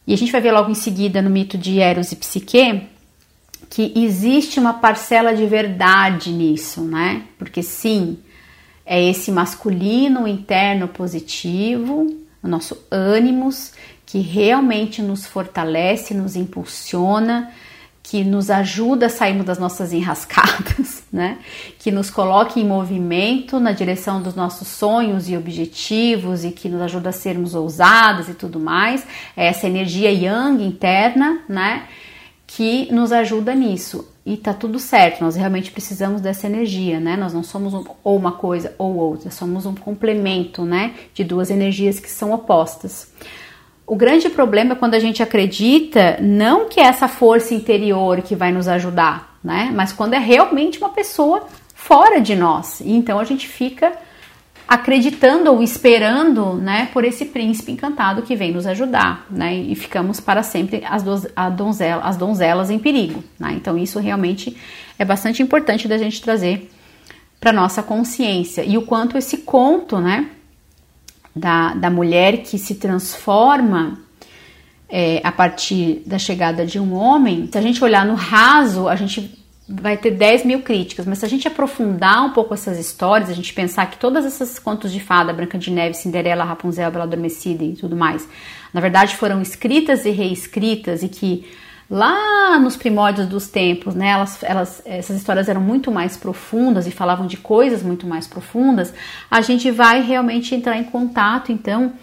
E 0.06 0.14
a 0.14 0.18
gente 0.18 0.32
vai 0.32 0.42
ver 0.42 0.52
logo 0.52 0.70
em 0.70 0.76
seguida 0.76 1.22
no 1.22 1.30
mito 1.30 1.58
de 1.58 1.80
Eros 1.80 2.12
e 2.12 2.16
Psique 2.16 2.90
que 3.70 3.92
existe 3.96 4.60
uma 4.60 4.74
parcela 4.74 5.34
de 5.34 5.48
verdade 5.48 6.32
nisso, 6.32 6.82
né? 6.82 7.24
Porque 7.40 7.64
sim, 7.64 8.20
é 8.86 9.02
esse 9.02 9.32
masculino 9.32 10.28
interno 10.28 10.88
positivo, 10.88 12.06
o 12.44 12.48
nosso 12.48 12.78
ânimos, 12.92 13.74
que 14.06 14.20
realmente 14.20 15.02
nos 15.02 15.26
fortalece, 15.26 16.14
nos 16.14 16.36
impulsiona, 16.36 17.52
que 18.14 18.24
nos 18.24 18.52
ajuda 18.52 19.08
a 19.08 19.10
sairmos 19.10 19.44
das 19.44 19.58
nossas 19.58 19.92
enrascadas, 19.92 21.02
né? 21.12 21.40
Que 21.80 21.90
nos 21.90 22.12
coloca 22.12 22.60
em 22.60 22.64
movimento 22.64 23.60
na 23.60 23.72
direção 23.72 24.22
dos 24.22 24.36
nossos 24.36 24.68
sonhos 24.68 25.28
e 25.28 25.36
objetivos 25.36 26.46
e 26.46 26.52
que 26.52 26.70
nos 26.70 26.80
ajuda 26.84 27.10
a 27.10 27.12
sermos 27.12 27.56
ousadas 27.56 28.30
e 28.30 28.36
tudo 28.36 28.60
mais. 28.60 29.04
É 29.36 29.48
essa 29.48 29.66
energia 29.66 30.12
yang 30.12 30.64
interna, 30.64 31.40
né? 31.50 31.88
Que 32.46 32.88
nos 32.94 33.12
ajuda 33.12 33.56
nisso. 33.56 34.08
E 34.24 34.38
tá 34.38 34.54
tudo 34.54 34.78
certo, 34.78 35.24
nós 35.24 35.36
realmente 35.36 35.72
precisamos 35.72 36.22
dessa 36.22 36.46
energia, 36.46 37.00
né? 37.00 37.18
Nós 37.18 37.34
não 37.34 37.42
somos 37.42 37.74
um, 37.74 37.84
ou 38.04 38.16
uma 38.16 38.34
coisa 38.34 38.76
ou 38.78 38.94
outra, 38.94 39.32
somos 39.32 39.66
um 39.66 39.74
complemento, 39.74 40.64
né? 40.64 40.94
De 41.16 41.24
duas 41.24 41.50
energias 41.50 42.00
que 42.00 42.12
são 42.12 42.32
opostas. 42.32 43.12
O 43.86 43.96
grande 43.96 44.30
problema 44.30 44.74
é 44.74 44.76
quando 44.76 44.94
a 44.94 45.00
gente 45.00 45.22
acredita 45.22 46.18
não 46.22 46.70
que 46.70 46.80
é 46.80 46.84
essa 46.84 47.08
força 47.08 47.54
interior 47.54 48.22
que 48.22 48.36
vai 48.36 48.52
nos 48.52 48.68
ajudar, 48.68 49.38
né? 49.44 49.72
Mas 49.76 49.92
quando 49.92 50.14
é 50.14 50.20
realmente 50.20 50.78
uma 50.78 50.90
pessoa 50.90 51.46
fora 51.76 52.22
de 52.22 52.34
nós. 52.34 52.80
E 52.80 52.94
então 52.94 53.20
a 53.20 53.26
gente 53.26 53.48
fica 53.48 53.92
acreditando 54.66 55.52
ou 55.52 55.62
esperando, 55.62 56.54
né, 56.54 56.90
por 56.94 57.04
esse 57.04 57.26
príncipe 57.26 57.74
encantado 57.74 58.22
que 58.22 58.36
vem 58.36 58.54
nos 58.54 58.66
ajudar, 58.66 59.26
né? 59.30 59.54
E 59.54 59.76
ficamos 59.76 60.22
para 60.22 60.42
sempre 60.42 60.82
as, 60.86 61.04
do, 61.04 61.22
donzela, 61.56 62.04
as 62.04 62.16
donzelas 62.16 62.70
em 62.70 62.80
perigo, 62.80 63.22
né? 63.38 63.54
Então 63.54 63.78
isso 63.78 64.00
realmente 64.00 64.56
é 64.98 65.04
bastante 65.04 65.44
importante 65.44 65.90
da 65.90 65.98
gente 65.98 66.22
trazer 66.22 66.70
para 67.38 67.52
nossa 67.52 67.84
consciência 67.84 68.64
e 68.64 68.78
o 68.78 68.84
quanto 68.84 69.18
esse 69.18 69.40
conto, 69.40 70.00
né? 70.00 70.30
Da, 71.36 71.74
da 71.74 71.90
mulher 71.90 72.44
que 72.44 72.58
se 72.58 72.76
transforma 72.76 74.00
é, 74.90 75.22
a 75.24 75.32
partir 75.32 76.04
da 76.06 76.20
chegada 76.20 76.66
de 76.66 76.80
um 76.80 76.94
homem, 76.94 77.50
se 77.52 77.58
a 77.58 77.62
gente 77.62 77.84
olhar 77.84 78.06
no 78.06 78.14
raso, 78.14 78.88
a 78.88 78.96
gente 78.96 79.44
vai 79.68 79.98
ter 79.98 80.12
10 80.12 80.46
mil 80.46 80.62
críticas, 80.62 81.06
mas 81.06 81.20
se 81.20 81.26
a 81.26 81.30
gente 81.30 81.48
aprofundar 81.48 82.24
um 82.24 82.32
pouco 82.32 82.54
essas 82.54 82.78
histórias, 82.78 83.30
a 83.30 83.34
gente 83.34 83.54
pensar 83.54 83.90
que 83.90 83.98
todas 83.98 84.26
essas 84.26 84.60
contos 84.60 84.92
de 84.92 85.00
fada, 85.00 85.34
Branca 85.34 85.58
de 85.58 85.72
Neve, 85.72 85.96
Cinderela, 85.96 86.44
Rapunzel, 86.44 86.92
Bela 86.92 87.06
Adormecida 87.06 87.64
e 87.64 87.74
tudo 87.74 87.96
mais, 87.96 88.28
na 88.74 88.82
verdade 88.82 89.16
foram 89.16 89.42
escritas 89.42 90.06
e 90.06 90.12
reescritas 90.12 91.02
e 91.02 91.08
que 91.08 91.46
lá 91.90 92.60
nos 92.60 92.76
primórdios 92.76 93.28
dos 93.28 93.48
tempos, 93.48 93.94
né, 93.96 94.10
elas, 94.10 94.44
elas, 94.44 94.82
essas 94.86 95.18
histórias 95.18 95.50
eram 95.50 95.62
muito 95.62 95.92
mais 95.92 96.18
profundas 96.18 96.88
e 96.88 96.92
falavam 96.92 97.28
de 97.28 97.38
coisas 97.38 97.84
muito 97.84 98.08
mais 98.08 98.28
profundas, 98.28 98.94
a 99.30 99.42
gente 99.42 99.70
vai 99.72 100.02
realmente 100.02 100.56
entrar 100.56 100.78
em 100.78 100.84
contato, 100.84 101.52
então, 101.52 101.94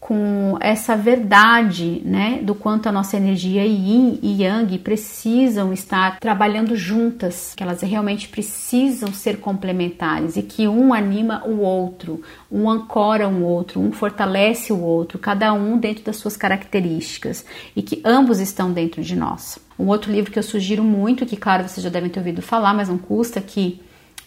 com 0.00 0.56
essa 0.60 0.96
verdade, 0.96 2.00
né, 2.06 2.40
do 2.42 2.54
quanto 2.54 2.88
a 2.88 2.92
nossa 2.92 3.18
energia 3.18 3.66
yin 3.66 4.18
e 4.22 4.42
yang 4.42 4.78
precisam 4.78 5.74
estar 5.74 6.18
trabalhando 6.18 6.74
juntas, 6.74 7.52
que 7.54 7.62
elas 7.62 7.82
realmente 7.82 8.26
precisam 8.26 9.12
ser 9.12 9.36
complementares 9.38 10.38
e 10.38 10.42
que 10.42 10.66
um 10.66 10.94
anima 10.94 11.42
o 11.46 11.60
outro, 11.60 12.22
um 12.50 12.68
ancora 12.70 13.28
um 13.28 13.44
outro, 13.44 13.78
um 13.78 13.92
fortalece 13.92 14.72
o 14.72 14.80
outro, 14.80 15.18
cada 15.18 15.52
um 15.52 15.76
dentro 15.76 16.02
das 16.02 16.16
suas 16.16 16.34
características 16.34 17.44
e 17.76 17.82
que 17.82 18.00
ambos 18.02 18.40
estão 18.40 18.72
dentro 18.72 19.02
de 19.02 19.14
nós. 19.14 19.58
Um 19.78 19.88
outro 19.88 20.10
livro 20.10 20.32
que 20.32 20.38
eu 20.38 20.42
sugiro 20.42 20.82
muito, 20.82 21.26
que 21.26 21.36
claro 21.36 21.68
vocês 21.68 21.84
já 21.84 21.90
devem 21.90 22.08
ter 22.08 22.20
ouvido 22.20 22.40
falar, 22.40 22.72
mas 22.72 22.88
não 22.88 22.96
custa 22.96 23.38
que 23.40 23.80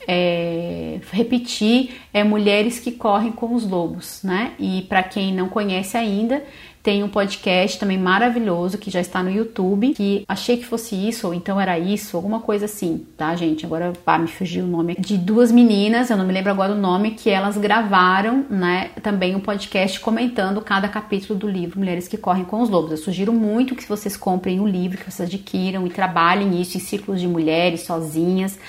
é, 0.08 1.00
repetir 1.12 1.92
é 2.14 2.24
Mulheres 2.24 2.80
que 2.80 2.92
Correm 2.92 3.32
com 3.32 3.54
os 3.54 3.66
Lobos, 3.66 4.22
né? 4.24 4.54
E 4.60 4.84
para 4.84 5.04
quem 5.04 5.34
não 5.34 5.50
conhece 5.50 5.98
ainda, 5.98 6.44
tem 6.84 7.02
um 7.02 7.08
podcast 7.08 7.80
também 7.80 7.98
maravilhoso 7.98 8.78
que 8.78 8.92
já 8.92 9.00
está 9.00 9.24
no 9.24 9.32
YouTube, 9.32 9.94
que 9.94 10.26
achei 10.28 10.58
que 10.58 10.66
fosse 10.66 10.96
isso, 10.96 11.28
ou 11.28 11.34
então 11.34 11.60
era 11.60 11.80
isso, 11.80 12.18
alguma 12.18 12.42
coisa 12.42 12.66
assim, 12.66 13.08
tá, 13.16 13.34
gente? 13.38 13.66
Agora 13.66 13.94
pá, 14.04 14.20
me 14.20 14.28
fugiu 14.28 14.66
o 14.66 14.68
nome. 14.68 14.96
De 15.00 15.18
duas 15.18 15.50
meninas, 15.50 16.10
eu 16.10 16.18
não 16.18 16.28
me 16.28 16.34
lembro 16.34 16.52
agora 16.52 16.74
o 16.74 16.78
nome, 16.78 17.12
que 17.12 17.30
elas 17.30 17.58
gravaram, 17.58 18.46
né, 18.50 18.90
também 19.02 19.34
um 19.34 19.40
podcast 19.40 19.98
comentando 20.02 20.60
cada 20.60 20.90
capítulo 20.90 21.40
do 21.40 21.48
livro 21.48 21.80
Mulheres 21.80 22.10
que 22.10 22.18
Correm 22.18 22.44
com 22.44 22.62
os 22.62 22.70
Lobos. 22.70 22.92
Eu 22.92 22.98
sugiro 22.98 23.32
muito 23.32 23.76
que 23.76 23.88
vocês 23.88 24.18
comprem 24.18 24.60
o 24.60 24.68
livro, 24.68 24.98
que 24.98 25.10
vocês 25.10 25.30
adquiram 25.30 25.88
e 25.88 25.90
trabalhem 25.90 26.62
isso 26.62 26.76
em 26.76 26.82
círculos 26.82 27.22
de 27.22 27.30
mulheres, 27.30 27.84
sozinhas 27.84 28.60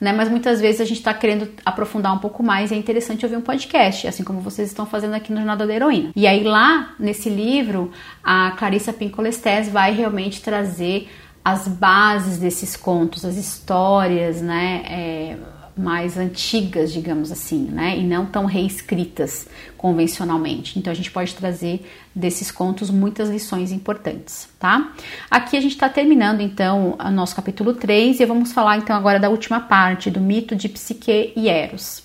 né? 0.00 0.12
Mas 0.12 0.28
muitas 0.28 0.60
vezes 0.60 0.80
a 0.80 0.84
gente 0.84 0.98
está 0.98 1.12
querendo 1.12 1.48
aprofundar 1.64 2.14
um 2.14 2.18
pouco 2.18 2.42
mais 2.42 2.70
e 2.70 2.74
é 2.74 2.76
interessante 2.76 3.24
ouvir 3.24 3.36
um 3.36 3.40
podcast, 3.40 4.06
assim 4.06 4.24
como 4.24 4.40
vocês 4.40 4.68
estão 4.68 4.86
fazendo 4.86 5.14
aqui 5.14 5.32
no 5.32 5.38
Jornada 5.38 5.66
da 5.66 5.74
Heroína. 5.74 6.10
E 6.14 6.26
aí 6.26 6.44
lá, 6.44 6.94
nesse 6.98 7.28
livro, 7.28 7.90
a 8.22 8.52
Clarissa 8.52 8.92
Pincolestes 8.92 9.68
vai 9.68 9.92
realmente 9.92 10.40
trazer 10.40 11.08
as 11.44 11.66
bases 11.66 12.38
desses 12.38 12.76
contos, 12.76 13.24
as 13.24 13.36
histórias, 13.36 14.42
né? 14.42 14.82
É, 14.84 15.36
mais 15.78 16.18
antigas, 16.18 16.92
digamos 16.92 17.30
assim, 17.30 17.62
né? 17.70 17.96
E 17.96 18.04
não 18.04 18.26
tão 18.26 18.44
reescritas 18.44 19.46
convencionalmente. 19.76 20.78
Então 20.78 20.90
a 20.90 20.94
gente 20.94 21.10
pode 21.10 21.34
trazer 21.34 21.86
desses 22.14 22.50
contos 22.50 22.90
muitas 22.90 23.30
lições 23.30 23.70
importantes, 23.70 24.48
tá? 24.58 24.92
Aqui 25.30 25.56
a 25.56 25.60
gente 25.60 25.72
está 25.72 25.88
terminando 25.88 26.40
então 26.40 26.96
o 26.98 27.10
nosso 27.10 27.36
capítulo 27.36 27.74
3 27.74 28.20
e 28.20 28.24
vamos 28.24 28.52
falar 28.52 28.76
então 28.76 28.96
agora 28.96 29.20
da 29.20 29.28
última 29.28 29.60
parte 29.60 30.10
do 30.10 30.20
mito 30.20 30.56
de 30.56 30.68
Psique 30.68 31.32
e 31.36 31.48
Eros. 31.48 32.02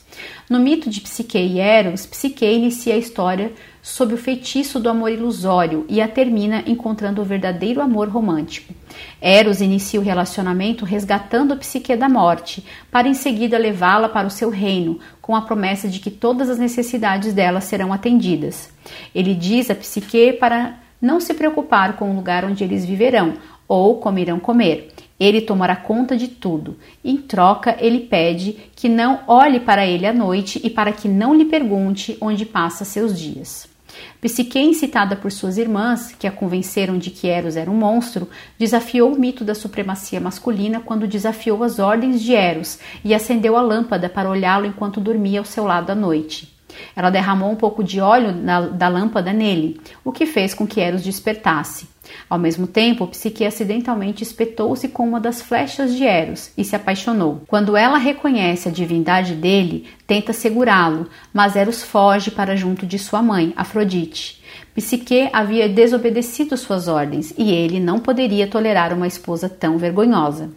No 0.49 0.59
mito 0.59 0.89
de 0.89 1.01
Psique 1.01 1.37
e 1.37 1.59
Eros, 1.59 2.05
Psique 2.05 2.45
inicia 2.45 2.93
a 2.93 2.97
história 2.97 3.51
sob 3.83 4.13
o 4.13 4.17
feitiço 4.17 4.79
do 4.79 4.87
amor 4.87 5.11
ilusório 5.11 5.85
e 5.89 6.01
a 6.01 6.07
termina 6.07 6.63
encontrando 6.65 7.21
o 7.21 7.25
verdadeiro 7.25 7.81
amor 7.81 8.07
romântico. 8.07 8.73
Eros 9.21 9.59
inicia 9.59 9.99
o 9.99 10.03
relacionamento 10.03 10.85
resgatando 10.85 11.51
a 11.51 11.57
psique 11.57 11.93
da 11.93 12.07
morte, 12.07 12.65
para 12.89 13.09
em 13.09 13.13
seguida 13.13 13.57
levá-la 13.57 14.07
para 14.07 14.25
o 14.25 14.31
seu 14.31 14.49
reino, 14.49 14.99
com 15.21 15.35
a 15.35 15.41
promessa 15.41 15.89
de 15.89 15.99
que 15.99 16.09
todas 16.09 16.49
as 16.49 16.57
necessidades 16.57 17.33
dela 17.33 17.59
serão 17.59 17.91
atendidas. 17.91 18.71
Ele 19.13 19.35
diz 19.35 19.69
a 19.69 19.75
psique 19.75 20.31
para 20.31 20.79
não 21.01 21.19
se 21.19 21.33
preocupar 21.33 21.97
com 21.97 22.09
o 22.09 22.15
lugar 22.15 22.45
onde 22.45 22.63
eles 22.63 22.85
viverão 22.85 23.33
ou 23.67 23.97
como 23.97 24.17
irão 24.17 24.39
comer. 24.39 24.93
Ele 25.19 25.41
tomará 25.41 25.75
conta 25.75 26.15
de 26.15 26.29
tudo. 26.29 26.77
Em 27.03 27.17
troca, 27.17 27.75
ele 27.79 27.99
pede 27.99 28.53
que 28.75 28.87
não 28.87 29.19
olhe 29.27 29.59
para 29.59 29.85
ele 29.85 30.07
à 30.07 30.13
noite 30.13 30.61
e 30.63 30.69
para 30.69 30.93
que 30.93 31.09
não 31.09 31.33
lhe 31.33 31.45
pergunte 31.45 32.17
onde 32.21 32.45
passa 32.45 32.85
seus 32.85 33.19
dias. 33.19 33.72
Psique, 34.21 34.59
incitada 34.59 35.15
por 35.15 35.31
suas 35.31 35.57
irmãs, 35.57 36.13
que 36.17 36.27
a 36.27 36.31
convenceram 36.31 36.97
de 36.97 37.11
que 37.11 37.27
Eros 37.27 37.55
era 37.55 37.69
um 37.69 37.75
monstro, 37.75 38.29
desafiou 38.57 39.13
o 39.13 39.19
mito 39.19 39.43
da 39.43 39.55
supremacia 39.55 40.19
masculina 40.19 40.79
quando 40.79 41.07
desafiou 41.07 41.63
as 41.63 41.79
ordens 41.79 42.21
de 42.21 42.33
Eros 42.33 42.79
e 43.03 43.13
acendeu 43.13 43.57
a 43.57 43.61
lâmpada 43.61 44.09
para 44.09 44.29
olhá-lo 44.29 44.65
enquanto 44.65 45.01
dormia 45.01 45.39
ao 45.39 45.45
seu 45.45 45.65
lado 45.65 45.89
à 45.89 45.95
noite. 45.95 46.52
Ela 46.95 47.09
derramou 47.09 47.51
um 47.51 47.55
pouco 47.55 47.83
de 47.83 47.99
óleo 47.99 48.31
na, 48.33 48.61
da 48.61 48.87
lâmpada 48.87 49.33
nele, 49.33 49.79
o 50.03 50.11
que 50.11 50.25
fez 50.25 50.53
com 50.53 50.67
que 50.67 50.79
Eros 50.79 51.03
despertasse. 51.03 51.87
Ao 52.29 52.37
mesmo 52.37 52.67
tempo, 52.67 53.07
Psique 53.07 53.45
acidentalmente 53.45 54.23
espetou-se 54.23 54.87
com 54.89 55.07
uma 55.07 55.19
das 55.19 55.41
flechas 55.41 55.95
de 55.95 56.03
Eros 56.03 56.51
e 56.57 56.63
se 56.63 56.75
apaixonou. 56.75 57.41
Quando 57.47 57.77
ela 57.77 57.97
reconhece 57.97 58.67
a 58.67 58.71
divindade 58.71 59.35
dele, 59.35 59.87
tenta 60.05 60.33
segurá-lo, 60.33 61.07
mas 61.33 61.55
Eros 61.55 61.83
foge 61.83 62.31
para 62.31 62.55
junto 62.55 62.85
de 62.85 62.99
sua 62.99 63.21
mãe, 63.21 63.53
Afrodite. 63.55 64.41
Psique 64.75 65.29
havia 65.31 65.69
desobedecido 65.69 66.57
suas 66.57 66.87
ordens 66.87 67.33
e 67.37 67.51
ele 67.51 67.79
não 67.79 67.99
poderia 67.99 68.47
tolerar 68.47 68.93
uma 68.93 69.07
esposa 69.07 69.47
tão 69.47 69.77
vergonhosa. 69.77 70.49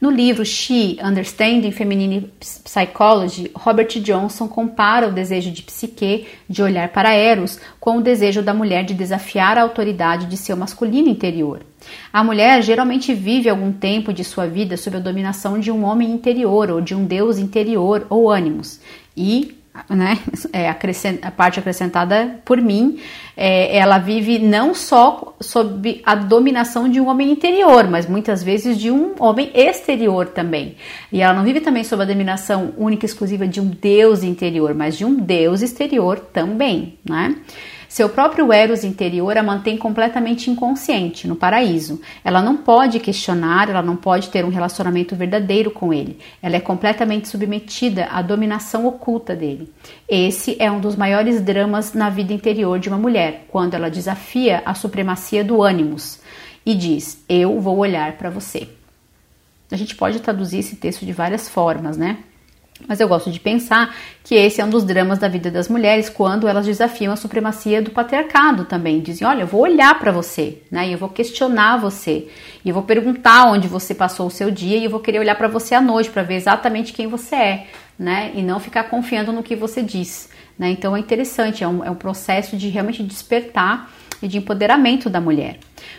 No 0.00 0.10
livro 0.10 0.44
She, 0.44 0.96
Understanding 1.02 1.72
Feminine 1.72 2.30
Psychology, 2.40 3.50
Robert 3.52 3.88
Johnson 4.00 4.46
compara 4.46 5.08
o 5.08 5.12
desejo 5.12 5.50
de 5.50 5.64
Psique 5.64 6.28
de 6.48 6.62
olhar 6.62 6.90
para 6.90 7.12
Eros 7.12 7.58
com 7.80 7.98
o 7.98 8.00
desejo 8.00 8.40
da 8.40 8.54
mulher 8.54 8.84
de 8.84 8.94
desafiar 8.94 9.58
a 9.58 9.62
autoridade 9.62 10.26
de 10.26 10.36
seu 10.36 10.56
masculino 10.56 11.08
interior. 11.08 11.62
A 12.12 12.22
mulher 12.22 12.62
geralmente 12.62 13.12
vive 13.12 13.48
algum 13.48 13.72
tempo 13.72 14.12
de 14.12 14.22
sua 14.22 14.46
vida 14.46 14.76
sob 14.76 14.98
a 14.98 15.00
dominação 15.00 15.58
de 15.58 15.72
um 15.72 15.84
homem 15.84 16.12
interior 16.12 16.70
ou 16.70 16.80
de 16.80 16.94
um 16.94 17.04
deus 17.04 17.36
interior 17.36 18.06
ou 18.08 18.30
ânimos, 18.30 18.78
e 19.16 19.58
né, 19.88 20.18
é, 20.52 20.68
a 20.68 21.30
parte 21.30 21.58
acrescentada 21.58 22.40
por 22.44 22.60
mim, 22.60 22.98
é, 23.36 23.76
ela 23.76 23.98
vive 23.98 24.38
não 24.38 24.74
só 24.74 25.36
sob 25.40 26.00
a 26.04 26.14
dominação 26.14 26.88
de 26.88 27.00
um 27.00 27.08
homem 27.08 27.30
interior, 27.30 27.88
mas 27.88 28.08
muitas 28.08 28.42
vezes 28.42 28.78
de 28.78 28.90
um 28.90 29.14
homem 29.18 29.50
exterior 29.54 30.26
também. 30.26 30.76
E 31.12 31.20
ela 31.20 31.34
não 31.34 31.44
vive 31.44 31.60
também 31.60 31.84
sob 31.84 32.02
a 32.02 32.06
dominação 32.06 32.72
única 32.76 33.04
e 33.04 33.08
exclusiva 33.08 33.46
de 33.46 33.60
um 33.60 33.66
Deus 33.66 34.22
interior, 34.22 34.74
mas 34.74 34.96
de 34.96 35.04
um 35.04 35.14
Deus 35.14 35.62
exterior 35.62 36.18
também, 36.18 36.98
né? 37.08 37.36
Seu 37.88 38.10
próprio 38.10 38.52
Eros 38.52 38.84
interior 38.84 39.38
a 39.38 39.42
mantém 39.42 39.78
completamente 39.78 40.50
inconsciente, 40.50 41.26
no 41.26 41.34
paraíso. 41.34 42.00
Ela 42.22 42.42
não 42.42 42.58
pode 42.58 43.00
questionar, 43.00 43.70
ela 43.70 43.80
não 43.80 43.96
pode 43.96 44.28
ter 44.28 44.44
um 44.44 44.50
relacionamento 44.50 45.16
verdadeiro 45.16 45.70
com 45.70 45.90
ele. 45.90 46.18
Ela 46.42 46.56
é 46.56 46.60
completamente 46.60 47.28
submetida 47.28 48.04
à 48.12 48.20
dominação 48.20 48.86
oculta 48.86 49.34
dele. 49.34 49.72
Esse 50.06 50.54
é 50.60 50.70
um 50.70 50.80
dos 50.80 50.96
maiores 50.96 51.40
dramas 51.40 51.94
na 51.94 52.10
vida 52.10 52.34
interior 52.34 52.78
de 52.78 52.90
uma 52.90 52.98
mulher, 52.98 53.46
quando 53.48 53.72
ela 53.72 53.90
desafia 53.90 54.62
a 54.66 54.74
supremacia 54.74 55.42
do 55.42 55.62
ânimos 55.62 56.20
e 56.66 56.74
diz: 56.74 57.24
Eu 57.26 57.58
vou 57.58 57.78
olhar 57.78 58.12
para 58.18 58.28
você. 58.28 58.68
A 59.72 59.76
gente 59.76 59.96
pode 59.96 60.20
traduzir 60.20 60.58
esse 60.58 60.76
texto 60.76 61.06
de 61.06 61.12
várias 61.12 61.48
formas, 61.48 61.96
né? 61.96 62.18
Mas 62.86 63.00
eu 63.00 63.08
gosto 63.08 63.30
de 63.30 63.40
pensar 63.40 63.94
que 64.22 64.34
esse 64.34 64.60
é 64.60 64.64
um 64.64 64.70
dos 64.70 64.84
dramas 64.84 65.18
da 65.18 65.26
vida 65.26 65.50
das 65.50 65.68
mulheres 65.68 66.08
quando 66.08 66.46
elas 66.46 66.64
desafiam 66.64 67.12
a 67.12 67.16
supremacia 67.16 67.82
do 67.82 67.90
patriarcado 67.90 68.64
também. 68.64 69.00
Dizem: 69.00 69.26
Olha, 69.26 69.42
eu 69.42 69.46
vou 69.46 69.62
olhar 69.62 69.98
para 69.98 70.12
você, 70.12 70.62
né? 70.70 70.88
E 70.88 70.92
eu 70.92 70.98
vou 70.98 71.08
questionar 71.08 71.78
você. 71.78 72.28
E 72.64 72.68
eu 72.68 72.74
vou 72.74 72.84
perguntar 72.84 73.46
onde 73.46 73.66
você 73.66 73.94
passou 73.94 74.28
o 74.28 74.30
seu 74.30 74.50
dia 74.50 74.76
e 74.76 74.84
eu 74.84 74.90
vou 74.90 75.00
querer 75.00 75.18
olhar 75.18 75.34
para 75.34 75.48
você 75.48 75.74
à 75.74 75.80
noite 75.80 76.10
para 76.10 76.22
ver 76.22 76.36
exatamente 76.36 76.92
quem 76.92 77.08
você 77.08 77.34
é, 77.34 77.66
né? 77.98 78.30
E 78.34 78.42
não 78.42 78.60
ficar 78.60 78.84
confiando 78.84 79.32
no 79.32 79.42
que 79.42 79.56
você 79.56 79.82
diz, 79.82 80.28
né? 80.58 80.70
Então 80.70 80.96
é 80.96 81.00
interessante, 81.00 81.64
é 81.64 81.68
um, 81.68 81.84
é 81.84 81.90
um 81.90 81.96
processo 81.96 82.56
de 82.56 82.68
realmente 82.68 83.02
despertar 83.02 83.90
e 84.22 84.28
de 84.28 84.38
empoderamento 84.38 85.08
da 85.08 85.20
mulher. 85.20 85.58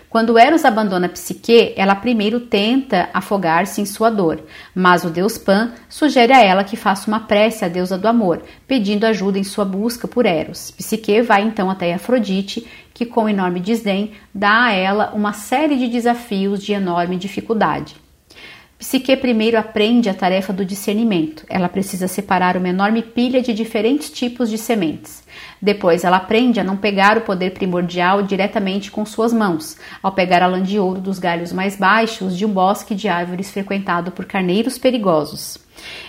Quando 0.10 0.38
Eros 0.38 0.66
abandona 0.66 1.08
Psique, 1.08 1.74
ela 1.76 1.96
primeiro 1.96 2.40
tenta 2.40 3.10
afogar-se 3.14 3.80
em 3.80 3.86
sua 3.86 4.10
dor, 4.10 4.44
mas 4.74 5.04
o 5.04 5.10
deus 5.10 5.38
Pan 5.38 5.72
sugere 5.88 6.34
a 6.34 6.44
ela 6.44 6.64
que 6.64 6.76
faça 6.76 7.08
uma 7.08 7.22
prece 7.22 7.64
à 7.64 7.68
deusa 7.68 7.98
do 7.98 8.08
amor, 8.08 8.42
pedindo 8.68 9.06
ajuda 9.06 9.38
em 9.38 9.44
sua 9.44 9.66
busca 9.66 10.08
por 10.08 10.26
Eros. 10.26 10.72
Psique 10.72 11.22
vai 11.22 11.44
então 11.44 11.70
até 11.70 11.94
Afrodite, 11.94 12.68
que 12.94 13.06
com 13.06 13.30
enorme 13.30 13.60
desdém 13.60 14.14
dá 14.34 14.66
a 14.66 14.74
ela 14.74 15.12
uma 15.14 15.34
série 15.34 15.78
de 15.78 15.88
desafios 15.88 16.64
de 16.64 16.74
enorme 16.74 17.16
dificuldade. 17.16 17.96
Psique 18.80 19.18
primeiro 19.18 19.60
aprende 19.60 20.10
a 20.10 20.14
tarefa 20.14 20.54
do 20.54 20.64
discernimento. 20.64 21.46
Ela 21.50 21.68
precisa 21.68 22.08
separar 22.08 22.56
uma 22.56 22.70
enorme 22.70 23.04
pilha 23.04 23.42
de 23.42 23.54
diferentes 23.54 24.10
tipos 24.10 24.50
de 24.50 24.58
sementes. 24.58 25.22
Depois, 25.62 26.06
ela 26.06 26.16
aprende 26.16 26.62
a 26.62 26.64
não 26.64 26.78
pegar 26.78 27.18
o 27.18 27.22
poder 27.22 27.52
primordial 27.52 28.24
diretamente 28.24 28.90
com 28.90 29.06
suas 29.06 29.34
mãos, 29.34 29.76
ao 30.02 30.14
pegar 30.14 30.42
a 30.42 30.48
lã 30.48 30.64
de 30.64 30.80
ouro 30.80 31.02
dos 31.02 31.20
galhos 31.20 31.52
mais 31.52 31.76
baixos 31.76 32.38
de 32.38 32.46
um 32.46 32.54
bosque 32.54 32.96
de 32.96 33.10
árvores 33.10 33.52
frequentado 33.52 34.12
por 34.12 34.24
carneiros 34.24 34.78
perigosos. 34.78 35.58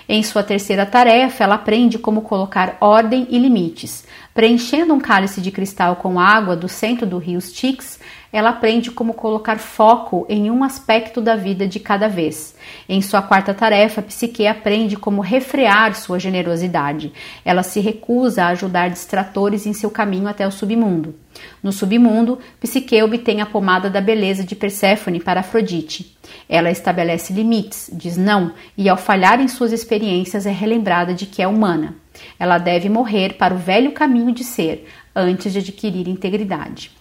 Em 0.08 0.22
sua 0.22 0.42
terceira 0.42 0.84
tarefa, 0.86 1.44
ela 1.44 1.54
aprende 1.56 1.98
como 1.98 2.22
colocar 2.22 2.76
ordem 2.80 3.26
e 3.30 3.38
limites. 3.38 4.04
Preenchendo 4.34 4.94
um 4.94 5.00
cálice 5.00 5.40
de 5.40 5.50
cristal 5.50 5.96
com 5.96 6.18
água 6.18 6.56
do 6.56 6.68
centro 6.68 7.06
do 7.06 7.18
rio 7.18 7.38
Styx, 7.38 7.99
ela 8.32 8.50
aprende 8.50 8.90
como 8.90 9.14
colocar 9.14 9.58
foco 9.58 10.24
em 10.28 10.50
um 10.50 10.62
aspecto 10.62 11.20
da 11.20 11.34
vida 11.34 11.66
de 11.66 11.80
cada 11.80 12.08
vez. 12.08 12.54
Em 12.88 13.02
sua 13.02 13.20
quarta 13.20 13.52
tarefa, 13.52 14.02
Psique 14.02 14.46
aprende 14.46 14.96
como 14.96 15.20
refrear 15.20 15.94
sua 15.96 16.18
generosidade. 16.18 17.12
Ela 17.44 17.62
se 17.62 17.80
recusa 17.80 18.44
a 18.44 18.48
ajudar 18.48 18.90
distratores 18.90 19.66
em 19.66 19.72
seu 19.72 19.90
caminho 19.90 20.28
até 20.28 20.46
o 20.46 20.52
submundo. 20.52 21.14
No 21.62 21.72
submundo, 21.72 22.38
Psique 22.60 23.02
obtém 23.02 23.40
a 23.40 23.46
pomada 23.46 23.90
da 23.90 24.00
beleza 24.00 24.44
de 24.44 24.54
Perséfone 24.54 25.18
para 25.18 25.40
Afrodite. 25.40 26.16
Ela 26.48 26.70
estabelece 26.70 27.32
limites, 27.32 27.90
diz 27.92 28.16
não, 28.16 28.52
e 28.76 28.88
ao 28.88 28.96
falhar 28.96 29.40
em 29.40 29.48
suas 29.48 29.72
experiências 29.72 30.46
é 30.46 30.52
relembrada 30.52 31.14
de 31.14 31.26
que 31.26 31.42
é 31.42 31.48
humana. 31.48 31.96
Ela 32.38 32.58
deve 32.58 32.88
morrer 32.88 33.34
para 33.34 33.54
o 33.54 33.58
velho 33.58 33.92
caminho 33.92 34.32
de 34.32 34.44
ser, 34.44 34.86
antes 35.14 35.52
de 35.52 35.58
adquirir 35.58 36.06
integridade. 36.08 36.99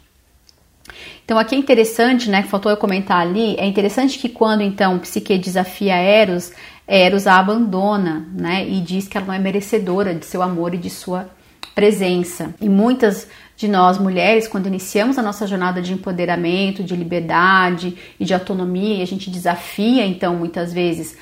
Então 1.24 1.38
aqui 1.38 1.56
é 1.56 1.58
interessante, 1.58 2.30
né, 2.30 2.44
que 2.44 2.50
faltou 2.50 2.72
eu 2.72 2.78
comentar 2.78 3.22
ali, 3.22 3.56
é 3.58 3.66
interessante 3.66 4.18
que 4.18 4.30
quando 4.30 4.62
então 4.62 5.00
Psique 5.00 5.38
desafia 5.38 5.96
Eros, 5.96 6.52
Eros 6.88 7.28
a 7.28 7.38
abandona, 7.38 8.28
né, 8.34 8.68
e 8.68 8.82
diz 8.82 9.08
que 9.08 9.18
ela 9.18 9.28
não 9.28 9.34
é 9.34 9.40
merecedora 9.40 10.14
de 10.14 10.26
seu 10.26 10.42
amor 10.42 10.74
e 10.74 10.78
de 10.78 10.90
sua 10.90 11.30
presença. 11.76 12.54
E 12.60 12.68
muitas 12.68 13.28
de 13.56 13.68
nós 13.68 13.98
mulheres, 13.98 14.48
quando 14.48 14.68
iniciamos 14.68 15.18
a 15.18 15.22
nossa 15.22 15.46
jornada 15.46 15.82
de 15.82 15.94
empoderamento, 15.94 16.84
de 16.84 16.96
liberdade 16.96 17.96
e 18.20 18.26
de 18.26 18.34
autonomia, 18.34 18.96
e 18.96 19.02
a 19.02 19.08
gente 19.08 19.30
desafia 19.30 20.06
então 20.06 20.36
muitas 20.36 20.74
vezes 20.74 21.18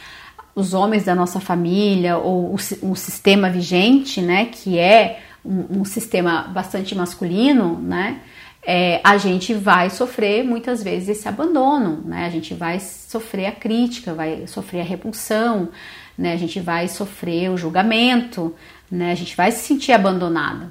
os 0.55 0.73
homens 0.73 1.03
da 1.03 1.13
nossa 1.13 1.39
família 1.39 2.17
ou 2.17 2.53
o, 2.53 2.55
o 2.55 2.95
sistema 2.95 3.49
vigente, 3.49 4.21
né, 4.21 4.45
que 4.45 4.79
é 4.79 5.19
um, 5.45 5.81
um 5.81 5.85
sistema 5.85 6.43
bastante 6.43 6.95
masculino, 6.95 7.79
né, 7.79 8.21
é, 8.69 8.99
a 9.01 9.17
gente 9.17 9.53
vai 9.53 9.89
sofrer 9.89 10.43
muitas 10.43 10.83
vezes 10.83 11.07
esse 11.07 11.25
abandono, 11.25 12.01
né? 12.03 12.25
A 12.25 12.29
gente 12.29 12.53
vai 12.53 12.81
sofrer 12.81 13.45
a 13.45 13.51
crítica, 13.53 14.13
vai 14.13 14.45
sofrer 14.45 14.81
a 14.81 14.83
repulsão, 14.83 15.69
né? 16.17 16.33
A 16.33 16.35
gente 16.35 16.59
vai 16.59 16.89
sofrer 16.89 17.49
o 17.49 17.55
julgamento, 17.55 18.53
né? 18.91 19.13
A 19.13 19.15
gente 19.15 19.37
vai 19.37 19.53
se 19.53 19.65
sentir 19.65 19.93
abandonada. 19.93 20.69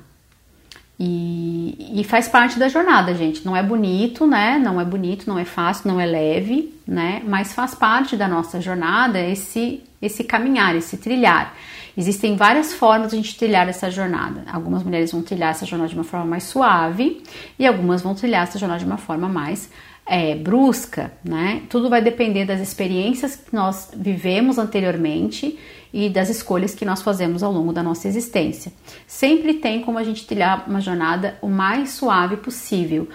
E, 1.01 2.01
e, 2.01 2.05
faz 2.05 2.28
parte 2.28 2.59
da 2.59 2.68
jornada, 2.68 3.14
gente. 3.14 3.44
Não 3.47 3.56
é 3.56 3.62
bonito, 3.62 4.27
né? 4.27 4.59
Não 4.59 4.78
é 4.78 4.85
bonito, 4.85 5.27
não 5.27 5.39
é 5.39 5.47
fácil, 5.47 5.90
não 5.90 5.98
é 5.98 6.05
leve, 6.05 6.74
né? 6.86 7.23
Mas 7.27 7.55
faz 7.55 7.74
parte 7.74 8.14
da 8.14 8.28
nossa 8.28 8.60
jornada 8.60 9.18
esse 9.18 9.82
esse 10.02 10.23
caminhar, 10.23 10.77
esse 10.77 10.98
trilhar. 10.98 11.55
Existem 11.97 12.36
várias 12.36 12.74
formas 12.74 13.10
de 13.10 13.16
a 13.16 13.20
gente 13.20 13.36
trilhar 13.39 13.68
essa 13.68 13.90
jornada. 13.90 14.44
Algumas 14.52 14.82
mulheres 14.82 15.12
vão 15.12 15.23
trilhar 15.23 15.51
essa 15.51 15.64
jornada 15.64 15.89
de 15.89 15.94
uma 15.94 16.05
forma 16.05 16.27
mais 16.27 16.44
suave 16.44 17.23
e 17.59 17.66
algumas 17.66 18.02
vão 18.02 18.14
trilhar 18.14 18.43
essa 18.43 18.59
jornada 18.59 18.81
de 18.81 18.86
uma 18.86 18.98
forma 18.98 19.28
mais 19.28 19.70
é, 20.06 20.35
brusca, 20.35 21.12
né? 21.24 21.62
Tudo 21.68 21.90
vai 21.90 22.01
depender 22.01 22.44
das 22.44 22.60
experiências 22.60 23.35
que 23.35 23.55
nós 23.55 23.90
vivemos 23.97 24.59
anteriormente 24.59 25.59
e 25.93 26.09
das 26.09 26.28
escolhas 26.28 26.74
que 26.74 26.85
nós 26.85 27.02
fazemos 27.02 27.43
ao 27.43 27.51
longo 27.51 27.73
da 27.73 27.82
nossa 27.82 28.06
existência. 28.06 28.73
Sempre 29.06 29.55
tem 29.55 29.81
como 29.82 29.98
a 29.98 30.05
gente 30.05 30.27
trilhar 30.27 30.64
uma 30.68 30.81
jornada 30.81 31.39
o 31.40 31.48
mais 31.48 31.90
suave 31.90 32.36
possível, 32.36 33.09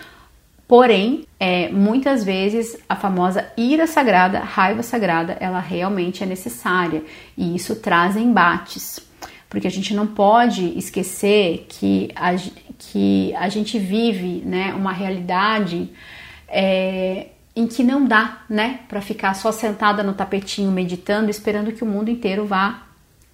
Porém, 0.72 1.28
é, 1.38 1.68
muitas 1.68 2.24
vezes 2.24 2.78
a 2.88 2.96
famosa 2.96 3.52
ira 3.58 3.86
sagrada, 3.86 4.40
raiva 4.40 4.82
sagrada, 4.82 5.36
ela 5.38 5.60
realmente 5.60 6.24
é 6.24 6.26
necessária 6.26 7.04
e 7.38 7.54
isso 7.54 7.76
traz 7.76 8.16
embates, 8.16 9.02
porque 9.50 9.68
a 9.68 9.70
gente 9.70 9.94
não 9.94 10.08
pode 10.08 10.66
esquecer 10.80 11.66
que 11.68 12.10
a, 12.16 12.38
que 12.80 13.36
a 13.36 13.50
gente 13.50 13.78
vive 13.78 14.44
né, 14.46 14.74
uma 14.74 14.94
realidade 14.94 15.90
é, 16.48 17.28
em 17.54 17.68
que 17.68 17.84
não 17.84 18.06
dá 18.06 18.44
né, 18.50 18.80
para 18.88 19.02
ficar 19.02 19.34
só 19.34 19.52
sentada 19.52 20.02
no 20.02 20.14
tapetinho 20.14 20.72
meditando, 20.72 21.30
esperando 21.30 21.74
que 21.74 21.84
o 21.84 21.86
mundo 21.86 22.10
inteiro 22.10 22.46
vá 22.46 22.84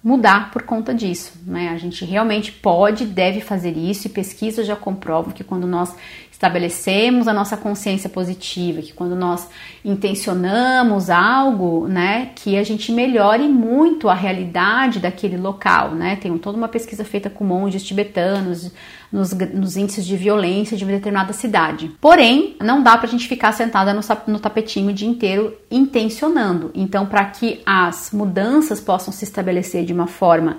mudar 0.02 0.50
por 0.50 0.62
conta 0.62 0.94
disso. 0.94 1.32
Né? 1.46 1.68
A 1.68 1.76
gente 1.76 2.04
realmente 2.04 2.52
pode, 2.52 3.04
deve 3.04 3.40
fazer 3.40 3.76
isso, 3.76 4.06
e 4.06 4.10
pesquisas 4.10 4.66
já 4.66 4.76
comprovam 4.76 5.32
que 5.32 5.44
quando 5.44 5.66
nós 5.66 5.94
estabelecemos 6.38 7.26
a 7.26 7.32
nossa 7.32 7.56
consciência 7.56 8.08
positiva, 8.08 8.80
que 8.80 8.92
quando 8.92 9.16
nós 9.16 9.48
intencionamos 9.84 11.10
algo, 11.10 11.88
né, 11.88 12.30
que 12.36 12.56
a 12.56 12.62
gente 12.62 12.92
melhore 12.92 13.48
muito 13.48 14.08
a 14.08 14.14
realidade 14.14 15.00
daquele 15.00 15.36
local, 15.36 15.96
né? 15.96 16.14
Tem 16.14 16.38
toda 16.38 16.56
uma 16.56 16.68
pesquisa 16.68 17.04
feita 17.04 17.28
com 17.28 17.42
monges 17.42 17.82
tibetanos 17.82 18.70
nos, 19.10 19.32
nos 19.32 19.76
índices 19.76 20.06
de 20.06 20.16
violência 20.16 20.76
de 20.76 20.84
uma 20.84 20.92
determinada 20.92 21.32
cidade. 21.32 21.90
Porém, 22.00 22.54
não 22.60 22.84
dá 22.84 22.96
para 22.96 23.08
a 23.08 23.10
gente 23.10 23.26
ficar 23.26 23.50
sentada 23.50 23.92
no, 23.92 24.00
no 24.28 24.38
tapetinho 24.38 24.90
o 24.90 24.94
dia 24.94 25.08
inteiro 25.08 25.56
intencionando. 25.68 26.70
Então, 26.72 27.04
para 27.04 27.24
que 27.24 27.60
as 27.66 28.10
mudanças 28.12 28.80
possam 28.80 29.12
se 29.12 29.24
estabelecer 29.24 29.84
de 29.84 29.92
uma 29.92 30.06
forma 30.06 30.58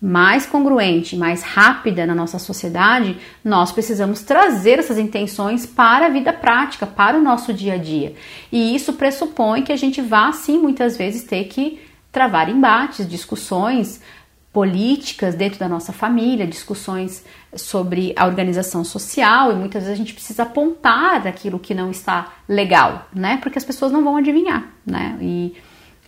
mais 0.00 0.46
congruente, 0.46 1.14
mais 1.14 1.42
rápida 1.42 2.06
na 2.06 2.14
nossa 2.14 2.38
sociedade, 2.38 3.18
nós 3.44 3.70
precisamos 3.70 4.22
trazer 4.22 4.78
essas 4.78 4.98
intenções 4.98 5.66
para 5.66 6.06
a 6.06 6.08
vida 6.08 6.32
prática, 6.32 6.86
para 6.86 7.18
o 7.18 7.22
nosso 7.22 7.52
dia 7.52 7.74
a 7.74 7.76
dia. 7.76 8.14
E 8.50 8.74
isso 8.74 8.94
pressupõe 8.94 9.62
que 9.62 9.72
a 9.72 9.76
gente 9.76 10.00
vá, 10.00 10.32
sim, 10.32 10.58
muitas 10.58 10.96
vezes 10.96 11.24
ter 11.24 11.44
que 11.44 11.80
travar 12.10 12.48
embates, 12.48 13.06
discussões 13.06 14.00
políticas 14.52 15.34
dentro 15.34 15.60
da 15.60 15.68
nossa 15.68 15.92
família, 15.92 16.46
discussões 16.46 17.24
sobre 17.54 18.12
a 18.16 18.26
organização 18.26 18.82
social 18.82 19.52
e 19.52 19.54
muitas 19.54 19.82
vezes 19.82 19.94
a 19.94 20.02
gente 20.02 20.14
precisa 20.14 20.42
apontar 20.42 21.26
aquilo 21.26 21.58
que 21.58 21.74
não 21.74 21.90
está 21.90 22.32
legal, 22.48 23.08
né? 23.14 23.38
Porque 23.40 23.58
as 23.58 23.64
pessoas 23.64 23.92
não 23.92 24.02
vão 24.02 24.16
adivinhar, 24.16 24.68
né? 24.84 25.16
E, 25.20 25.54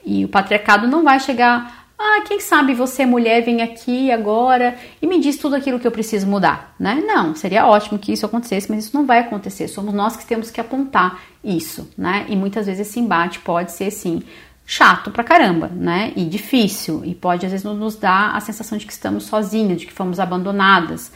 e 0.05 0.25
o 0.25 0.29
patriarcado 0.29 0.89
não 0.89 1.05
vai 1.05 1.21
chegar 1.21 1.82
ah, 1.99 2.25
quem 2.27 2.41
sabe 2.41 2.75
você, 2.75 3.07
mulher, 3.07 3.43
vem 3.43 3.63
aqui 3.63 4.11
agora 4.11 4.77
e 5.01 5.07
me 5.07 5.21
diz 5.21 5.37
tudo 5.37 5.55
aquilo 5.55 5.79
que 5.79 5.87
eu 5.87 5.93
preciso 5.93 6.27
mudar, 6.27 6.75
né? 6.79 7.03
Não, 7.07 7.35
seria 7.35 7.67
ótimo 7.67 7.99
que 7.99 8.13
isso 8.13 8.27
acontecesse, 8.27 8.71
mas 8.71 8.87
isso 8.87 8.97
não 8.97 9.07
vai 9.07 9.21
acontecer. 9.21 9.69
Somos 9.69 9.95
nós 9.95 10.17
que 10.17 10.27
temos 10.27 10.51
que 10.51 10.61
apontar 10.61 11.23
isso, 11.45 11.89
né? 11.97 12.27
E 12.29 12.35
muitas 12.35 12.67
vezes 12.67 12.89
esse 12.89 12.99
embate 12.99 13.39
pode 13.39 13.73
ser, 13.73 13.91
sim, 13.91 14.23
chato 14.67 15.11
pra 15.11 15.23
caramba, 15.23 15.69
né? 15.69 16.13
E 16.17 16.25
difícil. 16.25 17.05
E 17.05 17.15
pode, 17.15 17.47
às 17.47 17.53
vezes, 17.53 17.65
nos 17.65 17.97
dar 17.97 18.35
a 18.35 18.41
sensação 18.41 18.79
de 18.79 18.87
que 18.87 18.93
estamos 18.93 19.25
sozinhas, 19.25 19.81
de 19.81 19.87
que 19.87 19.93
fomos 19.93 20.19
abandonadas, 20.19 21.13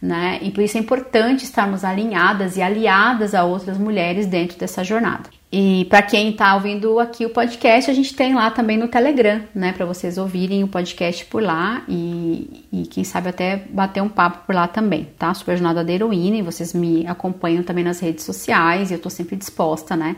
né? 0.00 0.38
E 0.42 0.50
por 0.50 0.62
isso 0.62 0.76
é 0.76 0.80
importante 0.80 1.44
estarmos 1.44 1.84
alinhadas 1.84 2.56
e 2.56 2.62
aliadas 2.62 3.34
a 3.34 3.44
outras 3.44 3.78
mulheres 3.78 4.26
dentro 4.26 4.58
dessa 4.58 4.84
jornada. 4.84 5.39
E 5.52 5.84
para 5.86 6.00
quem 6.00 6.30
está 6.30 6.54
ouvindo 6.54 7.00
aqui 7.00 7.26
o 7.26 7.30
podcast, 7.30 7.90
a 7.90 7.94
gente 7.94 8.14
tem 8.14 8.34
lá 8.34 8.52
também 8.52 8.78
no 8.78 8.86
Telegram, 8.86 9.42
né, 9.52 9.72
para 9.72 9.84
vocês 9.84 10.16
ouvirem 10.16 10.62
o 10.62 10.68
podcast 10.68 11.24
por 11.24 11.42
lá 11.42 11.82
e, 11.88 12.64
e, 12.72 12.86
quem 12.86 13.02
sabe 13.02 13.30
até 13.30 13.56
bater 13.56 14.00
um 14.00 14.08
papo 14.08 14.46
por 14.46 14.54
lá 14.54 14.68
também, 14.68 15.08
tá? 15.18 15.34
Super 15.34 15.56
Jornada 15.56 15.82
da 15.82 15.92
Heroína 15.92 16.36
e 16.36 16.42
vocês 16.42 16.72
me 16.72 17.04
acompanham 17.04 17.64
também 17.64 17.82
nas 17.82 17.98
redes 17.98 18.24
sociais 18.24 18.90
e 18.90 18.94
eu 18.94 18.96
estou 18.96 19.10
sempre 19.10 19.34
disposta, 19.34 19.96
né, 19.96 20.14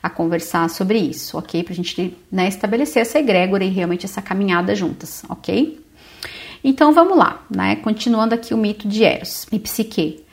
a 0.00 0.08
conversar 0.08 0.70
sobre 0.70 0.98
isso, 0.98 1.36
ok? 1.36 1.64
Para 1.64 1.72
a 1.72 1.76
gente 1.76 2.16
né, 2.30 2.46
estabelecer 2.46 3.02
essa 3.02 3.18
egrégora 3.18 3.64
e 3.64 3.70
realmente 3.70 4.06
essa 4.06 4.22
caminhada 4.22 4.72
juntas, 4.76 5.24
ok? 5.28 5.84
Então 6.62 6.92
vamos 6.92 7.18
lá, 7.18 7.44
né? 7.50 7.74
Continuando 7.76 8.36
aqui 8.36 8.54
o 8.54 8.56
mito 8.56 8.86
de 8.86 9.02
Eros 9.02 9.48
e 9.50 9.58
Psique. 9.58 10.25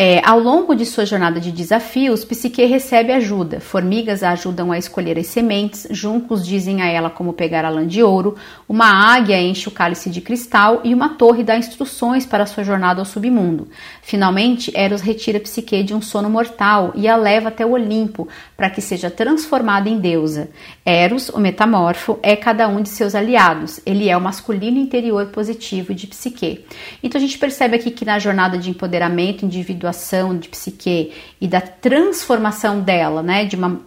É, 0.00 0.22
ao 0.24 0.38
longo 0.38 0.76
de 0.76 0.86
sua 0.86 1.04
jornada 1.04 1.40
de 1.40 1.50
desafios, 1.50 2.24
Psique 2.24 2.64
recebe 2.64 3.10
ajuda. 3.10 3.58
Formigas 3.58 4.22
a 4.22 4.30
ajudam 4.30 4.70
a 4.70 4.78
escolher 4.78 5.18
as 5.18 5.26
sementes, 5.26 5.88
juncos 5.90 6.46
dizem 6.46 6.80
a 6.80 6.86
ela 6.86 7.10
como 7.10 7.32
pegar 7.32 7.64
a 7.64 7.68
lã 7.68 7.84
de 7.84 8.00
ouro, 8.00 8.36
uma 8.68 8.86
águia 8.86 9.42
enche 9.42 9.66
o 9.66 9.72
cálice 9.72 10.08
de 10.08 10.20
cristal 10.20 10.82
e 10.84 10.94
uma 10.94 11.16
torre 11.16 11.42
dá 11.42 11.58
instruções 11.58 12.24
para 12.24 12.46
sua 12.46 12.62
jornada 12.62 13.00
ao 13.00 13.04
submundo. 13.04 13.66
Finalmente, 14.00 14.70
Eros 14.72 15.00
retira 15.00 15.40
Psique 15.40 15.82
de 15.82 15.92
um 15.92 16.00
sono 16.00 16.30
mortal 16.30 16.92
e 16.94 17.08
a 17.08 17.16
leva 17.16 17.48
até 17.48 17.66
o 17.66 17.72
Olimpo 17.72 18.28
para 18.56 18.70
que 18.70 18.80
seja 18.80 19.10
transformada 19.10 19.88
em 19.88 19.98
deusa. 19.98 20.48
Eros, 20.86 21.28
o 21.28 21.40
metamorfo, 21.40 22.20
é 22.22 22.36
cada 22.36 22.68
um 22.68 22.82
de 22.82 22.88
seus 22.88 23.16
aliados. 23.16 23.80
Ele 23.84 24.08
é 24.08 24.16
o 24.16 24.20
masculino 24.20 24.78
interior 24.78 25.26
positivo 25.26 25.92
de 25.92 26.06
Psique. 26.06 26.64
Então 27.02 27.18
a 27.18 27.22
gente 27.22 27.36
percebe 27.36 27.74
aqui 27.74 27.90
que 27.90 28.04
na 28.04 28.20
jornada 28.20 28.56
de 28.56 28.70
empoderamento 28.70 29.44
individual 29.44 29.87
individuação 29.88 30.36
de 30.36 30.48
psique 30.48 31.12
e 31.40 31.48
da 31.48 31.60
transformação 31.60 32.80
dela, 32.80 33.22
né, 33.22 33.44
de 33.44 33.56
uma 33.56 33.80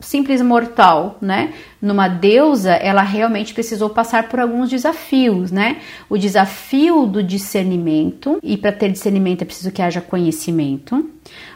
simples 0.00 0.42
mortal, 0.42 1.16
né, 1.20 1.52
numa 1.80 2.08
deusa, 2.08 2.72
ela 2.72 3.02
realmente 3.02 3.54
precisou 3.54 3.88
passar 3.88 4.28
por 4.28 4.40
alguns 4.40 4.68
desafios, 4.68 5.52
né? 5.52 5.76
O 6.10 6.18
desafio 6.18 7.06
do 7.06 7.22
discernimento, 7.22 8.40
e 8.42 8.56
para 8.56 8.72
ter 8.72 8.90
discernimento 8.90 9.42
é 9.42 9.44
preciso 9.44 9.70
que 9.70 9.80
haja 9.80 10.00
conhecimento. 10.00 11.08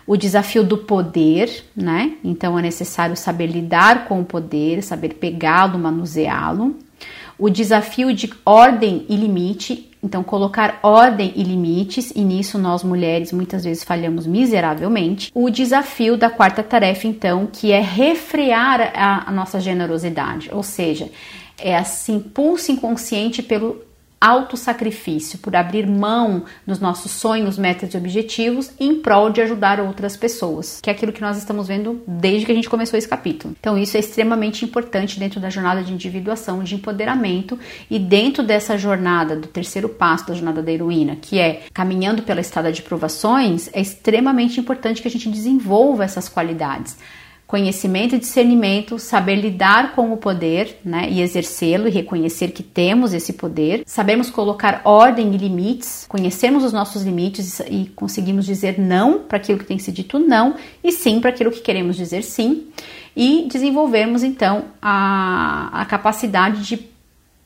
O 0.06 0.16
desafio 0.16 0.62
do 0.62 0.78
poder, 0.78 1.50
né? 1.74 2.12
Então 2.22 2.56
é 2.56 2.62
necessário 2.62 3.16
saber 3.16 3.48
lidar 3.48 4.04
com 4.04 4.20
o 4.20 4.24
poder, 4.24 4.80
saber 4.80 5.14
pegá-lo, 5.14 5.76
manuseá-lo. 5.76 6.76
O 7.38 7.50
desafio 7.50 8.12
de 8.14 8.32
ordem 8.44 9.04
e 9.08 9.16
limite, 9.16 9.90
então, 10.02 10.22
colocar 10.22 10.78
ordem 10.82 11.32
e 11.34 11.42
limites, 11.42 12.12
e 12.14 12.22
nisso 12.22 12.58
nós 12.58 12.84
mulheres 12.84 13.32
muitas 13.32 13.64
vezes 13.64 13.82
falhamos 13.82 14.26
miseravelmente. 14.26 15.30
O 15.34 15.50
desafio 15.50 16.16
da 16.16 16.30
quarta 16.30 16.62
tarefa, 16.62 17.06
então, 17.06 17.46
que 17.52 17.72
é 17.72 17.80
refrear 17.80 18.92
a, 18.94 19.28
a 19.28 19.32
nossa 19.32 19.58
generosidade, 19.58 20.48
ou 20.52 20.62
seja, 20.62 21.10
é 21.58 21.72
esse 21.80 22.12
impulso 22.12 22.70
inconsciente 22.70 23.42
pelo 23.42 23.85
autossacrifício, 24.26 25.38
por 25.38 25.54
abrir 25.54 25.86
mão 25.86 26.42
dos 26.66 26.80
nossos 26.80 27.12
sonhos, 27.12 27.56
metas 27.56 27.94
e 27.94 27.96
objetivos 27.96 28.72
em 28.80 28.96
prol 28.96 29.30
de 29.30 29.40
ajudar 29.40 29.78
outras 29.78 30.16
pessoas, 30.16 30.80
que 30.82 30.90
é 30.90 30.92
aquilo 30.92 31.12
que 31.12 31.20
nós 31.20 31.38
estamos 31.38 31.68
vendo 31.68 32.02
desde 32.08 32.44
que 32.44 32.50
a 32.50 32.54
gente 32.54 32.68
começou 32.68 32.98
esse 32.98 33.08
capítulo. 33.08 33.54
Então, 33.60 33.78
isso 33.78 33.96
é 33.96 34.00
extremamente 34.00 34.64
importante 34.64 35.20
dentro 35.20 35.38
da 35.38 35.48
jornada 35.48 35.82
de 35.82 35.92
individuação, 35.92 36.64
de 36.64 36.74
empoderamento 36.74 37.56
e 37.88 38.00
dentro 38.00 38.42
dessa 38.42 38.76
jornada 38.76 39.36
do 39.36 39.46
terceiro 39.46 39.88
passo 39.88 40.26
da 40.26 40.34
jornada 40.34 40.60
da 40.60 40.72
heroína, 40.72 41.14
que 41.14 41.38
é 41.38 41.62
caminhando 41.72 42.22
pela 42.22 42.40
estrada 42.40 42.72
de 42.72 42.82
provações, 42.82 43.70
é 43.72 43.80
extremamente 43.80 44.58
importante 44.58 45.00
que 45.00 45.06
a 45.06 45.10
gente 45.10 45.28
desenvolva 45.28 46.02
essas 46.02 46.28
qualidades 46.28 46.96
conhecimento 47.46 48.14
e 48.14 48.18
discernimento, 48.18 48.98
saber 48.98 49.36
lidar 49.36 49.94
com 49.94 50.12
o 50.12 50.16
poder, 50.16 50.80
né, 50.84 51.08
e 51.08 51.22
exercê-lo 51.22 51.86
e 51.86 51.90
reconhecer 51.90 52.48
que 52.48 52.62
temos 52.62 53.14
esse 53.14 53.34
poder, 53.34 53.82
sabemos 53.86 54.28
colocar 54.28 54.80
ordem 54.84 55.32
e 55.32 55.36
limites, 55.36 56.06
conhecemos 56.08 56.64
os 56.64 56.72
nossos 56.72 57.02
limites 57.04 57.60
e 57.60 57.90
conseguimos 57.94 58.44
dizer 58.44 58.80
não 58.80 59.20
para 59.20 59.38
aquilo 59.38 59.60
que 59.60 59.64
tem 59.64 59.76
que 59.76 59.82
ser 59.84 59.92
dito 59.92 60.18
não 60.18 60.56
e 60.82 60.90
sim 60.90 61.20
para 61.20 61.30
aquilo 61.30 61.52
que 61.52 61.60
queremos 61.60 61.96
dizer 61.96 62.22
sim, 62.22 62.66
e 63.14 63.46
desenvolvermos 63.50 64.24
então 64.24 64.64
a, 64.82 65.70
a 65.72 65.84
capacidade 65.84 66.66
de 66.66 66.96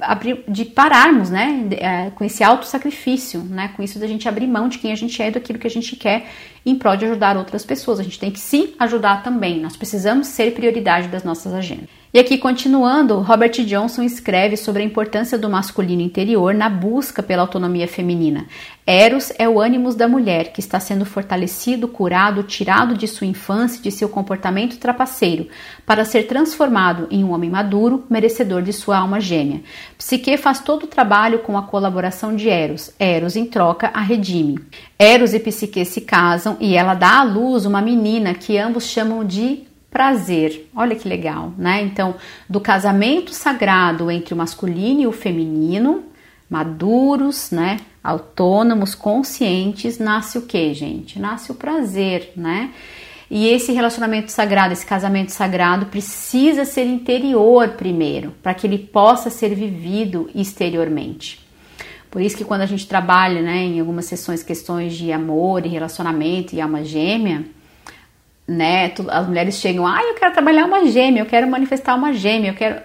abrir, 0.01 0.43
de 0.49 0.65
pararmos, 0.65 1.31
né, 1.31 1.69
é, 1.73 2.11
com 2.11 2.25
esse 2.25 2.43
auto 2.43 2.67
sacrifício, 2.67 3.41
né, 3.41 3.71
com 3.77 3.83
isso 3.83 3.99
da 3.99 4.07
gente 4.07 4.29
abrir 4.29 4.47
mão 4.47 4.69
de 4.69 4.79
quem 4.79 4.93
a 4.93 4.95
gente 4.95 5.21
é, 5.23 5.31
daquilo 5.31 5.59
que 5.59 5.67
a 5.67 5.71
gente 5.71 5.95
quer, 5.95 6.27
em 6.65 6.75
prol 6.75 6.97
de 6.97 7.05
ajudar 7.05 7.37
outras 7.37 7.65
pessoas. 7.65 8.01
A 8.01 8.03
gente 8.03 8.19
tem 8.19 8.31
que 8.31 8.41
se 8.41 8.75
ajudar 8.79 9.23
também. 9.23 9.61
Nós 9.61 9.77
precisamos 9.77 10.27
ser 10.29 10.53
prioridade 10.53 11.09
das 11.09 11.25
nossas 11.25 11.53
agendas. 11.53 12.01
E 12.13 12.19
aqui, 12.19 12.39
continuando, 12.39 13.21
Robert 13.21 13.53
Johnson 13.65 14.03
escreve 14.03 14.57
sobre 14.57 14.83
a 14.83 14.85
importância 14.85 15.39
do 15.39 15.49
masculino 15.49 16.03
interior 16.03 16.53
na 16.53 16.69
busca 16.69 17.23
pela 17.23 17.43
autonomia 17.43 17.87
feminina. 17.87 18.47
Eros 18.85 19.33
é 19.39 19.49
o 19.49 19.61
ânimos 19.61 19.95
da 19.95 20.09
mulher 20.09 20.53
que 20.53 20.59
está 20.59 20.81
sendo 20.81 21.05
fortalecido, 21.05 21.87
curado, 21.87 22.43
tirado 22.43 22.97
de 22.97 23.07
sua 23.07 23.29
infância 23.29 23.79
e 23.79 23.83
de 23.83 23.93
seu 23.93 24.09
comportamento 24.09 24.77
trapaceiro, 24.79 25.47
para 25.87 26.05
ser 26.05 26.25
transformado 26.25 27.07
em 27.13 27.23
um 27.23 27.31
homem 27.33 27.49
maduro, 27.49 28.05
merecedor 28.11 28.63
de 28.63 28.73
sua 28.73 28.99
alma 28.99 29.21
gêmea. 29.21 29.61
Psique 30.01 30.39
faz 30.39 30.61
todo 30.61 30.85
o 30.85 30.87
trabalho 30.87 31.41
com 31.41 31.59
a 31.59 31.63
colaboração 31.63 32.35
de 32.35 32.49
Eros. 32.49 32.91
Eros, 32.99 33.37
em 33.37 33.45
troca, 33.45 33.91
a 33.93 34.01
redime. 34.01 34.59
Eros 34.99 35.35
e 35.35 35.39
Psique 35.39 35.85
se 35.85 36.01
casam 36.01 36.57
e 36.59 36.75
ela 36.75 36.95
dá 36.95 37.21
à 37.21 37.23
luz 37.23 37.67
uma 37.67 37.83
menina 37.83 38.33
que 38.33 38.57
ambos 38.57 38.85
chamam 38.85 39.23
de 39.23 39.65
prazer. 39.91 40.71
Olha 40.75 40.97
que 40.97 41.07
legal, 41.07 41.53
né? 41.59 41.83
Então, 41.83 42.15
do 42.49 42.59
casamento 42.63 43.35
sagrado 43.35 44.11
entre 44.11 44.33
o 44.33 44.37
masculino 44.39 45.03
e 45.03 45.07
o 45.07 45.13
feminino, 45.13 46.05
maduros, 46.49 47.51
né? 47.51 47.81
Autônomos, 48.03 48.95
conscientes, 48.95 49.99
nasce 49.99 50.39
o 50.39 50.43
que, 50.47 50.73
gente? 50.73 51.19
Nasce 51.19 51.53
o 51.53 51.55
prazer, 51.55 52.33
né? 52.35 52.71
E 53.31 53.47
esse 53.49 53.73
relacionamento 53.73 54.33
sagrado, 54.33 54.73
esse 54.73 54.85
casamento 54.85 55.31
sagrado 55.31 55.87
precisa 55.87 56.65
ser 56.65 56.85
interior 56.85 57.71
primeiro, 57.71 58.33
para 58.43 58.53
que 58.53 58.67
ele 58.67 58.79
possa 58.79 59.31
ser 59.31 59.55
vivido 59.55 60.29
exteriormente. 60.35 61.39
Por 62.11 62.21
isso 62.21 62.37
que 62.37 62.45
quando 62.45 62.63
a 62.63 62.67
gente 62.67 62.89
trabalha, 62.89 63.41
né, 63.41 63.59
em 63.59 63.79
algumas 63.79 64.07
sessões 64.07 64.43
questões 64.43 64.95
de 64.95 65.13
amor 65.13 65.65
e 65.65 65.69
relacionamento 65.69 66.57
e 66.57 66.61
alma 66.61 66.83
gêmea, 66.83 67.45
né? 68.49 68.93
As 69.09 69.29
mulheres 69.29 69.55
chegam, 69.55 69.87
ah, 69.87 70.03
eu 70.03 70.15
quero 70.15 70.33
trabalhar 70.33 70.65
uma 70.65 70.85
gêmea, 70.87 71.21
eu 71.23 71.27
quero 71.27 71.49
manifestar 71.49 71.95
uma 71.95 72.13
gêmea, 72.13 72.51
eu 72.51 72.55
quero. 72.55 72.83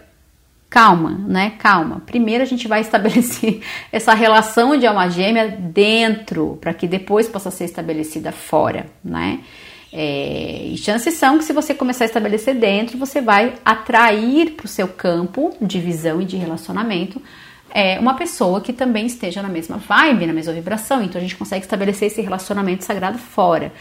Calma, 0.70 1.12
né? 1.28 1.54
Calma. 1.58 2.04
Primeiro 2.06 2.44
a 2.44 2.46
gente 2.46 2.68
vai 2.68 2.82
estabelecer 2.82 3.62
essa 3.92 4.14
relação 4.14 4.78
de 4.78 4.86
alma 4.86 5.10
gêmea 5.10 5.48
dentro, 5.48 6.60
para 6.62 6.72
que 6.72 6.88
depois 6.88 7.28
possa 7.28 7.50
ser 7.50 7.66
estabelecida 7.66 8.32
fora, 8.32 8.86
né? 9.04 9.40
É, 9.98 10.66
e 10.66 10.78
chances 10.78 11.14
são 11.14 11.38
que 11.38 11.46
se 11.46 11.54
você 11.54 11.74
começar 11.74 12.04
a 12.04 12.08
estabelecer 12.08 12.54
dentro, 12.54 12.98
você 12.98 13.22
vai 13.22 13.54
atrair 13.64 14.52
para 14.52 14.66
o 14.66 14.68
seu 14.68 14.90
campo 14.90 15.56
de 15.62 15.80
visão 15.80 16.22
e 16.22 16.26
de 16.26 16.36
relacionamento 16.36 17.22
é, 17.74 17.98
uma 17.98 18.14
pessoa 18.16 18.60
que 18.60 18.74
também 18.74 19.06
esteja 19.06 19.42
na 19.42 19.48
mesma 19.48 19.78
vibe, 19.78 20.26
na 20.26 20.34
mesma 20.34 20.52
vibração. 20.52 21.02
Então 21.02 21.18
a 21.18 21.22
gente 21.22 21.38
consegue 21.38 21.64
estabelecer 21.64 22.10
esse 22.10 22.22
relacionamento 22.22 22.84
sagrado 22.84 23.18
fora. 23.18 23.72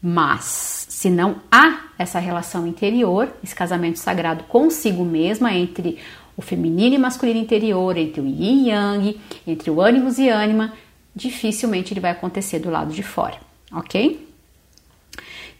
Mas 0.00 0.86
se 0.88 1.10
não 1.10 1.36
há 1.52 1.80
essa 1.98 2.18
relação 2.18 2.66
interior, 2.66 3.28
esse 3.42 3.54
casamento 3.54 3.98
sagrado 3.98 4.44
consigo 4.44 5.04
mesma 5.04 5.52
entre 5.52 5.98
o 6.34 6.40
feminino 6.40 6.94
e 6.94 6.98
masculino 6.98 7.38
interior, 7.38 7.94
entre 7.98 8.22
o 8.22 8.26
yin 8.26 8.64
e 8.64 8.70
yang, 8.70 9.20
entre 9.46 9.70
o 9.70 9.82
ânimos 9.82 10.18
e 10.18 10.30
ânima, 10.30 10.72
dificilmente 11.14 11.92
ele 11.92 12.00
vai 12.00 12.12
acontecer 12.12 12.58
do 12.58 12.70
lado 12.70 12.90
de 12.90 13.02
fora, 13.02 13.36
ok? 13.70 14.23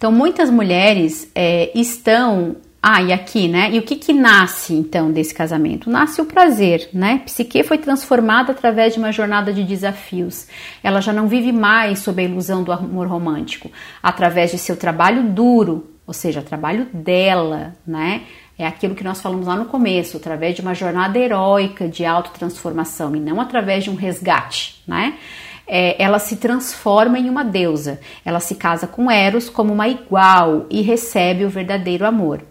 Então, 0.04 0.12
muitas 0.12 0.50
mulheres 0.50 1.32
é, 1.34 1.70
estão 1.74 2.56
ah, 2.82 3.02
e 3.02 3.10
aqui, 3.10 3.48
né? 3.48 3.70
E 3.72 3.78
o 3.78 3.82
que 3.82 3.96
que 3.96 4.12
nasce 4.12 4.74
então 4.74 5.10
desse 5.10 5.32
casamento? 5.32 5.88
Nasce 5.88 6.20
o 6.20 6.26
prazer, 6.26 6.90
né? 6.92 7.22
Psique 7.24 7.62
foi 7.62 7.78
transformada 7.78 8.52
através 8.52 8.92
de 8.92 8.98
uma 8.98 9.10
jornada 9.10 9.50
de 9.50 9.64
desafios. 9.64 10.46
Ela 10.82 11.00
já 11.00 11.10
não 11.10 11.26
vive 11.26 11.52
mais 11.52 12.00
sob 12.00 12.20
a 12.20 12.24
ilusão 12.26 12.62
do 12.62 12.70
amor 12.70 13.06
romântico, 13.06 13.70
através 14.02 14.50
de 14.50 14.58
seu 14.58 14.76
trabalho 14.76 15.22
duro, 15.22 15.88
ou 16.06 16.12
seja, 16.12 16.42
trabalho 16.42 16.86
dela, 16.92 17.74
né? 17.86 18.24
É 18.58 18.66
aquilo 18.66 18.94
que 18.94 19.02
nós 19.02 19.22
falamos 19.22 19.46
lá 19.46 19.56
no 19.56 19.64
começo, 19.64 20.18
através 20.18 20.54
de 20.54 20.60
uma 20.60 20.74
jornada 20.74 21.18
heróica 21.18 21.88
de 21.88 22.04
autotransformação 22.04 23.16
e 23.16 23.20
não 23.20 23.40
através 23.40 23.84
de 23.84 23.88
um 23.88 23.94
resgate, 23.94 24.82
né? 24.86 25.14
É, 25.66 26.02
ela 26.02 26.18
se 26.18 26.36
transforma 26.36 27.18
em 27.18 27.28
uma 27.28 27.44
deusa. 27.44 28.00
Ela 28.24 28.40
se 28.40 28.54
casa 28.54 28.86
com 28.86 29.10
Eros 29.10 29.48
como 29.48 29.72
uma 29.72 29.88
igual 29.88 30.66
e 30.70 30.82
recebe 30.82 31.44
o 31.44 31.50
verdadeiro 31.50 32.06
amor. 32.06 32.42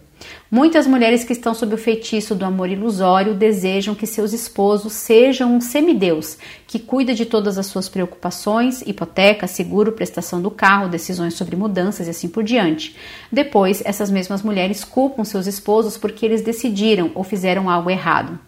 Muitas 0.50 0.86
mulheres 0.86 1.24
que 1.24 1.32
estão 1.32 1.52
sob 1.54 1.74
o 1.74 1.78
feitiço 1.78 2.34
do 2.34 2.44
amor 2.44 2.68
ilusório 2.68 3.34
desejam 3.34 3.94
que 3.94 4.06
seus 4.06 4.32
esposos 4.32 4.92
sejam 4.92 5.52
um 5.52 5.60
semideus 5.60 6.38
que 6.66 6.78
cuida 6.78 7.12
de 7.14 7.26
todas 7.26 7.58
as 7.58 7.66
suas 7.66 7.88
preocupações, 7.88 8.80
hipoteca, 8.82 9.46
seguro, 9.46 9.92
prestação 9.92 10.40
do 10.40 10.50
carro, 10.50 10.88
decisões 10.88 11.34
sobre 11.34 11.56
mudanças 11.56 12.06
e 12.06 12.10
assim 12.10 12.28
por 12.28 12.44
diante. 12.44 12.96
Depois, 13.32 13.82
essas 13.84 14.10
mesmas 14.10 14.42
mulheres 14.42 14.84
culpam 14.84 15.24
seus 15.24 15.46
esposos 15.46 15.96
porque 15.96 16.24
eles 16.24 16.42
decidiram 16.42 17.10
ou 17.14 17.24
fizeram 17.24 17.68
algo 17.68 17.90
errado. 17.90 18.38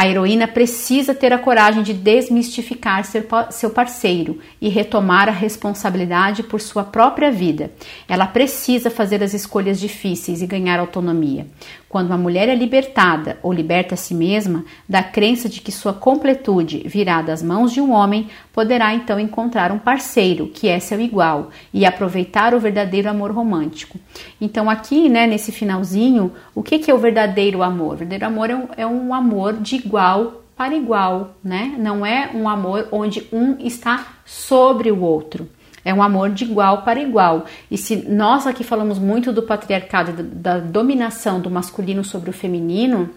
A 0.00 0.06
heroína 0.06 0.46
precisa 0.46 1.12
ter 1.12 1.32
a 1.32 1.40
coragem 1.40 1.82
de 1.82 1.92
desmistificar 1.92 3.04
seu 3.50 3.70
parceiro 3.70 4.38
e 4.60 4.68
retomar 4.68 5.28
a 5.28 5.32
responsabilidade 5.32 6.44
por 6.44 6.60
sua 6.60 6.84
própria 6.84 7.32
vida. 7.32 7.72
Ela 8.08 8.24
precisa 8.24 8.90
fazer 8.90 9.24
as 9.24 9.34
escolhas 9.34 9.80
difíceis 9.80 10.40
e 10.40 10.46
ganhar 10.46 10.78
autonomia. 10.78 11.48
Quando 11.88 12.08
uma 12.08 12.18
mulher 12.18 12.48
é 12.48 12.54
libertada 12.54 13.38
ou 13.42 13.52
liberta 13.52 13.94
a 13.94 13.96
si 13.96 14.14
mesma 14.14 14.64
da 14.86 15.02
crença 15.02 15.48
de 15.48 15.60
que 15.62 15.72
sua 15.72 15.94
completude 15.94 16.82
virá 16.86 17.22
das 17.22 17.42
mãos 17.42 17.72
de 17.72 17.80
um 17.80 17.92
homem, 17.92 18.28
poderá 18.52 18.94
então 18.94 19.18
encontrar 19.18 19.72
um 19.72 19.78
parceiro 19.78 20.48
que 20.48 20.68
é 20.68 20.78
seu 20.78 21.00
igual 21.00 21.50
e 21.72 21.86
aproveitar 21.86 22.54
o 22.54 22.60
verdadeiro 22.60 23.08
amor 23.08 23.30
romântico. 23.30 23.98
Então, 24.38 24.68
aqui, 24.68 25.08
né, 25.08 25.26
nesse 25.26 25.50
finalzinho, 25.50 26.32
o 26.54 26.62
que, 26.62 26.78
que 26.78 26.90
é 26.90 26.94
o 26.94 26.98
verdadeiro 26.98 27.62
amor? 27.62 27.94
O 27.94 27.98
verdadeiro 27.98 28.26
amor 28.26 28.50
é 28.50 28.56
um, 28.56 28.68
é 28.76 28.86
um 28.86 29.14
amor 29.14 29.54
de 29.54 29.76
igual 29.76 30.42
para 30.54 30.74
igual, 30.74 31.36
né? 31.42 31.76
Não 31.78 32.04
é 32.04 32.30
um 32.34 32.48
amor 32.48 32.88
onde 32.90 33.26
um 33.32 33.56
está 33.60 34.18
sobre 34.26 34.90
o 34.90 35.00
outro. 35.00 35.48
É 35.88 35.94
um 35.94 36.02
amor 36.02 36.28
de 36.28 36.44
igual 36.44 36.82
para 36.82 37.00
igual. 37.00 37.46
E 37.70 37.78
se 37.78 37.96
nós 37.96 38.46
aqui 38.46 38.62
falamos 38.62 38.98
muito 38.98 39.32
do 39.32 39.42
patriarcado, 39.42 40.22
da 40.22 40.58
dominação 40.58 41.40
do 41.40 41.50
masculino 41.50 42.04
sobre 42.04 42.28
o 42.28 42.32
feminino, 42.32 43.08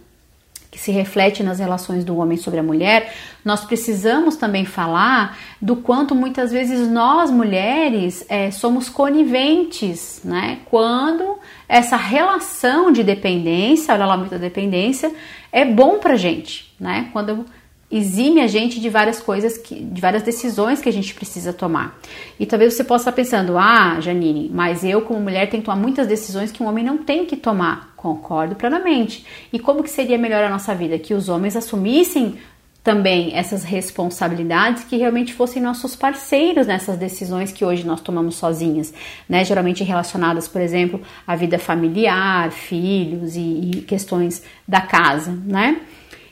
que 0.72 0.80
se 0.80 0.90
reflete 0.90 1.44
nas 1.44 1.60
relações 1.60 2.06
do 2.06 2.16
homem 2.16 2.38
sobre 2.38 2.62
a 2.62 2.64
mulher, 2.64 3.14
nós 3.44 3.66
precisamos 3.66 4.38
também 4.38 4.64
falar 4.64 5.38
do 5.62 5.76
quanto 5.76 6.16
muitas 6.16 6.50
vezes 6.54 6.88
nós 6.90 7.30
mulheres 7.30 8.26
é, 8.30 8.50
somos 8.52 8.88
coniventes, 8.88 10.22
né? 10.24 10.60
Quando 10.64 11.40
essa 11.68 11.98
relação 11.98 12.90
de 12.90 13.04
dependência, 13.04 13.94
olha 13.94 14.06
lá 14.06 14.16
muita 14.16 14.40
dependência, 14.40 15.14
é 15.52 15.66
bom 15.66 16.00
pra 16.00 16.16
gente, 16.16 16.74
né? 16.80 17.10
Quando 17.12 17.46
exime 17.92 18.42
a 18.42 18.48
gente 18.48 18.80
de 18.80 18.90
várias 18.90 19.20
coisas, 19.20 19.58
que, 19.58 19.76
de 19.76 20.00
várias 20.00 20.24
decisões 20.24 20.82
que 20.82 20.88
a 20.88 20.94
gente 20.94 21.14
precisa 21.14 21.52
tomar. 21.52 22.00
E 22.40 22.46
talvez 22.46 22.74
você 22.74 22.84
possa 22.84 23.04
estar 23.04 23.12
pensando, 23.12 23.58
ah, 23.58 24.00
Janine, 24.00 24.50
mas 24.54 24.84
eu 24.84 25.02
como 25.02 25.20
mulher 25.20 25.50
tenho 25.50 25.62
que 25.62 25.66
tomar 25.66 25.82
muitas 25.82 26.08
decisões 26.08 26.52
que 26.52 26.64
um 26.64 26.68
homem 26.68 26.84
não 26.84 27.00
tem 27.00 27.26
que 27.26 27.36
tomar. 27.36 27.94
Concordo 27.96 28.56
plenamente. 28.56 29.26
E 29.52 29.60
como 29.60 29.84
que 29.84 29.90
seria 29.90 30.18
melhor 30.18 30.44
a 30.44 30.50
nossa 30.50 30.74
vida? 30.74 30.98
Que 30.98 31.14
os 31.14 31.30
homens 31.30 31.56
assumissem 31.56 32.38
também 32.84 33.36
essas 33.36 33.64
responsabilidades 33.64 34.84
que 34.84 34.98
realmente 34.98 35.34
fossem 35.34 35.62
nossos 35.62 35.96
parceiros 35.96 36.66
nessas 36.66 36.98
decisões 36.98 37.52
que 37.52 37.64
hoje 37.64 37.86
nós 37.86 38.02
tomamos 38.02 38.36
sozinhas, 38.36 38.92
né? 39.30 39.46
Geralmente 39.46 39.84
relacionadas, 39.84 40.48
por 40.48 40.62
exemplo, 40.62 41.00
à 41.28 41.36
vida 41.36 41.60
familiar, 41.60 42.52
filhos 42.52 43.36
e, 43.36 43.40
e 43.40 43.82
questões 43.84 44.44
da 44.68 44.82
casa, 44.82 45.32
né? 45.46 45.80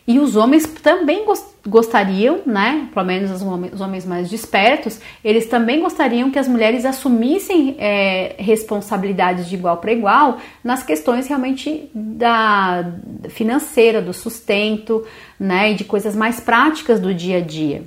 E 0.10 0.18
os 0.18 0.36
homens 0.36 0.66
também 0.66 1.24
gostariam, 1.68 2.40
né? 2.44 2.90
Pelo 2.92 3.06
menos 3.06 3.30
os 3.30 3.80
homens, 3.80 4.08
mais 4.08 4.28
despertos, 4.28 5.00
eles 5.24 5.46
também 5.46 5.80
gostariam 5.80 6.32
que 6.32 6.40
as 6.40 6.48
mulheres 6.48 6.84
assumissem 6.84 7.76
é, 7.78 8.36
responsabilidades 8.40 9.48
de 9.48 9.54
igual 9.54 9.78
para 9.78 9.94
igual 9.94 10.40
nas 10.64 10.82
questões 10.82 11.28
realmente 11.28 11.92
da 11.94 12.92
financeira, 13.30 14.02
do 14.02 14.12
sustento, 14.12 15.06
né? 15.40 15.74
E 15.74 15.76
de 15.76 15.84
coisas 15.84 16.16
mais 16.16 16.40
práticas 16.40 17.00
do 17.00 17.14
dia 17.14 17.38
a 17.38 17.42
dia. 17.42 17.84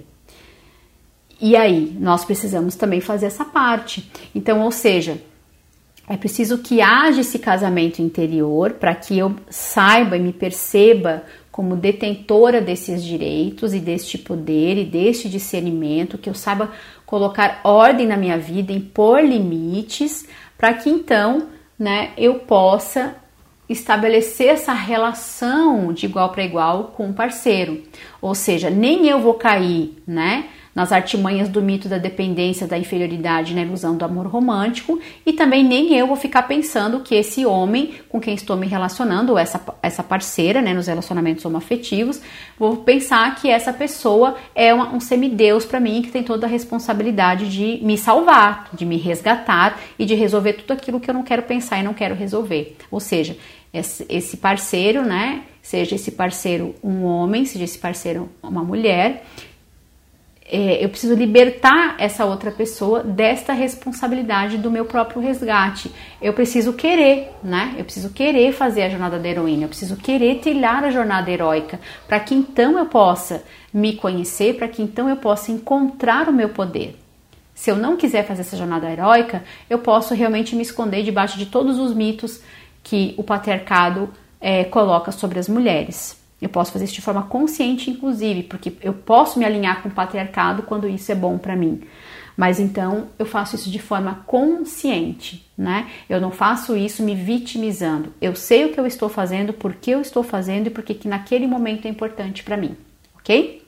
E 1.41 1.57
aí, 1.57 1.97
nós 1.99 2.25
precisamos 2.25 2.77
também 2.77 3.01
fazer 3.01 3.27
essa 3.27 3.45
parte. 3.45 4.09
Então, 4.33 4.61
ou 4.61 4.71
seja, 4.71 5.21
é 6.09 6.17
preciso 6.17 6.59
que 6.59 6.81
haja 6.81 7.23
esse 7.23 7.39
casamento 7.39 8.01
interior 8.01 8.75
para 8.75 8.95
que 8.95 9.19
eu 9.19 9.35
saiba 9.51 10.17
e 10.17 10.21
me 10.21 10.33
perceba 10.33 11.25
como 11.53 11.77
detentora 11.77 12.63
desses 12.63 13.05
direitos 13.05 13.75
e 13.75 13.79
deste 13.79 14.17
poder 14.17 14.79
e 14.79 14.85
deste 14.87 15.29
discernimento, 15.29 16.17
que 16.17 16.31
eu 16.31 16.35
saiba 16.35 16.73
colocar 17.05 17.61
ordem 17.63 18.07
na 18.07 18.17
minha 18.17 18.39
vida, 18.39 18.73
impor 18.73 19.23
limites, 19.23 20.27
para 20.57 20.73
que 20.73 20.89
então, 20.89 21.49
né, 21.79 22.13
eu 22.17 22.37
possa 22.37 23.17
estabelecer 23.69 24.49
essa 24.49 24.73
relação 24.73 25.93
de 25.93 26.07
igual 26.07 26.31
para 26.31 26.43
igual 26.43 26.85
com 26.97 27.11
o 27.11 27.15
parceiro. 27.15 27.83
Ou 28.21 28.35
seja, 28.35 28.71
nem 28.71 29.07
eu 29.07 29.21
vou 29.21 29.35
cair, 29.35 30.03
né, 30.07 30.49
nas 30.75 30.93
artimanhas 30.93 31.49
do 31.49 31.61
mito 31.61 31.89
da 31.89 31.99
dependência, 31.99 32.67
da 32.67 32.79
inferioridade, 32.79 33.55
na 33.55 33.63
ilusão 33.63 33.97
do 33.97 34.05
amor 34.05 34.27
romântico, 34.27 34.99
e 35.25 35.33
também 35.33 35.63
nem 35.63 35.95
eu 35.95 36.07
vou 36.07 36.17
ficar 36.17 36.43
pensando 36.43 37.01
que 37.01 37.15
esse 37.15 37.45
homem 37.45 37.95
com 38.09 38.21
quem 38.21 38.35
estou 38.35 38.57
me 38.57 38.67
relacionando, 38.67 39.33
ou 39.33 39.39
essa, 39.39 39.61
essa 39.83 40.03
parceira, 40.03 40.63
né, 40.63 40.73
nos 40.73 40.87
relacionamentos 40.87 41.45
homoafetivos, 41.45 42.21
vou 42.59 42.79
pensar 42.79 43.35
que 43.37 43.51
essa 43.51 43.73
pessoa 43.73 44.37
é 44.55 44.73
uma, 44.73 44.95
um 44.95 45.01
semideus 45.01 45.65
para 45.65 45.81
mim, 45.81 46.03
que 46.03 46.11
tem 46.11 46.23
toda 46.23 46.47
a 46.47 46.51
responsabilidade 46.51 47.49
de 47.49 47.85
me 47.85 47.99
salvar, 47.99 48.69
de 48.73 48.85
me 48.87 48.97
resgatar 48.97 49.79
e 49.99 50.05
de 50.05 50.15
resolver 50.15 50.55
tudo 50.55 50.73
aquilo 50.73 51.01
que 51.01 51.11
eu 51.11 51.15
não 51.15 51.23
quero 51.23 51.43
pensar 51.43 51.79
e 51.79 51.83
não 51.83 51.95
quero 51.95 52.15
resolver. 52.15 52.77
Ou 52.91 53.01
seja, 53.01 53.37
esse 53.73 54.37
parceiro, 54.37 55.03
né, 55.03 55.43
seja 55.63 55.95
esse 55.95 56.11
parceiro 56.11 56.75
um 56.83 57.05
homem, 57.05 57.45
seja 57.45 57.65
esse 57.65 57.79
parceiro 57.79 58.29
uma 58.43 58.63
mulher, 58.63 59.25
é, 60.55 60.85
eu 60.85 60.91
preciso 60.91 61.15
libertar 61.15 61.97
essa 61.99 62.27
outra 62.27 62.51
pessoa 62.51 63.03
desta 63.03 63.55
responsabilidade 63.55 64.59
do 64.59 64.71
meu 64.71 64.85
próprio 64.85 65.23
resgate. 65.23 65.91
Eu 66.21 66.35
preciso 66.35 66.75
querer, 66.75 67.31
né? 67.43 67.75
Eu 67.79 67.85
preciso 67.85 68.11
querer 68.11 68.53
fazer 68.53 68.83
a 68.83 68.91
jornada 68.91 69.19
da 69.19 69.27
heroína, 69.27 69.65
eu 69.65 69.69
preciso 69.69 69.97
querer 69.97 70.41
trilhar 70.41 70.85
a 70.85 70.91
jornada 70.91 71.31
heróica, 71.31 71.81
para 72.07 72.21
que 72.21 72.35
então 72.35 72.79
eu 72.79 72.85
possa 72.85 73.43
me 73.73 73.95
conhecer, 73.97 74.59
para 74.59 74.69
que 74.69 74.83
então 74.83 75.09
eu 75.09 75.17
possa 75.17 75.51
encontrar 75.51 76.29
o 76.29 76.33
meu 76.35 76.51
poder. 76.51 76.99
Se 77.55 77.71
eu 77.71 77.77
não 77.77 77.97
quiser 77.97 78.27
fazer 78.27 78.43
essa 78.43 78.57
jornada 78.57 78.91
heróica, 78.91 79.43
eu 79.71 79.79
posso 79.79 80.13
realmente 80.13 80.55
me 80.55 80.63
esconder 80.63 81.03
debaixo 81.03 81.39
de 81.39 81.47
todos 81.47 81.79
os 81.79 81.95
mitos 81.95 82.43
que 82.83 83.15
o 83.17 83.25
patriarcado 83.25 84.11
é, 84.39 84.65
coloca 84.65 85.11
sobre 85.13 85.39
as 85.39 85.49
mulheres. 85.49 86.22
Eu 86.43 86.49
posso 86.49 86.73
fazer 86.73 86.87
isso 86.87 86.95
de 86.95 87.01
forma 87.01 87.23
consciente, 87.23 87.89
inclusive, 87.89 88.43
porque 88.43 88.73
eu 88.83 88.93
posso 88.93 89.39
me 89.39 89.45
alinhar 89.45 89.81
com 89.81 89.89
o 89.89 89.93
patriarcado 89.93 90.65
quando 90.65 90.89
isso 90.89 91.13
é 91.13 91.15
bom 91.15 91.39
para 91.39 91.55
mim. 91.55 91.83
Mas 92.37 92.59
então 92.59 93.09
eu 93.17 93.25
faço 93.25 93.55
isso 93.55 93.71
de 93.71 93.79
forma 93.79 94.25
consciente, 94.27 95.47
né? 95.57 95.87
Eu 96.09 96.21
não 96.21 96.33
faço 96.33 96.77
isso 96.77 97.03
me 97.03 97.15
vitimizando. 97.15 98.13
Eu 98.21 98.35
sei 98.35 98.65
o 98.65 98.73
que 98.73 98.81
eu 98.81 98.87
estou 98.87 99.09
fazendo, 99.09 99.53
por 99.53 99.75
que 99.75 99.93
eu 99.93 100.01
estou 100.01 100.25
fazendo 100.25 100.67
e 100.67 100.71
porque 100.71 100.95
que 100.95 101.07
naquele 101.07 101.47
momento 101.47 101.87
é 101.87 101.89
importante 101.89 102.43
para 102.43 102.57
mim, 102.57 102.77
ok? 103.19 103.63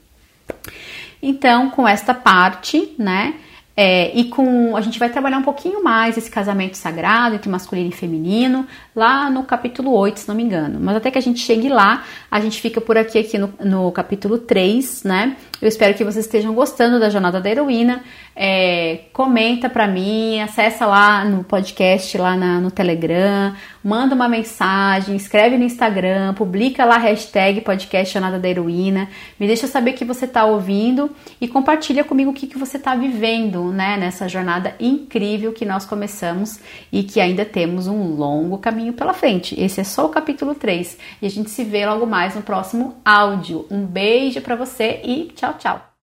Então, 1.23 1.71
com 1.71 1.87
esta 1.87 2.13
parte, 2.13 2.95
né? 2.99 3.35
É, 3.77 4.17
e 4.17 4.25
com 4.25 4.77
a 4.77 4.81
gente 4.81 5.01
vai 5.01 5.11
trabalhar 5.11 5.39
um 5.39 5.43
pouquinho 5.43 5.83
mais 5.83 6.17
esse 6.17 6.31
casamento 6.31 6.77
sagrado 6.77 7.35
entre 7.35 7.51
masculino 7.51 7.89
e 7.89 7.93
feminino 7.93 8.67
lá 8.95 9.29
no 9.29 9.43
capítulo 9.43 9.93
8, 9.93 10.21
se 10.21 10.29
não 10.29 10.35
me 10.35 10.45
engano. 10.45 10.79
Mas 10.81 10.97
até 10.97 11.11
que 11.11 11.19
a 11.19 11.21
gente 11.21 11.41
chegue 11.41 11.69
lá, 11.69 12.05
a 12.31 12.41
gente 12.41 12.61
fica 12.61 12.81
por 12.81 12.97
aqui 12.97 13.19
aqui 13.19 13.37
no, 13.37 13.53
no 13.61 13.91
capítulo 13.91 14.39
3, 14.39 15.03
né? 15.03 15.37
Eu 15.61 15.69
espero 15.69 15.95
que 15.95 16.05
vocês 16.05 16.27
estejam 16.27 16.53
gostando 16.53 16.99
da 16.99 17.09
jornada 17.09 17.41
da 17.41 17.49
heroína. 17.49 18.03
É, 18.37 19.03
comenta 19.13 19.71
para 19.71 19.87
mim, 19.87 20.41
acessa 20.41 20.87
lá 20.87 21.25
no 21.25 21.45
podcast, 21.45 22.19
lá 22.19 22.37
na, 22.37 22.61
no 22.61 22.71
Telegram, 22.71 23.55
manda 23.83 24.15
uma 24.15 24.29
mensagem, 24.29 25.15
escreve 25.15 25.57
no 25.57 25.63
Instagram, 25.63 26.35
publica 26.35 26.85
lá 26.85 26.97
a 26.97 26.99
hashtag 26.99 27.61
podcast 27.61 28.13
Jornada 28.13 28.39
da 28.39 28.49
Heroína, 28.49 29.09
me 29.39 29.47
deixa 29.47 29.69
saber 29.69 29.93
que 29.93 30.05
você 30.05 30.25
está 30.25 30.45
ouvindo 30.45 31.11
e 31.41 31.47
compartilha 31.47 32.03
comigo 32.03 32.33
o 32.33 32.35
que, 32.35 32.49
que 32.49 32.59
você 32.59 32.77
está 32.77 32.97
vivendo 32.97 33.71
né, 33.73 33.97
nessa 33.97 34.29
jornada 34.29 34.75
incrível 34.81 35.53
que 35.53 35.65
nós 35.65 35.85
começamos 35.85 36.59
e 36.91 37.05
que 37.05 37.21
ainda 37.21 37.45
temos 37.45 37.87
um 37.87 38.17
longo 38.17 38.59
caminho 38.59 38.95
pela 38.95 39.15
frente. 39.15 39.55
Esse 39.61 39.81
é 39.81 39.85
só 39.85 40.07
o 40.07 40.09
capítulo 40.09 40.57
3 40.57 40.99
e 41.23 41.27
a 41.27 41.31
gente 41.31 41.51
se 41.51 41.63
vê 41.63 41.87
logo 41.87 42.05
mais 42.05 42.35
no 42.35 42.43
próximo 42.43 42.97
áudio. 43.05 43.67
Um 43.71 43.85
beijo 43.85 44.41
para 44.41 44.57
você 44.57 45.01
e 45.05 45.31
tchau, 45.45 45.53
tchau! 45.59 45.85